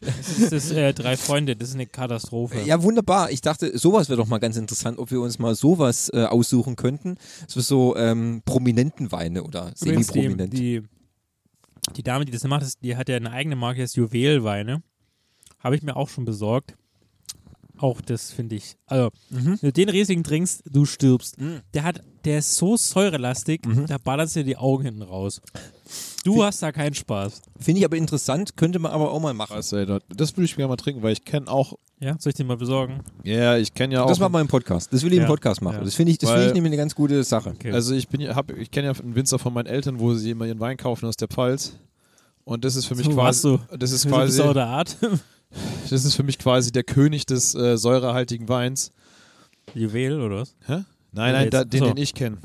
das 0.00 0.38
ist 0.38 0.52
das 0.52 0.70
äh, 0.72 0.92
Drei 0.92 1.16
Freunde, 1.16 1.54
das 1.54 1.70
ist 1.70 1.74
eine 1.76 1.86
Katastrophe. 1.86 2.60
Ja, 2.66 2.82
wunderbar. 2.82 3.30
Ich 3.30 3.40
dachte, 3.40 3.76
sowas 3.78 4.08
wäre 4.08 4.16
doch 4.16 4.26
mal 4.26 4.38
ganz 4.38 4.56
interessant, 4.56 4.98
ob 4.98 5.12
wir 5.12 5.20
uns 5.20 5.38
mal 5.38 5.54
sowas 5.54 6.10
äh, 6.12 6.24
aussuchen 6.24 6.74
könnten. 6.74 7.16
So 7.46 7.60
so 7.60 7.96
ähm, 7.96 8.42
prominenten 8.44 9.12
Weine 9.12 9.44
oder 9.44 9.72
Übrigens, 9.80 10.08
die, 10.08 10.12
semi-prominent. 10.14 10.52
die, 10.52 10.82
die 11.90 12.02
Dame, 12.02 12.24
die 12.24 12.32
das 12.32 12.44
macht, 12.44 12.82
die 12.82 12.96
hat 12.96 13.08
ja 13.08 13.16
eine 13.16 13.32
eigene 13.32 13.56
Marke, 13.56 13.80
das 13.80 13.96
Juwelweine. 13.96 14.82
Habe 15.58 15.76
ich 15.76 15.82
mir 15.82 15.96
auch 15.96 16.08
schon 16.08 16.24
besorgt. 16.24 16.76
Auch 17.82 18.00
das 18.00 18.30
finde 18.30 18.54
ich. 18.54 18.76
Also, 18.86 19.10
wenn 19.30 19.58
du 19.60 19.72
den 19.72 19.88
Riesigen 19.88 20.22
trinkst, 20.22 20.62
du 20.70 20.84
stirbst. 20.84 21.34
Der 21.74 21.82
hat, 21.82 22.00
der 22.24 22.38
ist 22.38 22.54
so 22.56 22.76
säurelastig, 22.76 23.62
da 23.88 23.98
ballerst 23.98 24.36
dir 24.36 24.44
die 24.44 24.56
Augen 24.56 24.84
hinten 24.84 25.02
raus. 25.02 25.40
Du 26.24 26.44
hast 26.44 26.62
da 26.62 26.70
keinen 26.70 26.94
Spaß. 26.94 27.42
Finde 27.58 27.80
ich 27.80 27.84
aber 27.84 27.96
interessant, 27.96 28.56
könnte 28.56 28.78
man 28.78 28.92
aber 28.92 29.10
auch 29.10 29.20
mal 29.20 29.34
machen. 29.34 29.56
Was, 29.56 29.72
ey, 29.72 29.84
das- 29.84 30.36
würde 30.36 30.44
ich 30.44 30.54
gerne 30.54 30.68
mal 30.68 30.76
trinken, 30.76 31.02
weil 31.02 31.12
ich 31.12 31.24
kenne 31.24 31.48
auch, 31.48 31.74
Ja, 31.98 32.14
soll 32.20 32.30
ich 32.30 32.36
den 32.36 32.46
mal 32.46 32.56
besorgen? 32.56 33.00
ja, 33.24 33.56
ich 33.56 33.74
kenne 33.74 33.94
ja 33.94 34.04
auch. 34.04 34.08
Das 34.08 34.20
machen 34.20 34.32
wir 34.32 34.40
im 34.40 34.46
Podcast. 34.46 34.92
Das 34.92 35.02
will 35.02 35.10
ich 35.12 35.16
im 35.18 35.22
Ja, 35.24 35.28
Podcast 35.28 35.60
machen. 35.60 35.78
ja. 35.78 35.84
Das 35.84 35.96
finde 35.96 36.12
ich, 36.12 36.18
das 36.18 36.30
Weil- 36.30 36.36
finde 36.36 36.48
ich 36.50 36.54
nämlich 36.54 36.70
eine 36.70 36.76
ganz 36.76 36.94
gute 36.94 37.24
Sache. 37.24 37.50
Okay. 37.50 37.72
Also 37.72 37.94
ich 37.96 38.06
bin, 38.08 38.20
ja- 38.20 38.36
hab, 38.36 38.50
ich 38.56 38.70
kenne 38.70 38.92
ja 38.92 38.92
einen 39.02 39.16
Winzer 39.16 39.40
von 39.40 39.52
meinen 39.52 39.66
Eltern, 39.66 39.98
wo 39.98 40.14
sie 40.14 40.30
immer 40.30 40.46
ihren 40.46 40.60
Wein 40.60 40.76
kaufen 40.76 41.06
aus 41.06 41.16
der 41.16 41.26
Pfalz. 41.26 41.72
Und 42.44 42.64
das 42.64 42.76
ist 42.76 42.86
für 42.86 42.94
mich 42.94 43.06
So 43.06 43.12
quasi, 43.12 43.42
du. 43.70 43.76
das 43.76 43.90
ist 43.90 44.06
quasi, 44.08 44.40
der 44.40 44.66
Art. 44.66 44.96
Das 45.88 46.04
ist 46.04 46.14
für 46.14 46.22
mich 46.22 46.38
quasi 46.38 46.72
der 46.72 46.84
König 46.84 47.26
des 47.26 47.54
äh, 47.54 47.76
säurehaltigen 47.76 48.48
Weins. 48.48 48.92
Juwel 49.74 50.20
oder 50.20 50.40
was? 50.40 50.54
Hä? 50.66 50.84
Nein, 51.12 51.32
nein, 51.32 51.50
da, 51.50 51.64
den, 51.64 51.80
so. 51.80 51.86
den 51.86 51.96
ich 51.96 52.14
kenne. 52.14 52.38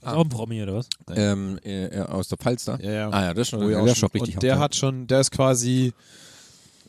Ist 0.00 0.06
auch 0.06 0.24
ein 0.24 0.28
Promi 0.28 0.62
oder 0.62 0.74
was? 0.74 0.88
Ähm, 1.10 1.58
äh, 1.64 1.86
äh, 1.86 2.00
aus 2.02 2.28
der 2.28 2.38
Pfalz 2.38 2.64
da? 2.64 2.78
Ja, 2.80 2.90
ja. 2.90 3.10
Ah 3.10 3.24
ja, 3.24 3.34
das 3.34 3.42
ist 3.42 3.48
schon, 3.50 3.60
Wo 3.60 3.68
ich 3.68 3.84
der 3.84 3.94
schon, 3.94 4.08
richtig. 4.10 4.34
und 4.34 4.42
der 4.42 4.54
hart, 4.54 4.62
hat 4.62 4.76
schon, 4.76 5.06
der 5.06 5.20
ist 5.20 5.30
quasi 5.30 5.92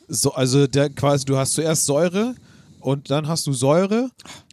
so, 0.08 0.32
also 0.32 0.66
der 0.66 0.90
quasi, 0.90 1.24
du 1.24 1.36
hast 1.36 1.54
zuerst 1.54 1.86
Säure 1.86 2.34
und 2.80 3.10
dann 3.10 3.28
hast 3.28 3.46
du 3.46 3.52
Säure 3.52 4.10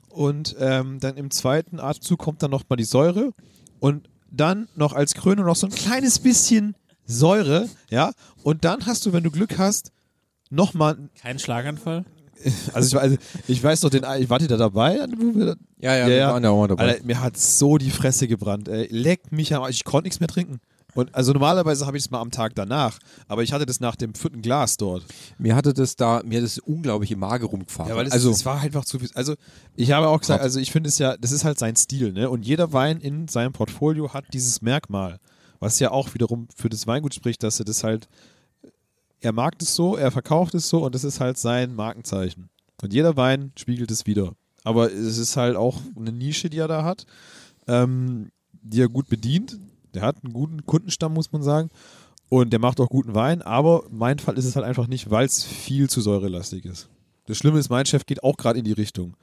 und 0.10 0.56
ähm, 0.60 1.00
dann 1.00 1.18
im 1.18 1.32
zweiten 1.32 1.80
Atemzug 1.80 2.20
kommt 2.20 2.42
dann 2.42 2.52
nochmal 2.52 2.78
die 2.78 2.84
Säure 2.84 3.34
und 3.80 4.10
dann 4.32 4.68
noch 4.76 4.94
als 4.94 5.14
Krönung 5.14 5.46
noch 5.46 5.56
so 5.56 5.68
ein 5.68 5.74
kleines 5.74 6.20
bisschen 6.20 6.76
Säure, 7.06 7.70
ja, 7.90 8.12
und 8.44 8.66
dann 8.66 8.86
hast 8.86 9.06
du, 9.06 9.14
wenn 9.14 9.24
du 9.24 9.32
Glück 9.32 9.58
hast, 9.58 9.92
nochmal, 10.50 10.98
Kein 11.22 11.40
Schlaganfall? 11.40 12.06
also 12.74 12.98
ich, 12.98 13.02
also 13.02 13.18
ich 13.48 13.64
weiß 13.64 13.82
noch, 13.84 13.90
den, 13.90 14.06
ich 14.20 14.30
warte 14.30 14.48
da 14.48 14.58
dabei, 14.58 14.96
Ja, 14.96 15.06
ja, 15.80 15.96
Ja, 15.98 16.08
wir 16.08 16.16
ja. 16.16 16.32
waren 16.32 16.44
da 16.44 16.50
auch 16.50 16.60
mal 16.60 16.68
dabei. 16.68 16.84
Alter, 16.84 17.06
mir 17.06 17.22
hat 17.22 17.38
so 17.38 17.78
die 17.78 17.90
Fresse 17.90 18.28
gebrannt, 18.28 18.68
ey. 18.68 18.88
Leck 18.92 19.32
mich 19.32 19.54
am 19.56 19.64
Arsch. 19.64 19.78
Ich 19.78 19.84
konnte 19.84 20.06
nichts 20.06 20.20
mehr 20.20 20.30
trinken. 20.30 20.60
Und 20.98 21.14
also 21.14 21.32
normalerweise 21.32 21.86
habe 21.86 21.96
ich 21.96 22.06
es 22.06 22.10
mal 22.10 22.22
am 22.22 22.32
Tag 22.32 22.56
danach, 22.56 22.98
aber 23.28 23.44
ich 23.44 23.54
hatte 23.54 23.68
das 23.68 23.80
nach 23.80 23.96
dem 23.96 24.16
vierten 24.16 24.42
Glas 24.42 24.78
dort. 24.78 25.04
Mir 25.38 25.56
hatte 25.56 25.72
das 25.72 25.96
da, 25.96 26.24
mir 26.26 26.40
hat 26.40 26.44
das 26.44 26.58
unglaublich 26.58 27.12
im 27.12 27.20
Magen 27.20 27.46
rumgefahren. 27.46 27.92
Ja, 27.92 27.96
weil 27.96 28.08
es, 28.08 28.14
also, 28.14 28.32
es 28.32 28.46
war 28.46 28.62
einfach 28.62 28.84
zu 28.84 28.98
viel. 28.98 29.10
Also 29.14 29.36
ich 29.76 29.92
habe 29.92 30.08
auch 30.08 30.20
gesagt, 30.20 30.42
also 30.42 30.60
ich 30.60 30.72
finde 30.72 30.90
es 30.90 30.98
ja, 30.98 31.16
das 31.16 31.32
ist 31.32 31.44
halt 31.44 31.60
sein 31.60 31.76
Stil, 31.76 32.14
ne? 32.14 32.32
Und 32.32 32.48
jeder 32.48 32.74
Wein 32.74 33.00
in 33.00 33.28
seinem 33.28 33.54
Portfolio 33.54 34.12
hat 34.14 34.26
dieses 34.34 34.64
Merkmal, 34.64 35.20
was 35.60 35.78
ja 35.78 35.92
auch 35.92 36.16
wiederum 36.16 36.48
für 36.56 36.70
das 36.70 36.88
Weingut 36.88 37.14
spricht, 37.14 37.44
dass 37.44 37.60
er 37.60 37.66
das 37.66 37.84
halt, 37.84 38.08
er 39.22 39.32
mag 39.32 39.56
es 39.62 39.76
so, 39.76 39.96
er 39.96 40.12
verkauft 40.12 40.54
es 40.54 40.70
so 40.70 40.86
und 40.86 40.96
das 40.96 41.04
ist 41.04 41.20
halt 41.20 41.38
sein 41.38 41.76
Markenzeichen. 41.76 42.50
Und 42.82 42.94
jeder 42.94 43.18
Wein 43.18 43.52
spiegelt 43.58 43.92
es 43.92 44.06
wieder. 44.06 44.34
Aber 44.64 44.92
es 44.92 45.18
ist 45.18 45.38
halt 45.38 45.56
auch 45.56 45.80
eine 45.96 46.12
Nische, 46.12 46.50
die 46.50 46.60
er 46.60 46.68
da 46.68 46.84
hat, 46.84 47.06
ähm, 47.68 48.32
die 48.52 48.82
er 48.82 48.90
gut 48.90 49.08
bedient. 49.08 49.58
Der 49.94 50.02
hat 50.04 50.18
einen 50.24 50.34
guten 50.34 50.66
Kundenstamm, 50.66 51.14
muss 51.14 51.32
man 51.32 51.42
sagen. 51.42 51.70
Und 52.30 52.52
der 52.52 52.60
macht 52.60 52.80
auch 52.80 52.90
guten 52.90 53.16
Wein, 53.16 53.42
aber 53.42 53.84
mein 53.90 54.20
Fall 54.20 54.38
ist 54.38 54.46
es 54.46 54.56
halt 54.56 54.66
einfach 54.66 54.88
nicht, 54.88 55.10
weil 55.10 55.26
es 55.26 55.44
viel 55.44 55.90
zu 55.90 56.02
säurelastig 56.02 56.66
ist. 56.66 56.90
Das 57.26 57.38
Schlimme 57.38 57.60
ist, 57.60 57.70
mein 57.70 57.86
Chef 57.86 58.06
geht 58.06 58.24
auch 58.24 58.36
gerade 58.36 58.60
in 58.60 58.66
die 58.66 58.74
Richtung. 58.74 59.16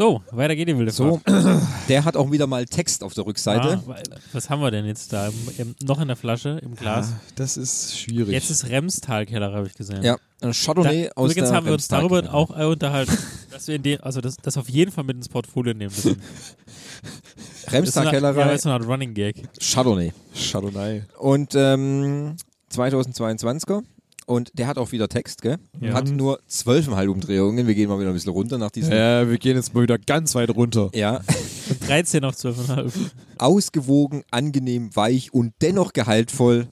So, 0.00 0.22
weiter 0.30 0.56
geht 0.56 0.66
die 0.66 0.78
wilde 0.78 0.92
so, 0.92 1.20
der 1.90 2.06
hat 2.06 2.16
auch 2.16 2.32
wieder 2.32 2.46
mal 2.46 2.64
Text 2.64 3.04
auf 3.04 3.12
der 3.12 3.26
Rückseite. 3.26 3.82
Ah, 3.84 3.86
wa- 3.86 3.96
was 4.32 4.48
haben 4.48 4.62
wir 4.62 4.70
denn 4.70 4.86
jetzt 4.86 5.12
da? 5.12 5.26
Im, 5.28 5.34
im, 5.58 5.74
noch 5.86 6.00
in 6.00 6.08
der 6.08 6.16
Flasche, 6.16 6.58
im 6.62 6.74
Glas? 6.74 7.10
Ah, 7.12 7.20
das 7.34 7.58
ist 7.58 7.98
schwierig. 7.98 8.32
Jetzt 8.32 8.48
ist 8.50 8.70
Remstalkeller, 8.70 9.52
habe 9.52 9.66
ich 9.66 9.74
gesehen. 9.74 10.02
Ja, 10.02 10.16
ein 10.40 10.54
Chardonnay 10.54 11.08
Da, 11.08 11.10
aus 11.16 11.32
übrigens 11.32 11.50
der 11.50 11.56
haben 11.58 11.66
wir 11.66 11.74
uns 11.74 11.88
darüber 11.88 12.32
auch 12.32 12.58
äh, 12.58 12.64
unterhalten, 12.64 13.12
dass 13.50 13.68
wir 13.68 13.74
in 13.74 13.82
dem, 13.82 14.00
also 14.00 14.22
das, 14.22 14.38
das 14.38 14.56
auf 14.56 14.70
jeden 14.70 14.90
Fall 14.90 15.04
mit 15.04 15.16
ins 15.16 15.28
Portfolio 15.28 15.74
nehmen 15.74 15.92
müssen. 15.94 16.16
Remstal 17.68 18.06
Ja, 18.06 18.52
ist 18.52 18.62
so 18.62 18.70
eine 18.70 18.78
Art 18.80 18.88
Running 18.88 19.12
Gag. 19.12 19.42
Chardonnay. 19.60 20.14
Chardonnay. 20.34 21.02
Und 21.18 21.54
ähm, 21.54 22.36
2022er. 22.72 23.82
Und 24.30 24.52
der 24.56 24.68
hat 24.68 24.78
auch 24.78 24.92
wieder 24.92 25.08
Text, 25.08 25.42
gell? 25.42 25.58
Ja. 25.80 25.92
Hat 25.94 26.08
nur 26.08 26.40
12,5 26.48 27.08
Umdrehungen. 27.08 27.66
Wir 27.66 27.74
gehen 27.74 27.88
mal 27.88 27.98
wieder 27.98 28.10
ein 28.10 28.14
bisschen 28.14 28.30
runter 28.32 28.58
nach 28.58 28.70
diesem. 28.70 28.92
Ja, 28.92 29.28
wir 29.28 29.38
gehen 29.38 29.56
jetzt 29.56 29.74
mal 29.74 29.82
wieder 29.82 29.98
ganz 29.98 30.36
weit 30.36 30.50
runter. 30.50 30.88
Ja, 30.94 31.20
Von 31.68 31.80
13 31.88 32.24
auf 32.24 32.36
12,5. 32.36 32.92
ausgewogen, 33.38 34.22
angenehm, 34.30 34.94
weich 34.94 35.34
und 35.34 35.52
dennoch 35.62 35.92
gehaltvoll, 35.92 36.68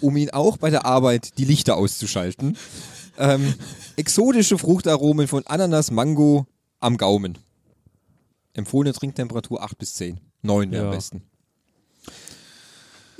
um 0.00 0.16
ihn 0.16 0.30
auch 0.30 0.56
bei 0.56 0.70
der 0.70 0.84
Arbeit 0.84 1.38
die 1.38 1.44
Lichter 1.44 1.76
auszuschalten. 1.76 2.56
Ähm, 3.18 3.54
exotische 3.94 4.58
Fruchtaromen 4.58 5.28
von 5.28 5.46
Ananas, 5.46 5.92
Mango 5.92 6.46
am 6.80 6.96
Gaumen. 6.96 7.38
Empfohlene 8.54 8.92
Trinktemperatur 8.94 9.62
8 9.62 9.78
bis 9.78 9.94
10. 9.94 10.18
9 10.42 10.72
wäre 10.72 10.82
Ja. 10.82 10.90
am 10.90 10.96
besten. 10.96 11.22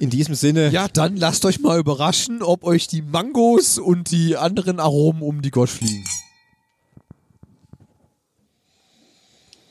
In 0.05 0.10
diesem 0.10 0.35
Sinne, 0.35 0.68
Ja, 0.68 0.86
dann 0.86 1.16
lasst 1.16 1.47
euch 1.47 1.60
mal 1.60 1.78
überraschen, 1.78 2.43
ob 2.43 2.62
euch 2.62 2.86
die 2.89 3.01
Mangos 3.01 3.78
und 3.78 4.10
die 4.10 4.36
anderen 4.36 4.78
Aromen 4.78 5.22
um 5.22 5.40
die 5.40 5.51
Gosch 5.51 5.70
fliegen. 5.70 6.05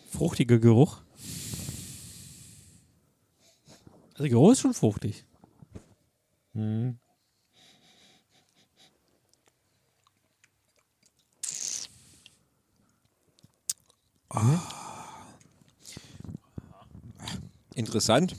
Fruchtiger 0.09 0.57
Geruch. 0.57 1.01
Also 4.13 4.23
der 4.23 4.29
Geruch 4.29 4.53
ist 4.53 4.61
schon 4.61 4.73
fruchtig. 4.73 5.23
interessant. 17.75 18.35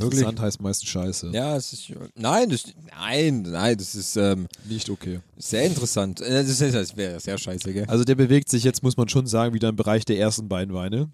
Interessant 0.00 0.40
heißt 0.40 0.60
meistens 0.60 0.88
Scheiße. 0.88 1.30
Ja, 1.32 1.56
es 1.56 1.72
ist. 1.72 1.92
Nein, 2.14 2.48
das, 2.48 2.64
nein, 2.90 3.42
nein, 3.42 3.76
das 3.76 3.94
ist 3.94 4.16
ähm, 4.16 4.46
Nicht 4.68 4.90
okay. 4.90 5.20
sehr 5.36 5.64
interessant. 5.64 6.20
Äh, 6.20 6.44
Das, 6.44 6.60
ist, 6.60 6.74
das 6.74 6.96
wäre 6.96 7.20
sehr 7.20 7.38
scheiße, 7.38 7.72
gell? 7.72 7.84
Also 7.86 8.04
der 8.04 8.14
bewegt 8.14 8.48
sich 8.48 8.64
jetzt, 8.64 8.82
muss 8.82 8.96
man 8.96 9.08
schon 9.08 9.26
sagen, 9.26 9.54
wieder 9.54 9.68
im 9.68 9.76
Bereich 9.76 10.04
der 10.04 10.18
ersten 10.18 10.48
beiden 10.48 10.74
Weine. 10.74 11.10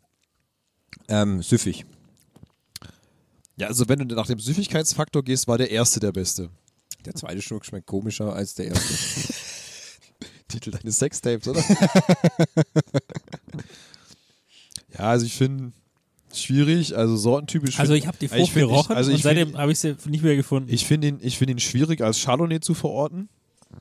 Ähm, 1.08 1.42
süffig. 1.42 1.84
Ja, 3.56 3.68
also 3.68 3.88
wenn 3.88 3.98
du 3.98 4.14
nach 4.14 4.26
dem 4.26 4.38
Süffigkeitsfaktor 4.38 5.22
gehst, 5.22 5.46
war 5.46 5.58
der 5.58 5.70
erste 5.70 6.00
der 6.00 6.12
beste. 6.12 6.50
Der 7.04 7.14
zweite 7.14 7.42
Schluck 7.42 7.64
schmeckt 7.64 7.86
komischer 7.86 8.34
als 8.34 8.54
der 8.54 8.66
erste. 8.68 8.94
Titel 10.48 10.70
deines 10.70 10.98
Sextapes, 10.98 11.48
oder? 11.48 11.62
ja, 14.92 14.98
also 14.98 15.26
ich 15.26 15.34
finde 15.34 15.72
schwierig, 16.34 16.96
also 16.96 17.16
sortentypisch. 17.16 17.78
Also 17.78 17.92
find- 17.92 18.02
ich 18.04 18.06
habe 18.08 18.18
die 18.18 18.28
Frucht 18.28 18.54
gerochen 18.54 18.96
also 18.96 19.12
und 19.12 19.22
seitdem 19.22 19.56
habe 19.56 19.72
ich 19.72 19.78
sie 19.78 19.96
nicht 20.06 20.22
mehr 20.24 20.36
gefunden. 20.36 20.72
Ich 20.72 20.86
finde 20.86 21.08
ihn, 21.08 21.18
ich 21.20 21.38
find 21.38 21.50
ihn 21.50 21.58
schwierig 21.58 22.00
als 22.00 22.22
Chardonnay 22.22 22.60
zu 22.60 22.74
verorten. 22.74 23.28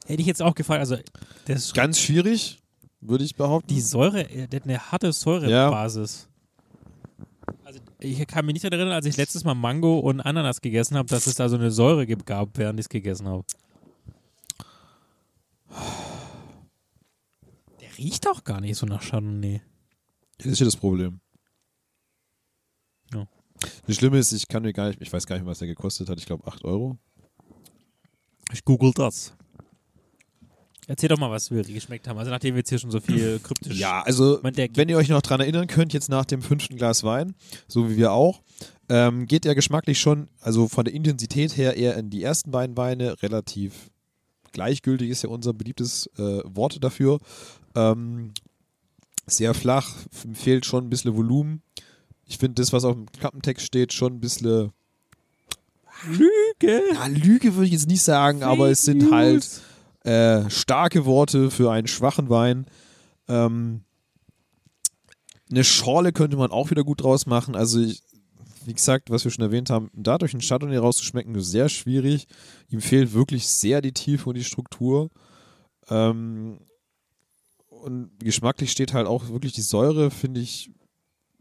Hätte 0.05 0.21
ich 0.21 0.27
jetzt 0.27 0.41
auch 0.41 0.55
gefallen. 0.55 0.79
Also 0.79 0.97
das 1.45 1.65
ist 1.65 1.73
Ganz 1.73 1.99
schwierig, 1.99 2.59
würde 3.01 3.23
ich 3.23 3.35
behaupten. 3.35 3.67
die 3.67 3.81
Säure, 3.81 4.29
äh, 4.29 4.47
der 4.47 4.59
hat 4.61 4.67
eine 4.67 4.79
harte 4.91 5.11
Säurebasis. 5.11 6.27
Also 7.63 7.79
ich 7.99 8.25
kann 8.27 8.45
mich 8.45 8.53
nicht 8.53 8.63
daran 8.63 8.79
erinnern, 8.79 8.95
als 8.95 9.05
ich 9.05 9.17
letztes 9.17 9.43
Mal 9.43 9.53
Mango 9.55 9.99
und 9.99 10.21
Ananas 10.21 10.61
gegessen 10.61 10.95
habe, 10.97 11.09
dass 11.09 11.27
es 11.27 11.35
da 11.35 11.49
so 11.49 11.55
eine 11.57 11.71
Säure 11.71 12.05
gab, 12.07 12.57
während 12.57 12.79
ich 12.79 12.85
es 12.85 12.89
gegessen 12.89 13.27
habe. 13.27 13.43
Der 17.81 17.97
riecht 17.97 18.27
auch 18.27 18.43
gar 18.43 18.61
nicht 18.61 18.77
so 18.77 18.85
nach 18.85 19.01
Chardonnay. 19.03 19.61
Das 20.37 20.47
ist 20.47 20.59
ja 20.59 20.65
das 20.65 20.75
Problem. 20.75 21.19
Das 23.87 23.95
Schlimme 23.95 24.17
ist, 24.17 24.31
ich 24.31 24.47
kann 24.47 24.63
mir 24.63 24.73
gar 24.73 24.87
nicht, 24.87 25.01
ich 25.01 25.11
weiß 25.11 25.25
gar 25.25 25.35
nicht 25.35 25.45
was 25.45 25.59
der 25.59 25.67
gekostet 25.67 26.09
hat. 26.09 26.19
Ich 26.19 26.25
glaube 26.25 26.47
8 26.47 26.63
Euro. 26.65 26.97
Ich 28.51 28.65
google 28.65 28.91
das. 28.93 29.33
Erzähl 30.87 31.09
doch 31.09 31.17
mal, 31.17 31.31
was 31.31 31.51
wir 31.51 31.63
geschmeckt 31.63 32.07
haben. 32.07 32.17
Also 32.17 32.31
nachdem 32.31 32.55
wir 32.55 32.59
jetzt 32.59 32.69
hier 32.69 32.79
schon 32.79 32.91
so 32.91 32.99
viel 32.99 33.39
kryptisch... 33.43 33.77
Ja, 33.77 34.01
also 34.01 34.39
wenn 34.43 34.89
ihr 34.89 34.97
euch 34.97 35.09
noch 35.09 35.21
dran 35.21 35.39
erinnern 35.39 35.67
könnt, 35.67 35.93
jetzt 35.93 36.09
nach 36.09 36.25
dem 36.25 36.41
fünften 36.41 36.75
Glas 36.75 37.03
Wein, 37.03 37.35
so 37.67 37.89
wie 37.89 37.97
wir 37.97 38.11
auch, 38.11 38.41
ähm, 38.89 39.25
geht 39.25 39.45
er 39.45 39.55
geschmacklich 39.55 39.99
schon, 39.99 40.27
also 40.41 40.67
von 40.67 40.83
der 40.83 40.93
Intensität 40.93 41.55
her 41.55 41.77
eher 41.77 41.95
in 41.95 42.09
die 42.09 42.23
ersten 42.23 42.51
beiden 42.51 42.75
Weine, 42.75 43.21
relativ 43.21 43.91
gleichgültig 44.51 45.09
ist 45.09 45.23
ja 45.23 45.29
unser 45.29 45.53
beliebtes 45.53 46.07
äh, 46.17 46.41
Wort 46.43 46.83
dafür. 46.83 47.19
Ähm, 47.75 48.33
sehr 49.27 49.53
flach, 49.53 49.95
fehlt 50.33 50.65
schon 50.65 50.85
ein 50.85 50.89
bisschen 50.89 51.15
Volumen. 51.15 51.61
Ich 52.31 52.37
finde 52.37 52.61
das, 52.61 52.71
was 52.71 52.85
auf 52.85 52.95
dem 52.95 53.11
Klappentext 53.11 53.65
steht, 53.65 53.91
schon 53.91 54.13
ein 54.13 54.19
bisschen. 54.21 54.71
Lüge! 56.07 56.81
Ja, 56.93 57.07
Lüge 57.07 57.55
würde 57.55 57.65
ich 57.65 57.73
jetzt 57.73 57.89
nicht 57.89 58.03
sagen, 58.03 58.41
aber 58.41 58.69
es 58.69 58.83
sind 58.83 59.11
halt 59.11 59.45
äh, 60.05 60.49
starke 60.49 61.05
Worte 61.05 61.51
für 61.51 61.71
einen 61.71 61.87
schwachen 61.87 62.29
Wein. 62.29 62.67
Ähm, 63.27 63.81
eine 65.49 65.65
Schorle 65.65 66.13
könnte 66.13 66.37
man 66.37 66.51
auch 66.51 66.71
wieder 66.71 66.85
gut 66.85 67.03
draus 67.03 67.25
machen. 67.25 67.53
Also, 67.53 67.81
ich, 67.81 68.01
wie 68.65 68.73
gesagt, 68.73 69.09
was 69.09 69.25
wir 69.25 69.31
schon 69.31 69.43
erwähnt 69.43 69.69
haben, 69.69 69.91
dadurch 69.93 70.33
einen 70.33 70.41
Chardonnay 70.41 70.77
rauszuschmecken, 70.77 71.35
ist 71.35 71.51
sehr 71.51 71.67
schwierig. 71.67 72.27
Ihm 72.69 72.79
fehlt 72.79 73.11
wirklich 73.11 73.45
sehr 73.49 73.81
die 73.81 73.91
Tiefe 73.91 74.29
und 74.29 74.37
die 74.37 74.45
Struktur. 74.45 75.09
Ähm, 75.89 76.59
und 77.67 78.11
geschmacklich 78.19 78.71
steht 78.71 78.93
halt 78.93 79.05
auch 79.05 79.27
wirklich 79.27 79.51
die 79.51 79.61
Säure, 79.61 80.11
finde 80.11 80.39
ich, 80.39 80.71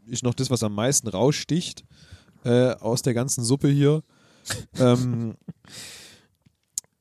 ist 0.07 0.23
noch 0.23 0.33
das, 0.33 0.49
was 0.49 0.63
am 0.63 0.75
meisten 0.75 1.07
raussticht 1.07 1.83
äh, 2.43 2.71
aus 2.75 3.01
der 3.01 3.13
ganzen 3.13 3.43
Suppe 3.43 3.69
hier. 3.69 4.03
ähm, 4.77 5.35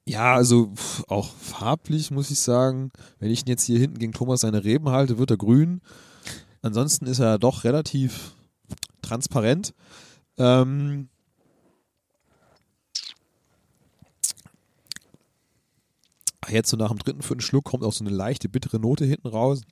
ja, 0.07 0.35
also 0.35 0.73
auch 1.09 1.33
farblich 1.35 2.11
muss 2.11 2.31
ich 2.31 2.41
sagen, 2.41 2.91
wenn 3.19 3.31
ich 3.31 3.43
ihn 3.43 3.49
jetzt 3.49 3.65
hier 3.65 3.79
hinten 3.79 3.99
gegen 3.99 4.13
Thomas 4.13 4.41
seine 4.41 4.65
Reben 4.65 4.89
halte, 4.89 5.19
wird 5.19 5.31
er 5.31 5.37
grün. 5.37 5.81
Ansonsten 6.63 7.07
ist 7.07 7.21
er 7.21 7.39
doch 7.39 7.65
relativ 7.65 8.35
transparent. 9.03 9.73
Ähm, 10.37 11.09
jetzt 16.49 16.71
so 16.71 16.77
nach 16.77 16.89
dem 16.89 16.99
dritten, 16.99 17.23
vierten 17.23 17.41
Schluck 17.41 17.65
kommt 17.65 17.85
auch 17.85 17.93
so 17.93 18.05
eine 18.05 18.15
leichte 18.15 18.49
bittere 18.49 18.79
Note 18.79 19.05
hinten 19.05 19.29
raus. 19.29 19.63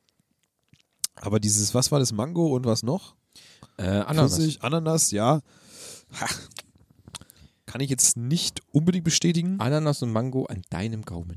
Aber 1.17 1.41
dieses, 1.41 1.75
was 1.75 1.91
war 1.91 1.99
das, 1.99 2.13
Mango 2.13 2.55
und 2.55 2.65
was 2.65 2.83
noch? 2.83 3.17
Äh, 3.79 3.87
Ananas. 3.87 4.35
Pfirsich, 4.35 4.63
Ananas, 4.63 5.11
ja. 5.11 5.41
Ha. 6.21 6.27
Kann 7.67 7.81
ich 7.81 7.91
jetzt 7.91 8.17
nicht 8.17 8.61
unbedingt 8.73 9.05
bestätigen. 9.05 9.61
Ananas 9.61 10.03
und 10.03 10.13
Mango 10.13 10.47
an 10.47 10.63
deinem 10.71 11.03
Gaumen. 11.03 11.37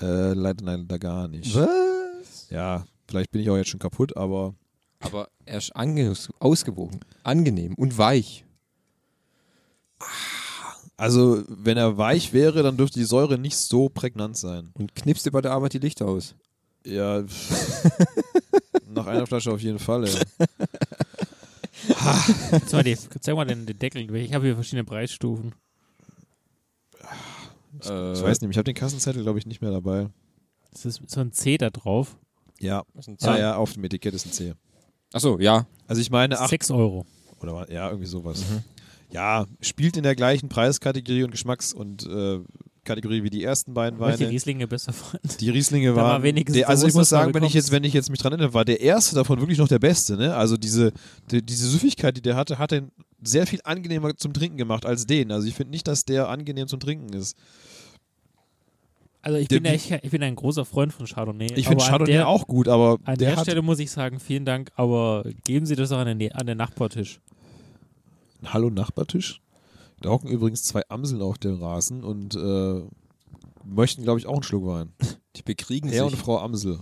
Äh, 0.00 0.32
leider, 0.32 0.64
leider 0.64 0.98
gar 0.98 1.28
nicht. 1.28 1.54
Was? 1.54 2.46
Ja, 2.50 2.86
vielleicht 3.08 3.30
bin 3.32 3.42
ich 3.42 3.50
auch 3.50 3.56
jetzt 3.56 3.68
schon 3.70 3.80
kaputt, 3.80 4.16
aber 4.16 4.54
Aber 5.00 5.28
er 5.44 5.58
ist 5.58 5.72
ausgewogen, 6.38 7.00
angenehm 7.24 7.74
und 7.74 7.98
weich. 7.98 8.44
also, 10.96 11.42
wenn 11.48 11.76
er 11.76 11.98
weich 11.98 12.32
wäre, 12.32 12.62
dann 12.62 12.76
dürfte 12.76 12.98
die 13.00 13.04
Säure 13.04 13.36
nicht 13.38 13.56
so 13.56 13.88
prägnant 13.88 14.36
sein. 14.36 14.70
Und 14.74 14.94
knipst 14.94 15.26
dir 15.26 15.32
bei 15.32 15.40
der 15.40 15.52
Arbeit 15.52 15.72
die 15.72 15.78
Lichter 15.78 16.06
aus. 16.06 16.34
Ja, 16.86 17.24
nach 18.88 19.06
einer 19.06 19.26
Flasche 19.26 19.50
auf 19.50 19.60
jeden 19.60 19.80
Fall. 19.80 20.04
Ey. 20.06 20.14
Zeig 21.98 22.72
mal, 22.72 22.84
die, 22.84 22.96
zeig 22.96 23.34
mal 23.34 23.44
den, 23.44 23.66
den 23.66 23.78
Deckel. 23.78 24.14
Ich 24.16 24.34
habe 24.34 24.46
hier 24.46 24.54
verschiedene 24.54 24.84
Preisstufen. 24.84 25.54
Ich 27.80 27.88
weiß 27.88 28.40
nicht, 28.40 28.50
ich 28.50 28.56
habe 28.56 28.64
den 28.64 28.74
Kassenzettel, 28.74 29.22
glaube 29.22 29.38
ich, 29.38 29.46
nicht 29.46 29.60
mehr 29.60 29.70
dabei. 29.70 30.08
Das 30.72 30.84
ist 30.84 31.02
so 31.06 31.20
ein 31.20 31.32
C 31.32 31.58
da 31.58 31.70
drauf. 31.70 32.16
Ja, 32.60 32.82
ja, 33.20 33.38
ja, 33.38 33.56
auf 33.56 33.74
dem 33.74 33.84
Etikett 33.84 34.14
ist 34.14 34.26
ein 34.26 34.32
C. 34.32 34.54
Achso, 35.12 35.38
ja. 35.38 35.66
Also 35.86 36.00
ich 36.00 36.10
meine, 36.10 36.38
ach, 36.40 36.48
6 36.48 36.70
Euro. 36.72 37.06
oder 37.40 37.70
ja, 37.70 37.88
irgendwie 37.88 38.08
sowas. 38.08 38.40
Mhm. 38.40 38.64
Ja, 39.10 39.46
spielt 39.60 39.96
in 39.96 40.02
der 40.02 40.16
gleichen 40.16 40.48
Preiskategorie 40.48 41.22
und 41.22 41.30
Geschmacks- 41.30 41.72
und 41.72 42.04
äh, 42.06 42.40
Kategorie 42.88 43.22
wie 43.22 43.30
die 43.30 43.44
ersten 43.44 43.74
beiden 43.74 44.00
Weil 44.00 44.10
ich 44.12 44.16
die 44.16 44.24
Weine. 44.24 44.32
Rieslinge 44.32 44.66
besser 44.66 44.92
fand. 44.92 45.40
Die 45.40 45.50
Rieslinge 45.50 45.94
war 45.94 46.04
waren. 46.04 46.22
wenigstens 46.24 46.56
der, 46.56 46.68
also 46.68 46.86
ich 46.86 46.94
muss 46.94 47.08
sagen, 47.08 47.32
wenn 47.34 47.44
ich 47.44 47.54
jetzt, 47.54 47.70
wenn 47.70 47.84
ich 47.84 47.92
jetzt 47.92 48.10
mich 48.10 48.18
dran 48.18 48.32
erinnere, 48.32 48.54
war 48.54 48.64
der 48.64 48.80
erste 48.80 49.14
davon 49.14 49.38
wirklich 49.40 49.58
noch 49.58 49.68
der 49.68 49.78
beste. 49.78 50.16
Ne? 50.16 50.34
Also 50.34 50.56
diese, 50.56 50.92
die, 51.30 51.40
diese 51.44 51.68
Süffigkeit, 51.68 52.16
die 52.16 52.22
der 52.22 52.34
hatte, 52.36 52.58
hat 52.58 52.72
den 52.72 52.90
sehr 53.22 53.46
viel 53.46 53.60
angenehmer 53.64 54.16
zum 54.16 54.32
Trinken 54.32 54.56
gemacht 54.58 54.84
als 54.86 55.06
den. 55.06 55.30
Also 55.32 55.46
ich 55.46 55.54
finde 55.54 55.70
nicht, 55.70 55.86
dass 55.86 56.04
der 56.04 56.28
angenehm 56.28 56.66
zum 56.68 56.80
Trinken 56.80 57.12
ist. 57.12 57.36
Also 59.20 59.38
ich 59.38 59.48
Der 59.48 59.56
bin, 59.56 59.64
ja, 59.66 59.72
Wie- 59.72 59.76
ich, 59.76 59.90
ich 59.90 60.10
bin 60.10 60.22
ein 60.22 60.36
großer 60.36 60.64
Freund 60.64 60.92
von 60.92 61.04
Chardonnay. 61.06 61.52
Ich 61.56 61.66
finde 61.66 61.84
Chardonnay 61.84 62.12
der, 62.12 62.28
auch 62.28 62.46
gut, 62.46 62.68
aber 62.68 62.98
An 63.04 63.16
der 63.18 63.34
der 63.34 63.42
Stelle 63.42 63.62
muss 63.62 63.78
ich 63.80 63.90
sagen, 63.90 64.20
vielen 64.20 64.44
Dank, 64.44 64.70
aber 64.76 65.24
geben 65.44 65.66
Sie 65.66 65.74
das 65.76 65.90
auch 65.92 65.98
an 65.98 66.18
den, 66.18 66.32
an 66.32 66.46
den 66.46 66.56
Nachbartisch. 66.56 67.20
Hallo 68.44 68.70
Nachbartisch. 68.70 69.40
Da 70.00 70.10
hocken 70.10 70.28
übrigens 70.28 70.62
zwei 70.62 70.82
Amseln 70.88 71.22
auf 71.22 71.38
dem 71.38 71.60
Rasen 71.60 72.04
und 72.04 72.34
äh, 72.34 72.82
möchten, 73.64 74.02
glaube 74.02 74.20
ich, 74.20 74.26
auch 74.26 74.34
einen 74.34 74.42
Schluck 74.42 74.66
Wein. 74.66 74.92
Die 75.36 75.42
bekriegen 75.42 75.88
Er 75.90 76.04
und 76.04 76.12
sich. 76.12 76.20
Frau 76.20 76.38
Amsel. 76.38 76.80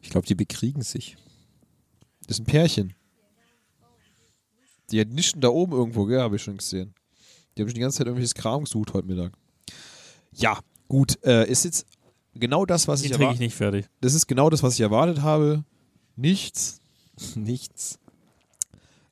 Ich 0.00 0.10
glaube, 0.10 0.26
die 0.26 0.34
bekriegen 0.34 0.82
sich. 0.82 1.16
Das 2.26 2.38
ist 2.38 2.42
ein 2.42 2.46
Pärchen. 2.46 2.94
Die 4.90 5.04
nischen 5.04 5.40
da 5.40 5.48
oben 5.48 5.72
irgendwo, 5.72 6.04
gell, 6.04 6.20
habe 6.20 6.36
ich 6.36 6.42
schon 6.42 6.58
gesehen. 6.58 6.94
Die 7.56 7.62
haben 7.62 7.68
schon 7.68 7.74
die 7.74 7.80
ganze 7.80 7.98
Zeit 7.98 8.06
irgendwelches 8.06 8.34
Kram 8.34 8.64
gesucht 8.64 8.92
heute 8.92 9.08
Mittag. 9.08 9.32
Ja, 10.32 10.58
gut. 10.88 11.18
Äh, 11.24 11.50
ist 11.50 11.64
jetzt 11.64 11.86
genau 12.34 12.66
das, 12.66 12.86
was 12.86 13.00
Den 13.00 13.06
ich 13.06 13.10
trinke 13.12 13.22
ich 13.22 13.22
erwartet 13.22 13.40
nicht 13.40 13.54
fertig. 13.54 13.86
Das 14.00 14.14
ist 14.14 14.26
genau 14.26 14.50
das, 14.50 14.62
was 14.62 14.74
ich 14.74 14.80
erwartet 14.80 15.22
habe. 15.22 15.64
Nichts. 16.16 16.80
Nichts. 17.34 17.98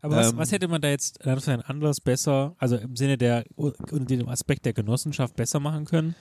Aber 0.03 0.17
was, 0.17 0.33
Ähm, 0.33 0.39
was 0.39 0.53
hätte 0.53 0.69
man 0.69 0.81
da 0.83 0.89
jetzt 0.89 1.25
anderes 1.27 2.01
besser, 2.01 2.55
also 2.59 2.77
im 2.77 2.97
Sinne 2.97 3.17
der, 3.17 3.45
unter 3.57 4.05
dem 4.05 4.29
Aspekt 4.29 4.67
der 4.67 4.73
Genossenschaft 4.73 5.37
besser 5.37 5.61
machen 5.61 5.85
können? 5.85 6.15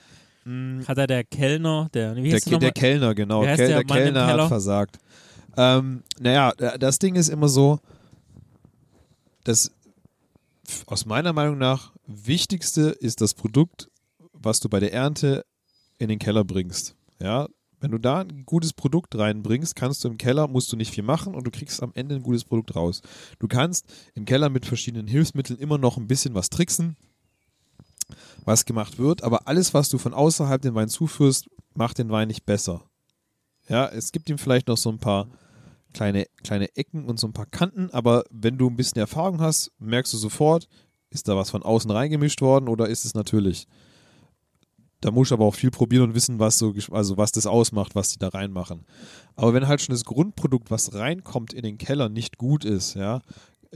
Hat 0.86 0.98
da 0.98 1.06
der 1.06 1.24
Kellner, 1.24 1.88
der, 1.92 2.16
wie 2.16 2.32
heißt 2.32 2.50
der, 2.50 2.58
der? 2.58 2.72
Kellner, 2.72 3.14
genau. 3.14 3.42
Kel 3.42 3.56
der 3.56 3.68
der 3.68 3.84
Kellner 3.84 4.26
hat 4.26 4.48
versagt. 4.48 4.98
Ähm, 5.56 6.02
naja, 6.18 6.52
das 6.52 6.98
Ding 6.98 7.14
ist 7.14 7.28
immer 7.28 7.48
so, 7.48 7.78
das 9.44 9.70
aus 10.86 11.04
meiner 11.06 11.32
Meinung 11.32 11.58
nach 11.58 11.92
wichtigste 12.06 12.82
ist 12.90 13.20
das 13.20 13.34
Produkt, 13.34 13.88
was 14.32 14.60
du 14.60 14.68
bei 14.68 14.80
der 14.80 14.92
Ernte 14.92 15.44
in 15.98 16.08
den 16.08 16.18
Keller 16.18 16.44
bringst. 16.44 16.96
Ja, 17.20 17.48
wenn 17.82 17.90
du 17.90 17.98
da 17.98 18.20
ein 18.20 18.44
gutes 18.46 18.72
Produkt 18.72 19.18
reinbringst, 19.18 19.74
kannst 19.74 20.04
du 20.04 20.08
im 20.08 20.16
Keller, 20.16 20.46
musst 20.46 20.72
du 20.72 20.76
nicht 20.76 20.92
viel 20.92 21.02
machen 21.02 21.34
und 21.34 21.44
du 21.44 21.50
kriegst 21.50 21.82
am 21.82 21.90
Ende 21.94 22.14
ein 22.14 22.22
gutes 22.22 22.44
Produkt 22.44 22.76
raus. 22.76 23.02
Du 23.40 23.48
kannst 23.48 23.86
im 24.14 24.24
Keller 24.24 24.48
mit 24.48 24.64
verschiedenen 24.64 25.08
Hilfsmitteln 25.08 25.58
immer 25.58 25.78
noch 25.78 25.96
ein 25.96 26.06
bisschen 26.06 26.32
was 26.34 26.48
tricksen, 26.48 26.96
was 28.44 28.66
gemacht 28.66 28.98
wird, 28.98 29.24
aber 29.24 29.48
alles, 29.48 29.74
was 29.74 29.88
du 29.88 29.98
von 29.98 30.14
außerhalb 30.14 30.62
den 30.62 30.76
Wein 30.76 30.88
zuführst, 30.88 31.50
macht 31.74 31.98
den 31.98 32.10
Wein 32.10 32.28
nicht 32.28 32.46
besser. 32.46 32.84
Ja, 33.68 33.88
es 33.88 34.12
gibt 34.12 34.30
ihm 34.30 34.38
vielleicht 34.38 34.68
noch 34.68 34.76
so 34.76 34.90
ein 34.90 34.98
paar 34.98 35.26
kleine, 35.92 36.26
kleine 36.44 36.76
Ecken 36.76 37.04
und 37.06 37.18
so 37.18 37.26
ein 37.26 37.32
paar 37.32 37.46
Kanten, 37.46 37.90
aber 37.90 38.24
wenn 38.30 38.58
du 38.58 38.70
ein 38.70 38.76
bisschen 38.76 39.00
Erfahrung 39.00 39.40
hast, 39.40 39.72
merkst 39.80 40.12
du 40.12 40.18
sofort, 40.18 40.68
ist 41.10 41.26
da 41.26 41.36
was 41.36 41.50
von 41.50 41.64
außen 41.64 41.90
reingemischt 41.90 42.42
worden 42.42 42.68
oder 42.68 42.88
ist 42.88 43.04
es 43.04 43.14
natürlich. 43.14 43.66
Da 45.02 45.10
musst 45.10 45.32
du 45.32 45.34
aber 45.34 45.44
auch 45.44 45.54
viel 45.54 45.72
probieren 45.72 46.04
und 46.04 46.14
wissen, 46.14 46.38
was 46.38 46.58
so, 46.58 46.72
also 46.92 47.16
was 47.16 47.32
das 47.32 47.46
ausmacht, 47.46 47.96
was 47.96 48.10
die 48.10 48.20
da 48.20 48.28
reinmachen. 48.28 48.86
Aber 49.34 49.52
wenn 49.52 49.66
halt 49.66 49.80
schon 49.82 49.92
das 49.92 50.04
Grundprodukt, 50.04 50.70
was 50.70 50.94
reinkommt 50.94 51.52
in 51.52 51.64
den 51.64 51.76
Keller, 51.76 52.08
nicht 52.08 52.38
gut 52.38 52.64
ist, 52.64 52.94
ja, 52.94 53.20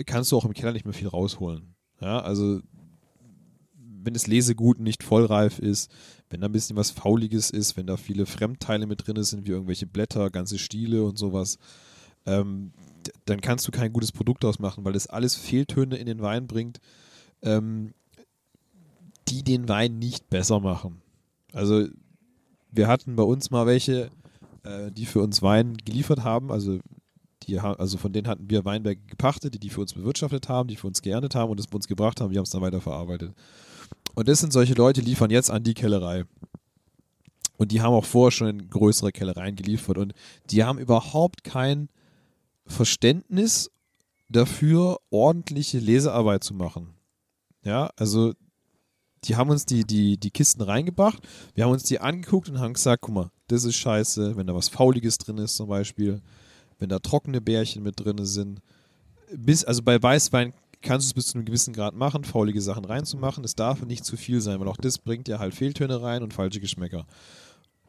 kannst 0.07 0.31
du 0.31 0.37
auch 0.37 0.45
im 0.45 0.55
Keller 0.55 0.73
nicht 0.73 0.85
mehr 0.85 0.95
viel 0.95 1.09
rausholen. 1.09 1.75
Ja, 2.01 2.21
also 2.21 2.61
wenn 3.75 4.15
das 4.15 4.29
Lesegut 4.29 4.79
nicht 4.79 5.03
vollreif 5.03 5.59
ist, 5.59 5.91
wenn 6.31 6.41
da 6.41 6.47
ein 6.47 6.53
bisschen 6.53 6.77
was 6.77 6.93
Fauliges 6.93 7.51
ist, 7.51 7.77
wenn 7.77 7.89
da 7.89 7.97
viele 7.97 8.25
Fremdteile 8.25 8.87
mit 8.87 9.05
drin 9.05 9.21
sind, 9.25 9.47
wie 9.47 9.51
irgendwelche 9.51 9.89
Blätter, 9.89 10.31
ganze 10.31 10.61
Stiele 10.61 11.03
und 11.03 11.19
sowas, 11.19 11.59
ähm, 12.25 12.73
dann 13.25 13.41
kannst 13.41 13.67
du 13.67 13.73
kein 13.73 13.93
gutes 13.93 14.13
Produkt 14.13 14.45
ausmachen, 14.45 14.85
weil 14.85 14.93
das 14.93 15.09
alles 15.09 15.35
Fehltöne 15.35 15.97
in 15.97 16.07
den 16.07 16.23
Wein 16.23 16.47
bringt, 16.47 16.79
ähm, 17.43 17.95
die 19.27 19.43
den 19.43 19.69
Wein 19.69 19.99
nicht 19.99 20.31
besser 20.31 20.61
machen. 20.61 21.03
Also 21.57 21.89
wir 22.71 22.87
hatten 22.87 23.17
bei 23.17 23.23
uns 23.23 23.51
mal 23.51 23.67
welche, 23.67 24.11
äh, 24.63 24.93
die 24.93 25.07
für 25.07 25.21
uns 25.23 25.41
Wein 25.41 25.75
geliefert 25.79 26.23
haben, 26.23 26.53
also 26.53 26.79
die, 27.45 27.59
also 27.59 27.97
von 27.97 28.13
denen 28.13 28.29
hatten 28.29 28.51
wir 28.51 28.67
Weinberge 28.67 29.01
gepachtet, 29.07 29.55
die 29.55 29.59
die 29.59 29.71
für 29.71 29.81
uns 29.81 29.95
bewirtschaftet 29.95 30.51
haben, 30.51 30.69
die 30.69 30.77
für 30.77 30.87
uns 30.87 31.01
geerntet 31.01 31.35
haben 31.35 31.51
und 31.51 31.59
es 31.59 31.67
bei 31.67 31.77
uns 31.77 31.89
gebracht 31.89 32.21
haben, 32.21 32.31
wir 32.31 32.39
haben 32.39 32.45
es 32.45 32.51
dann 32.51 32.61
weiterverarbeitet. 32.61 33.33
Und 34.15 34.29
das 34.29 34.41
sind 34.41 34.53
solche 34.53 34.75
Leute, 34.75 35.01
die 35.01 35.11
liefern 35.11 35.31
jetzt 35.31 35.51
an 35.51 35.65
die 35.65 35.73
Kellerei. 35.73 36.25
Und 37.57 37.73
die 37.73 37.81
haben 37.81 37.95
auch 37.95 38.05
vorher 38.05 38.33
schon 38.33 38.49
in 38.49 38.69
größere 38.69 39.13
Kellereien 39.13 39.57
geliefert. 39.57 39.97
Und 39.97 40.13
die 40.51 40.65
haben 40.65 40.79
überhaupt 40.79 41.43
kein 41.43 41.89
Verständnis 42.67 43.71
dafür, 44.29 44.99
ordentliche 45.11 45.79
Lesearbeit 45.79 46.45
zu 46.45 46.53
machen. 46.53 46.95
Ja, 47.65 47.91
also 47.97 48.35
die 49.27 49.37
haben 49.37 49.51
uns 49.51 49.67
die, 49.67 49.85
die, 49.85 50.17
die 50.17 50.31
Kisten 50.31 50.63
reingebracht, 50.63 51.27
wir 51.55 51.65
haben 51.65 51.73
uns 51.73 51.85
die 51.85 52.01
angeguckt 52.01 52.49
und 52.49 52.61
haben 52.61 52.75
gesagt, 52.75 53.03
guck 53.03 53.15
mal, 53.15 53.31
das 53.49 53.65
ist 53.65 53.77
scheiße, 53.77 54.37
wenn 54.37 54.47
da 54.47 54.55
was 54.55 54.69
Fauliges 54.69 55.19
drin 55.19 55.39
ist 55.39 55.57
zum 55.57 55.69
Beispiel, 55.69 56.21
wenn 56.79 56.89
da 56.89 56.99
trockene 56.99 57.41
Bärchen 57.41 57.83
mit 57.83 57.99
drin 57.99 58.25
sind. 58.25 58.61
Bis, 59.35 59.65
also 59.65 59.83
bei 59.83 60.03
Weißwein 60.03 60.53
kannst 60.83 61.07
du 61.07 61.11
es 61.11 61.15
bis 61.15 61.27
zu 61.29 61.39
einem 61.39 61.45
gewissen 61.45 61.73
Grad 61.73 61.95
machen, 61.95 62.25
faulige 62.25 62.61
Sachen 62.61 62.85
reinzumachen. 62.85 63.45
Es 63.45 63.55
darf 63.55 63.85
nicht 63.85 64.05
zu 64.05 64.17
viel 64.17 64.41
sein, 64.41 64.61
weil 64.61 64.69
auch 64.69 64.77
das 64.77 64.99
bringt 64.99 65.29
ja 65.29 65.39
halt 65.39 65.55
Fehltöne 65.55 66.01
rein 66.03 66.23
und 66.23 66.35
falsche 66.35 66.61
Geschmäcker. 66.61 67.07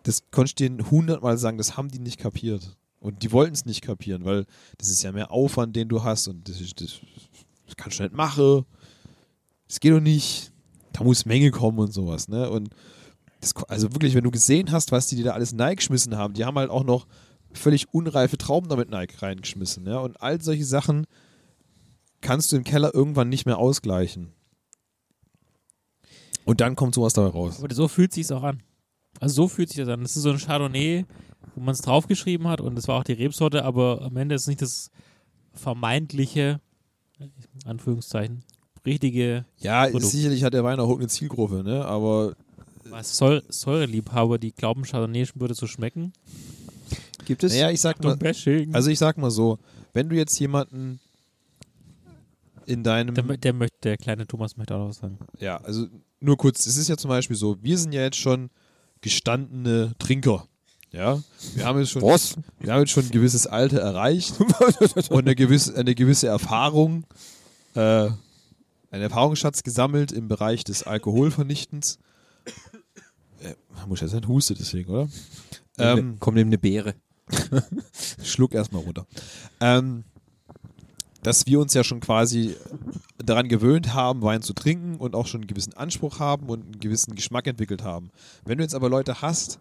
Das 0.03 0.23
konntest 0.31 0.59
du 0.59 0.63
denen 0.63 0.89
hundertmal 0.89 1.37
sagen, 1.37 1.57
das 1.57 1.77
haben 1.77 1.89
die 1.89 1.99
nicht 1.99 2.19
kapiert. 2.19 2.77
Und 2.99 3.23
die 3.23 3.31
wollten 3.31 3.53
es 3.53 3.65
nicht 3.65 3.81
kapieren, 3.81 4.25
weil 4.25 4.45
das 4.77 4.89
ist 4.89 5.03
ja 5.03 5.11
mehr 5.11 5.31
Aufwand, 5.31 5.75
den 5.75 5.87
du 5.87 6.03
hast 6.03 6.27
und 6.27 6.49
das, 6.49 6.59
ist, 6.59 6.81
das, 6.81 6.99
das 7.65 7.75
kannst 7.75 7.99
du 7.99 8.03
nicht 8.03 8.15
machen. 8.15 8.65
Das 9.67 9.79
geht 9.79 9.93
doch 9.93 9.99
nicht. 9.99 10.51
Da 10.97 11.03
muss 11.03 11.25
Menge 11.25 11.51
kommen 11.51 11.79
und 11.79 11.93
sowas, 11.93 12.27
ne? 12.27 12.49
Und 12.49 12.69
das, 13.41 13.53
also 13.67 13.93
wirklich, 13.93 14.15
wenn 14.15 14.23
du 14.23 14.31
gesehen 14.31 14.71
hast, 14.71 14.91
was 14.91 15.07
die 15.07 15.15
dir 15.15 15.25
da 15.25 15.31
alles 15.33 15.55
geschmissen 15.55 16.17
haben, 16.17 16.33
die 16.33 16.43
haben 16.43 16.57
halt 16.57 16.71
auch 16.71 16.83
noch 16.83 17.05
völlig 17.53 17.93
unreife 17.93 18.37
Trauben 18.37 18.67
damit 18.69 18.89
Nike 18.89 19.21
reingeschmissen, 19.21 19.85
ja? 19.85 19.99
Und 19.99 20.21
all 20.21 20.41
solche 20.41 20.65
Sachen 20.65 21.05
kannst 22.21 22.51
du 22.51 22.55
im 22.55 22.63
Keller 22.63 22.93
irgendwann 22.95 23.29
nicht 23.29 23.45
mehr 23.45 23.59
ausgleichen. 23.59 24.33
Und 26.45 26.61
dann 26.61 26.75
kommt 26.75 26.95
sowas 26.95 27.13
dabei 27.13 27.29
raus. 27.29 27.59
Aber 27.61 27.73
so 27.73 27.87
fühlt 27.87 28.13
sich 28.13 28.31
auch 28.31 28.43
an. 28.43 28.63
Also 29.19 29.35
so 29.35 29.47
fühlt 29.47 29.69
sich 29.69 29.77
das 29.77 29.89
an. 29.89 30.01
Das 30.01 30.15
ist 30.15 30.23
so 30.23 30.31
ein 30.31 30.39
Chardonnay, 30.39 31.05
wo 31.55 31.61
man 31.61 31.73
es 31.73 31.81
draufgeschrieben 31.81 32.47
hat 32.47 32.61
und 32.61 32.75
das 32.75 32.87
war 32.87 32.99
auch 32.99 33.03
die 33.03 33.13
Rebsorte, 33.13 33.65
aber 33.65 34.01
am 34.01 34.17
Ende 34.17 34.35
ist 34.35 34.43
es 34.43 34.47
nicht 34.47 34.61
das 34.61 34.89
vermeintliche, 35.53 36.59
Anführungszeichen, 37.65 38.43
richtige. 38.87 39.45
Ja, 39.59 39.83
Produkt. 39.85 40.05
sicherlich 40.05 40.43
hat 40.43 40.53
der 40.53 40.63
Wein 40.63 40.79
auch 40.79 40.97
eine 40.97 41.07
Zielgruppe, 41.07 41.63
ne? 41.63 41.85
Aber 41.85 42.33
Was 42.89 43.15
Säure, 43.15 43.43
Säureliebhaber, 43.49 44.37
die 44.39 44.51
glauben, 44.51 44.83
Chardonnay 44.83 45.27
würde 45.35 45.53
so 45.53 45.67
schmecken. 45.67 46.13
Gibt 47.25 47.43
es? 47.43 47.53
naja, 47.53 47.69
ich 47.69 47.81
sag 47.81 48.03
mal, 48.03 48.15
Bashing. 48.15 48.73
also 48.73 48.89
ich 48.89 48.97
sag 48.97 49.17
mal 49.17 49.31
so, 49.31 49.59
wenn 49.93 50.09
du 50.09 50.15
jetzt 50.15 50.39
jemanden 50.39 50.99
in 52.65 52.83
deinem 52.83 53.15
der, 53.15 53.37
der 53.37 53.53
möchte, 53.53 53.77
der 53.83 53.97
kleine 53.97 54.25
Thomas 54.27 54.57
möchte 54.57 54.75
auch 54.75 54.79
noch 54.79 54.89
was 54.89 54.97
sagen. 54.97 55.17
Ja, 55.39 55.57
also 55.57 55.87
nur 56.19 56.37
kurz, 56.37 56.65
es 56.65 56.77
ist 56.77 56.87
ja 56.87 56.97
zum 56.97 57.09
Beispiel 57.09 57.35
so, 57.35 57.61
wir 57.61 57.77
sind 57.77 57.93
ja 57.93 58.01
jetzt 58.01 58.17
schon 58.17 58.49
gestandene 59.01 59.93
Trinker. 59.99 60.47
Ja, 60.91 61.21
wir 61.55 61.65
haben 61.65 61.79
jetzt 61.79 61.91
schon, 61.91 62.01
Was? 62.01 62.35
wir 62.59 62.73
haben 62.73 62.79
jetzt 62.79 62.91
schon 62.91 63.05
ein 63.05 63.11
gewisses 63.11 63.45
Alter 63.45 63.79
erreicht 63.79 64.35
und 65.09 65.19
eine 65.25 65.35
gewisse, 65.35 65.75
eine 65.75 65.93
gewisse 65.95 66.27
Erfahrung, 66.27 67.03
äh, 67.75 68.09
einen 68.97 69.09
Erfahrungsschatz 69.09 69.63
gesammelt 69.63 70.11
im 70.11 70.27
Bereich 70.27 70.63
des 70.63 70.83
Alkoholvernichtens. 70.83 71.99
Äh, 73.41 73.53
muss 73.87 74.01
jetzt 74.01 74.13
nicht 74.13 74.27
huste 74.27 74.55
deswegen, 74.55 74.89
oder? 74.89 75.07
Ähm, 75.77 76.17
Komm, 76.19 76.33
nimm 76.35 76.47
eine 76.47 76.57
Beere. 76.57 76.95
Schluck 78.23 78.53
erstmal 78.53 78.81
runter. 78.81 79.05
Ähm, 79.59 80.03
dass 81.21 81.45
wir 81.45 81.59
uns 81.59 81.73
ja 81.73 81.83
schon 81.83 81.99
quasi 81.99 82.55
daran 83.17 83.49
gewöhnt 83.49 83.93
haben, 83.93 84.21
Wein 84.21 84.41
zu 84.41 84.53
trinken 84.53 84.95
und 84.95 85.15
auch 85.15 85.27
schon 85.27 85.41
einen 85.41 85.47
gewissen 85.47 85.73
Anspruch 85.73 86.19
haben 86.19 86.47
und 86.47 86.63
einen 86.63 86.79
gewissen 86.79 87.15
Geschmack 87.15 87.47
entwickelt 87.47 87.83
haben. 87.83 88.11
Wenn 88.45 88.57
du 88.57 88.63
jetzt 88.63 88.75
aber 88.75 88.89
Leute 88.89 89.21
hast, 89.21 89.59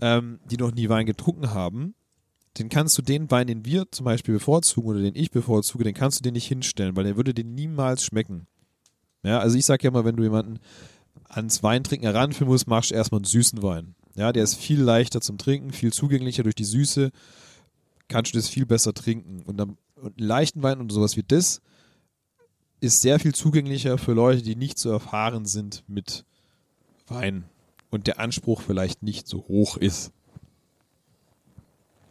ähm, 0.00 0.40
die 0.50 0.56
noch 0.56 0.72
nie 0.72 0.88
Wein 0.88 1.06
getrunken 1.06 1.52
haben, 1.52 1.94
den 2.58 2.68
kannst 2.68 2.96
du 2.98 3.02
den 3.02 3.30
Wein, 3.30 3.46
den 3.46 3.64
wir 3.64 3.90
zum 3.90 4.04
Beispiel 4.04 4.34
bevorzugen 4.34 4.90
oder 4.90 5.00
den 5.00 5.14
ich 5.14 5.30
bevorzuge, 5.30 5.84
den 5.84 5.94
kannst 5.94 6.18
du 6.18 6.22
dir 6.22 6.32
nicht 6.32 6.46
hinstellen, 6.46 6.96
weil 6.96 7.04
der 7.04 7.16
würde 7.16 7.34
dir 7.34 7.44
niemals 7.44 8.04
schmecken. 8.04 8.46
Ja, 9.22 9.38
also 9.38 9.56
ich 9.56 9.64
sage 9.64 9.84
ja 9.84 9.90
mal, 9.90 10.04
wenn 10.04 10.16
du 10.16 10.22
jemanden 10.22 10.58
ans 11.28 11.62
Weintrinken 11.62 12.06
heranführen 12.06 12.48
musst, 12.48 12.66
machst 12.66 12.90
du 12.90 12.94
erstmal 12.94 13.20
einen 13.20 13.24
süßen 13.24 13.62
Wein. 13.62 13.94
Ja, 14.14 14.32
der 14.32 14.44
ist 14.44 14.56
viel 14.56 14.80
leichter 14.80 15.20
zum 15.20 15.38
Trinken, 15.38 15.72
viel 15.72 15.92
zugänglicher 15.92 16.42
durch 16.42 16.54
die 16.54 16.64
Süße, 16.64 17.10
kannst 18.08 18.34
du 18.34 18.38
das 18.38 18.48
viel 18.48 18.66
besser 18.66 18.92
trinken. 18.92 19.42
Und, 19.42 19.60
einen 19.60 19.76
leichten 20.16 20.62
Wein 20.62 20.80
und 20.80 20.90
sowas 20.92 21.16
wie 21.16 21.22
das 21.22 21.62
ist 22.80 23.00
sehr 23.00 23.20
viel 23.20 23.34
zugänglicher 23.34 23.96
für 23.96 24.12
Leute, 24.12 24.42
die 24.42 24.56
nicht 24.56 24.78
so 24.78 24.90
erfahren 24.90 25.46
sind 25.46 25.84
mit 25.86 26.24
Wein 27.06 27.44
und 27.90 28.08
der 28.08 28.18
Anspruch 28.18 28.60
vielleicht 28.60 29.02
nicht 29.04 29.28
so 29.28 29.46
hoch 29.46 29.76
ist. 29.76 30.12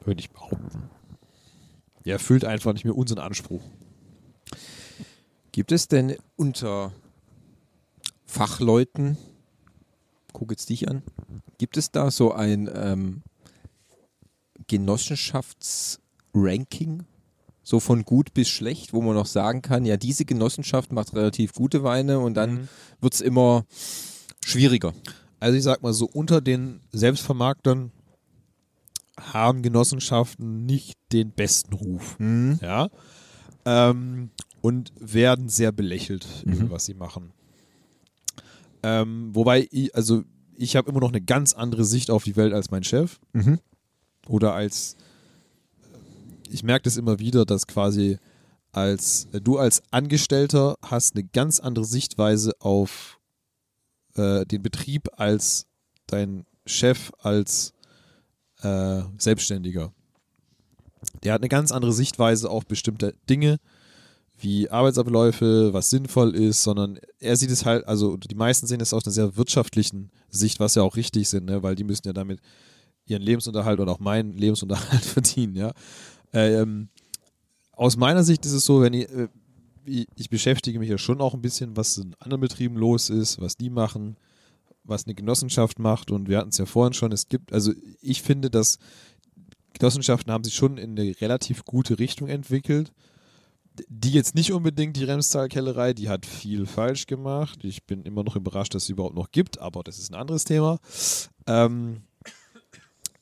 Würde 0.05 0.21
ich 0.21 0.31
behaupten. 0.31 0.89
Der 2.05 2.13
erfüllt 2.13 2.45
einfach 2.45 2.73
nicht 2.73 2.85
mehr 2.85 2.95
unseren 2.95 3.19
Anspruch. 3.19 3.61
Gibt 5.51 5.73
es 5.73 5.89
denn 5.89 6.15
unter 6.37 6.93
Fachleuten, 8.31 9.17
guck 10.31 10.51
jetzt 10.51 10.69
dich 10.69 10.87
an, 10.89 11.03
gibt 11.57 11.75
es 11.75 11.91
da 11.91 12.09
so 12.11 12.31
ein 12.31 12.69
ähm, 12.73 13.23
Genossenschaftsranking, 14.67 17.03
so 17.63 17.79
von 17.81 18.03
gut 18.05 18.33
bis 18.33 18.47
schlecht, 18.49 18.93
wo 18.93 19.01
man 19.01 19.15
noch 19.15 19.25
sagen 19.25 19.61
kann, 19.61 19.83
ja, 19.85 19.97
diese 19.97 20.23
Genossenschaft 20.25 20.91
macht 20.93 21.13
relativ 21.13 21.53
gute 21.53 21.83
Weine 21.83 22.19
und 22.19 22.35
dann 22.35 22.53
Mhm. 22.53 22.67
wird 23.01 23.13
es 23.15 23.21
immer 23.21 23.65
schwieriger. 24.45 24.93
Also 25.41 25.57
ich 25.57 25.63
sag 25.63 25.81
mal 25.83 25.91
so, 25.93 26.05
unter 26.05 26.39
den 26.41 26.79
Selbstvermarktern 26.91 27.91
haben 29.19 29.61
Genossenschaften 29.61 30.65
nicht 30.65 30.95
den 31.11 31.31
besten 31.31 31.73
Ruf. 31.73 32.17
Mhm. 32.19 32.59
Ja. 32.61 32.87
Ähm, 33.65 34.29
und 34.61 34.93
werden 34.99 35.49
sehr 35.49 35.71
belächelt, 35.73 36.25
Mhm. 36.45 36.69
was 36.69 36.85
sie 36.85 36.93
machen. 36.93 37.33
Ähm, 38.83 39.29
wobei, 39.33 39.67
ich, 39.71 39.95
also 39.95 40.23
ich 40.55 40.75
habe 40.75 40.89
immer 40.89 40.99
noch 40.99 41.09
eine 41.09 41.21
ganz 41.21 41.53
andere 41.53 41.85
Sicht 41.85 42.11
auf 42.11 42.23
die 42.23 42.35
Welt 42.35 42.53
als 42.53 42.71
mein 42.71 42.83
Chef. 42.83 43.19
Mhm. 43.33 43.59
Oder 44.27 44.53
als, 44.53 44.95
ich 46.49 46.63
merke 46.63 46.83
das 46.83 46.97
immer 46.97 47.19
wieder, 47.19 47.45
dass 47.45 47.67
quasi 47.67 48.17
als 48.71 49.27
du 49.31 49.57
als 49.57 49.81
Angestellter 49.91 50.77
hast 50.81 51.15
eine 51.15 51.25
ganz 51.25 51.59
andere 51.59 51.85
Sichtweise 51.85 52.53
auf 52.59 53.19
äh, 54.15 54.45
den 54.45 54.61
Betrieb 54.61 55.09
als 55.17 55.67
dein 56.07 56.45
Chef 56.65 57.11
als 57.19 57.73
äh, 58.61 59.01
Selbstständiger. 59.17 59.91
Der 61.23 61.33
hat 61.33 61.41
eine 61.41 61.49
ganz 61.49 61.71
andere 61.71 61.93
Sichtweise 61.93 62.49
auf 62.49 62.65
bestimmte 62.65 63.15
Dinge, 63.29 63.57
wie 64.41 64.69
Arbeitsabläufe, 64.69 65.73
was 65.73 65.89
sinnvoll 65.89 66.35
ist, 66.35 66.63
sondern 66.63 66.99
er 67.19 67.35
sieht 67.37 67.51
es 67.51 67.65
halt, 67.65 67.87
also 67.87 68.17
die 68.17 68.35
meisten 68.35 68.67
sehen 68.67 68.81
es 68.81 68.93
aus 68.93 69.05
einer 69.05 69.13
sehr 69.13 69.37
wirtschaftlichen 69.37 70.11
Sicht, 70.29 70.59
was 70.59 70.75
ja 70.75 70.83
auch 70.83 70.95
richtig 70.95 71.29
sind, 71.29 71.45
ne? 71.45 71.63
weil 71.63 71.75
die 71.75 71.83
müssen 71.83 72.07
ja 72.07 72.13
damit 72.13 72.39
ihren 73.05 73.21
Lebensunterhalt 73.21 73.79
und 73.79 73.89
auch 73.89 73.99
meinen 73.99 74.33
Lebensunterhalt 74.33 75.03
verdienen, 75.05 75.55
ja. 75.55 75.71
Ähm, 76.33 76.89
aus 77.71 77.97
meiner 77.97 78.23
Sicht 78.23 78.45
ist 78.45 78.53
es 78.53 78.65
so, 78.65 78.81
wenn 78.81 78.93
ich, 78.93 79.09
äh, 79.09 79.27
ich 80.15 80.29
beschäftige 80.29 80.79
mich 80.79 80.89
ja 80.89 80.97
schon 80.97 81.19
auch 81.21 81.33
ein 81.33 81.41
bisschen, 81.41 81.75
was 81.75 81.97
in 81.97 82.15
anderen 82.19 82.41
Betrieben 82.41 82.75
los 82.75 83.09
ist, 83.09 83.41
was 83.41 83.57
die 83.57 83.69
machen, 83.69 84.17
was 84.83 85.05
eine 85.05 85.15
Genossenschaft 85.15 85.79
macht 85.79 86.11
und 86.11 86.29
wir 86.29 86.37
hatten 86.37 86.49
es 86.49 86.57
ja 86.57 86.65
vorhin 86.65 86.93
schon, 86.93 87.11
es 87.11 87.27
gibt, 87.27 87.53
also 87.53 87.73
ich 88.01 88.21
finde, 88.21 88.49
dass 88.49 88.77
Genossenschaften 89.73 90.31
haben 90.31 90.43
sich 90.43 90.53
schon 90.53 90.77
in 90.77 90.91
eine 90.91 91.19
relativ 91.21 91.65
gute 91.65 91.99
Richtung 91.99 92.27
entwickelt. 92.27 92.91
Die 93.87 94.11
jetzt 94.11 94.35
nicht 94.35 94.51
unbedingt 94.51 94.97
die 94.97 95.03
Remstal-Kellerei, 95.03 95.93
die 95.93 96.09
hat 96.09 96.25
viel 96.25 96.65
falsch 96.65 97.05
gemacht. 97.07 97.63
Ich 97.63 97.83
bin 97.85 98.03
immer 98.03 98.23
noch 98.23 98.35
überrascht, 98.35 98.73
dass 98.73 98.83
es 98.83 98.87
sie 98.87 98.93
überhaupt 98.93 99.15
noch 99.15 99.31
gibt, 99.31 99.59
aber 99.59 99.83
das 99.83 99.99
ist 99.99 100.11
ein 100.11 100.15
anderes 100.15 100.43
Thema. 100.43 100.79
Ähm, 101.47 102.01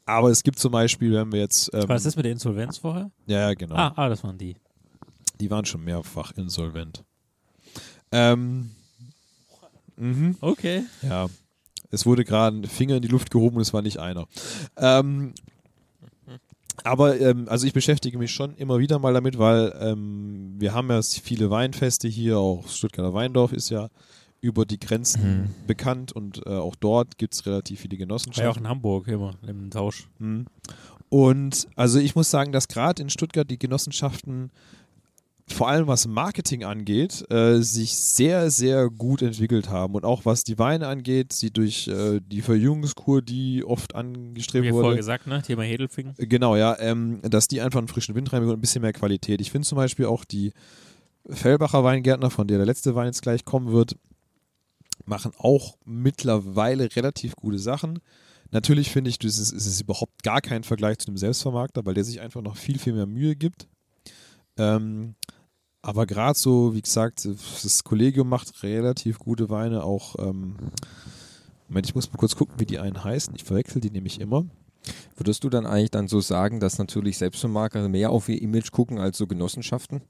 aber 0.06 0.30
es 0.30 0.44
gibt 0.44 0.60
zum 0.60 0.72
Beispiel, 0.72 1.14
wenn 1.14 1.32
wir 1.32 1.40
jetzt. 1.40 1.70
Ähm, 1.74 1.82
War 1.82 1.96
das 1.96 2.04
das 2.04 2.16
mit 2.16 2.26
der 2.26 2.32
Insolvenz 2.32 2.78
vorher? 2.78 3.12
ja, 3.28 3.40
ja, 3.50 3.54
genau. 3.54 3.76
Ah, 3.76 3.94
ah, 3.96 4.10
das 4.10 4.24
waren 4.24 4.38
die. 4.38 4.56
Die 5.40 5.50
waren 5.52 5.66
schon 5.66 5.84
mehrfach 5.84 6.32
insolvent. 6.36 7.04
Ähm, 8.12 8.72
mhm. 9.96 10.36
Okay. 10.42 10.84
Ja, 11.02 11.28
es 11.92 12.06
wurde 12.06 12.26
gerade 12.26 12.58
ein 12.58 12.66
Finger 12.66 12.98
in 12.98 13.02
die 13.02 13.08
Luft 13.08 13.32
gehoben 13.32 13.58
und 13.58 13.62
es 13.62 13.74
war 13.74 13.82
nicht 13.82 14.00
einer. 14.00 14.28
Ähm, 14.78 15.34
aber 16.84 17.20
ähm, 17.20 17.48
also 17.50 17.66
ich 17.68 17.74
beschäftige 17.74 18.18
mich 18.18 18.32
schon 18.32 18.56
immer 18.56 18.80
wieder 18.80 19.00
mal 19.00 19.14
damit, 19.14 19.38
weil 19.38 19.74
ähm, 19.80 20.56
wir 20.58 20.74
haben 20.74 20.90
ja 20.90 21.02
viele 21.02 21.50
Weinfeste 21.50 22.08
hier, 22.08 22.38
auch 22.38 22.68
Stuttgarter 22.68 23.14
Weindorf 23.14 23.54
ist 23.54 23.70
ja 23.70 23.90
über 24.42 24.66
die 24.66 24.80
Grenzen 24.80 25.54
bekannt 25.68 26.12
und 26.14 26.46
äh, 26.46 26.52
auch 26.52 26.76
dort 26.76 27.18
gibt 27.18 27.34
es 27.34 27.46
relativ 27.46 27.82
viele 27.82 27.94
War 27.94 28.00
ja 28.00 28.04
auch 28.04 28.08
Genossenschaften. 28.08 28.64
in 28.64 28.70
Hamburg 28.70 29.08
immer 29.08 29.34
im 29.46 29.70
Tausch. 29.70 30.08
Mhm. 30.20 30.46
Und 31.10 31.68
also 31.76 32.00
ich 32.00 32.16
muss 32.16 32.30
sagen, 32.30 32.52
dass 32.52 32.68
gerade 32.68 33.02
in 33.02 33.10
Stuttgart 33.10 33.50
die 33.50 33.60
Genossenschaften 33.60 34.52
vor 35.52 35.68
allem 35.68 35.88
was 35.88 36.08
Marketing 36.08 36.64
angeht, 36.64 37.26
äh, 37.32 37.62
sich 37.62 37.96
sehr, 37.96 38.52
sehr 38.52 38.90
gut 38.90 39.22
entwickelt 39.22 39.70
haben. 39.70 39.96
Und 39.96 40.06
auch 40.06 40.26
was 40.26 40.44
die 40.44 40.58
Weine 40.60 40.88
angeht, 40.88 41.34
sie 41.34 41.52
durch 41.52 41.88
äh, 41.88 42.20
die 42.22 42.42
Verjüngungskur, 42.42 43.22
die 43.22 43.64
oft 43.64 43.94
Wie 43.94 43.98
angestrebt 43.98 44.68
vorher 44.70 44.92
wurde. 44.92 44.98
gesagt, 44.98 45.28
ne? 45.28 45.42
Thema 45.42 45.64
Hedelfing. 45.64 46.14
Genau, 46.18 46.56
ja, 46.56 46.78
ähm, 46.80 47.22
dass 47.24 47.48
die 47.48 47.62
einfach 47.62 47.80
einen 47.80 47.88
frischen 47.88 48.16
Wind 48.16 48.32
reinbringen 48.32 48.54
und 48.54 48.60
ein 48.60 48.62
bisschen 48.62 48.82
mehr 48.82 48.94
Qualität. 48.94 49.42
Ich 49.42 49.52
finde 49.52 49.68
zum 49.68 49.76
Beispiel 49.76 50.06
auch 50.06 50.26
die 50.26 50.54
Fellbacher 51.28 51.84
Weingärtner, 51.84 52.30
von 52.30 52.48
der 52.48 52.58
der 52.58 52.66
letzte 52.66 52.96
Wein 52.96 53.08
jetzt 53.08 53.22
gleich 53.22 53.46
kommen 53.46 53.72
wird, 53.72 53.96
machen 55.06 55.32
auch 55.38 55.78
mittlerweile 55.86 56.96
relativ 56.96 57.36
gute 57.36 57.60
Sachen. 57.60 58.00
Natürlich 58.52 58.92
finde 58.92 59.10
ich, 59.10 59.20
das 59.20 59.38
ist, 59.38 59.52
es 59.52 59.66
ist 59.66 59.82
überhaupt 59.82 60.24
gar 60.24 60.42
kein 60.42 60.64
Vergleich 60.64 60.98
zu 60.98 61.08
einem 61.08 61.18
Selbstvermarkter, 61.18 61.86
weil 61.86 61.94
der 61.94 62.04
sich 62.04 62.20
einfach 62.22 62.42
noch 62.42 62.58
viel, 62.58 62.80
viel 62.80 62.94
mehr 62.94 63.06
Mühe 63.06 63.36
gibt. 63.36 63.68
Ähm, 64.58 65.16
aber 65.82 66.06
gerade 66.06 66.38
so, 66.38 66.74
wie 66.74 66.82
gesagt, 66.82 67.26
das 67.26 67.84
Kollegium 67.84 68.30
macht 68.30 68.64
relativ 68.64 69.20
gute 69.20 69.50
Weine. 69.50 69.84
Auch, 69.84 70.16
ähm, 70.20 70.56
Moment, 71.68 71.88
ich 71.88 71.96
muss 71.96 72.12
mal 72.12 72.18
kurz 72.18 72.36
gucken, 72.36 72.56
wie 72.60 72.66
die 72.66 72.80
einen 72.80 73.04
heißen. 73.04 73.34
Ich 73.36 73.44
verwechsel 73.44 73.82
die 73.82 73.92
nämlich 73.92 74.20
immer. 74.20 74.46
Würdest 75.16 75.44
du 75.44 75.50
dann 75.50 75.66
eigentlich 75.66 75.92
dann 75.92 76.08
so 76.08 76.22
sagen, 76.22 76.60
dass 76.60 76.80
natürlich 76.80 77.18
Selbstvermarkter 77.18 77.88
mehr 77.90 78.10
auf 78.10 78.30
ihr 78.30 78.42
Image 78.42 78.72
gucken 78.72 79.00
als 79.00 79.18
so 79.18 79.28
Genossenschaften? 79.28 80.02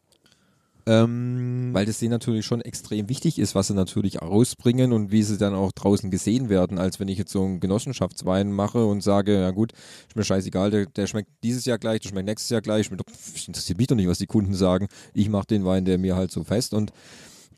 Ähm, 0.90 1.70
Weil 1.72 1.86
das 1.86 1.99
denen 1.99 2.10
natürlich 2.10 2.48
schon 2.48 2.61
extrem 2.61 3.10
wichtig 3.10 3.38
ist, 3.38 3.53
was 3.53 3.68
sie 3.68 3.76
natürlich 3.76 4.24
rausbringen 4.24 4.91
und 4.91 5.11
wie 5.11 5.22
sie 5.22 5.38
dann 5.38 5.53
auch 5.53 5.72
draußen 5.72 6.10
gesehen 6.10 6.49
werden, 6.49 6.80
als 6.80 6.99
wenn 6.99 7.07
ich 7.07 7.20
jetzt 7.20 7.32
so 7.32 7.44
einen 7.44 7.60
Genossenschaftswein 7.60 8.52
mache 8.52 8.84
und 8.84 9.03
sage, 9.03 9.40
ja 9.40 9.52
gut, 9.52 9.74
ist 10.07 10.16
mir 10.16 10.24
scheißegal, 10.24 10.72
der, 10.72 10.86
der 10.88 11.06
schmeckt 11.06 11.30
dieses 11.44 11.66
Jahr 11.66 11.78
gleich, 11.78 11.99
der 12.02 12.10
schmeckt 12.10 12.26
nächstes 12.26 12.49
Jahr 12.49 12.61
gleich, 12.61 12.90
pff, 12.90 13.48
interessiert 13.48 13.78
mich 13.78 13.86
doch 13.86 13.95
nicht, 13.95 14.07
was 14.07 14.18
die 14.18 14.26
Kunden 14.26 14.56
sagen. 14.56 14.88
Ich 15.14 15.30
mache 15.30 15.45
den 15.45 15.64
Wein, 15.64 15.86
der 15.86 15.99
mir 15.99 16.16
halt 16.16 16.32
so 16.32 16.44
fest. 16.44 16.74
Und 16.74 16.91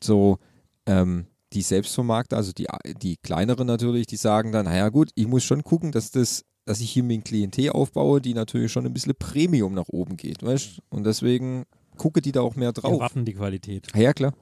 so 0.02 0.36
ähm, 0.84 1.24
die 1.54 1.62
Selbstvermarkter, 1.62 2.36
also 2.36 2.52
die, 2.52 2.66
die 3.00 3.16
kleineren 3.16 3.66
natürlich, 3.66 4.06
die 4.06 4.16
sagen 4.16 4.52
dann, 4.52 4.66
naja 4.66 4.90
gut, 4.90 5.08
ich 5.14 5.26
muss 5.26 5.42
schon 5.42 5.64
gucken, 5.64 5.90
dass 5.90 6.10
das 6.10 6.44
dass 6.64 6.80
ich 6.80 6.92
hier 6.92 7.02
mir 7.02 7.14
ein 7.14 7.24
Klientel 7.24 7.70
aufbaue, 7.70 8.20
die 8.20 8.34
natürlich 8.34 8.70
schon 8.70 8.86
ein 8.86 8.92
bisschen 8.92 9.14
Premium 9.18 9.74
nach 9.74 9.88
oben 9.88 10.16
geht, 10.16 10.44
weißt? 10.44 10.78
Und 10.90 11.04
deswegen 11.04 11.64
gucke 12.02 12.20
die 12.20 12.32
da 12.32 12.40
auch 12.40 12.56
mehr 12.56 12.72
drauf. 12.72 12.94
Erwarten 12.94 13.24
die 13.24 13.34
Qualität. 13.34 13.86
Ja, 13.94 14.00
ja, 14.02 14.12
klar. 14.12 14.34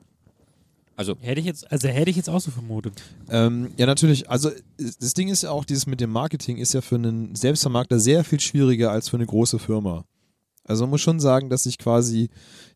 Also, 0.97 1.15
Hätte 1.21 1.41
ich 1.41 1.47
jetzt, 1.47 1.71
also 1.71 1.89
hätte 1.89 2.09
ich 2.11 2.17
jetzt 2.17 2.31
auch 2.31 2.41
so 2.41 2.51
vermutet. 2.51 3.03
Ähm, 3.29 3.71
ja, 3.77 3.85
natürlich. 3.87 4.31
Also 4.31 4.51
das 4.79 5.13
Ding 5.15 5.29
ist 5.29 5.43
ja 5.43 5.51
auch, 5.51 5.65
dieses 5.67 5.87
mit 5.87 6.01
dem 6.01 6.11
Marketing 6.11 6.57
ist 6.57 6.73
ja 6.73 6.81
für 6.81 6.95
einen 6.95 7.35
Selbstvermarkter 7.35 7.99
sehr 7.99 8.25
viel 8.25 8.41
schwieriger 8.41 8.91
als 8.91 9.11
für 9.11 9.17
eine 9.19 9.27
große 9.27 9.59
Firma. 9.59 10.05
Also 10.65 10.85
man 10.85 10.91
muss 10.91 11.01
schon 11.03 11.21
sagen, 11.21 11.51
dass 11.51 11.65
sich 11.65 11.77
quasi 11.79 12.29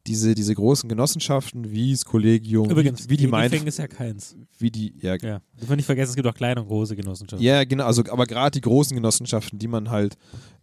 diese, 0.06 0.35
diese 0.35 0.55
großen 0.55 0.89
Genossenschaften 0.89 1.70
wie 1.70 1.93
das 1.93 2.05
Kollegium, 2.05 2.69
Übrigens, 2.70 3.05
wie, 3.05 3.11
wie 3.11 3.16
die 3.16 3.27
Main, 3.27 3.51
Gefängnis 3.51 3.74
ist 3.74 3.78
ja 3.78 3.89
keins. 3.89 4.36
wie 4.59 4.70
die, 4.70 4.94
ja, 5.01 5.16
Ja. 5.16 5.40
Darf 5.59 5.69
man 5.69 5.77
nicht 5.77 5.86
vergessen, 5.86 6.11
es 6.11 6.16
gibt 6.16 6.27
auch 6.28 6.35
kleine 6.35 6.61
und 6.62 6.69
große 6.69 6.97
Genossenschaften. 6.97 7.44
ja 7.44 7.65
genau, 7.65 7.85
also 7.85 8.02
aber 8.11 8.27
gerade 8.27 8.52
die 8.52 8.61
großen 8.62 8.94
Genossenschaften, 8.94 9.59
die 9.59 9.69
man 9.69 9.90
halt 9.90 10.16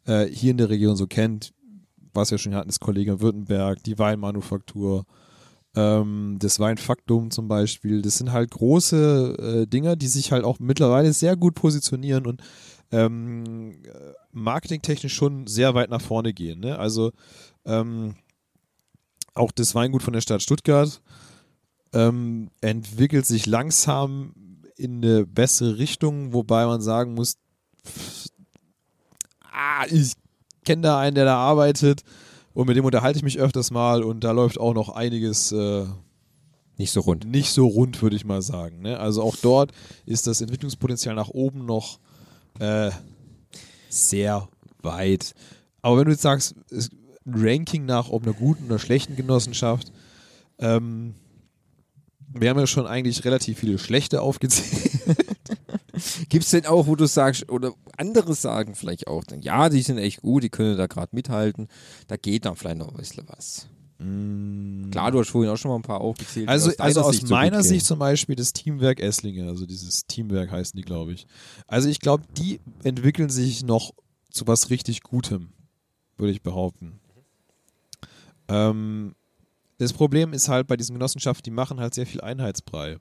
äh, 0.06 0.26
hier 0.26 0.52
in 0.52 0.57
der 0.57 0.69
Region 0.69 0.95
so 0.95 1.07
kennt, 1.07 1.53
was 2.13 2.31
wir 2.31 2.38
schon 2.38 2.55
hatten, 2.55 2.69
das 2.69 2.79
Kollegium 2.79 3.21
Württemberg, 3.21 3.83
die 3.83 3.99
Weinmanufaktur, 3.99 5.05
ähm, 5.75 6.38
das 6.39 6.59
Weinfaktum 6.59 7.31
zum 7.31 7.47
Beispiel, 7.47 8.01
das 8.01 8.17
sind 8.17 8.31
halt 8.31 8.51
große 8.51 9.63
äh, 9.63 9.67
Dinger, 9.67 9.95
die 9.95 10.07
sich 10.07 10.31
halt 10.31 10.43
auch 10.43 10.59
mittlerweile 10.59 11.13
sehr 11.13 11.35
gut 11.35 11.55
positionieren 11.55 12.25
und 12.25 12.41
ähm, 12.91 13.83
äh, 13.85 14.13
marketingtechnisch 14.31 15.13
schon 15.13 15.47
sehr 15.47 15.73
weit 15.73 15.89
nach 15.89 16.01
vorne 16.01 16.33
gehen. 16.33 16.59
Ne? 16.59 16.77
Also 16.77 17.11
ähm, 17.65 18.15
auch 19.33 19.51
das 19.51 19.75
Weingut 19.75 20.03
von 20.03 20.13
der 20.13 20.21
Stadt 20.21 20.41
Stuttgart 20.41 21.01
ähm, 21.93 22.49
entwickelt 22.59 23.25
sich 23.25 23.45
langsam 23.45 24.33
in 24.75 24.97
eine 24.97 25.25
bessere 25.25 25.77
Richtung, 25.77 26.33
wobei 26.33 26.65
man 26.65 26.81
sagen 26.81 27.13
muss, 27.13 27.38
pff, 27.85 28.27
ah, 29.51 29.85
ich 29.89 30.13
kenne 30.65 30.81
da 30.83 30.99
einen, 30.99 31.15
der 31.15 31.25
da 31.25 31.38
arbeitet 31.38 32.03
und 32.53 32.67
mit 32.67 32.75
dem 32.77 32.85
unterhalte 32.85 33.17
ich 33.17 33.23
mich 33.23 33.39
öfters 33.39 33.71
mal 33.71 34.03
und 34.03 34.23
da 34.23 34.31
läuft 34.31 34.59
auch 34.59 34.73
noch 34.73 34.89
einiges 34.89 35.51
äh, 35.51 35.85
nicht 36.77 36.91
so 36.91 37.01
rund. 37.01 37.25
nicht 37.25 37.51
so 37.51 37.67
rund, 37.67 38.01
würde 38.01 38.15
ich 38.15 38.25
mal 38.25 38.41
sagen. 38.41 38.81
Ne? 38.81 38.99
Also 38.99 39.21
auch 39.21 39.35
dort 39.41 39.71
ist 40.05 40.27
das 40.27 40.41
Entwicklungspotenzial 40.41 41.15
nach 41.15 41.29
oben 41.29 41.65
noch 41.65 41.99
äh, 42.59 42.91
sehr 43.89 44.47
weit. 44.81 45.33
Aber 45.81 45.97
wenn 45.97 46.05
du 46.05 46.11
jetzt 46.11 46.21
sagst, 46.23 46.55
es- 46.69 46.89
ein 47.23 47.35
Ranking 47.35 47.85
nach 47.85 48.09
ob 48.09 48.23
einer 48.23 48.33
guten 48.33 48.65
oder 48.65 48.79
schlechten 48.79 49.15
Genossenschaft, 49.15 49.91
ähm, 50.57 51.13
wir 52.33 52.49
haben 52.49 52.57
ja 52.59 52.65
schon 52.65 52.88
eigentlich 52.88 53.25
relativ 53.25 53.59
viele 53.59 53.77
schlechte 53.77 54.21
aufgezählt. 54.21 54.91
Gibt 56.30 56.45
es 56.45 56.52
denn 56.52 56.65
auch, 56.65 56.88
wo 56.88 56.95
du 56.95 57.06
sagst, 57.06 57.49
oder 57.52 57.73
andere 57.98 58.34
sagen 58.34 58.76
vielleicht 58.76 59.07
auch, 59.07 59.23
dann, 59.23 59.41
ja, 59.41 59.69
die 59.69 59.82
sind 59.82 59.98
echt 59.98 60.22
gut, 60.22 60.44
die 60.44 60.49
können 60.49 60.78
da 60.78 60.88
gerade 60.88 61.15
mithalten, 61.15 61.68
da 62.07 62.18
geht 62.18 62.45
dann 62.45 62.56
vielleicht 62.56 62.78
noch 62.78 62.90
ein 62.90 62.98
bisschen 62.98 63.28
was. 63.28 63.68
Klar, 64.90 65.11
du 65.11 65.19
hast 65.19 65.30
vorhin 65.30 65.52
auch 65.52 65.57
schon 65.57 65.69
mal 65.69 65.76
ein 65.76 65.84
paar 65.84 66.02
aufgezählt. 66.02 66.49
Also, 66.49 66.72
deiner 66.72 66.84
also 66.84 67.02
aus 67.02 67.11
Sicht 67.15 67.28
so 67.28 67.36
meiner 67.36 67.57
gut 67.57 67.68
Sicht 67.68 67.86
zum 67.86 67.99
Beispiel 67.99 68.36
das 68.36 68.52
Teamwerk 68.52 68.99
Esslingen, 68.99 69.48
also 69.48 69.68
dieses 69.68 70.07
Teamwerk 70.07 70.52
heißen 70.52 70.76
die, 70.76 70.84
glaube 70.84 71.14
ich. 71.14 71.28
Also 71.68 71.88
ich 71.88 71.99
glaube, 71.99 72.23
die 72.38 72.60
entwickeln 72.84 73.30
sich 73.30 73.64
noch 73.64 73.91
zu 74.32 74.48
was 74.48 74.72
richtig 74.72 75.03
Gutem, 75.03 75.49
würde 76.18 76.32
ich 76.32 76.41
behaupten. 76.41 76.99
Ähm, 78.48 79.14
das 79.78 79.94
Problem 79.94 80.34
ist 80.34 80.49
halt 80.49 80.68
bei 80.68 80.78
diesen 80.78 80.94
Genossenschaften, 80.94 81.44
die 81.44 81.52
machen 81.52 81.80
halt 81.80 81.94
sehr 81.94 82.07
viel 82.07 82.22
Einheitsbrei. 82.22 82.98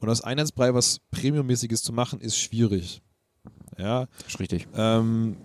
Und 0.00 0.08
aus 0.08 0.20
Einheitsbrei 0.20 0.74
was 0.74 1.00
Premiummäßiges 1.10 1.82
zu 1.82 1.92
machen, 1.92 2.20
ist 2.20 2.38
schwierig. 2.38 3.02
Ja, 3.78 4.06
Das 4.18 4.34
ist 4.34 4.40
richtig. 4.40 4.68
ähm, 4.74 5.36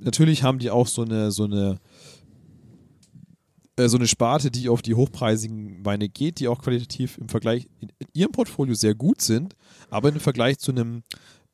natürlich 0.00 0.42
haben 0.42 0.58
die 0.58 0.70
auch 0.70 0.86
so 0.86 1.02
eine, 1.02 1.30
so 1.30 1.44
eine, 1.44 1.78
äh, 3.76 3.88
so 3.88 3.96
eine 3.96 4.06
Sparte, 4.08 4.50
die 4.50 4.68
auf 4.68 4.82
die 4.82 4.94
hochpreisigen 4.94 5.84
Weine 5.84 6.08
geht, 6.08 6.40
die 6.40 6.48
auch 6.48 6.60
qualitativ 6.60 7.18
im 7.18 7.28
Vergleich 7.28 7.68
in, 7.80 7.88
in 7.98 8.08
ihrem 8.14 8.32
Portfolio 8.32 8.74
sehr 8.74 8.94
gut 8.94 9.20
sind, 9.20 9.54
aber 9.90 10.08
im 10.08 10.20
Vergleich 10.20 10.58
zu 10.58 10.72
einem 10.72 11.02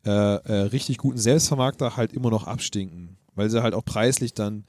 äh, 0.05 0.11
äh, 0.11 0.53
richtig 0.69 0.99
guten 0.99 1.19
Selbstvermarkter 1.19 1.97
halt 1.97 2.13
immer 2.13 2.31
noch 2.31 2.47
abstinken, 2.47 3.17
weil 3.35 3.51
sie 3.51 3.63
halt 3.63 3.75
auch 3.75 3.85
preislich 3.85 4.33
dann 4.35 4.65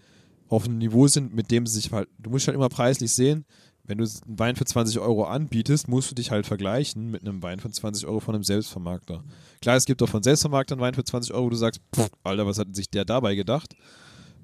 auf 0.47 0.65
einem 0.65 0.79
Niveau 0.79 1.07
sind, 1.07 1.33
mit 1.33 1.51
dem 1.51 1.67
sie 1.67 1.79
sich 1.79 1.91
halt, 1.91 2.09
du 2.17 2.31
musst 2.31 2.47
halt 2.47 2.55
immer 2.55 2.69
preislich 2.69 3.13
sehen, 3.13 3.45
wenn 3.89 3.97
du 3.97 4.03
einen 4.03 4.37
Wein 4.39 4.55
für 4.55 4.65
20 4.65 4.99
Euro 4.99 5.23
anbietest, 5.25 5.87
musst 5.87 6.11
du 6.11 6.15
dich 6.15 6.29
halt 6.29 6.45
vergleichen 6.45 7.09
mit 7.09 7.21
einem 7.23 7.41
Wein 7.41 7.59
von 7.59 7.73
20 7.73 8.05
Euro 8.05 8.19
von 8.19 8.35
einem 8.35 8.43
Selbstvermarkter. 8.43 9.23
Klar, 9.63 9.77
es 9.77 9.85
gibt 9.85 10.03
auch 10.03 10.07
von 10.07 10.21
Selbstvermarktern 10.21 10.79
Wein 10.79 10.93
für 10.93 11.03
20 11.03 11.33
Euro, 11.33 11.45
wo 11.45 11.49
du 11.49 11.55
sagst, 11.55 11.81
pff, 11.95 12.07
Alter, 12.23 12.45
was 12.45 12.59
hat 12.59 12.75
sich 12.75 12.91
der 12.91 13.03
dabei 13.03 13.33
gedacht? 13.33 13.75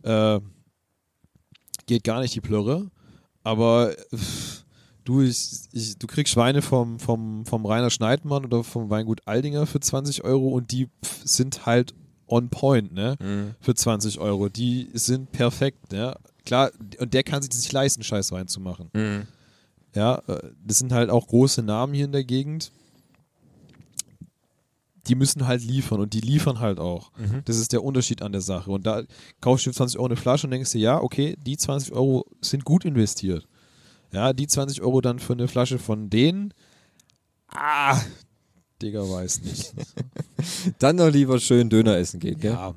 Äh, 0.01 0.39
geht 1.85 2.03
gar 2.03 2.21
nicht 2.21 2.33
die 2.33 2.41
Plörre. 2.41 2.89
Aber 3.43 3.93
pff, 4.15 4.65
du, 5.03 5.21
ich, 5.21 5.47
ich, 5.73 5.95
du 5.99 6.07
kriegst 6.07 6.33
Schweine 6.33 6.63
vom, 6.63 6.97
vom, 6.97 7.45
vom 7.45 7.67
Rainer 7.67 7.91
Schneidmann 7.91 8.45
oder 8.45 8.63
vom 8.63 8.89
Weingut 8.89 9.21
Aldinger 9.27 9.67
für 9.67 9.79
20 9.79 10.23
Euro 10.23 10.47
und 10.47 10.71
die 10.71 10.87
pff, 11.05 11.21
sind 11.23 11.67
halt 11.67 11.93
on 12.27 12.49
point, 12.49 12.91
ne? 12.93 13.15
Für 13.59 13.75
20 13.75 14.17
Euro. 14.19 14.49
Die 14.49 14.89
sind 14.93 15.31
perfekt, 15.31 15.91
ne? 15.91 16.15
Klar, 16.45 16.71
und 16.99 17.13
der 17.13 17.23
kann 17.23 17.43
sich 17.43 17.49
das 17.49 17.59
nicht 17.59 17.71
leisten, 17.71 18.03
Scheißwein 18.03 18.47
zu 18.47 18.59
machen. 18.59 18.89
Ja, 19.95 20.21
äh, 20.27 20.51
das 20.63 20.77
sind 20.77 20.91
halt 20.91 21.09
auch 21.09 21.27
große 21.27 21.63
Namen 21.63 21.93
hier 21.93 22.05
in 22.05 22.11
der 22.11 22.23
Gegend. 22.23 22.71
Die 25.07 25.15
müssen 25.15 25.45
halt 25.47 25.63
liefern 25.63 25.99
und 25.99 26.13
die 26.13 26.19
liefern 26.21 26.59
halt 26.59 26.79
auch. 26.79 27.11
Das 27.45 27.57
ist 27.57 27.73
der 27.73 27.83
Unterschied 27.83 28.23
an 28.23 28.31
der 28.31 28.41
Sache. 28.41 28.71
Und 28.71 28.87
da 28.87 29.03
kaufst 29.39 29.65
du 29.65 29.69
für 29.69 29.75
20 29.75 29.99
Euro 29.99 30.07
eine 30.07 30.15
Flasche 30.15 30.47
und 30.47 30.51
denkst 30.51 30.71
dir, 30.71 30.79
ja, 30.79 31.01
okay, 31.01 31.37
die 31.45 31.57
20 31.57 31.93
Euro 31.93 32.25
sind 32.41 32.65
gut 32.65 32.85
investiert. 32.85 33.47
Ja, 34.11 34.33
die 34.33 34.47
20 34.47 34.81
Euro 34.81 35.01
dann 35.01 35.19
für 35.19 35.33
eine 35.33 35.47
Flasche 35.47 35.77
von 35.77 36.09
denen, 36.09 36.55
ah, 37.49 37.99
Digga, 38.81 39.01
weiß 39.01 39.41
nicht. 39.41 39.73
Dann 40.79 40.97
doch 40.97 41.09
lieber 41.09 41.39
schön 41.39 41.69
Döner 41.69 41.97
essen 41.97 42.19
gehen, 42.19 42.39
gell? 42.39 42.51
ja. 42.53 42.73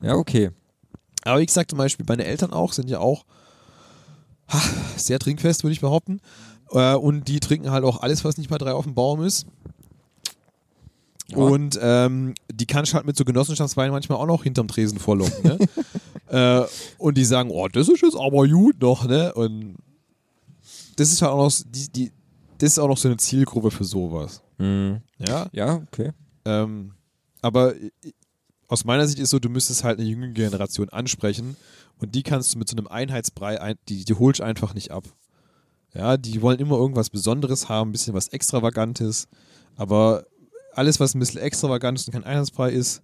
Ja, 0.00 0.14
okay. 0.14 0.50
Aber 1.22 1.40
wie 1.40 1.46
gesagt, 1.46 1.70
zum 1.70 1.78
Beispiel 1.78 2.06
meine 2.08 2.24
Eltern 2.24 2.52
auch, 2.52 2.72
sind 2.72 2.90
ja 2.90 2.98
auch 3.00 3.24
sehr 4.96 5.18
trinkfest, 5.18 5.62
würde 5.62 5.72
ich 5.72 5.80
behaupten. 5.80 6.20
Äh, 6.70 6.94
und 6.94 7.28
die 7.28 7.40
trinken 7.40 7.70
halt 7.70 7.84
auch 7.84 8.00
alles, 8.00 8.24
was 8.24 8.36
nicht 8.38 8.50
bei 8.50 8.58
drei 8.58 8.72
auf 8.72 8.84
dem 8.84 8.94
Baum 8.94 9.22
ist. 9.22 9.46
Ja. 11.30 11.36
Und 11.36 11.78
ähm, 11.82 12.34
die 12.50 12.64
kannst 12.66 12.92
du 12.92 12.96
halt 12.96 13.04
mit 13.06 13.16
so 13.16 13.24
Genossenschaftsweinen 13.24 13.92
manchmal 13.92 14.18
auch 14.18 14.26
noch 14.26 14.42
hinterm 14.44 14.68
Tresen 14.68 14.98
vorlocken. 14.98 15.42
Ne? 15.42 15.58
äh, 16.66 16.66
und 16.96 17.18
die 17.18 17.24
sagen, 17.24 17.50
oh, 17.50 17.68
das 17.68 17.88
ist 17.88 18.00
jetzt 18.02 18.16
aber 18.16 18.48
gut 18.48 18.80
noch, 18.80 19.06
ne? 19.06 19.34
Und 19.34 19.76
das 20.96 21.12
ist 21.12 21.20
halt 21.20 21.32
auch 21.32 21.44
noch, 21.44 21.52
die, 21.68 21.88
die, 21.90 22.12
das 22.56 22.72
ist 22.72 22.78
auch 22.78 22.88
noch 22.88 22.96
so 22.96 23.08
eine 23.08 23.18
Zielgruppe 23.18 23.70
für 23.70 23.84
sowas. 23.84 24.42
Ja. 24.58 25.46
Ja, 25.52 25.74
okay. 25.92 26.12
Ähm, 26.44 26.92
aber 27.42 27.76
i- 27.76 27.92
aus 28.66 28.84
meiner 28.84 29.06
Sicht 29.06 29.18
ist 29.18 29.30
so, 29.30 29.38
du 29.38 29.48
müsstest 29.48 29.84
halt 29.84 29.98
eine 30.00 30.08
jüngere 30.08 30.30
Generation 30.30 30.88
ansprechen 30.88 31.56
und 32.00 32.14
die 32.14 32.22
kannst 32.22 32.54
du 32.54 32.58
mit 32.58 32.68
so 32.68 32.76
einem 32.76 32.86
Einheitsbrei, 32.86 33.60
ein, 33.60 33.76
die, 33.88 34.04
die 34.04 34.14
holst 34.14 34.40
einfach 34.40 34.74
nicht 34.74 34.90
ab. 34.90 35.04
Ja, 35.94 36.16
die 36.16 36.42
wollen 36.42 36.58
immer 36.58 36.76
irgendwas 36.76 37.10
Besonderes 37.10 37.68
haben, 37.68 37.90
ein 37.90 37.92
bisschen 37.92 38.14
was 38.14 38.28
Extravagantes, 38.28 39.26
aber 39.76 40.26
alles, 40.74 41.00
was 41.00 41.14
ein 41.14 41.18
bisschen 41.18 41.40
extravagant 41.40 41.98
ist 41.98 42.06
und 42.06 42.12
kein 42.12 42.24
Einheitsbrei 42.24 42.70
ist, 42.70 43.02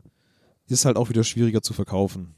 ist 0.66 0.84
halt 0.84 0.96
auch 0.96 1.08
wieder 1.08 1.24
schwieriger 1.24 1.62
zu 1.62 1.72
verkaufen. 1.72 2.34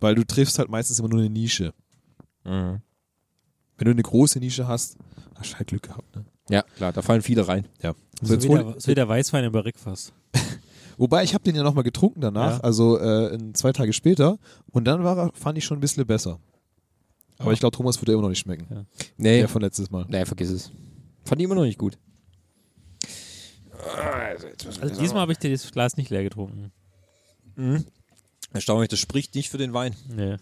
Weil 0.00 0.14
du 0.14 0.24
triffst 0.24 0.58
halt 0.58 0.68
meistens 0.68 0.98
immer 0.98 1.08
nur 1.08 1.20
eine 1.20 1.30
Nische. 1.30 1.74
Wenn 2.44 3.86
du 3.86 3.90
eine 3.90 4.02
große 4.02 4.38
Nische 4.38 4.66
hast, 4.68 4.96
hast 5.34 5.52
du 5.52 5.56
halt 5.56 5.68
Glück 5.68 5.82
gehabt. 5.82 6.14
Ne? 6.14 6.24
Ja, 6.48 6.62
klar, 6.76 6.92
da 6.92 7.02
fallen 7.02 7.22
viele 7.22 7.46
rein. 7.46 7.66
Ja. 7.82 7.94
So, 8.20 8.34
jetzt 8.34 8.44
wie 8.44 8.48
der, 8.48 8.74
so 8.78 8.88
wie 8.88 8.94
der 8.94 9.08
Weißwein 9.08 9.44
im 9.44 9.52
Barrikfass. 9.52 10.12
Wobei, 10.98 11.24
ich 11.24 11.34
habe 11.34 11.44
den 11.44 11.54
ja 11.56 11.62
nochmal 11.62 11.84
getrunken 11.84 12.20
danach, 12.20 12.58
Ja. 12.58 12.60
also 12.60 12.98
äh, 12.98 13.34
in 13.34 13.54
zwei 13.54 13.72
Tage 13.72 13.92
später. 13.92 14.38
Und 14.70 14.84
dann 14.84 15.02
war 15.04 15.16
er, 15.18 15.30
fand 15.34 15.58
ich 15.58 15.64
schon 15.64 15.78
ein 15.78 15.80
bisschen 15.80 16.06
besser. 16.06 16.38
Aber 17.38 17.52
ich 17.52 17.60
glaube, 17.60 17.76
Thomas 17.76 18.00
würde 18.00 18.12
immer 18.12 18.22
noch 18.22 18.28
nicht 18.28 18.38
schmecken. 18.40 18.66
Ja. 18.70 18.84
Nee, 19.16 19.38
Der 19.38 19.48
von 19.48 19.62
letztes 19.62 19.90
Mal. 19.90 20.06
nee, 20.08 20.24
vergiss 20.24 20.50
es. 20.50 20.70
Fand 21.24 21.40
ich 21.40 21.44
immer 21.44 21.54
noch 21.56 21.64
nicht 21.64 21.78
gut. 21.78 21.98
Also 24.80 25.00
diesmal 25.00 25.22
habe 25.22 25.32
ich 25.32 25.38
dir 25.38 25.50
das 25.50 25.70
Glas 25.72 25.96
nicht 25.96 26.10
leer 26.10 26.22
getrunken. 26.22 26.70
Erstaunlich, 28.52 28.88
das 28.90 28.98
spricht 29.00 29.34
nicht 29.34 29.48
für 29.50 29.58
den 29.58 29.72
Wein. 29.72 29.94
Nee. 30.08 30.36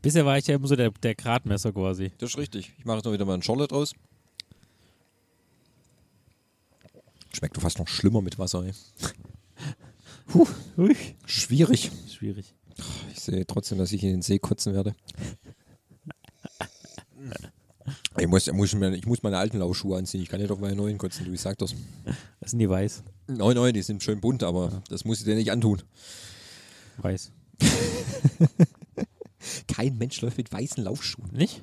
Bisher 0.00 0.24
war 0.24 0.38
ich 0.38 0.46
ja 0.46 0.54
immer 0.54 0.68
so 0.68 0.76
der, 0.76 0.90
der 0.90 1.14
Gradmesser 1.14 1.72
quasi. 1.72 2.12
Das 2.18 2.30
ist 2.30 2.38
richtig. 2.38 2.72
Ich 2.78 2.84
mache 2.84 2.96
jetzt 2.98 3.04
noch 3.04 3.12
wieder 3.12 3.24
mal 3.24 3.34
einen 3.34 3.42
Charlotte 3.42 3.74
draus. 3.74 3.92
Schmeckt 7.34 7.56
doch 7.56 7.62
fast 7.62 7.78
noch 7.78 7.88
schlimmer 7.88 8.22
mit 8.22 8.38
Wasser, 8.38 8.64
ey. 8.64 8.72
Ui. 10.34 10.94
Schwierig. 11.26 11.90
Schwierig. 12.12 12.54
Ich 13.12 13.20
sehe 13.20 13.46
trotzdem, 13.46 13.78
dass 13.78 13.92
ich 13.92 14.02
in 14.02 14.10
den 14.10 14.22
See 14.22 14.38
kotzen 14.38 14.74
werde. 14.74 14.94
Ich 18.18 18.26
muss, 18.26 18.46
ich 18.46 18.52
muss, 18.52 18.74
mir- 18.74 18.94
ich 18.94 19.06
muss 19.06 19.22
meine 19.22 19.38
alten 19.38 19.58
Laufschuhe 19.58 19.96
anziehen. 19.98 20.22
Ich 20.22 20.28
kann 20.28 20.40
nicht 20.40 20.50
auf 20.50 20.58
meine 20.58 20.74
neuen 20.74 20.98
kotzen, 20.98 21.24
du, 21.26 21.32
ich 21.32 21.40
sag 21.40 21.58
das. 21.58 21.74
Das 22.40 22.50
sind 22.50 22.58
die 22.58 22.68
weiß. 22.68 23.02
Nein, 23.28 23.54
nein, 23.56 23.72
die 23.74 23.82
sind 23.82 24.02
schön 24.02 24.20
bunt, 24.20 24.42
aber 24.42 24.82
das 24.88 25.04
muss 25.04 25.18
ich 25.20 25.24
dir 25.24 25.34
nicht 25.34 25.50
antun. 25.52 25.82
Weiß. 26.98 27.30
Kein 29.68 29.96
Mensch 29.98 30.20
läuft 30.22 30.38
mit 30.38 30.52
weißen 30.52 30.82
Laufschuhen. 30.82 31.30
Nicht? 31.32 31.62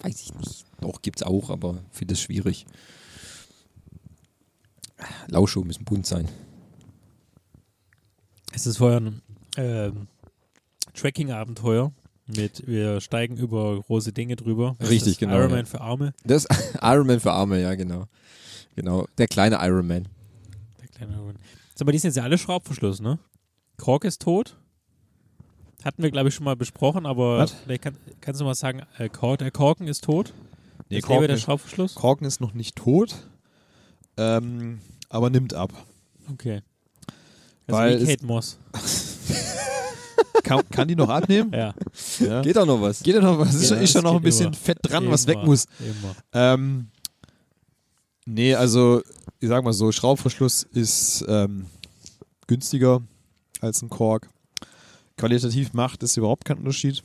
Weiß 0.00 0.20
ich 0.22 0.34
nicht. 0.34 0.64
Doch, 0.80 1.02
gibt's 1.02 1.22
auch, 1.22 1.50
aber 1.50 1.82
finde 1.90 2.14
es 2.14 2.20
schwierig. 2.20 2.64
Laufschuhe 5.28 5.64
müssen 5.64 5.84
bunt 5.84 6.06
sein. 6.06 6.28
Es 8.52 8.66
ist 8.66 8.78
vorher 8.78 9.00
ein 9.00 9.22
ähm, 9.56 10.08
Tracking-Abenteuer 10.94 11.92
mit 12.28 12.66
wir 12.66 13.00
steigen 13.00 13.36
über 13.36 13.80
große 13.80 14.12
Dinge 14.12 14.36
drüber. 14.36 14.76
Das 14.78 14.90
Richtig, 14.90 15.12
ist 15.12 15.18
genau, 15.18 15.38
Ironman 15.38 15.60
ja. 15.60 15.64
für 15.64 15.80
Arme. 15.80 16.14
Das 16.24 16.46
Ironman 16.82 17.20
für 17.20 17.32
Arme, 17.32 17.60
ja, 17.60 17.74
genau. 17.74 18.04
Genau, 18.76 19.06
der 19.16 19.26
kleine 19.28 19.56
Ironman. 19.60 20.06
Der 20.80 20.88
kleine 20.88 21.14
Ironman. 21.14 21.36
Sag 21.74 21.86
mal, 21.86 21.92
die 21.92 21.98
sind 21.98 22.08
jetzt 22.08 22.16
ja 22.16 22.24
alle 22.24 22.38
Schraubverschluss, 22.38 23.00
ne? 23.00 23.18
Kork 23.76 24.04
ist 24.04 24.22
tot. 24.22 24.56
Hatten 25.84 26.02
wir, 26.02 26.10
glaube 26.10 26.28
ich, 26.28 26.34
schon 26.34 26.44
mal 26.44 26.56
besprochen, 26.56 27.06
aber 27.06 27.38
Was? 27.38 27.52
vielleicht 27.52 27.82
kann, 27.82 27.96
kannst 28.20 28.40
du 28.40 28.44
mal 28.44 28.54
sagen, 28.54 28.82
äh, 28.98 29.08
Kork, 29.08 29.38
der 29.38 29.50
Korken 29.50 29.86
ist 29.86 30.04
tot. 30.04 30.34
Nee, 30.90 31.00
Korken, 31.00 31.28
der 31.28 31.36
ist, 31.36 31.42
Schraubverschluss. 31.42 31.94
Korken 31.94 32.26
ist 32.26 32.40
noch 32.40 32.52
nicht 32.52 32.76
tot, 32.76 33.14
ähm, 34.16 34.80
aber 35.08 35.30
nimmt 35.30 35.54
ab. 35.54 35.72
Okay. 36.30 36.62
Also 37.68 37.78
Weil 37.80 37.98
wie 37.98 38.02
es- 38.02 38.08
Kate 38.08 38.26
Moss. 38.26 38.58
Kann, 40.42 40.62
kann 40.70 40.88
die 40.88 40.96
noch 40.96 41.08
abnehmen? 41.10 41.52
Ja. 41.52 41.74
ja. 42.20 42.40
Geht 42.42 42.56
auch 42.56 42.64
noch 42.66 42.80
was? 42.80 43.02
Geht 43.02 43.14
ja 43.16 43.20
noch 43.20 43.38
was? 43.38 43.54
Ist, 43.54 43.62
Ja, 43.62 43.68
schon- 43.68 43.84
ist 43.84 43.92
schon 43.92 44.02
noch 44.02 44.14
ein 44.16 44.22
bisschen 44.22 44.46
immer. 44.46 44.56
Fett 44.56 44.78
dran, 44.82 45.10
was 45.10 45.26
weg 45.26 45.36
Immer, 45.36 45.44
muss. 45.44 45.66
Ähm, 46.32 46.88
nee, 48.24 48.54
also, 48.54 49.02
ich 49.40 49.48
sag 49.48 49.62
mal 49.64 49.72
so, 49.72 49.92
Schraubverschluss 49.92 50.62
ist 50.72 51.24
ähm, 51.28 51.66
günstiger 52.46 53.02
als 53.60 53.82
ein 53.82 53.90
Kork. 53.90 54.28
Qualitativ 55.16 55.72
macht 55.74 56.02
es 56.02 56.16
überhaupt 56.16 56.44
keinen 56.46 56.58
Unterschied. 56.58 57.02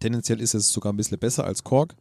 Tendenziell 0.00 0.40
ist 0.40 0.54
es 0.54 0.68
sogar 0.72 0.92
ein 0.92 0.96
bisschen 0.96 1.18
besser 1.18 1.44
als 1.44 1.64
Kork. 1.64 1.94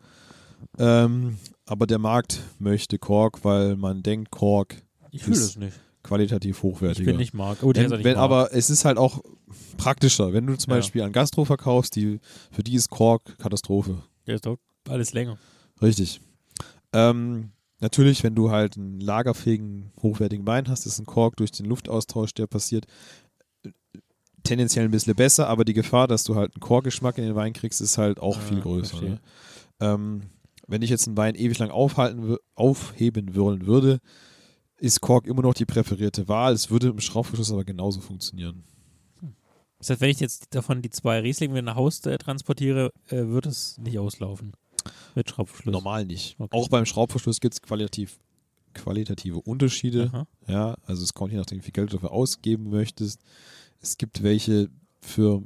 Ähm, 0.77 1.37
aber 1.65 1.87
der 1.87 1.99
Markt 1.99 2.41
möchte 2.59 2.99
Kork, 2.99 3.43
weil 3.43 3.75
man 3.75 4.03
denkt, 4.03 4.29
Kork 4.31 4.75
Ich 5.11 5.23
fühle 5.23 5.37
es 5.37 5.55
nicht. 5.55 5.79
Qualitativ 6.03 6.57
Ich 6.57 6.63
hochwertiger. 6.63 7.05
bin 7.11 7.17
nicht 7.17 7.33
Mark. 7.33 7.59
Oh, 7.61 7.71
wenn, 7.75 7.89
nicht 7.89 8.03
wenn, 8.03 8.17
aber 8.17 8.53
es 8.53 8.69
ist 8.69 8.85
halt 8.85 8.97
auch 8.97 9.21
praktischer. 9.77 10.33
Wenn 10.33 10.47
du 10.47 10.57
zum 10.57 10.71
Ja. 10.71 10.77
Beispiel 10.77 11.01
an 11.03 11.11
Gastro 11.11 11.45
verkaufst, 11.45 11.95
die, 11.95 12.19
für 12.51 12.63
die 12.63 12.75
ist 12.75 12.89
Kork 12.89 13.37
Katastrophe. 13.37 14.01
Der 14.27 14.35
ist 14.35 14.45
doch 14.45 14.57
alles 14.89 15.13
länger. 15.13 15.37
Richtig. 15.81 16.21
Ähm, 16.93 17.51
natürlich, 17.79 18.23
wenn 18.23 18.35
du 18.35 18.51
halt 18.51 18.77
einen 18.77 18.99
lagerfähigen, 18.99 19.91
hochwertigen 20.01 20.45
Wein 20.45 20.67
hast, 20.67 20.85
ist 20.85 20.99
ein 20.99 21.05
Kork 21.05 21.37
durch 21.37 21.51
den 21.51 21.65
Luftaustausch, 21.65 22.33
der 22.33 22.47
passiert, 22.47 22.85
tendenziell 24.43 24.85
ein 24.85 24.91
bisschen 24.91 25.15
besser, 25.15 25.47
aber 25.47 25.63
die 25.65 25.73
Gefahr, 25.73 26.07
dass 26.07 26.23
du 26.23 26.35
halt 26.35 26.53
einen 26.55 26.61
Korkgeschmack 26.61 27.17
in 27.17 27.25
den 27.25 27.35
Wein 27.35 27.53
kriegst, 27.53 27.79
ist 27.81 27.97
halt 27.97 28.19
auch 28.19 28.37
Ah, 28.37 28.41
viel 28.41 28.59
größer. 28.59 29.01
Ne? 29.01 29.19
Ähm, 29.79 30.21
wenn 30.67 30.81
ich 30.81 30.89
jetzt 30.89 31.07
einen 31.07 31.17
Wein 31.17 31.35
ewig 31.35 31.59
lang 31.59 31.69
aufhalten, 31.69 32.37
aufheben 32.55 33.35
wollen 33.35 33.65
würde, 33.67 33.99
ist 34.81 34.99
Kork 34.99 35.27
immer 35.27 35.43
noch 35.43 35.53
die 35.53 35.65
präferierte 35.65 36.27
Wahl. 36.27 36.53
Es 36.53 36.71
würde 36.71 36.87
im 36.87 36.99
Schraubverschluss 36.99 37.51
aber 37.51 37.63
genauso 37.63 38.01
funktionieren. 38.01 38.63
Das 39.77 39.91
heißt, 39.91 40.01
wenn 40.01 40.09
ich 40.09 40.19
jetzt 40.19 40.53
davon 40.55 40.81
die 40.81 40.89
zwei 40.89 41.19
Riesling 41.19 41.51
wieder 41.51 41.61
nach 41.61 41.75
Hause 41.75 42.11
äh, 42.11 42.17
transportiere, 42.17 42.91
äh, 43.07 43.27
wird 43.27 43.45
es 43.45 43.77
nicht 43.77 43.99
auslaufen. 43.99 44.53
Mit 45.13 45.29
Schraubverschluss. 45.29 45.71
Normal 45.71 46.05
nicht. 46.05 46.35
Okay. 46.39 46.57
Auch 46.57 46.67
beim 46.67 46.85
Schraubverschluss 46.85 47.39
gibt 47.39 47.53
es 47.53 47.61
qualitativ, 47.61 48.19
qualitative 48.73 49.39
Unterschiede. 49.41 50.09
Aha. 50.11 50.27
Ja, 50.47 50.77
also 50.85 51.03
es 51.03 51.13
kommt 51.13 51.31
je 51.31 51.37
nachdem, 51.37 51.59
wie 51.59 51.63
viel 51.63 51.73
Geld 51.73 51.91
du 51.91 51.97
dafür 51.97 52.11
ausgeben 52.11 52.69
möchtest. 52.69 53.21
Es 53.81 53.97
gibt 53.97 54.23
welche 54.23 54.69
für 55.01 55.43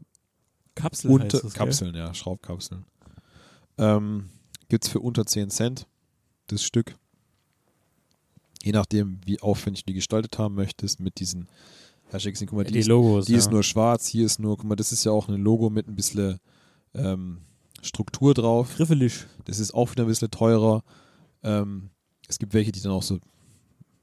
Kapsel 0.75 1.11
unter 1.11 1.25
heißt 1.25 1.33
das, 1.33 1.41
gell? 1.41 1.51
Kapseln, 1.51 1.95
ja, 1.95 2.13
Schraubkapseln. 2.13 2.85
Ähm, 3.77 4.29
gibt 4.69 4.85
es 4.85 4.89
für 4.89 5.01
unter 5.01 5.25
10 5.25 5.49
Cent 5.49 5.87
das 6.47 6.63
Stück. 6.63 6.95
Je 8.65 8.71
nachdem, 8.71 9.19
wie 9.25 9.39
aufwendig 9.41 9.83
du 9.83 9.91
die 9.91 9.93
gestaltet 9.93 10.39
haben 10.39 10.55
möchtest, 10.55 10.99
mit 10.99 11.19
diesen, 11.19 11.47
Schicksen, 12.17 12.47
guck 12.47 12.57
mal, 12.57 12.63
die, 12.63 12.73
die 12.73 12.79
ist, 12.79 12.87
Logos. 12.87 13.25
die 13.25 13.33
ja. 13.33 13.37
ist 13.37 13.51
nur 13.51 13.61
schwarz, 13.61 14.07
hier 14.07 14.25
ist 14.25 14.39
nur, 14.39 14.57
guck 14.57 14.65
mal, 14.65 14.75
das 14.75 14.91
ist 14.91 15.03
ja 15.03 15.11
auch 15.11 15.27
ein 15.29 15.35
Logo 15.39 15.69
mit 15.69 15.87
ein 15.87 15.95
bisschen 15.95 16.39
ähm, 16.95 17.41
Struktur 17.83 18.33
drauf. 18.33 18.75
griffelig. 18.75 19.25
Das 19.45 19.59
ist 19.59 19.73
auch 19.73 19.91
wieder 19.91 20.03
ein 20.03 20.07
bisschen 20.07 20.31
teurer. 20.31 20.81
Ähm, 21.43 21.89
es 22.27 22.39
gibt 22.39 22.53
welche, 22.55 22.71
die 22.71 22.81
dann 22.81 22.93
auch 22.93 23.03
so 23.03 23.19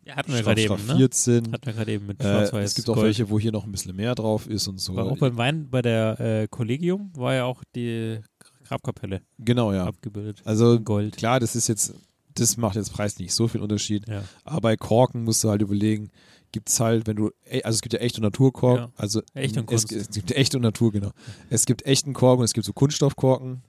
Ja, 0.05 0.15
hatten 0.15 0.33
wir 0.33 0.43
gerade 0.43 0.61
eben, 0.63 0.87
ne? 0.87 1.09
sind. 1.11 1.53
Hatten 1.53 1.67
wir 1.67 1.73
gerade 1.73 1.93
eben 1.93 2.07
mit 2.07 2.21
Äh, 2.21 2.25
Schwarz-Weiß. 2.25 2.71
es 2.71 2.75
gibt 2.77 2.89
auch 2.89 2.95
Gold. 2.95 3.07
welche, 3.07 3.31
wo 3.31 3.41
hier 3.41 3.51
noch 3.51 3.65
ein 3.65 3.73
bisschen 3.73 3.97
mehr 3.97 4.15
drauf 4.15 4.47
ist 4.47 4.69
und 4.69 4.79
so. 4.79 4.95
War 4.95 5.07
auch 5.07 5.19
beim 5.19 5.37
Wein, 5.37 5.69
bei 5.71 5.83
der 5.83 6.21
äh, 6.21 6.49
Collegium 6.49 7.11
war 7.17 7.35
ja 7.35 7.45
auch 7.47 7.65
die 7.75 8.21
Grabkapelle 8.65 9.23
genau, 9.39 9.73
ja. 9.73 9.87
abgebildet. 9.87 10.41
Also 10.45 10.79
Gold. 10.81 11.17
klar, 11.17 11.41
das 11.41 11.57
ist 11.57 11.67
jetzt, 11.69 11.95
das 12.35 12.57
macht 12.57 12.77
jetzt 12.77 12.93
preislich 12.93 13.27
nicht 13.27 13.35
so 13.35 13.49
viel 13.49 13.61
Unterschied. 13.61 14.07
Ja. 14.09 14.23
Aber 14.45 14.61
bei 14.61 14.77
Korken 14.77 15.25
musst 15.25 15.43
du 15.45 15.51
halt 15.51 15.63
überlegen, 15.63 16.11
gibt 16.53 16.69
es 16.69 16.79
halt, 16.81 17.07
wenn 17.07 17.17
du, 17.17 17.31
e- 17.51 17.63
also 17.63 17.77
es 17.77 17.83
gibt 17.83 17.95
ja 17.95 18.01
echt 18.01 18.17
und 18.17 18.23
Naturkork, 18.25 18.79
Ja. 18.79 18.93
also 18.97 19.23
Echt 19.35 19.57
und 19.57 19.71
es, 19.73 19.87
Kunst. 19.89 19.93
es 20.09 20.11
gibt 20.15 20.31
echt 20.33 20.55
und 20.55 20.63
Natur, 20.63 20.93
genau. 20.93 21.11
Es 21.51 21.65
gibt 21.67 21.85
echten 21.87 22.13
Kork 22.13 22.39
und 22.39 22.45
es 22.45 22.53
gibt 22.53 22.67
so 22.67 22.73
Kunststoffkorken. 22.73 23.63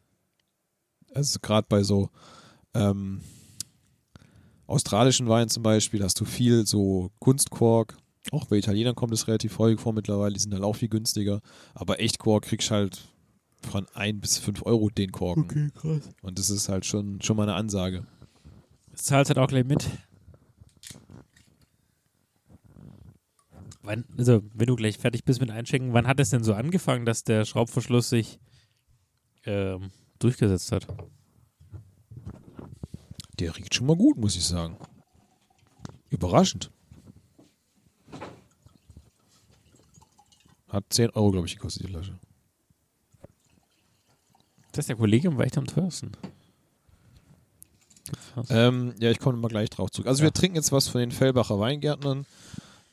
Also 1.13 1.39
gerade 1.41 1.65
bei 1.69 1.83
so 1.83 2.09
ähm, 2.73 3.21
australischen 4.67 5.27
Weinen 5.27 5.49
zum 5.49 5.63
Beispiel 5.63 6.03
hast 6.03 6.19
du 6.19 6.25
viel 6.25 6.65
so 6.65 7.11
Kunstkork. 7.19 7.97
Auch 8.31 8.45
bei 8.45 8.55
Italienern 8.57 8.95
kommt 8.95 9.13
es 9.13 9.27
relativ 9.27 9.57
häufig 9.59 9.79
vor 9.81 9.93
mittlerweile, 9.93 10.33
die 10.33 10.39
sind 10.39 10.53
halt 10.53 10.63
auch 10.63 10.75
viel 10.75 10.87
günstiger. 10.89 11.41
Aber 11.73 11.99
Echtkork 11.99 12.45
kriegst 12.45 12.71
halt 12.71 13.01
von 13.61 13.85
1 13.93 14.21
bis 14.21 14.37
5 14.39 14.65
Euro 14.65 14.89
den 14.89 15.11
Korken. 15.11 15.71
krass. 15.75 16.09
Und 16.21 16.39
das 16.39 16.49
ist 16.49 16.69
halt 16.69 16.85
schon, 16.85 17.21
schon 17.21 17.37
mal 17.37 17.43
eine 17.43 17.53
Ansage. 17.55 18.05
Das 18.93 19.03
zahlt 19.03 19.27
halt 19.27 19.39
auch 19.39 19.47
gleich 19.47 19.65
mit. 19.65 19.89
Wann, 23.81 24.05
also, 24.17 24.41
wenn 24.53 24.67
du 24.67 24.75
gleich 24.75 24.97
fertig 24.97 25.25
bist 25.25 25.41
mit 25.41 25.49
Einschenken, 25.49 25.93
wann 25.93 26.07
hat 26.07 26.19
es 26.19 26.29
denn 26.29 26.43
so 26.43 26.53
angefangen, 26.53 27.05
dass 27.05 27.23
der 27.23 27.43
Schraubverschluss 27.43 28.09
sich 28.09 28.39
ähm, 29.45 29.91
durchgesetzt 30.19 30.71
hat? 30.71 30.87
Der 33.39 33.57
riecht 33.57 33.73
schon 33.73 33.87
mal 33.87 33.97
gut, 33.97 34.17
muss 34.17 34.37
ich 34.37 34.45
sagen. 34.45 34.77
Überraschend. 36.09 36.71
Hat 40.69 40.85
10 40.89 41.09
Euro, 41.09 41.31
glaube 41.31 41.47
ich, 41.47 41.55
gekostet, 41.55 41.83
die 41.83 41.91
Flasche. 41.91 42.19
Das 44.71 44.83
ist 44.83 44.89
der 44.89 44.95
Kollegium 44.95 45.37
war 45.37 45.45
echt 45.45 45.57
am 45.57 45.65
teuersten. 45.65 46.11
Ähm, 48.49 48.93
ja, 48.99 49.11
ich 49.11 49.19
komme 49.19 49.37
mal 49.37 49.47
gleich 49.47 49.69
drauf 49.69 49.89
zurück. 49.91 50.07
Also 50.07 50.21
Ja. 50.21 50.27
wir 50.27 50.33
trinken 50.33 50.55
jetzt 50.55 50.71
was 50.71 50.87
von 50.87 50.99
den 50.99 51.11
Fellbacher 51.11 51.59
Weingärtnern. 51.59 52.25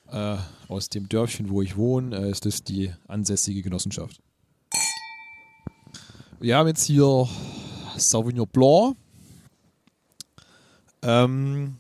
Äh, 0.09 0.37
aus 0.69 0.89
dem 0.89 1.09
Dörfchen, 1.09 1.51
wo 1.51 1.63
ich 1.63 1.77
wohne, 1.77 2.17
äh, 2.17 2.31
ist 2.31 2.45
das 2.47 2.63
die 2.65 2.93
ansässige 3.07 3.63
Genossenschaft. 3.63 4.21
Wir 6.41 6.57
haben 6.57 6.67
jetzt 6.69 6.85
hier 6.85 7.29
Sauvignon 7.97 8.49
Blanc. 8.49 8.97
Ähm, 11.03 11.77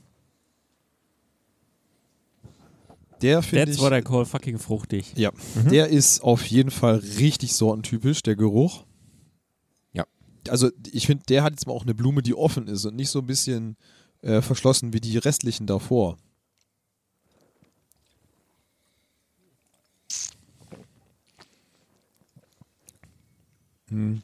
der 3.20 3.43
finde 3.43 3.66
That's 3.66 3.77
ich... 3.78 3.82
what 3.82 3.93
I 3.93 4.01
call 4.02 4.24
fucking 4.24 4.59
fruchtig. 4.59 5.12
Ja, 5.16 5.31
der 5.70 5.89
ist 5.89 6.23
auf 6.23 6.44
jeden 6.47 6.70
Fall 6.70 6.97
richtig 7.19 7.55
sortentypisch, 7.55 8.23
der 8.23 8.36
Geruch. 8.36 8.85
Also 10.48 10.70
ich 10.92 11.06
finde, 11.06 11.24
der 11.28 11.42
hat 11.42 11.52
jetzt 11.52 11.66
mal 11.66 11.72
auch 11.72 11.82
eine 11.82 11.94
Blume, 11.94 12.22
die 12.22 12.34
offen 12.34 12.66
ist 12.66 12.84
und 12.84 12.96
nicht 12.96 13.10
so 13.10 13.20
ein 13.20 13.26
bisschen 13.26 13.76
äh, 14.22 14.40
verschlossen 14.40 14.92
wie 14.92 15.00
die 15.00 15.18
restlichen 15.18 15.66
davor. 15.66 16.16
Hm. 23.88 24.22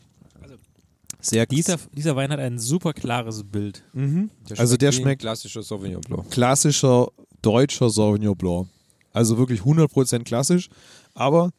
Sehr 1.20 1.44
Dieser, 1.46 1.76
dieser 1.92 2.14
Wein 2.14 2.30
hat 2.30 2.38
ein 2.38 2.58
super 2.58 2.92
klares 2.92 3.42
Bild. 3.42 3.82
Mhm. 3.92 4.30
Also 4.56 4.76
der 4.76 4.92
wie 4.92 4.96
ein 4.96 5.02
schmeckt 5.02 5.22
klassischer 5.22 5.62
Sauvignon 5.62 6.00
Blanc. 6.02 6.30
klassischer 6.30 7.08
deutscher 7.42 7.90
Sauvignon 7.90 8.36
Blanc. 8.36 8.68
Also 9.12 9.36
wirklich 9.36 9.62
100% 9.62 10.22
klassisch. 10.22 10.68
Aber 11.14 11.50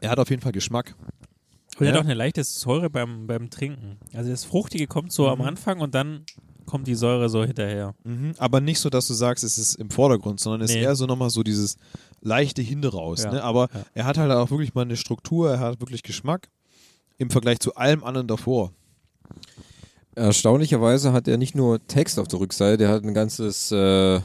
er 0.00 0.10
hat 0.10 0.20
auf 0.20 0.30
jeden 0.30 0.42
Fall 0.42 0.52
Geschmack. 0.52 0.94
Und 1.78 1.86
er 1.86 1.92
Ja. 1.92 1.92
hat 1.94 2.00
auch 2.00 2.04
eine 2.06 2.14
leichte 2.14 2.42
Säure 2.44 2.90
beim, 2.90 3.26
beim 3.26 3.50
Trinken. 3.50 3.98
Also 4.14 4.30
das 4.30 4.44
Fruchtige 4.44 4.86
kommt 4.86 5.12
so 5.12 5.28
am 5.28 5.38
Mhm. 5.38 5.44
Anfang 5.46 5.80
und 5.80 5.94
dann 5.94 6.24
kommt 6.66 6.86
die 6.86 6.94
Säure 6.94 7.28
so 7.30 7.44
hinterher. 7.44 7.94
Mhm. 8.04 8.34
Aber 8.38 8.60
nicht 8.60 8.78
so, 8.80 8.90
dass 8.90 9.06
du 9.06 9.14
sagst, 9.14 9.42
es 9.44 9.56
ist 9.58 9.76
im 9.76 9.90
Vordergrund, 9.90 10.38
sondern 10.40 10.60
es 10.62 10.72
Nee. 10.72 10.78
ist 10.80 10.84
eher 10.84 10.94
so 10.96 11.06
nochmal 11.06 11.30
so 11.30 11.42
dieses 11.42 11.76
leichte 12.20 12.60
Hinderaus. 12.62 13.22
Ja. 13.24 13.32
Ne? 13.32 13.42
Aber 13.42 13.68
Ja. 13.72 13.84
er 13.94 14.04
hat 14.04 14.18
halt 14.18 14.30
auch 14.32 14.50
wirklich 14.50 14.74
mal 14.74 14.82
eine 14.82 14.96
Struktur, 14.96 15.50
er 15.50 15.60
hat 15.60 15.80
wirklich 15.80 16.02
Geschmack 16.02 16.48
im 17.16 17.30
Vergleich 17.30 17.60
zu 17.60 17.74
allem 17.76 18.04
anderen 18.04 18.26
davor. 18.26 18.72
Erstaunlicherweise 20.14 21.12
hat 21.12 21.28
er 21.28 21.36
nicht 21.38 21.54
nur 21.54 21.86
Text 21.86 22.18
auf 22.18 22.26
der 22.28 22.40
Rückseite, 22.40 22.84
er 22.84 22.90
hat 22.90 23.04
ein 23.04 23.14
ganzes 23.14 23.70
äh, 23.70 24.20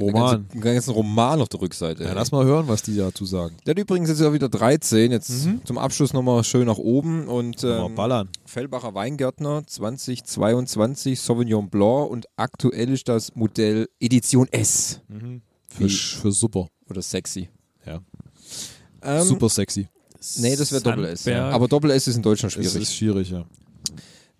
Roman. 0.00 0.12
Ganze, 0.12 0.52
einen 0.52 0.60
ganzen 0.62 0.90
Roman 0.90 1.40
auf 1.40 1.48
der 1.48 1.60
Rückseite. 1.60 2.04
Ja, 2.04 2.12
lass 2.12 2.30
mal 2.32 2.44
hören, 2.44 2.68
was 2.68 2.82
die 2.82 2.96
dazu 2.96 3.24
sagen. 3.24 3.56
Der 3.66 3.72
hat 3.72 3.78
übrigens 3.78 4.08
jetzt 4.08 4.20
ja 4.20 4.32
wieder 4.32 4.48
13, 4.48 5.10
jetzt 5.12 5.30
Mhm. 5.46 5.60
zum 5.64 5.78
Abschluss 5.78 6.12
nochmal 6.12 6.44
schön 6.44 6.66
nach 6.66 6.78
oben 6.78 7.26
und 7.28 7.64
ähm, 7.64 7.94
ballern. 7.94 8.28
Fellbacher 8.44 8.94
Weingärtner 8.94 9.66
2022 9.66 11.20
Sauvignon 11.20 11.68
Blanc 11.70 12.10
und 12.10 12.26
aktuell 12.36 12.90
ist 12.90 13.08
das 13.08 13.34
Modell 13.34 13.88
Edition 14.00 14.48
S 14.50 15.00
Mhm. 15.08 15.42
Für, 15.68 15.88
für 15.88 16.32
super. 16.32 16.68
oder 16.90 17.00
sexy. 17.02 17.48
Ja. 17.86 18.00
Ähm, 19.02 19.22
super 19.24 19.48
sexy. 19.48 19.88
Nee, 20.36 20.54
das 20.54 20.70
wäre 20.70 20.82
Doppel 20.82 21.06
S. 21.06 21.24
Ja. 21.24 21.48
Aber 21.50 21.66
Doppel 21.66 21.90
S 21.90 22.06
ist 22.06 22.16
in 22.16 22.22
Deutschland 22.22 22.52
schwierig. 22.52 22.74
ist 22.76 22.94
schwierig, 22.94 23.30
ja. 23.30 23.44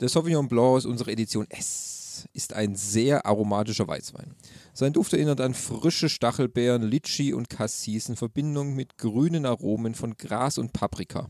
Der 0.00 0.08
Sauvignon 0.08 0.46
Blanc 0.48 0.76
aus 0.76 0.84
unserer 0.86 1.08
Edition 1.10 1.46
S 1.48 1.91
ist 2.32 2.52
ein 2.52 2.74
sehr 2.74 3.26
aromatischer 3.26 3.86
Weißwein. 3.86 4.34
Sein 4.74 4.92
Duft 4.92 5.12
erinnert 5.12 5.40
an 5.40 5.54
frische 5.54 6.08
Stachelbeeren, 6.08 6.82
Litschi 6.82 7.32
und 7.32 7.48
Cassis 7.48 8.08
in 8.08 8.16
Verbindung 8.16 8.74
mit 8.74 8.98
grünen 8.98 9.46
Aromen 9.46 9.94
von 9.94 10.16
Gras 10.16 10.58
und 10.58 10.72
Paprika. 10.72 11.28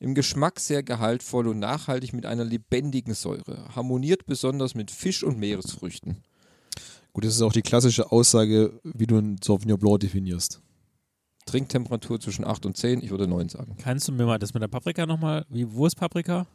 Im 0.00 0.14
Geschmack 0.14 0.58
sehr 0.58 0.82
gehaltvoll 0.82 1.46
und 1.46 1.60
nachhaltig 1.60 2.12
mit 2.12 2.26
einer 2.26 2.44
lebendigen 2.44 3.14
Säure. 3.14 3.68
Harmoniert 3.76 4.26
besonders 4.26 4.74
mit 4.74 4.90
Fisch 4.90 5.22
und 5.22 5.38
Meeresfrüchten. 5.38 6.22
Gut, 7.12 7.24
das 7.24 7.34
ist 7.34 7.42
auch 7.42 7.52
die 7.52 7.62
klassische 7.62 8.10
Aussage, 8.10 8.80
wie 8.82 9.06
du 9.06 9.18
einen 9.18 9.36
Sauvignon 9.42 9.78
Blanc 9.78 10.00
definierst. 10.00 10.60
Trinktemperatur 11.46 12.20
zwischen 12.20 12.44
8 12.44 12.66
und 12.66 12.76
10, 12.76 13.02
ich 13.02 13.10
würde 13.10 13.26
9 13.26 13.48
sagen. 13.48 13.76
Kannst 13.78 14.08
du 14.08 14.12
mir 14.12 14.24
mal 14.24 14.38
das 14.38 14.54
mit 14.54 14.62
der 14.62 14.68
Paprika 14.68 15.06
nochmal, 15.06 15.44
wie, 15.48 15.72
wo 15.72 15.86
ist 15.86 15.96
Paprika? 15.96 16.46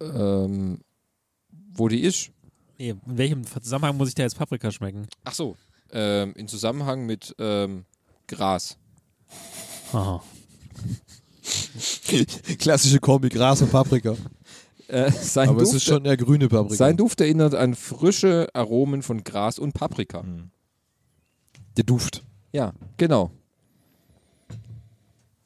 Ähm, 0.00 0.80
wo 1.72 1.88
die 1.88 2.00
ist? 2.00 2.30
Nee, 2.80 2.90
in 3.06 3.18
welchem 3.18 3.44
Zusammenhang 3.44 3.98
muss 3.98 4.08
ich 4.08 4.14
da 4.14 4.22
jetzt 4.22 4.38
Paprika 4.38 4.70
schmecken? 4.70 5.06
Ach 5.24 5.34
so, 5.34 5.54
ähm, 5.92 6.32
in 6.34 6.48
Zusammenhang 6.48 7.04
mit 7.04 7.34
ähm, 7.38 7.84
Gras. 8.26 8.78
Aha. 9.92 10.22
Klassische 12.58 12.98
Kombi 12.98 13.28
Gras 13.28 13.60
und 13.60 13.70
Paprika. 13.70 14.16
Äh, 14.88 15.10
sein 15.12 15.50
Aber 15.50 15.58
Duft 15.58 15.72
es 15.72 15.76
ist 15.76 15.84
schon 15.84 16.06
eher 16.06 16.16
grüne 16.16 16.48
Paprika. 16.48 16.74
Sein 16.74 16.96
Duft 16.96 17.20
erinnert 17.20 17.54
an 17.54 17.74
frische 17.74 18.48
Aromen 18.54 19.02
von 19.02 19.24
Gras 19.24 19.58
und 19.58 19.74
Paprika. 19.74 20.22
Mhm. 20.22 20.50
Der 21.76 21.84
Duft. 21.84 22.24
Ja, 22.50 22.72
genau. 22.96 23.30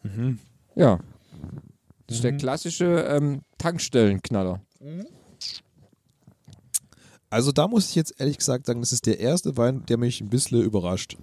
Mhm. 0.04 0.38
Ja. 0.76 1.00
Das 2.06 2.18
ist 2.18 2.22
der 2.24 2.32
Mhm. 2.32 2.38
klassische 2.38 2.84
ähm, 3.08 3.40
Tankstellenknaller. 3.58 4.60
Also 7.34 7.50
da 7.50 7.66
muss 7.66 7.88
ich 7.88 7.96
jetzt 7.96 8.14
ehrlich 8.20 8.38
gesagt 8.38 8.66
sagen, 8.66 8.78
das 8.78 8.92
ist 8.92 9.06
der 9.06 9.18
erste 9.18 9.56
Wein, 9.56 9.84
der 9.86 9.98
mich 9.98 10.20
ein 10.20 10.28
bisschen 10.28 10.62
überrascht. 10.62 11.16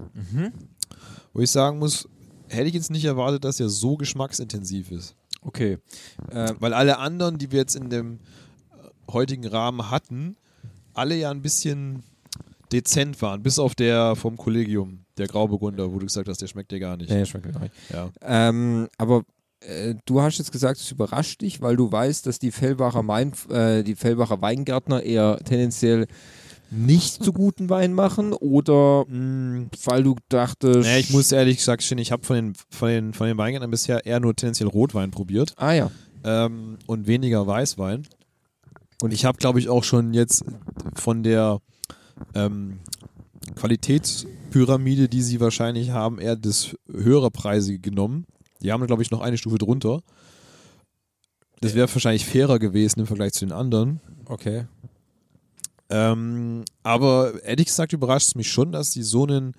Wo 1.32 1.40
ich 1.40 1.50
sagen 1.50 1.80
muss, 1.80 2.10
hätte 2.50 2.68
ich 2.68 2.74
jetzt 2.74 2.92
nicht 2.92 3.06
erwartet, 3.06 3.46
dass 3.46 3.62
er 3.62 3.70
so 3.70 3.96
geschmacksintensiv 3.96 4.92
ist. 4.92 5.16
Okay. 5.42 5.78
Äh, 6.30 6.54
Weil 6.60 6.74
alle 6.74 7.00
anderen, 7.00 7.38
die 7.38 7.54
wir 7.54 7.60
jetzt 7.60 7.78
in 7.78 7.90
dem 7.90 8.16
äh, 8.74 9.14
heutigen 9.14 9.48
Rahmen 9.48 9.90
hatten, 9.90 10.36
alle 10.94 11.16
ja 11.16 11.32
ein 11.32 11.42
bisschen 11.42 12.04
dezent 12.74 13.22
waren, 13.22 13.42
bis 13.42 13.58
auf 13.58 13.74
der 13.74 14.18
vom 14.18 14.36
Kollegium, 14.36 15.06
der 15.18 15.28
Grauburgunder, 15.28 15.94
wo 15.94 16.00
du 16.00 16.08
gesagt 16.08 16.28
hast, 16.28 16.42
der 16.42 16.48
schmeckt 16.48 16.74
dir 16.74 16.82
gar 16.82 16.98
nicht. 16.98 17.10
nee, 17.10 17.26
schmeckt 17.26 17.46
mir 17.46 17.54
gar 17.54 17.62
nicht. 17.62 17.76
Ja. 17.90 18.10
Ähm, 18.22 18.90
aber 18.98 19.24
äh, 19.62 19.96
du 20.06 20.22
hast 20.22 20.38
jetzt 20.38 20.52
gesagt, 20.52 20.80
es 20.80 20.92
überrascht 20.92 21.42
dich, 21.42 21.62
weil 21.62 21.76
du 21.76 21.92
weißt, 21.92 22.26
dass 22.26 22.40
die 22.40 22.52
Fellbacher, 22.52 23.04
Main, 23.04 23.32
äh, 23.50 23.84
die 23.84 23.96
Fellbacher 23.96 24.42
Weingärtner 24.42 25.04
eher 25.04 25.40
tendenziell 25.44 26.08
nicht 26.70 27.22
so 27.24 27.34
guten 27.34 27.70
Wein 27.70 27.94
machen 27.94 28.32
oder 28.34 29.06
Mm, 29.08 29.66
weil 29.84 30.04
du 30.04 30.16
dachtest. 30.30 30.80
naja, 30.88 31.00
ich 31.00 31.10
muss 31.10 31.32
ehrlich 31.32 31.58
gesagt 31.58 31.84
stehen, 31.84 31.98
ich 31.98 32.12
habe 32.14 32.26
von 32.26 32.36
den, 32.36 32.54
von, 32.70 32.88
den, 32.90 33.14
von 33.14 33.28
den 33.28 33.38
Weingärtnern 33.38 33.72
bisher 33.72 34.06
eher 34.06 34.20
nur 34.22 34.36
tendenziell 34.36 34.70
Rotwein 34.70 35.12
probiert 35.12 35.54
Ah 35.58 35.74
ja. 35.74 35.92
ähm, 36.24 36.78
und 36.88 37.08
weniger 37.08 37.46
Weißwein. 37.46 38.08
Und 39.02 39.12
ich 39.12 39.26
habe, 39.26 39.38
glaube 39.38 39.60
ich, 39.60 39.68
auch 39.68 39.84
schon 39.84 40.14
jetzt 40.14 40.46
von 40.96 41.24
der 41.24 41.60
ähm, 42.36 42.80
Qualitätspyramide, 43.56 45.10
die 45.10 45.22
sie 45.22 45.40
wahrscheinlich 45.40 45.90
haben, 45.90 46.20
eher 46.20 46.36
das 46.36 46.76
höhere 46.90 47.32
Preisige 47.32 47.80
genommen. 47.80 48.26
Die 48.62 48.72
haben, 48.72 48.86
glaube 48.88 49.02
ich, 49.02 49.12
noch 49.12 49.22
eine 49.22 49.38
Stufe 49.38 49.58
drunter. 49.58 50.02
Das 51.62 51.74
wäre 51.76 51.92
wahrscheinlich 51.94 52.26
fairer 52.26 52.60
gewesen 52.60 53.02
im 53.02 53.08
Vergleich 53.08 53.34
zu 53.34 53.46
den 53.46 53.52
anderen. 53.54 54.00
Okay. 54.26 54.66
Ähm, 55.90 56.64
aber 56.84 57.44
ehrlich 57.44 57.68
gesagt 57.68 57.94
überrascht 57.94 58.30
es 58.30 58.36
mich 58.36 58.50
schon, 58.52 58.72
dass 58.72 58.92
die 58.92 59.04
so 59.04 59.24
einen 59.26 59.54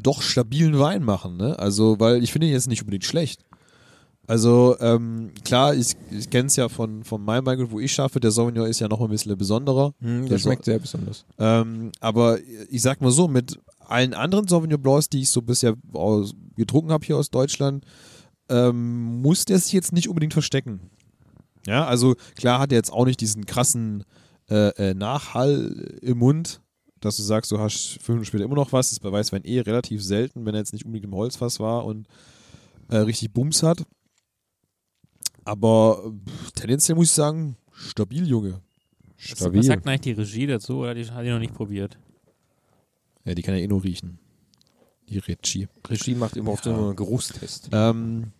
doch 0.00 0.22
stabilen 0.22 0.78
Wein 0.78 1.02
machen. 1.02 1.36
Ne? 1.36 1.58
Also, 1.58 1.98
weil 1.98 2.22
ich 2.22 2.32
finde 2.32 2.46
ihn 2.46 2.52
jetzt 2.52 2.68
nicht 2.68 2.82
unbedingt 2.82 3.04
schlecht. 3.04 3.44
Also, 4.28 4.76
ähm, 4.80 5.32
klar, 5.44 5.74
ich, 5.74 5.96
ich 6.10 6.30
kenne 6.30 6.46
es 6.46 6.56
ja 6.56 6.68
von, 6.68 7.02
von 7.04 7.22
meinem 7.24 7.44
Weingut, 7.44 7.70
wo 7.70 7.80
ich 7.80 7.92
schaffe. 7.92 8.20
Der 8.20 8.30
Sauvignon 8.30 8.66
ist 8.66 8.78
ja 8.80 8.88
noch 8.88 9.00
ein 9.00 9.10
bisschen 9.10 9.36
besonderer. 9.36 9.94
Hm, 10.00 10.20
Der 10.22 10.28
der 10.30 10.38
so- 10.38 10.48
schmeckt 10.48 10.64
sehr 10.64 10.78
besonders. 10.78 11.24
Ähm, 11.38 11.90
aber 12.00 12.38
ich 12.70 12.82
sag 12.82 13.00
mal 13.00 13.10
so, 13.10 13.26
mit 13.26 13.58
allen 13.80 14.14
anderen 14.14 14.46
Sauvignon 14.46 14.80
Blancs, 14.80 15.08
die 15.08 15.22
ich 15.22 15.30
so 15.30 15.42
bisher 15.42 15.74
aus, 15.92 16.34
getrunken 16.56 16.92
habe 16.92 17.04
hier 17.04 17.16
aus 17.16 17.30
Deutschland, 17.30 17.84
ähm, 18.48 19.22
muss 19.22 19.44
der 19.44 19.58
sich 19.58 19.72
jetzt 19.72 19.92
nicht 19.92 20.08
unbedingt 20.08 20.32
verstecken. 20.32 20.90
Ja, 21.66 21.86
also 21.86 22.16
klar 22.36 22.58
hat 22.58 22.72
er 22.72 22.78
jetzt 22.78 22.92
auch 22.92 23.04
nicht 23.04 23.20
diesen 23.20 23.46
krassen 23.46 24.04
äh, 24.50 24.90
äh, 24.90 24.94
Nachhall 24.94 25.98
im 26.02 26.18
Mund, 26.18 26.60
dass 27.00 27.16
du 27.16 27.22
sagst, 27.22 27.50
du 27.52 27.58
hast 27.58 27.94
fünf 27.94 28.08
Minuten 28.08 28.24
später 28.26 28.44
immer 28.44 28.56
noch 28.56 28.72
was. 28.72 28.88
Das 28.88 28.92
ist 28.92 29.00
bei 29.00 29.12
Weißwein 29.12 29.44
eh 29.44 29.60
relativ 29.60 30.02
selten, 30.02 30.44
wenn 30.44 30.54
er 30.54 30.60
jetzt 30.60 30.72
nicht 30.72 30.84
unbedingt 30.84 31.06
im 31.06 31.14
Holzfass 31.14 31.60
war 31.60 31.84
und 31.84 32.08
äh, 32.88 32.96
richtig 32.98 33.32
Bums 33.32 33.62
hat. 33.62 33.84
Aber 35.44 36.02
äh, 36.04 36.30
tendenziell 36.54 36.96
muss 36.96 37.08
ich 37.08 37.12
sagen, 37.12 37.56
stabil, 37.72 38.26
Junge. 38.26 38.60
Was, 39.16 39.38
Stabil. 39.38 39.60
was 39.60 39.66
sagt 39.66 39.86
eigentlich 39.86 40.00
die 40.00 40.12
Regie 40.12 40.46
dazu 40.46 40.78
oder 40.78 40.94
die 40.94 41.06
hat 41.06 41.24
die 41.24 41.30
noch 41.30 41.38
nicht 41.38 41.54
probiert? 41.54 41.98
Ja, 43.24 43.34
die 43.34 43.42
kann 43.42 43.54
ja 43.54 43.60
eh 43.60 43.68
nur 43.68 43.84
riechen. 43.84 44.18
Die 45.12 45.18
Regie. 45.18 45.68
Regie 45.88 46.14
macht 46.14 46.36
immer 46.36 46.52
oft 46.52 46.64
Ja. 46.64 46.72
nur 46.72 46.86
einen 46.88 46.96
Geruchstest. 46.96 47.68
Ähm, 47.72 48.32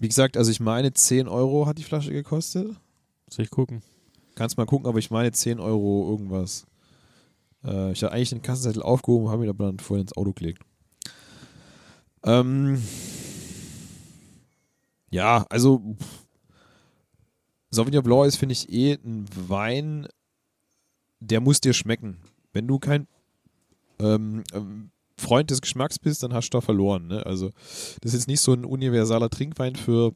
wie 0.00 0.08
gesagt, 0.08 0.36
also 0.36 0.50
ich 0.50 0.58
meine 0.58 0.92
10 0.92 1.28
Euro 1.28 1.66
hat 1.66 1.78
die 1.78 1.84
Flasche 1.84 2.10
gekostet. 2.12 2.74
Soll 3.30 3.44
ich 3.44 3.50
gucken? 3.50 3.82
Kannst 4.34 4.56
mal 4.56 4.66
gucken, 4.66 4.88
aber 4.88 4.98
ich 4.98 5.10
meine 5.12 5.30
10 5.30 5.60
Euro 5.60 6.10
irgendwas. 6.10 6.66
Äh, 7.64 7.92
ich 7.92 8.02
habe 8.02 8.12
eigentlich 8.12 8.30
den 8.30 8.42
Kassenzettel 8.42 8.82
aufgehoben, 8.82 9.28
habe 9.28 9.44
ihn 9.44 9.50
aber 9.50 9.66
dann 9.66 9.78
vorher 9.78 10.02
ins 10.02 10.16
Auto 10.16 10.32
gelegt. 10.32 10.62
Ähm, 12.24 12.82
ja, 15.10 15.46
also 15.50 15.78
pff, 16.00 16.26
Sauvignon 17.70 18.02
Blanc 18.02 18.26
ist, 18.26 18.36
finde 18.36 18.54
ich, 18.54 18.72
eh 18.72 18.94
ein 18.94 19.26
Wein, 19.48 20.08
der 21.20 21.40
muss 21.40 21.60
dir 21.60 21.72
schmecken. 21.72 22.16
Wenn 22.52 22.66
du 22.66 22.78
kein 22.78 23.06
ähm, 23.98 24.42
ähm, 24.52 24.90
Freund 25.22 25.50
des 25.50 25.62
Geschmacks 25.62 25.98
bist, 25.98 26.22
dann 26.22 26.34
hast 26.34 26.50
du 26.50 26.58
da 26.58 26.60
verloren. 26.60 27.06
Ne? 27.06 27.24
Also 27.24 27.50
das 28.00 28.12
ist 28.12 28.20
jetzt 28.20 28.28
nicht 28.28 28.40
so 28.40 28.52
ein 28.52 28.64
universaler 28.64 29.30
Trinkwein 29.30 29.76
für 29.76 30.12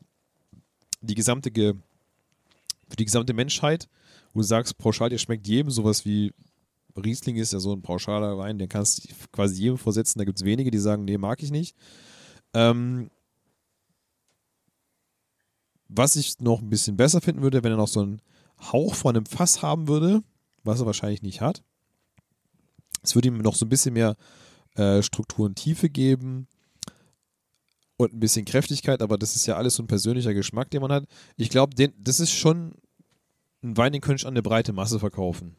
die 1.00 1.14
gesamte, 1.14 1.50
Ge 1.50 1.74
für 2.88 2.96
die 2.96 3.04
gesamte 3.04 3.32
Menschheit, 3.32 3.88
wo 4.32 4.40
du 4.40 4.46
sagst, 4.46 4.78
pauschal, 4.78 5.08
der 5.08 5.18
schmeckt 5.18 5.46
jedem, 5.46 5.70
sowas 5.70 6.04
wie 6.04 6.32
Riesling 6.96 7.36
ist 7.36 7.52
ja 7.52 7.58
so 7.58 7.72
ein 7.72 7.82
pauschaler 7.82 8.38
Wein, 8.38 8.58
den 8.58 8.68
kannst 8.68 9.04
du 9.04 9.14
quasi 9.32 9.62
jedem 9.62 9.78
vorsetzen. 9.78 10.18
Da 10.18 10.24
gibt 10.24 10.38
es 10.38 10.44
wenige, 10.44 10.70
die 10.70 10.78
sagen, 10.78 11.04
nee, 11.04 11.18
mag 11.18 11.42
ich 11.42 11.50
nicht. 11.50 11.76
Ähm, 12.54 13.10
was 15.88 16.16
ich 16.16 16.40
noch 16.40 16.60
ein 16.60 16.70
bisschen 16.70 16.96
besser 16.96 17.20
finden 17.20 17.42
würde, 17.42 17.62
wenn 17.62 17.72
er 17.72 17.76
noch 17.76 17.88
so 17.88 18.00
einen 18.00 18.22
Hauch 18.60 18.94
von 18.94 19.14
einem 19.14 19.26
Fass 19.26 19.62
haben 19.62 19.88
würde, 19.88 20.22
was 20.64 20.80
er 20.80 20.86
wahrscheinlich 20.86 21.22
nicht 21.22 21.40
hat. 21.40 21.62
Es 23.02 23.14
würde 23.14 23.28
ihm 23.28 23.38
noch 23.38 23.54
so 23.54 23.66
ein 23.66 23.68
bisschen 23.68 23.94
mehr 23.94 24.16
äh, 24.76 25.02
Struktur 25.02 25.46
und 25.46 25.56
Tiefe 25.56 25.88
geben 25.88 26.46
und 27.96 28.12
ein 28.12 28.20
bisschen 28.20 28.44
Kräftigkeit, 28.44 29.02
aber 29.02 29.18
das 29.18 29.36
ist 29.36 29.46
ja 29.46 29.56
alles 29.56 29.76
so 29.76 29.82
ein 29.82 29.86
persönlicher 29.86 30.34
Geschmack, 30.34 30.70
den 30.70 30.82
man 30.82 30.92
hat. 30.92 31.04
Ich 31.36 31.50
glaube, 31.50 31.74
das 31.98 32.20
ist 32.20 32.30
schon 32.30 32.74
ein 33.62 33.76
Wein, 33.76 33.92
den 33.92 34.00
könnte 34.00 34.20
ich 34.22 34.26
an 34.26 34.34
eine 34.34 34.42
breite 34.42 34.72
Masse 34.72 34.98
verkaufen. 34.98 35.56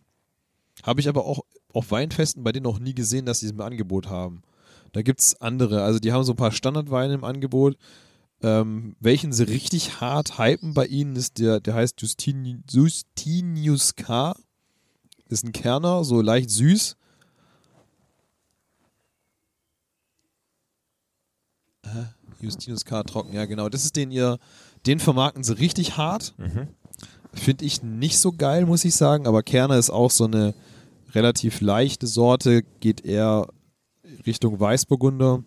Habe 0.84 1.02
ich 1.02 1.10
aber 1.10 1.26
auch 1.26 1.42
auf 1.74 1.92
Weinfesten 1.92 2.44
bei 2.44 2.52
denen 2.52 2.64
noch 2.64 2.80
nie 2.80 2.94
gesehen, 2.94 3.26
dass 3.26 3.40
sie 3.40 3.48
es 3.48 3.52
im 3.52 3.62
Angebot 3.62 4.08
haben. 4.08 4.44
Da 4.94 5.02
gibt 5.02 5.20
es 5.20 5.40
andere. 5.42 5.84
Also 5.84 6.00
die 6.00 6.12
haben 6.12 6.24
so 6.24 6.34
ein 6.34 6.38
paar 6.38 6.52
Standardweine 6.52 7.14
im 7.14 7.24
Angebot. 7.24 7.78
Ähm, 8.42 8.96
welchen 9.00 9.34
sie 9.34 9.48
richtig 9.48 10.00
hart 10.00 10.38
hypen 10.38 10.76
bei 10.76 10.86
ihnen 10.86 11.16
ist 11.16 11.40
der, 11.40 11.60
der 11.60 11.74
heißt 11.74 12.00
Justini, 12.02 12.60
Justinius 12.70 13.96
K. 13.96 14.36
Ist 15.28 15.44
ein 15.44 15.52
Kerner, 15.52 16.04
so 16.04 16.22
leicht 16.22 16.52
süß. 16.52 16.96
Justinus 22.40 22.86
K. 22.86 23.04
trocken, 23.04 23.34
ja 23.34 23.46
genau. 23.46 23.70
Das 23.70 23.86
ist 23.86 23.96
den 23.96 24.12
ihr, 24.12 24.38
den 24.86 25.00
vermarkten 25.00 25.44
sie 25.44 25.58
richtig 25.58 25.98
hart. 25.98 26.36
Finde 27.34 27.66
ich 27.66 27.84
nicht 27.84 28.20
so 28.20 28.32
geil, 28.32 28.66
muss 28.66 28.86
ich 28.86 28.96
sagen, 28.96 29.28
aber 29.28 29.44
Kerner 29.44 29.78
ist 29.78 29.90
auch 29.90 30.12
so 30.12 30.26
eine 30.26 30.54
relativ 31.14 31.62
leichte 31.62 32.08
Sorte, 32.08 32.64
geht 32.80 33.06
eher 33.06 33.48
Richtung 34.26 34.60
Weißburgunder. 34.60 35.44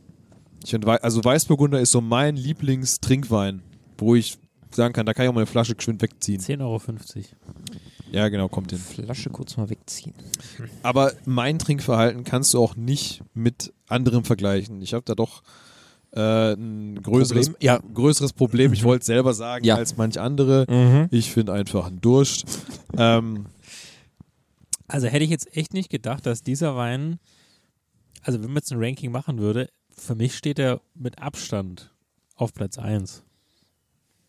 Ich 0.64 0.70
find, 0.70 0.86
also 0.86 1.24
Weißburgunder 1.24 1.80
ist 1.80 1.90
so 1.90 2.00
mein 2.00 2.36
Lieblingstrinkwein, 2.36 3.62
wo 3.98 4.14
ich 4.14 4.38
sagen 4.70 4.92
kann, 4.92 5.06
da 5.06 5.14
kann 5.14 5.24
ich 5.24 5.30
auch 5.30 5.34
mal 5.34 5.40
eine 5.40 5.46
Flasche 5.46 5.74
geschwind 5.74 6.02
wegziehen. 6.02 6.40
10,50 6.40 6.60
Euro. 6.60 6.80
Ja, 8.12 8.28
genau, 8.28 8.48
kommt 8.48 8.70
hin. 8.70 8.80
Flasche 8.80 9.30
kurz 9.30 9.56
mal 9.56 9.70
wegziehen. 9.70 10.14
Aber 10.82 11.12
mein 11.24 11.58
Trinkverhalten 11.58 12.24
kannst 12.24 12.54
du 12.54 12.62
auch 12.62 12.76
nicht 12.76 13.22
mit 13.34 13.72
anderem 13.88 14.24
vergleichen. 14.24 14.82
Ich 14.82 14.94
habe 14.94 15.04
da 15.04 15.14
doch 15.14 15.42
äh, 16.12 16.52
ein 16.54 17.00
größeres 17.02 17.46
Problem? 17.50 17.56
Ja. 17.60 17.78
größeres 17.94 18.32
Problem. 18.32 18.72
Ich 18.72 18.82
wollte 18.84 19.00
es 19.00 19.06
selber 19.06 19.32
sagen 19.34 19.64
Ja. 19.64 19.76
als 19.76 19.96
manch 19.96 20.18
andere. 20.20 20.66
Mhm. 20.68 21.08
Ich 21.10 21.30
finde 21.32 21.52
einfach 21.52 21.86
einen 21.86 22.00
Durst. 22.00 22.46
ähm, 22.96 23.46
Also 24.88 25.06
hätte 25.06 25.24
ich 25.24 25.30
jetzt 25.30 25.56
echt 25.56 25.72
nicht 25.72 25.88
gedacht, 25.90 26.26
dass 26.26 26.42
dieser 26.42 26.74
Wein, 26.76 27.18
also 28.22 28.40
wenn 28.42 28.48
man 28.48 28.56
jetzt 28.56 28.72
ein 28.72 28.82
Ranking 28.82 29.12
machen 29.12 29.38
würde, 29.38 29.68
für 29.96 30.14
mich 30.14 30.36
steht 30.36 30.58
er 30.58 30.80
mit 30.94 31.20
Abstand 31.20 31.92
auf 32.34 32.52
Platz 32.54 32.78
1. 32.78 33.22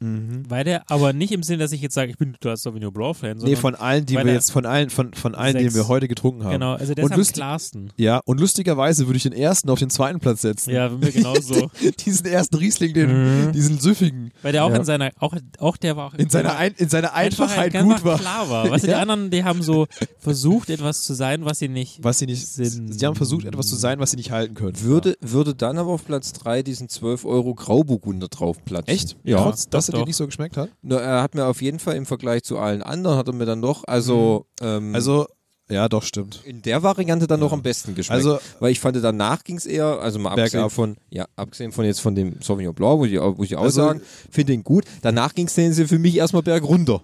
Weil 0.01 0.63
der 0.63 0.89
aber 0.89 1.13
nicht 1.13 1.31
im 1.31 1.43
Sinne, 1.43 1.59
dass 1.59 1.71
ich 1.71 1.81
jetzt 1.81 1.93
sage, 1.93 2.09
ich 2.11 2.17
bin 2.17 2.33
total 2.33 2.57
Sauvignon 2.57 2.91
Blanc 2.91 3.15
Fan, 3.17 3.37
sondern 3.37 3.49
nee, 3.51 3.55
von 3.55 3.75
allen, 3.75 4.05
die 4.05 4.15
wir 4.17 4.25
jetzt 4.33 4.51
von 4.51 4.65
allen, 4.65 4.89
von, 4.89 5.13
von 5.13 5.35
allen, 5.35 5.53
Sechs. 5.53 5.73
die 5.73 5.79
wir 5.79 5.87
heute 5.87 6.07
getrunken 6.07 6.43
haben. 6.43 6.53
genau, 6.53 6.73
also 6.73 6.93
der 6.95 7.03
Und 7.03 7.09
ist 7.11 7.13
am 7.13 7.19
lustig- 7.19 7.35
klarsten. 7.35 7.93
Ja, 7.97 8.19
und 8.25 8.39
lustigerweise 8.39 9.05
würde 9.07 9.17
ich 9.17 9.23
den 9.23 9.33
ersten 9.33 9.69
auf 9.69 9.79
den 9.79 9.89
zweiten 9.91 10.19
Platz 10.19 10.41
setzen. 10.41 10.71
Ja, 10.71 10.89
mir 10.89 11.11
genauso. 11.11 11.69
Diesen 12.05 12.25
ersten 12.25 12.55
Riesling, 12.55 12.93
den, 12.93 13.11
Mhm. 13.47 13.51
diesen 13.51 13.79
süffigen, 13.79 14.31
Weil 14.41 14.53
der 14.53 14.65
auch 14.65 14.71
Ja. 14.71 14.77
in 14.77 14.85
seiner, 14.85 15.11
auch, 15.19 15.35
auch 15.59 15.77
der 15.77 15.95
war 15.97 16.07
auch 16.07 16.13
in 16.15 16.29
seiner, 16.29 16.55
ein, 16.57 16.73
in 16.77 16.89
seiner 16.89 17.13
einfach 17.13 17.43
Einfachheit 17.45 17.75
einfach 17.75 17.95
gut 17.97 18.03
war. 18.05 18.17
klar 18.19 18.49
war. 18.49 18.69
Weißt 18.71 18.83
du, 18.83 18.87
die 18.87 18.93
anderen, 18.95 19.29
die 19.29 19.43
haben 19.43 19.61
so 19.61 19.85
versucht, 20.19 20.69
etwas 20.69 21.03
zu 21.03 21.13
sein, 21.13 21.45
was 21.45 21.59
sie 21.59 21.67
nicht. 21.67 22.03
Was 22.03 22.19
sie 22.19 22.25
nicht, 22.25 22.45
Sind- 22.47 22.97
sie 22.97 23.05
haben 23.05 23.15
versucht, 23.15 23.45
etwas 23.45 23.67
zu 23.67 23.75
sein, 23.75 23.99
was 23.99 24.11
sie 24.11 24.17
nicht 24.17 24.31
halten 24.31 24.55
können. 24.55 24.81
Würde, 24.81 25.15
würde 25.21 25.53
dann 25.53 25.77
aber 25.77 25.91
auf 25.91 26.05
Platz 26.05 26.33
3 26.33 26.63
diesen 26.63 26.89
12 26.89 27.25
Euro 27.25 27.53
Grauburgunder 27.53 28.27
draufplatzen. 28.29 28.87
Echt? 28.87 29.15
Ja. 29.23 29.43
Trotz, 29.43 29.69
dass 29.69 29.90
er 29.91 29.93
doch, 29.93 29.99
dir 29.99 30.01
doch. 30.03 30.07
nicht 30.07 30.15
so 30.17 30.25
geschmeckt 30.25 30.57
hat? 30.57 30.69
Na, 30.81 30.97
er 30.97 31.21
hat 31.21 31.35
mir 31.35 31.45
auf 31.45 31.61
jeden 31.61 31.79
Fall 31.79 31.95
im 31.95 32.05
Vergleich 32.05 32.43
zu 32.43 32.57
allen 32.57 32.81
anderen, 32.81 33.17
hat 33.17 33.27
er 33.27 33.33
mir 33.33 33.45
dann 33.45 33.59
noch, 33.59 33.83
also, 33.85 34.45
ähm, 34.61 34.93
Also, 34.95 35.27
ja, 35.69 35.87
doch, 35.87 36.03
stimmt. 36.03 36.41
in 36.43 36.61
der 36.61 36.83
Variante 36.83 37.27
dann 37.27 37.39
noch 37.39 37.53
am 37.53 37.61
besten 37.61 37.95
geschmeckt. 37.95 38.17
Also, 38.17 38.39
Weil 38.59 38.71
ich 38.73 38.79
fand, 38.79 38.97
danach 39.01 39.43
ging 39.43 39.55
es 39.57 39.65
eher, 39.65 39.85
also 40.01 40.19
mal 40.19 40.31
abgesehen 40.31 40.51
Bergab. 40.59 40.71
von, 40.73 40.97
ja, 41.09 41.25
abgesehen 41.37 41.71
von 41.71 41.85
jetzt 41.85 42.01
von 42.01 42.13
dem 42.15 42.41
Sauvignon 42.41 42.73
Blanc, 42.75 42.99
wo 42.99 43.05
ich, 43.05 43.17
auch- 43.19 43.37
wo 43.37 43.43
ich 43.43 43.55
auch 43.55 43.63
Also- 43.63 43.81
sagen, 43.81 44.01
finde 44.29 44.53
ihn 44.53 44.63
gut. 44.63 44.83
Danach 45.01 45.33
ging 45.33 45.47
es 45.47 45.53
für 45.53 45.99
mich 45.99 46.17
erstmal 46.17 46.43
bergunter. 46.43 47.01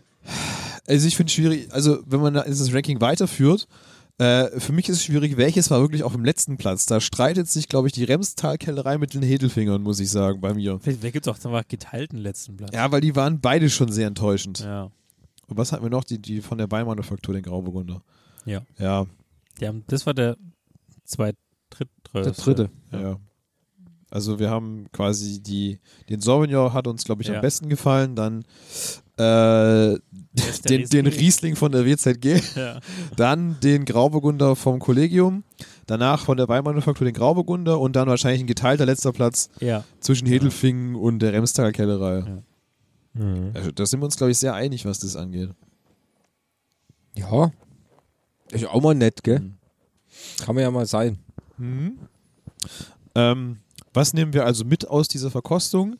also 0.88 1.08
ich 1.08 1.16
finde 1.16 1.30
es 1.30 1.34
schwierig, 1.34 1.68
also 1.72 2.00
wenn 2.06 2.20
man 2.20 2.34
da 2.34 2.44
dieses 2.44 2.74
Ranking 2.74 3.00
weiterführt, 3.00 3.68
äh, 4.20 4.60
für 4.60 4.74
mich 4.74 4.90
ist 4.90 4.98
es 4.98 5.04
schwierig, 5.04 5.38
welches 5.38 5.70
war 5.70 5.80
wirklich 5.82 6.04
auf 6.04 6.14
dem 6.14 6.26
letzten 6.26 6.58
Platz. 6.58 6.86
Da 6.86 7.00
streitet 7.00 7.48
sich, 7.50 7.68
glaube 7.70 7.88
ich, 7.88 7.94
die 7.94 8.04
Remstal-Kellerei 8.04 8.98
mit 8.98 9.14
den 9.14 9.22
Hedelfingern, 9.22 9.82
muss 9.82 10.00
ich 10.00 10.10
sagen, 10.10 10.42
bei 10.42 10.54
mir. 10.54 10.80
Vielleicht, 10.80 11.02
gibt 11.14 11.28
es 11.28 11.32
auch 11.32 11.36
einfach 11.46 11.68
geteilten 11.68 12.18
letzten 12.18 12.58
Platz. 12.58 12.72
Ja, 12.74 12.92
weil 12.92 13.02
die 13.02 13.16
waren 13.16 13.40
beide 13.42 13.70
schon 13.70 13.92
sehr 13.92 14.08
enttäuschend. 14.08 14.60
Ja. 14.60 14.84
Und 15.48 15.58
was 15.58 15.72
hatten 15.72 15.84
wir 15.84 15.90
noch? 15.90 16.04
Die, 16.04 16.20
die 16.22 16.42
von 16.42 16.58
der 16.58 16.68
Beimanufaktur, 16.68 17.34
den 17.34 17.44
Grauburgunder. 17.44 18.02
Ja. 18.46 18.62
Ja, 18.78 19.06
Die 19.62 19.68
haben, 19.68 19.84
das 19.88 20.06
war 20.06 20.14
der 20.14 20.36
zweit, 21.06 21.36
dritt, 21.70 21.90
Der 22.14 22.32
dritte. 22.32 22.70
ja. 22.92 23.00
ja. 23.02 23.18
Also 24.10 24.40
wir 24.40 24.50
haben 24.50 24.88
quasi 24.94 25.42
die, 25.44 25.80
den 26.10 26.22
Sauvignon 26.22 26.72
hat 26.72 26.88
uns, 26.88 27.04
glaube 27.04 27.22
ich, 27.24 27.28
Ja. 27.28 27.36
am 27.36 27.42
besten 27.42 27.68
gefallen. 27.68 28.16
Dann 28.16 28.46
äh, 29.18 29.98
den, 30.70 30.90
den 30.90 31.06
Riesling. 31.06 31.06
Riesling 31.08 31.56
von 31.56 31.72
der 31.72 31.86
WZG. 31.86 32.42
Ja. 32.56 32.80
Dann 33.16 33.60
den 33.62 33.86
Grauburgunder 33.86 34.56
vom 34.56 34.80
Kollegium. 34.80 35.44
Danach 35.86 36.26
von 36.26 36.38
der 36.38 36.48
Weinmanufaktur 36.48 37.06
den 37.06 37.14
Grauburgunder 37.14 37.80
und 37.80 37.96
dann 37.96 38.08
wahrscheinlich 38.08 38.42
ein 38.42 38.48
geteilter 38.48 38.86
letzter 38.86 39.14
Platz 39.14 39.50
ja. 39.60 39.84
zwischen 40.00 40.28
Hedelfingen 40.28 40.96
und 40.96 41.20
der 41.20 41.34
Remstaler 41.34 41.72
Kellerei. 41.72 42.20
Ja. 42.20 42.44
Also, 43.54 43.72
da 43.72 43.86
sind 43.86 44.00
wir 44.00 44.06
uns, 44.06 44.18
glaube 44.18 44.32
ich, 44.32 44.38
sehr 44.38 44.54
einig, 44.54 44.86
was 44.86 45.00
das 45.00 45.16
angeht. 45.16 45.50
Ja. 47.16 47.52
Ist 48.52 48.66
auch 48.66 48.82
mal 48.82 48.96
nett, 48.96 49.24
gell? 49.24 49.40
Mhm. 49.40 49.58
Kann 50.44 50.56
man 50.56 50.64
ja 50.64 50.72
mal 50.72 50.86
sein. 50.86 51.18
Ähm, 53.16 53.58
was 53.94 54.14
nehmen 54.14 54.34
wir 54.34 54.46
also 54.46 54.64
mit 54.64 54.88
aus 54.88 55.08
dieser 55.08 55.32
Verkostung? 55.32 55.98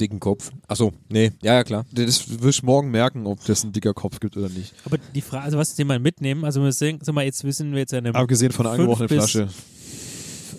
Dicken 0.00 0.18
Kopf. 0.20 0.50
Achso, 0.66 0.92
nee, 1.08 1.32
ja, 1.42 1.54
ja, 1.54 1.64
klar. 1.64 1.84
Das 1.92 2.42
wirst 2.42 2.62
du 2.62 2.66
morgen 2.66 2.90
merken, 2.90 3.26
ob 3.26 3.44
das 3.44 3.64
ein 3.64 3.72
dicker 3.72 3.92
Kopf 3.94 4.18
gibt 4.20 4.36
oder 4.36 4.48
nicht. 4.48 4.72
Aber 4.84 4.98
die 4.98 5.20
Frage, 5.20 5.44
also 5.44 5.58
was 5.58 5.74
den 5.74 5.86
mal 5.86 5.98
mitnehmen, 5.98 6.44
also 6.44 6.62
wir 6.62 6.72
sehen, 6.72 6.98
sag 7.02 7.14
mal, 7.14 7.24
jetzt 7.24 7.44
wissen 7.44 7.72
wir 7.72 7.80
jetzt 7.80 7.92
eine, 7.94 8.14
Abgesehen 8.14 8.50
von 8.52 8.64
der 8.64 8.72
Fünf 8.74 8.80
angebrochenen 8.82 9.08
Flasche. 9.08 9.48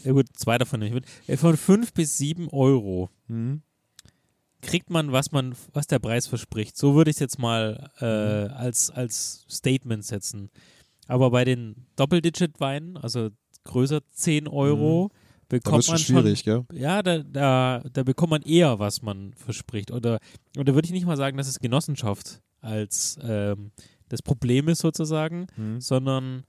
ja 0.03 0.11
gut, 0.11 0.27
zwei 0.35 0.57
davon 0.57 0.80
mit, 0.81 1.06
Äh, 1.27 1.38
von 1.38 1.57
fünf 1.57 1.93
bis 1.93 2.18
sieben 2.18 2.49
Euro 2.49 3.10
Mhm. 3.27 3.61
kriegt 4.61 4.89
man, 4.89 5.11
was 5.11 5.31
man, 5.31 5.56
was 5.73 5.88
der 5.88 5.99
Preis 5.99 6.27
verspricht. 6.27 6.77
So 6.77 6.95
würde 6.95 7.10
ich 7.11 7.15
es 7.18 7.19
jetzt 7.19 7.39
mal 7.39 7.89
Mhm. 7.99 8.06
äh, 8.06 8.53
als, 8.53 8.89
als 8.91 9.45
Statement 9.49 10.03
setzen. 10.06 10.49
Aber 11.07 11.30
bei 11.31 11.45
den 11.45 11.85
Doppeldigit-Weinen, 11.97 12.97
also 12.97 13.30
größer 13.64 14.02
10 14.11 14.47
Euro, 14.47 15.11
Mhm. 15.11 15.18
Bekommt 15.49 15.85
schon 15.85 15.93
man 15.93 15.99
schon 15.99 16.15
schwierig, 16.23 16.43
gell? 16.43 16.65
Ja, 16.73 17.03
da, 17.03 17.19
da, 17.19 17.84
da 17.93 18.03
bekommt 18.03 18.31
man 18.31 18.41
eher, 18.41 18.80
was 18.80 19.01
man 19.01 19.34
verspricht. 19.35 19.91
Oder, 19.91 20.19
und 20.57 20.67
da 20.67 20.73
würde 20.73 20.85
ich 20.88 20.91
nicht 20.91 21.05
mal 21.05 21.17
sagen, 21.17 21.38
dass 21.38 21.47
es 21.47 21.59
Genossenschaft 21.59 22.41
als 22.61 23.17
ähm, 23.22 23.72
das 24.09 24.22
Problem 24.22 24.67
ist 24.67 24.80
sozusagen, 24.80 25.47
Mhm. 25.55 25.80
sondern 25.81 26.43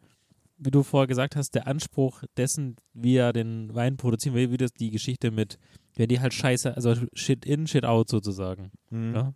wie 0.58 0.70
du 0.70 0.82
vorher 0.82 1.06
gesagt 1.06 1.36
hast, 1.36 1.50
der 1.54 1.66
Anspruch 1.66 2.22
dessen, 2.38 2.76
wie 2.94 3.16
er 3.16 3.34
den 3.34 3.74
Wein 3.74 3.98
produzieren 3.98 4.34
will, 4.34 4.50
wie 4.50 4.56
das 4.56 4.72
die 4.72 4.90
Geschichte 4.90 5.30
mit, 5.30 5.58
wenn 5.96 6.08
die 6.08 6.20
halt 6.20 6.32
scheiße, 6.32 6.74
also 6.74 6.94
Shit 7.12 7.44
in, 7.44 7.66
Shit 7.66 7.84
out 7.84 8.08
sozusagen. 8.08 8.70
Mhm. 8.88 9.14
Ja? 9.14 9.34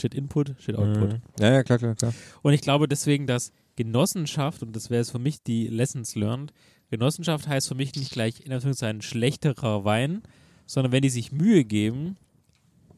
Shit 0.00 0.14
Input, 0.14 0.54
Shit 0.58 0.76
Output. 0.76 1.20
Ja, 1.38 1.52
ja, 1.52 1.62
klar, 1.62 1.78
klar, 1.78 1.94
klar. 1.94 2.12
Und 2.42 2.52
ich 2.54 2.62
glaube 2.62 2.88
deswegen, 2.88 3.28
dass 3.28 3.52
Genossenschaft, 3.76 4.62
und 4.62 4.74
das 4.74 4.90
wäre 4.90 5.00
jetzt 5.00 5.10
für 5.12 5.18
mich 5.20 5.42
die 5.42 5.68
Lessons 5.68 6.16
learned, 6.16 6.52
Genossenschaft 6.90 7.46
heißt 7.48 7.68
für 7.68 7.74
mich 7.74 7.94
nicht 7.94 8.12
gleich 8.12 8.40
in 8.44 8.52
Anführungszeichen 8.52 9.02
schlechterer 9.02 9.84
Wein, 9.84 10.22
sondern 10.66 10.92
wenn 10.92 11.02
die 11.02 11.10
sich 11.10 11.32
Mühe 11.32 11.64
geben, 11.64 12.16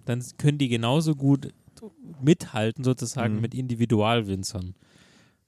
dann 0.04 0.22
können 0.38 0.58
die 0.58 0.68
genauso 0.68 1.14
gut 1.14 1.52
mithalten 2.22 2.84
sozusagen 2.84 3.36
Mhm. 3.36 3.40
mit 3.40 3.54
Individualwinzern. 3.54 4.74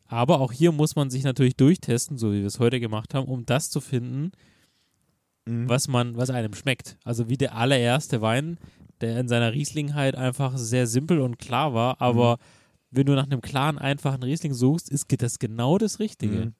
Aber 0.07 0.41
auch 0.41 0.53
hier 0.53 0.73
muss 0.73 0.97
man 0.97 1.11
sich 1.11 1.25
natürlich 1.25 1.57
durchtesten, 1.57 2.19
so 2.19 2.33
wie 2.33 2.41
wir 2.41 2.47
es 2.47 2.61
heute 2.61 2.79
gemacht 2.81 3.15
haben, 3.15 3.27
um 3.27 3.47
das 3.47 3.71
zu 3.71 3.81
finden, 3.81 4.33
Mhm. 5.47 5.69
was 5.69 5.89
man, 5.89 6.17
was 6.17 6.31
einem 6.31 6.55
schmeckt. 6.55 6.97
Also 7.05 7.29
wie 7.29 7.37
der 7.37 7.55
allererste 7.57 8.21
Wein, 8.21 8.59
der 9.01 9.19
in 9.21 9.29
seiner 9.29 9.53
Rieslingheit 9.53 10.15
einfach 10.17 10.57
sehr 10.57 10.87
simpel 10.87 11.21
und 11.21 11.39
klar 11.39 11.75
war, 11.75 12.01
aber 12.01 12.39
wenn 12.91 13.07
du 13.07 13.15
nach 13.15 13.25
einem 13.25 13.41
klaren, 13.41 13.79
einfachen 13.79 14.23
Riesling 14.23 14.55
suchst, 14.55 14.89
ist 14.89 15.07
das 15.21 15.39
genau 15.39 15.79
das 15.79 15.99
Richtige. 15.99 16.53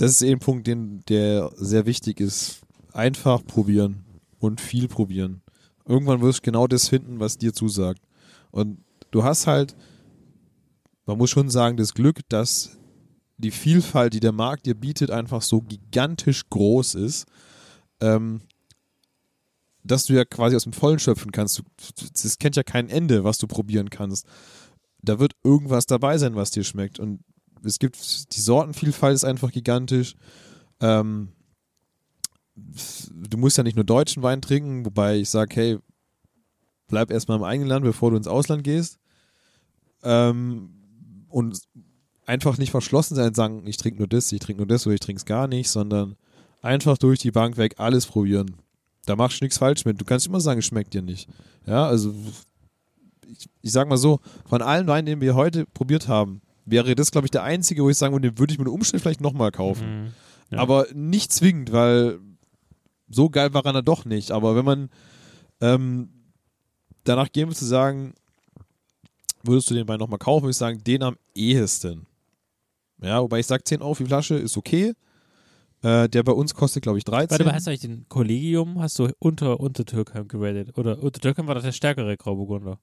Das 0.00 0.12
ist 0.12 0.22
eh 0.22 0.32
ein 0.32 0.38
Punkt, 0.38 0.66
den, 0.66 1.02
der 1.10 1.50
sehr 1.56 1.84
wichtig 1.84 2.20
ist. 2.20 2.62
Einfach 2.94 3.44
probieren 3.44 4.02
und 4.38 4.58
viel 4.58 4.88
probieren. 4.88 5.42
Irgendwann 5.86 6.22
wirst 6.22 6.38
du 6.38 6.42
genau 6.44 6.66
das 6.66 6.88
finden, 6.88 7.20
was 7.20 7.36
dir 7.36 7.52
zusagt. 7.52 8.00
Und 8.50 8.82
du 9.10 9.24
hast 9.24 9.46
halt, 9.46 9.76
man 11.04 11.18
muss 11.18 11.28
schon 11.28 11.50
sagen, 11.50 11.76
das 11.76 11.92
Glück, 11.92 12.20
dass 12.30 12.78
die 13.36 13.50
Vielfalt, 13.50 14.14
die 14.14 14.20
der 14.20 14.32
Markt 14.32 14.64
dir 14.64 14.74
bietet, 14.74 15.10
einfach 15.10 15.42
so 15.42 15.60
gigantisch 15.60 16.48
groß 16.48 16.94
ist, 16.94 17.26
ähm, 18.00 18.40
dass 19.84 20.06
du 20.06 20.14
ja 20.14 20.24
quasi 20.24 20.56
aus 20.56 20.64
dem 20.64 20.72
Vollen 20.72 20.98
schöpfen 20.98 21.30
kannst. 21.30 21.62
Das 22.22 22.38
kennt 22.38 22.56
ja 22.56 22.62
kein 22.62 22.88
Ende, 22.88 23.22
was 23.22 23.36
du 23.36 23.46
probieren 23.46 23.90
kannst. 23.90 24.26
Da 25.02 25.18
wird 25.18 25.34
irgendwas 25.44 25.84
dabei 25.84 26.16
sein, 26.16 26.36
was 26.36 26.52
dir 26.52 26.64
schmeckt. 26.64 26.98
Und 26.98 27.20
es 27.64 27.78
gibt, 27.78 28.34
die 28.34 28.40
Sortenvielfalt 28.40 29.14
ist 29.14 29.24
einfach 29.24 29.52
gigantisch. 29.52 30.14
Ähm, 30.80 31.28
du 32.54 33.38
musst 33.38 33.56
ja 33.56 33.64
nicht 33.64 33.76
nur 33.76 33.84
deutschen 33.84 34.22
Wein 34.22 34.42
trinken, 34.42 34.84
wobei 34.84 35.18
ich 35.18 35.30
sage, 35.30 35.54
hey, 35.54 35.78
bleib 36.88 37.10
erstmal 37.10 37.38
im 37.38 37.44
eigenen 37.44 37.68
Land, 37.68 37.84
bevor 37.84 38.10
du 38.10 38.16
ins 38.16 38.26
Ausland 38.26 38.64
gehst. 38.64 38.98
Ähm, 40.02 41.26
und 41.28 41.60
einfach 42.26 42.58
nicht 42.58 42.70
verschlossen 42.70 43.14
sein 43.14 43.28
und 43.28 43.36
sagen, 43.36 43.66
ich 43.66 43.76
trinke 43.76 43.98
nur 43.98 44.08
das, 44.08 44.30
ich 44.32 44.40
trinke 44.40 44.60
nur 44.60 44.66
das 44.66 44.86
oder 44.86 44.94
ich 44.94 45.00
trinke 45.00 45.18
es 45.18 45.24
gar 45.26 45.48
nicht, 45.48 45.68
sondern 45.68 46.16
einfach 46.62 46.98
durch 46.98 47.20
die 47.20 47.30
Bank 47.30 47.56
weg 47.56 47.74
alles 47.78 48.06
probieren. 48.06 48.56
Da 49.06 49.16
machst 49.16 49.40
du 49.40 49.44
nichts 49.44 49.58
falsch 49.58 49.84
mit. 49.84 50.00
Du 50.00 50.04
kannst 50.04 50.26
immer 50.26 50.40
sagen, 50.40 50.60
es 50.60 50.66
schmeckt 50.66 50.94
dir 50.94 51.02
nicht. 51.02 51.28
Ja, 51.66 51.86
also 51.86 52.14
ich, 53.26 53.48
ich 53.62 53.72
sag 53.72 53.88
mal 53.88 53.96
so, 53.96 54.20
von 54.46 54.62
allen 54.62 54.86
Weinen, 54.86 55.06
den 55.06 55.20
wir 55.20 55.34
heute 55.34 55.66
probiert 55.66 56.08
haben, 56.08 56.42
wäre 56.64 56.94
das, 56.94 57.10
glaube 57.10 57.26
ich, 57.26 57.30
der 57.30 57.42
einzige, 57.42 57.82
wo 57.82 57.90
ich 57.90 57.96
sagen 57.96 58.14
würde, 58.14 58.30
den 58.30 58.38
würde 58.38 58.52
ich 58.52 58.58
mit 58.58 58.66
dem 58.66 58.74
Umstand 58.74 59.02
vielleicht 59.02 59.20
nochmal 59.20 59.50
kaufen. 59.50 60.04
Mhm. 60.04 60.12
Ja. 60.50 60.58
Aber 60.58 60.86
nicht 60.92 61.32
zwingend, 61.32 61.72
weil 61.72 62.18
so 63.08 63.28
geil 63.30 63.54
war 63.54 63.64
er 63.64 63.72
dann 63.72 63.84
doch 63.84 64.04
nicht. 64.04 64.30
Aber 64.30 64.56
wenn 64.56 64.64
man 64.64 64.90
ähm, 65.60 66.10
danach 67.04 67.30
gehen 67.30 67.48
würde 67.48 67.56
zu 67.56 67.66
sagen, 67.66 68.14
würdest 69.42 69.70
du 69.70 69.74
den 69.74 69.88
Wein 69.88 69.98
nochmal 69.98 70.18
kaufen, 70.18 70.44
würde 70.44 70.50
ich 70.50 70.56
sagen, 70.56 70.82
den 70.84 71.02
am 71.02 71.16
ehesten. 71.34 72.06
Ja, 73.02 73.22
wobei 73.22 73.40
ich 73.40 73.46
sage, 73.46 73.64
10 73.64 73.82
Euro 73.82 73.94
für 73.94 74.04
die 74.04 74.08
Flasche 74.08 74.34
ist 74.34 74.56
okay. 74.56 74.94
Äh, 75.82 76.10
der 76.10 76.22
bei 76.22 76.32
uns 76.32 76.54
kostet, 76.54 76.82
glaube 76.82 76.98
ich, 76.98 77.04
13. 77.04 77.30
Warte 77.30 77.44
mal, 77.44 77.54
hast 77.54 77.66
du 77.66 77.70
eigentlich 77.70 77.80
den 77.80 78.06
Kollegium, 78.08 78.80
hast 78.80 78.98
du 78.98 79.10
unter, 79.18 79.60
unter 79.60 79.86
Türkheim 79.86 80.28
geratet? 80.28 80.76
Oder 80.76 81.02
unter 81.02 81.20
Türkheim 81.20 81.46
war 81.46 81.54
das 81.54 81.64
der 81.64 81.72
stärkere 81.72 82.18
Grauburgunder? 82.18 82.78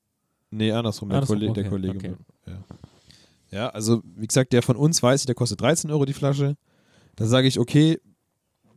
Nee, 0.49 0.71
andersrum, 0.71 1.09
der, 1.09 1.19
Andersrum, 1.19 1.39
Kolle 1.39 1.53
der 1.53 1.63
okay, 1.65 1.69
Kollege. 1.69 1.97
okay. 1.97 2.15
Ja. 2.47 2.63
Ja, 3.51 3.69
also 3.69 4.01
wie 4.15 4.27
gesagt, 4.27 4.53
der 4.53 4.61
von 4.61 4.75
uns 4.75 5.01
weiß 5.01 5.21
ich, 5.21 5.25
der 5.25 5.35
kostet 5.35 5.61
13 5.61 5.91
Euro 5.91 6.05
die 6.05 6.13
Flasche. 6.13 6.57
Da 7.15 7.25
sage 7.25 7.47
ich, 7.47 7.59
okay, 7.59 7.99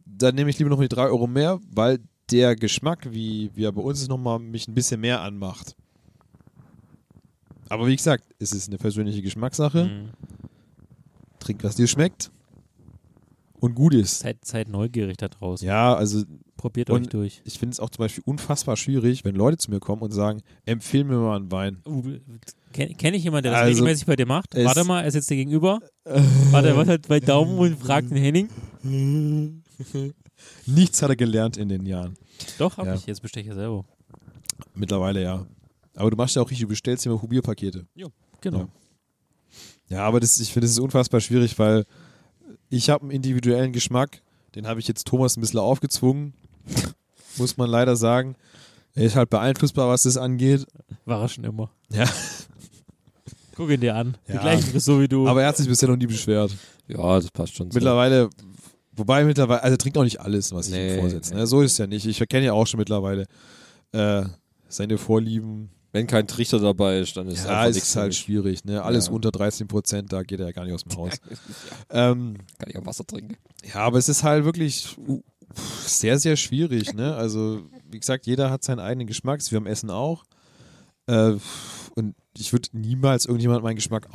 dann 0.06 0.34
nehme 0.34 0.50
ich 0.50 0.58
lieber 0.58 0.70
noch 0.70 0.80
die 0.80 0.88
3 0.88 1.04
Euro 1.04 1.26
mehr, 1.26 1.60
weil 1.70 1.98
der 2.30 2.56
Geschmack, 2.56 3.08
wie, 3.10 3.50
wie 3.54 3.64
er 3.64 3.72
bei 3.72 3.82
uns 3.82 4.00
ist, 4.00 4.08
nochmal 4.08 4.38
mich 4.38 4.68
ein 4.68 4.74
bisschen 4.74 5.00
mehr 5.00 5.20
anmacht. 5.20 5.74
Aber 7.68 7.86
wie 7.86 7.96
gesagt, 7.96 8.24
es 8.38 8.52
ist 8.52 8.68
eine 8.68 8.78
persönliche 8.78 9.22
Geschmackssache. 9.22 9.84
Mhm. 9.84 10.10
Trink, 11.38 11.62
was 11.64 11.76
dir 11.76 11.86
schmeckt 11.86 12.30
und 13.60 13.74
gut 13.74 13.94
ist. 13.94 14.20
Seid, 14.20 14.44
seid 14.44 14.68
neugierig 14.68 15.16
da 15.16 15.28
draußen. 15.28 15.66
Ja, 15.66 15.94
also 15.94 16.24
Probiert 16.56 16.90
euch 16.90 17.06
durch. 17.08 17.40
ich 17.44 17.58
finde 17.58 17.72
es 17.74 17.80
auch 17.80 17.90
zum 17.90 18.02
Beispiel 18.04 18.22
unfassbar 18.26 18.76
schwierig, 18.76 19.24
wenn 19.24 19.34
Leute 19.34 19.56
zu 19.56 19.70
mir 19.70 19.80
kommen 19.80 20.02
und 20.02 20.10
sagen, 20.10 20.42
empfehl 20.66 21.04
mir 21.04 21.16
mal 21.16 21.36
einen 21.36 21.50
Wein. 21.52 21.82
Uh, 21.86 22.02
Kenne 22.72 22.94
kenn 22.94 23.14
ich 23.14 23.24
jemanden, 23.24 23.44
der 23.44 23.52
das 23.52 23.60
Also, 23.62 23.72
regelmäßig 23.78 24.06
bei 24.06 24.16
dir 24.16 24.26
macht? 24.26 24.54
Warte 24.54 24.84
mal, 24.84 25.02
er 25.02 25.10
sitzt 25.10 25.30
dir 25.30 25.36
gegenüber. 25.36 25.80
Warte, 26.04 26.76
was 26.76 26.88
hat 26.88 27.08
bei 27.08 27.18
Daumen 27.20 27.58
und 27.58 27.78
fragt 27.78 28.10
den 28.10 28.18
Henning? 28.18 28.48
Nichts 30.66 31.02
hat 31.02 31.10
er 31.10 31.16
gelernt 31.16 31.56
in 31.56 31.68
den 31.68 31.86
Jahren. 31.86 32.16
Doch, 32.58 32.76
hab 32.76 32.86
Ja. 32.86 32.94
ich. 32.94 33.06
Jetzt 33.06 33.20
bestelle 33.22 33.42
ich 33.42 33.48
ja 33.48 33.54
selber. 33.54 33.84
Mittlerweile 34.74 35.22
ja. 35.22 35.46
Aber 35.96 36.10
du 36.10 36.16
machst 36.16 36.36
ja 36.36 36.42
auch 36.42 36.50
richtig, 36.50 36.64
du 36.64 36.68
bestellst 36.68 37.04
immer 37.06 37.18
Probierpakete. 37.18 37.86
Genau. 38.40 38.58
Ja. 38.58 38.68
Ja, 39.88 40.04
aber 40.06 40.20
das, 40.20 40.38
ich 40.38 40.52
finde, 40.52 40.66
das 40.66 40.72
ist 40.72 40.78
unfassbar 40.78 41.20
schwierig, 41.20 41.58
weil 41.58 41.84
ich 42.70 42.88
habe 42.90 43.02
einen 43.02 43.10
individuellen 43.10 43.72
Geschmack, 43.72 44.22
den 44.54 44.66
habe 44.66 44.80
ich 44.80 44.88
jetzt 44.88 45.06
Thomas 45.06 45.36
ein 45.36 45.40
bisschen 45.42 45.60
aufgezwungen, 45.60 46.32
muss 47.36 47.56
man 47.56 47.68
leider 47.68 47.96
sagen. 47.96 48.36
Er 48.94 49.04
ist 49.04 49.14
halt 49.16 49.30
beeinflussbar, 49.30 49.88
was 49.88 50.02
das 50.02 50.16
angeht. 50.16 50.66
War 51.04 51.20
er 51.22 51.28
schon 51.28 51.44
immer. 51.44 51.70
Ja. 51.90 52.04
Guck 53.56 53.70
ihn 53.70 53.80
dir 53.80 53.94
an. 53.94 54.16
Die 54.28 54.32
Ja. 54.32 54.40
gleiche 54.40 54.62
Frisur 54.66 55.00
wie 55.00 55.08
du. 55.08 55.28
Aber 55.28 55.42
er 55.42 55.48
hat 55.48 55.56
sich 55.56 55.68
bisher 55.68 55.88
noch 55.88 55.96
nie 55.96 56.06
beschwert. 56.06 56.56
Ja, 56.88 57.16
das 57.20 57.30
passt 57.30 57.54
schon. 57.54 57.70
So. 57.70 57.76
Mittlerweile, 57.76 58.30
wobei 58.96 59.24
mittlerweile, 59.24 59.62
also 59.62 59.74
er 59.74 59.78
trinkt 59.78 59.98
auch 59.98 60.02
nicht 60.04 60.20
alles, 60.20 60.52
was 60.52 60.66
ich 60.68 60.72
Nee, 60.72 60.94
ihm 60.94 61.00
vorsetze. 61.00 61.34
nee. 61.34 61.40
Ne? 61.40 61.46
So 61.46 61.60
ist 61.62 61.72
es 61.72 61.78
ja 61.78 61.86
nicht. 61.86 62.06
Ich 62.06 62.20
erkenne 62.20 62.46
ja 62.46 62.52
auch 62.52 62.66
schon 62.66 62.78
mittlerweile 62.78 63.26
äh, 63.92 64.22
seine 64.68 64.98
Vorlieben. 64.98 65.70
Wenn 65.92 66.06
kein 66.06 66.26
Trichter 66.26 66.60
dabei 66.60 67.00
ist, 67.00 67.16
dann 67.16 67.26
ist 67.26 67.44
Ja, 67.44 67.66
es 67.66 67.76
ist 67.76 67.96
halt 67.96 68.14
schwierig. 68.14 68.64
Ne? 68.64 68.82
Alles 68.82 69.06
Ja. 69.06 69.12
unter 69.12 69.32
13 69.32 69.66
Prozent, 69.66 70.12
da 70.12 70.22
geht 70.22 70.38
er 70.40 70.46
ja 70.46 70.52
gar 70.52 70.64
nicht 70.64 70.74
aus 70.74 70.84
dem 70.84 70.96
Haus. 70.96 71.14
ja, 71.92 72.10
ähm, 72.12 72.36
kann 72.58 72.68
ich 72.70 72.78
auch 72.78 72.86
Wasser 72.86 73.04
trinken. 73.06 73.36
Ja, 73.64 73.80
aber 73.80 73.98
es 73.98 74.08
ist 74.08 74.22
halt 74.22 74.44
wirklich 74.44 74.96
uh, 74.98 75.20
sehr, 75.84 76.18
sehr 76.18 76.36
schwierig. 76.36 76.94
Ne? 76.94 77.14
Also, 77.14 77.62
wie 77.90 77.98
gesagt, 77.98 78.26
jeder 78.26 78.50
hat 78.50 78.62
seinen 78.62 78.78
eigenen 78.78 79.06
Geschmack, 79.08 79.40
wir 79.50 79.58
am 79.58 79.66
Essen 79.66 79.90
auch. 79.90 80.24
Äh, 81.06 81.34
und 81.96 82.14
ich 82.38 82.52
würde 82.52 82.68
niemals 82.72 83.26
irgendjemand 83.26 83.64
meinen 83.64 83.76
Geschmack 83.76 84.08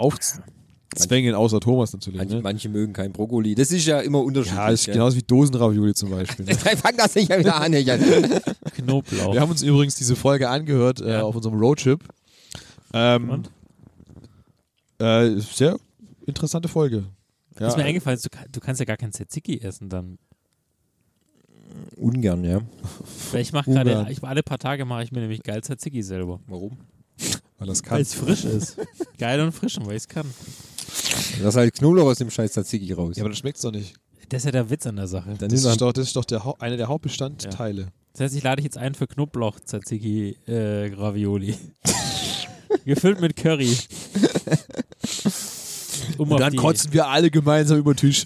aufzwängen, 1.01 1.35
außer 1.35 1.59
Thomas 1.59 1.93
natürlich. 1.93 2.17
Manche, 2.19 2.35
Ne? 2.35 2.41
manche 2.41 2.69
mögen 2.69 2.93
kein 2.93 3.11
Brokkoli. 3.11 3.55
Das 3.55 3.72
ist 3.72 3.85
ja 3.85 3.99
immer 4.01 4.19
unterschiedlich. 4.22 4.57
Ja, 4.57 4.69
ist 4.69 4.85
gell? 4.85 4.93
genauso 4.95 5.17
wie 5.17 5.22
Dosenravioli 5.23 5.93
zum 5.93 6.09
Beispiel. 6.11 6.45
Ne? 6.45 6.55
Fang 6.55 6.95
das 6.97 7.15
nicht 7.15 7.30
wieder 7.30 7.55
an, 7.55 7.73
Jan. 7.73 7.99
Knoblauch. 8.76 9.34
Wir 9.34 9.41
haben 9.41 9.51
uns 9.51 9.61
übrigens 9.63 9.95
diese 9.95 10.15
Folge 10.15 10.49
angehört 10.49 11.01
äh, 11.01 11.13
Ja. 11.13 11.23
auf 11.23 11.35
unserem 11.35 11.59
Roadtrip. 11.59 12.03
Ähm, 12.93 13.30
Und? 13.30 13.51
Äh, 14.99 15.39
sehr 15.39 15.77
interessante 16.26 16.67
Folge. 16.67 17.03
Ja, 17.59 17.67
ist 17.67 17.77
mir 17.77 17.84
eingefallen, 17.85 18.19
du, 18.22 18.30
du 18.51 18.59
kannst 18.59 18.80
ja 18.80 18.85
gar 18.85 18.97
kein 18.97 19.11
Tzatziki 19.11 19.59
essen 19.61 19.89
dann. 19.89 20.17
Ungern, 21.97 22.43
ja. 22.43 22.61
Weil 23.31 23.41
ich 23.41 23.51
mache 23.53 23.72
gerade, 23.72 24.07
ich 24.09 24.23
alle 24.23 24.43
paar 24.43 24.57
Tage 24.57 24.85
mache 24.85 25.03
ich 25.03 25.11
mir 25.11 25.19
nämlich 25.22 25.43
geil 25.43 25.61
Tzatziki 25.61 26.01
selber. 26.03 26.39
Warum? 26.47 26.77
weil 27.57 27.67
das 27.67 27.81
Weil 27.84 27.89
kann. 27.89 28.01
es 28.01 28.13
frisch 28.13 28.43
ist. 28.45 28.77
geil 29.17 29.39
und 29.39 29.53
frisch, 29.53 29.77
und 29.77 29.85
weil 29.85 29.95
ich 29.95 30.03
es 30.03 30.07
kann. 30.09 30.26
Lass 31.41 31.56
halt 31.56 31.73
Knoblauch 31.76 32.06
aus 32.07 32.18
dem 32.18 32.30
scheiß 32.30 32.52
Tzatziki 32.53 32.93
raus. 32.93 33.15
Ja, 33.18 33.23
aber 33.23 33.30
das 33.30 33.39
schmeckt 33.39 33.64
doch 33.64 33.72
nicht. 33.72 33.93
Das 34.30 34.39
ist 34.41 34.45
ja 34.45 34.52
der 34.52 34.69
Witz 34.69 34.85
an 34.88 34.95
der 34.95 35.07
Sache. 35.07 35.34
Dann 35.38 35.49
Das 35.49 35.64
ist 35.64 35.81
doch 35.81 35.93
das 35.93 36.07
ist 36.07 36.15
doch 36.15 36.26
der, 36.26 36.43
Hau- 36.43 36.56
einer 36.60 36.77
der 36.77 36.88
Hauptbestandteile. 36.88 37.88
Das 38.14 38.22
heißt, 38.22 38.35
ich 38.35 38.43
lade 38.43 38.57
dich 38.57 38.65
jetzt 38.65 38.77
ein 38.77 38.95
für 38.95 39.07
Knoblauch 39.07 39.60
Tzatziki 39.60 40.38
äh, 40.47 40.91
Ravioli. 40.95 41.56
Gefüllt 42.85 43.19
mit 43.22 43.35
Curry. 43.35 43.76
Um, 46.18 46.31
Und 46.31 46.39
dann 46.39 46.52
die, 46.52 46.57
kotzen 46.57 46.93
wir 46.93 47.07
alle 47.07 47.30
gemeinsam 47.31 47.77
über 47.80 47.93
den 47.93 47.97
Tisch. 47.97 48.26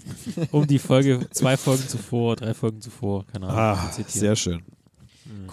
um 0.52 0.66
die 0.66 0.78
Folge, 0.78 1.26
zwei 1.30 1.56
Folgen 1.56 1.88
zuvor, 1.88 2.36
drei 2.36 2.52
Folgen 2.54 2.80
zuvor, 2.80 3.26
keine 3.26 3.46
Ahnung, 3.46 3.58
Ah, 3.58 3.90
zu 3.90 3.96
zitieren. 4.04 4.20
sehr 4.20 4.36
schön. 4.36 4.62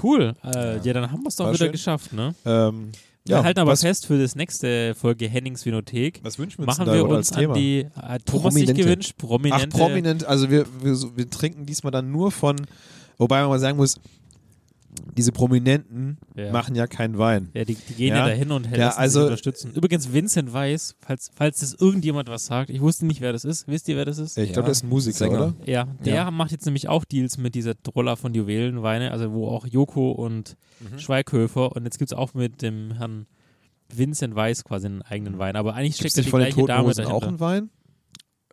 Cool. 0.03 0.35
Äh, 0.43 0.77
ja. 0.85 0.93
dann 0.93 1.11
haben 1.11 1.21
wir 1.23 1.29
es 1.29 1.35
doch 1.35 1.45
War 1.45 1.53
wieder 1.53 1.65
schön. 1.65 1.71
geschafft, 1.71 2.13
ne? 2.13 2.35
Ähm, 2.45 2.91
Wir 3.27 3.37
ja, 3.37 3.43
halten 3.43 3.59
aber 3.59 3.71
was, 3.71 3.81
fest 3.81 4.05
für 4.05 4.17
das 4.17 4.35
nächste 4.35 4.95
Folge 4.95 5.27
Hennings 5.27 5.65
Vinothek. 5.65 6.19
was 6.23 6.39
wünschen 6.39 6.59
wir 6.59 6.67
uns 6.67 6.77
Machen 6.77 6.93
wir 6.93 7.05
uns 7.05 7.31
als 7.31 7.31
Thema? 7.31 7.53
an 7.53 7.59
die, 7.59 7.87
hat 7.95 8.25
Thomas 8.25 8.53
sich 8.53 8.73
gewünscht, 8.73 9.13
prominente. 9.17 9.67
Ach, 9.73 9.77
prominent, 9.77 10.25
also 10.25 10.49
wir, 10.49 10.65
wir, 10.81 10.95
wir 11.15 11.29
trinken 11.29 11.65
diesmal 11.65 11.91
dann 11.91 12.11
nur 12.11 12.31
von, 12.31 12.55
wobei 13.17 13.41
man 13.41 13.49
mal 13.49 13.59
sagen 13.59 13.77
muss, 13.77 13.99
diese 15.15 15.31
Prominenten 15.31 16.17
Ja. 16.35 16.51
machen 16.51 16.75
ja 16.75 16.87
keinen 16.87 17.17
Wein. 17.17 17.49
Ja, 17.53 17.63
die, 17.65 17.75
die 17.75 17.93
gehen 17.93 18.09
ja, 18.09 18.17
Ja. 18.19 18.27
dahin 18.27 18.51
und 18.51 18.65
helfen 18.65 18.79
Ja, 18.79 18.91
sich 18.91 18.99
also- 18.99 19.23
unterstützen. 19.23 19.71
Übrigens, 19.73 20.13
Vincent 20.13 20.53
Weiss, 20.53 20.95
falls, 20.99 21.31
falls 21.35 21.59
das 21.59 21.73
irgendjemand 21.73 22.29
was 22.29 22.45
sagt, 22.45 22.69
ich 22.69 22.81
wusste 22.81 23.05
nicht, 23.05 23.21
wer 23.21 23.33
das 23.33 23.45
ist. 23.45 23.67
Wisst 23.67 23.87
ihr, 23.87 23.95
wer 23.97 24.05
das 24.05 24.17
ist? 24.17 24.37
Ich 24.37 24.53
glaube, 24.53 24.67
das 24.69 24.77
ist 24.77 24.83
ein 24.83 24.89
Musiker, 24.89 25.17
Sänger. 25.17 25.33
oder? 25.37 25.53
Ja, 25.65 25.87
der 26.05 26.15
Ja. 26.15 26.31
macht 26.31 26.51
jetzt 26.51 26.65
nämlich 26.65 26.87
auch 26.89 27.05
Deals 27.05 27.37
mit 27.37 27.55
dieser 27.55 27.81
Troller 27.81 28.17
von 28.17 28.33
Juwelenweine, 28.33 29.11
also 29.11 29.31
wo 29.33 29.47
auch 29.47 29.65
Joko 29.67 30.11
und 30.11 30.55
Mhm. 30.79 30.99
Schweighöfer 30.99 31.75
und 31.75 31.83
jetzt 31.85 31.97
gibt 31.97 32.11
es 32.11 32.17
auch 32.17 32.33
mit 32.33 32.61
dem 32.61 32.91
Herrn 32.91 33.25
Vincent 33.89 34.35
Weiss 34.35 34.63
quasi 34.65 34.85
einen 34.87 35.01
eigenen 35.01 35.39
Wein. 35.39 35.55
Aber 35.55 35.73
eigentlich 35.73 35.97
Gibt 35.97 36.11
steckt 36.11 36.17
nicht 36.17 36.25
die 36.27 36.31
von 36.31 36.39
den 36.41 36.45
gleiche 36.47 36.55
Toten 36.59 36.67
Dame 36.67 36.87
Hosen 36.89 37.05
auch 37.05 37.21
dahinter. 37.21 37.27
einen 37.27 37.39
Wein? 37.39 37.69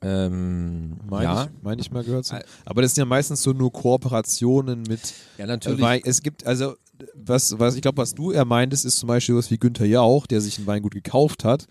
Ähm, 0.05 0.98
Meine 1.09 1.24
ja. 1.24 1.44
ich, 1.44 1.51
mein 1.62 1.78
ich 1.78 1.90
mal 1.90 2.05
gehört 2.05 2.26
zu. 2.26 2.36
Äh, 2.36 2.44
Aber 2.64 2.82
das 2.82 2.94
sind 2.94 3.02
ja 3.02 3.06
meistens 3.06 3.43
so 3.43 3.52
nur 3.52 3.72
Kooperationen 3.72 4.82
mit 4.82 5.01
ja, 5.39 5.44
äh, 5.44 5.48
natürlich. 5.48 5.81
Wein. 5.81 6.02
Es 6.05 6.20
gibt, 6.22 6.47
also, 6.47 6.74
was, 7.14 7.59
was 7.59 7.74
ich 7.74 7.82
glaube, 7.82 7.98
was 7.98 8.14
du 8.14 8.31
eher 8.31 8.44
meintest, 8.44 8.85
ist 8.85 8.98
zum 8.98 9.06
Beispiel 9.06 9.35
was 9.35 9.51
wie 9.51 9.59
Günther 9.59 9.86
Jauch, 9.86 10.26
der 10.26 10.40
sich 10.40 10.59
ein 10.59 10.66
Weingut 10.66 10.94
gekauft 10.94 11.44
hat 11.44 11.66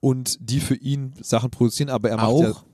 und 0.00 0.38
die 0.40 0.60
für 0.60 0.74
ihn 0.74 1.12
Sachen 1.20 1.50
produzieren, 1.50 1.90
aber 1.90 2.10
er 2.10 2.16
macht 2.16 2.26
ja 2.26 2.50
auch, 2.50 2.62
äh, 2.62 2.66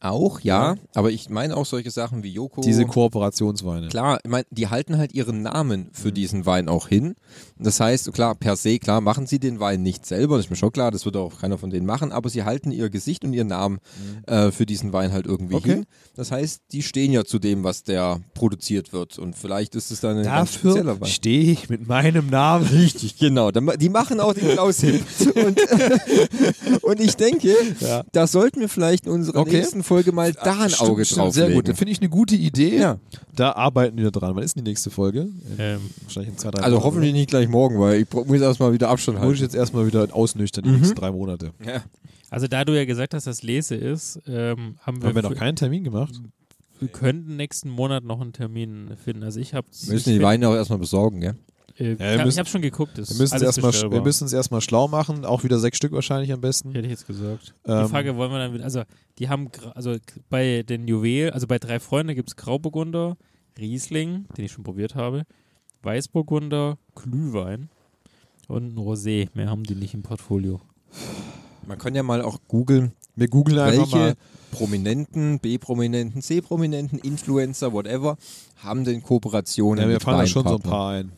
auch, 0.00 0.40
ja, 0.40 0.76
Aber 0.94 1.10
ich 1.10 1.30
meine 1.30 1.56
auch 1.56 1.64
solche 1.66 1.90
Sachen 1.90 2.22
wie 2.22 2.30
Joko. 2.30 2.60
diese 2.60 2.84
Kooperationsweine. 2.84 3.88
Klar, 3.88 4.18
ich 4.22 4.30
meine, 4.30 4.44
die 4.50 4.68
halten 4.68 4.98
halt 4.98 5.14
ihren 5.14 5.42
Namen 5.42 5.80
Mhm. 5.84 5.88
für 5.92 6.12
diesen 6.12 6.44
Wein 6.46 6.68
auch 6.68 6.88
hin. 6.88 7.14
Das 7.58 7.80
heißt, 7.80 8.12
klar, 8.12 8.34
per 8.34 8.56
se, 8.56 8.78
klar, 8.78 9.00
machen 9.00 9.26
sie 9.26 9.38
den 9.38 9.58
Wein 9.58 9.82
nicht 9.82 10.04
selber, 10.04 10.36
das 10.36 10.46
ist 10.46 10.50
mir 10.50 10.56
schon 10.56 10.70
klar, 10.72 10.90
das 10.90 11.04
wird 11.06 11.16
auch 11.16 11.40
keiner 11.40 11.56
von 11.58 11.70
denen 11.70 11.86
machen, 11.86 12.12
aber 12.12 12.28
sie 12.28 12.44
halten 12.44 12.70
ihr 12.72 12.90
Gesicht 12.90 13.24
und 13.24 13.32
ihren 13.32 13.48
Namen 13.48 13.78
äh, 14.26 14.50
für 14.50 14.66
diesen 14.66 14.92
Wein 14.92 15.12
halt 15.12 15.26
irgendwie 15.26 15.54
Mhm. 15.54 15.60
Okay. 15.60 15.72
hin. 15.72 15.86
Das 16.14 16.30
heißt, 16.30 16.62
die 16.72 16.82
stehen 16.82 17.12
ja 17.12 17.24
zu 17.24 17.38
dem, 17.38 17.64
was 17.64 17.82
der 17.82 18.20
produziert 18.34 18.92
wird 18.92 19.18
und 19.18 19.34
vielleicht 19.36 19.74
ist 19.74 19.90
es 19.90 20.00
dann 20.00 20.18
ein 20.18 20.24
Dafür 20.24 20.72
spezieller 20.72 21.00
Wein. 21.00 21.08
stehe 21.08 21.50
ich 21.52 21.68
mit 21.70 21.88
meinem 21.88 22.28
Namen. 22.28 22.66
Richtig, 22.66 23.16
genau. 23.18 23.50
Die 23.50 23.88
machen 23.88 24.20
auch 24.20 24.34
den 24.34 24.50
Klaus 24.50 24.80
hip. 24.80 25.02
Und, 25.36 25.58
und 26.82 27.00
ich 27.00 27.16
denke, 27.16 27.54
Ja. 27.80 28.04
da 28.12 28.26
sollten 28.26 28.60
wir 28.60 28.68
vielleicht 28.68 29.06
in 29.06 29.12
unserer 29.12 29.40
Okay. 29.40 29.56
nächsten 29.58 29.82
Folge 29.86 30.12
mal 30.12 30.32
da 30.32 30.60
ein 30.62 30.70
Stimmt, 30.70 30.90
Auge 30.90 31.04
stimmt, 31.04 31.20
drauf 31.20 31.34
Sehr 31.34 31.50
gut, 31.50 31.68
da 31.68 31.74
finde 31.74 31.92
ich 31.92 32.00
eine 32.00 32.08
gute 32.08 32.34
Idee. 32.36 32.78
Ja. 32.78 32.98
Da 33.34 33.52
arbeiten 33.52 33.96
wir 33.98 34.10
dran. 34.10 34.34
Wann 34.36 34.42
ist 34.42 34.56
denn 34.56 34.64
die 34.64 34.70
nächste 34.70 34.90
Folge? 34.90 35.28
Ähm, 35.58 35.80
Wahrscheinlich 36.02 36.32
in 36.32 36.38
zwei, 36.38 36.50
drei 36.50 36.62
Also 36.62 36.76
Monaten, 36.76 36.84
hoffentlich 36.86 37.12
nicht 37.12 37.30
gleich 37.30 37.48
morgen, 37.48 37.78
weil 37.80 38.00
ich 38.02 38.12
muss 38.12 38.40
erstmal 38.40 38.72
wieder 38.72 38.88
Abstand 38.88 39.18
oder? 39.18 39.26
Muss 39.26 39.34
ich 39.36 39.40
halten. 39.42 39.52
jetzt 39.54 39.58
erstmal 39.58 39.86
wieder 39.86 40.08
ausnüchtern, 40.14 40.64
die 40.64 40.70
Mhm. 40.70 40.76
nächsten 40.76 40.94
drei 40.96 41.10
Monate. 41.10 41.52
Ja. 41.64 41.82
also 42.30 42.46
da 42.48 42.64
du 42.64 42.76
ja 42.76 42.84
gesagt 42.84 43.14
hast, 43.14 43.26
dass 43.26 43.42
Lese 43.42 43.74
ist, 43.74 44.20
ähm, 44.26 44.76
haben 44.80 45.00
wir, 45.02 45.08
Haben 45.08 45.14
wir 45.14 45.22
noch 45.22 45.34
keinen 45.34 45.56
Termin 45.56 45.84
gemacht? 45.84 46.14
wir 46.78 46.88
könnten 46.88 47.36
nächsten 47.36 47.70
Monat 47.70 48.04
noch 48.04 48.20
einen 48.20 48.32
Termin 48.34 48.90
finden. 49.02 49.22
Also 49.22 49.40
ich 49.40 49.54
habe 49.54 49.66
Wir 49.82 49.94
müssen 49.94 50.12
die 50.12 50.20
Weine 50.22 50.48
auch 50.48 50.54
erstmal 50.54 50.78
besorgen, 50.78 51.20
gell? 51.20 51.34
Äh, 51.78 51.98
wir 51.98 52.26
ich 52.26 52.38
habe 52.38 52.48
schon 52.48 52.62
geguckt. 52.62 52.96
Wir 52.96 53.02
müssen, 53.02 53.36
es 53.36 53.42
erstmal, 53.42 53.72
erstmal 54.32 54.60
schlau 54.60 54.88
machen. 54.88 55.24
Auch 55.24 55.44
wieder 55.44 55.58
sechs 55.58 55.76
Stück 55.76 55.92
wahrscheinlich 55.92 56.32
am 56.32 56.40
besten. 56.40 56.72
Hätte 56.72 56.86
ich 56.86 56.90
jetzt 56.92 57.06
gesagt. 57.06 57.54
Ähm, 57.66 57.84
die 57.84 57.90
Frage 57.90 58.16
wollen 58.16 58.30
wir 58.30 58.38
dann, 58.38 58.54
wieder- 58.54 58.64
also 58.64 58.82
die 59.18 59.28
haben, 59.28 59.50
also 59.74 59.96
bei 60.30 60.62
den 60.62 60.88
Juwel, 60.88 61.30
also 61.30 61.46
bei 61.46 61.58
drei 61.58 61.78
Freunden 61.80 62.14
gibt 62.14 62.30
es 62.30 62.36
Grauburgunder, 62.36 63.16
Riesling, 63.58 64.26
den 64.36 64.44
ich 64.46 64.52
schon 64.52 64.64
probiert 64.64 64.94
habe, 64.94 65.24
Weißburgunder, 65.82 66.78
Glühwein 66.94 67.68
und 68.48 68.74
ein 68.74 68.78
Rosé. 68.78 69.28
Mehr 69.34 69.48
haben 69.50 69.62
die 69.64 69.74
nicht 69.74 69.94
im 69.94 70.02
Portfolio. 70.02 70.60
Man 71.66 71.78
kann 71.78 71.94
ja 71.94 72.02
mal 72.02 72.22
auch 72.22 72.38
googeln, 72.48 72.92
Wir 73.16 73.28
googeln 73.28 73.58
einfach 73.58 73.78
welche 73.92 73.96
mal. 73.96 74.14
Prominenten, 74.52 75.38
B-Prominenten, 75.40 76.22
C-Prominenten, 76.22 76.98
Influencer, 77.00 77.72
whatever, 77.72 78.16
haben 78.56 78.84
denn 78.84 79.02
Kooperationen 79.02 79.82
Ja, 79.82 79.88
wir 79.88 79.94
mit 79.94 80.02
fahren 80.02 80.18
da 80.18 80.26
schon 80.26 80.46
so 80.46 80.56
ein 80.56 80.62
paar 80.62 80.90
ein. 80.92 81.12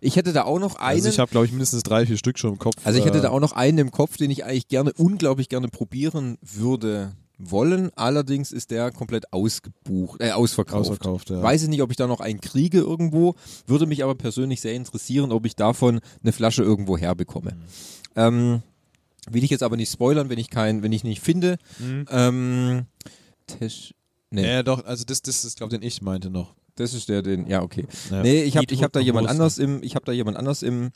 Ich 0.00 0.16
hätte 0.16 0.32
da 0.32 0.44
auch 0.44 0.58
noch 0.58 0.76
einen. 0.76 0.96
Also 0.96 1.08
ich 1.08 1.18
habe, 1.18 1.30
glaube 1.30 1.46
ich, 1.46 1.52
mindestens 1.52 1.82
drei, 1.82 2.06
vier 2.06 2.16
Stück 2.16 2.38
schon 2.38 2.52
im 2.52 2.58
Kopf. 2.58 2.76
Also 2.84 2.98
ich 2.98 3.04
hätte 3.04 3.18
äh, 3.18 3.22
da 3.22 3.30
auch 3.30 3.40
noch 3.40 3.52
einen 3.52 3.78
im 3.78 3.90
Kopf, 3.90 4.16
den 4.16 4.30
ich 4.30 4.44
eigentlich 4.44 4.68
gerne, 4.68 4.92
unglaublich 4.96 5.48
gerne 5.48 5.68
probieren 5.68 6.38
würde 6.42 7.12
wollen. 7.40 7.90
Allerdings 7.96 8.52
ist 8.52 8.70
der 8.70 8.90
komplett 8.90 9.32
ausgebucht, 9.32 10.20
äh, 10.20 10.32
ausverkauft. 10.32 10.90
ausverkauft. 10.90 11.30
Ja. 11.30 11.42
Weiß 11.42 11.62
ich 11.62 11.68
nicht, 11.68 11.82
ob 11.82 11.90
ich 11.90 11.96
da 11.96 12.06
noch 12.06 12.20
einen 12.20 12.40
kriege 12.40 12.78
irgendwo. 12.78 13.34
Würde 13.66 13.86
mich 13.86 14.04
aber 14.04 14.14
persönlich 14.14 14.60
sehr 14.60 14.74
interessieren, 14.74 15.32
ob 15.32 15.46
ich 15.46 15.56
davon 15.56 16.00
eine 16.22 16.32
Flasche 16.32 16.62
irgendwo 16.62 16.98
herbekomme. 16.98 17.56
Ähm, 18.16 18.62
will 19.30 19.44
ich 19.44 19.50
jetzt 19.50 19.62
aber 19.62 19.76
nicht 19.76 19.92
spoilern, 19.92 20.28
wenn 20.28 20.38
ich 20.38 20.50
keinen, 20.50 20.82
wenn 20.82 20.92
ich 20.92 21.04
nicht 21.04 21.20
finde. 21.20 21.56
Mhm. 21.78 22.06
Ähm, 22.10 22.86
Tesch, 23.46 23.94
nee, 24.30 24.46
Ja, 24.46 24.62
doch, 24.62 24.84
also 24.84 25.04
das, 25.04 25.22
das 25.22 25.44
ist, 25.44 25.56
glaube 25.56 25.74
ich, 25.74 25.80
den 25.80 25.86
ich 25.86 26.02
meinte 26.02 26.30
noch. 26.30 26.54
Das 26.80 26.94
ist 26.94 27.08
der, 27.08 27.22
den, 27.22 27.46
ja 27.46 27.62
okay. 27.62 27.86
Ja. 28.10 28.22
Nee, 28.22 28.42
ich 28.42 28.56
habe 28.56 28.66
ich 28.70 28.82
hab 28.82 28.92
da 28.92 29.00
jemand 29.00 29.28
anders 29.28 29.58
im, 29.58 29.82
ich 29.82 29.94
habe 29.94 30.04
da 30.04 30.12
jemand 30.12 30.36
anders 30.36 30.62
im, 30.62 30.90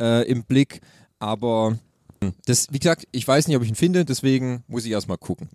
äh, 0.00 0.28
im 0.28 0.44
Blick, 0.44 0.80
aber 1.18 1.78
hm, 2.22 2.32
das, 2.46 2.68
wie 2.70 2.78
gesagt, 2.78 3.06
ich 3.12 3.26
weiß 3.26 3.46
nicht, 3.48 3.56
ob 3.56 3.62
ich 3.62 3.68
ihn 3.68 3.74
finde, 3.74 4.04
deswegen 4.04 4.64
muss 4.66 4.84
ich 4.84 4.90
erstmal 4.90 5.18
gucken. 5.18 5.48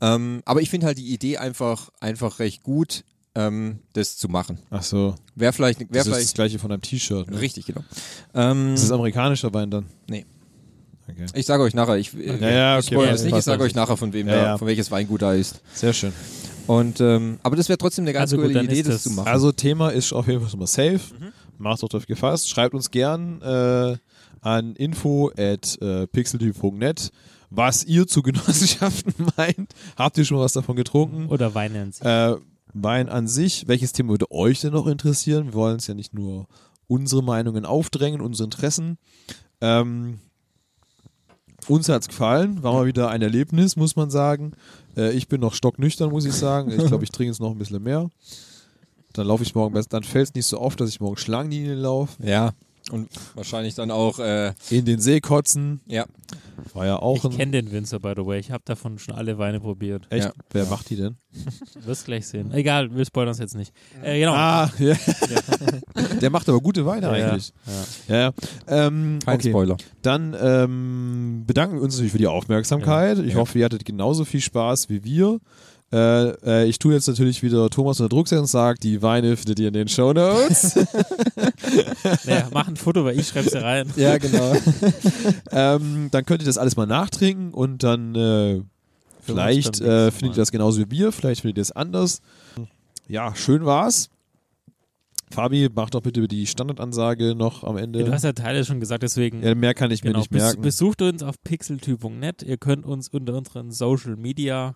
Ähm, 0.00 0.42
aber 0.44 0.60
ich 0.60 0.70
finde 0.70 0.86
halt 0.86 0.98
die 0.98 1.12
Idee 1.12 1.38
einfach, 1.38 1.90
einfach 2.00 2.38
recht 2.38 2.62
gut, 2.62 3.04
ähm, 3.34 3.78
das 3.92 4.16
zu 4.16 4.28
machen. 4.28 4.58
Ach 4.70 4.82
so. 4.82 5.14
Wäre 5.34 5.52
vielleicht, 5.52 5.80
wäre 5.80 5.88
Das 5.90 6.06
ist 6.06 6.10
das 6.10 6.16
vielleicht 6.18 6.34
gleiche 6.34 6.58
von 6.58 6.72
einem 6.72 6.82
T-Shirt. 6.82 7.30
Ne? 7.30 7.40
richtig, 7.40 7.66
genau. 7.66 7.82
Ähm, 8.34 8.74
Ist 8.74 8.84
das 8.84 8.90
amerikanischer 8.90 9.52
Wein 9.54 9.70
dann? 9.70 9.86
Nee. 10.08 10.24
Okay. 11.08 11.26
ich 11.34 11.46
sage 11.46 11.62
euch 11.62 11.74
nachher, 11.74 11.96
ich, 11.96 12.14
äh, 12.14 12.38
Ja, 12.40 12.50
ja, 12.50 12.78
ich 12.78 12.86
okay, 12.86 12.94
spoilere 12.94 13.10
ja, 13.10 13.14
es 13.14 13.24
nicht, 13.24 13.36
ich 13.36 13.44
sage 13.44 13.62
euch 13.62 13.74
nachher, 13.74 13.96
von 13.96 14.12
wem 14.12 14.28
Ja, 14.28 14.44
da, 14.44 14.58
von 14.58 14.68
welches 14.68 14.90
Weingut 14.90 15.22
da 15.22 15.34
ist. 15.34 15.60
Sehr 15.74 15.92
schön. 15.92 16.12
Und, 16.66 17.00
ähm, 17.00 17.38
aber 17.42 17.56
das 17.56 17.68
wäre 17.68 17.78
trotzdem 17.78 18.04
eine 18.04 18.12
ganz 18.12 18.22
Also 18.32 18.36
gut, 18.36 18.44
coole 18.46 18.54
dann 18.54 18.64
Idee, 18.66 18.82
das 18.82 18.94
das- 18.94 19.02
zu 19.04 19.10
machen. 19.10 19.28
Also 19.28 19.52
Thema 19.52 19.90
ist 19.90 20.12
auf 20.12 20.26
jeden 20.28 20.40
Fall 20.40 20.50
schon 20.50 20.60
mal 20.60 20.66
safe. 20.66 21.00
Mhm. 21.18 21.32
Macht 21.58 21.82
euch 21.82 21.88
darauf 21.90 22.06
gefasst. 22.06 22.48
Schreibt 22.48 22.74
uns 22.74 22.90
gern 22.90 23.40
äh, 23.42 23.96
an 24.40 24.74
info 24.76 25.30
at 25.36 25.80
äh, 25.80 26.06
pixeltyp.net, 26.06 27.10
was 27.50 27.84
ihr 27.84 28.06
zu 28.06 28.22
Genossenschaften 28.22 29.14
meint. 29.36 29.72
Habt 29.96 30.18
ihr 30.18 30.24
schon 30.24 30.38
was 30.38 30.52
davon 30.52 30.76
getrunken? 30.76 31.26
Oder 31.28 31.54
Wein 31.54 31.76
an 31.76 31.92
sich. 31.92 32.04
Äh, 32.04 32.36
Wein 32.74 33.08
an 33.10 33.28
sich, 33.28 33.68
welches 33.68 33.92
Thema 33.92 34.10
würde 34.10 34.30
euch 34.32 34.60
denn 34.60 34.72
noch 34.72 34.86
interessieren? 34.86 35.46
Wir 35.48 35.54
wollen 35.54 35.74
uns 35.74 35.86
ja 35.86 35.94
nicht 35.94 36.14
nur 36.14 36.46
unsere 36.86 37.22
Meinungen 37.22 37.64
aufdrängen, 37.66 38.20
unsere 38.22 38.44
Interessen. 38.46 38.96
Ähm, 39.60 40.18
uns 41.68 41.88
hat 41.88 42.02
es 42.02 42.08
gefallen, 42.08 42.62
war 42.62 42.72
mal 42.72 42.86
wieder 42.86 43.08
ein 43.10 43.22
Erlebnis, 43.22 43.76
muss 43.76 43.94
man 43.94 44.10
sagen. 44.10 44.52
Äh, 44.96 45.12
ich 45.12 45.28
bin 45.28 45.40
noch 45.40 45.54
stocknüchtern, 45.54 46.10
muss 46.10 46.24
ich 46.24 46.34
sagen. 46.34 46.70
Ich 46.70 46.86
glaube, 46.86 47.04
ich 47.04 47.10
trinke 47.10 47.30
jetzt 47.30 47.40
noch 47.40 47.50
ein 47.50 47.58
bisschen 47.58 47.82
mehr. 47.82 48.08
Dann 49.12 49.26
laufe 49.26 49.42
ich 49.42 49.54
morgen 49.54 49.74
besser. 49.74 49.88
Dann 49.90 50.04
fällt 50.04 50.28
es 50.28 50.34
nicht 50.34 50.46
so 50.46 50.60
oft, 50.60 50.80
dass 50.80 50.88
ich 50.88 51.00
morgen 51.00 51.16
Schlangenlinien 51.16 51.78
laufe. 51.78 52.22
ja. 52.22 52.52
Und 52.90 53.08
wahrscheinlich 53.34 53.74
dann 53.74 53.90
auch, 53.90 54.18
äh, 54.18 54.52
In 54.70 54.84
den 54.84 54.98
See 55.00 55.20
kotzen. 55.20 55.80
ja. 55.86 56.04
War 56.74 56.86
ja 56.86 56.96
auch 56.96 57.24
ich 57.24 57.36
kenne 57.36 57.52
den 57.52 57.72
Winzer, 57.72 57.98
by 58.00 58.12
the 58.16 58.24
way. 58.24 58.38
Ich 58.38 58.50
habe 58.50 58.62
davon 58.64 58.98
schon 58.98 59.14
alle 59.14 59.36
Weine 59.36 59.60
probiert. 59.60 60.06
Echt? 60.10 60.26
Ja. 60.26 60.32
Wer 60.52 60.64
macht 60.66 60.88
die 60.90 60.96
denn? 60.96 61.16
Du 61.74 61.86
wirst 61.86 62.04
gleich 62.06 62.26
sehen. 62.26 62.52
Egal, 62.52 62.94
wir 62.94 63.04
spoilern 63.04 63.32
es 63.32 63.38
jetzt 63.38 63.54
nicht. 63.56 63.72
Äh, 64.02 64.20
genau. 64.20 64.32
Ah, 64.34 64.70
ja. 64.78 64.94
Der 66.20 66.30
macht 66.30 66.48
aber 66.48 66.60
gute 66.60 66.86
Weine 66.86 67.06
Ja, 67.06 67.16
ja. 67.16 67.28
eigentlich. 67.30 67.52
Ja. 68.08 68.14
Ja, 68.14 68.20
ja. 68.20 68.32
Ähm, 68.86 69.18
Kein 69.24 69.34
okay. 69.38 69.50
Spoiler. 69.50 69.76
Dann 70.02 70.36
ähm, 70.40 71.44
bedanken 71.46 71.76
wir 71.76 71.82
uns 71.82 71.94
natürlich 71.94 72.12
für 72.12 72.18
die 72.18 72.26
Aufmerksamkeit. 72.28 73.18
Ich 73.18 73.32
Ja. 73.34 73.40
hoffe, 73.40 73.58
ihr 73.58 73.64
hattet 73.64 73.84
genauso 73.84 74.24
viel 74.24 74.40
Spaß 74.40 74.88
wie 74.88 75.04
wir. 75.04 75.38
Äh, 75.92 76.30
äh, 76.44 76.64
ich 76.68 76.78
tue 76.78 76.94
jetzt 76.94 77.06
natürlich 77.06 77.42
wieder 77.42 77.68
Thomas 77.68 78.00
unter 78.00 78.08
Druck 78.08 78.26
setzen 78.28 78.40
und 78.40 78.46
sage, 78.46 78.78
die 78.82 79.02
Weine 79.02 79.36
findet 79.36 79.58
ihr 79.60 79.68
in 79.68 79.74
den 79.74 79.88
Shownotes. 79.88 80.74
Naja, 82.24 82.48
mach 82.52 82.68
ein 82.68 82.76
Foto, 82.76 83.04
weil 83.04 83.18
ich 83.18 83.28
schreibe 83.28 83.48
es 83.48 83.54
rein. 83.54 83.90
Ja, 83.96 84.18
genau. 84.18 84.54
ähm, 85.50 86.08
dann 86.10 86.24
könnt 86.26 86.42
ihr 86.42 86.46
das 86.46 86.58
alles 86.58 86.76
mal 86.76 86.86
nachtrinken 86.86 87.52
und 87.54 87.82
dann 87.82 88.14
äh, 88.14 88.60
vielleicht 89.20 89.80
äh, 89.80 90.10
findet 90.10 90.36
ihr 90.36 90.40
das 90.42 90.50
genauso 90.50 90.80
wie 90.80 90.90
wir, 90.90 91.12
vielleicht 91.12 91.42
findet 91.42 91.58
ihr 91.58 91.62
es 91.62 91.72
anders. 91.72 92.20
Ja, 93.08 93.34
schön 93.34 93.64
war's. 93.64 94.10
Fabi, 95.30 95.68
mach 95.74 95.90
doch 95.90 96.02
bitte 96.02 96.28
die 96.28 96.46
Standardansage 96.46 97.34
noch 97.34 97.64
am 97.64 97.76
Ende. 97.78 98.00
Ja, 98.00 98.06
du 98.06 98.12
hast 98.12 98.24
ja 98.24 98.32
Teile 98.32 98.64
schon 98.64 98.80
gesagt, 98.80 99.02
deswegen 99.02 99.42
ja, 99.42 99.54
mehr 99.54 99.72
kann 99.74 99.90
ich 99.90 100.04
mir 100.04 100.10
genau, 100.10 100.20
nicht 100.20 100.30
bes- 100.32 100.38
merken. 100.42 100.62
besucht 100.62 101.00
uns 101.02 101.22
auf 101.22 101.42
pixeltyp.net. 101.42 102.42
Ihr 102.42 102.58
könnt 102.58 102.84
uns 102.84 103.08
unter 103.08 103.34
unseren 103.34 103.70
Social 103.72 104.16
Media 104.16 104.74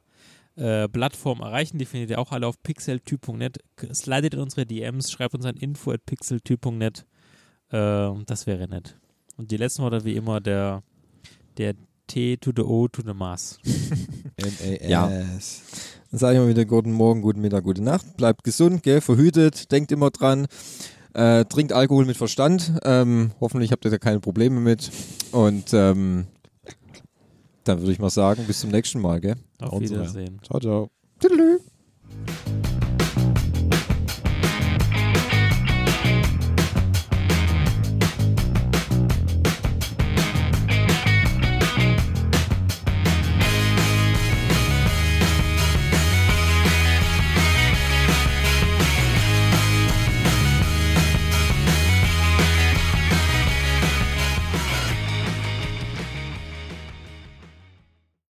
äh, 0.56 0.88
Plattformen 0.88 1.42
erreichen. 1.42 1.78
Die 1.78 1.84
findet 1.84 2.10
ihr 2.10 2.18
auch 2.18 2.32
alle 2.32 2.46
auf 2.46 2.62
pixeltyp.net. 2.62 3.58
Slidet 3.92 4.34
in 4.34 4.40
unsere 4.40 4.66
DMs, 4.66 5.10
schreibt 5.10 5.34
uns 5.34 5.44
an 5.44 5.56
info 5.56 5.92
at 5.92 6.04
pixeltyp.net. 6.06 7.06
Äh, 7.70 8.10
das 8.26 8.46
wäre 8.46 8.68
nett. 8.68 8.98
Und 9.36 9.50
die 9.50 9.56
letzten 9.56 9.82
Worte 9.82 10.04
wie 10.04 10.16
immer 10.16 10.40
der, 10.40 10.82
der 11.58 11.74
T 12.06 12.36
to 12.36 12.52
the 12.54 12.62
O 12.62 12.88
to 12.88 13.02
the 13.02 13.12
Maß. 13.12 13.58
MAS. 14.40 14.88
Ja. 14.88 15.08
Dann 15.08 15.40
sage 16.12 16.36
ich 16.36 16.40
mal 16.40 16.48
wieder 16.48 16.64
guten 16.64 16.92
Morgen, 16.92 17.20
guten 17.20 17.40
Mittag, 17.40 17.64
gute 17.64 17.82
Nacht. 17.82 18.16
Bleibt 18.16 18.44
gesund, 18.44 18.82
gell, 18.82 19.00
verhütet, 19.00 19.72
denkt 19.72 19.92
immer 19.92 20.10
dran. 20.10 20.46
Äh, 21.14 21.46
trinkt 21.46 21.72
Alkohol 21.72 22.04
mit 22.04 22.16
Verstand. 22.16 22.72
Ähm, 22.84 23.32
hoffentlich 23.40 23.72
habt 23.72 23.84
ihr 23.84 23.90
da 23.90 23.98
keine 23.98 24.20
Probleme 24.20 24.60
mit. 24.60 24.90
Und 25.32 25.72
ähm, 25.72 26.26
dann 27.68 27.80
würde 27.80 27.92
ich 27.92 27.98
mal 27.98 28.10
sagen, 28.10 28.44
bis 28.46 28.60
zum 28.60 28.70
nächsten 28.70 29.00
Mal, 29.00 29.20
gell? 29.20 29.36
Auf. 29.60 29.80
Wiedersehen. 29.80 30.40
Ciao, 30.42 30.60
ciao. 30.60 30.90
Tüdelü. 31.20 31.58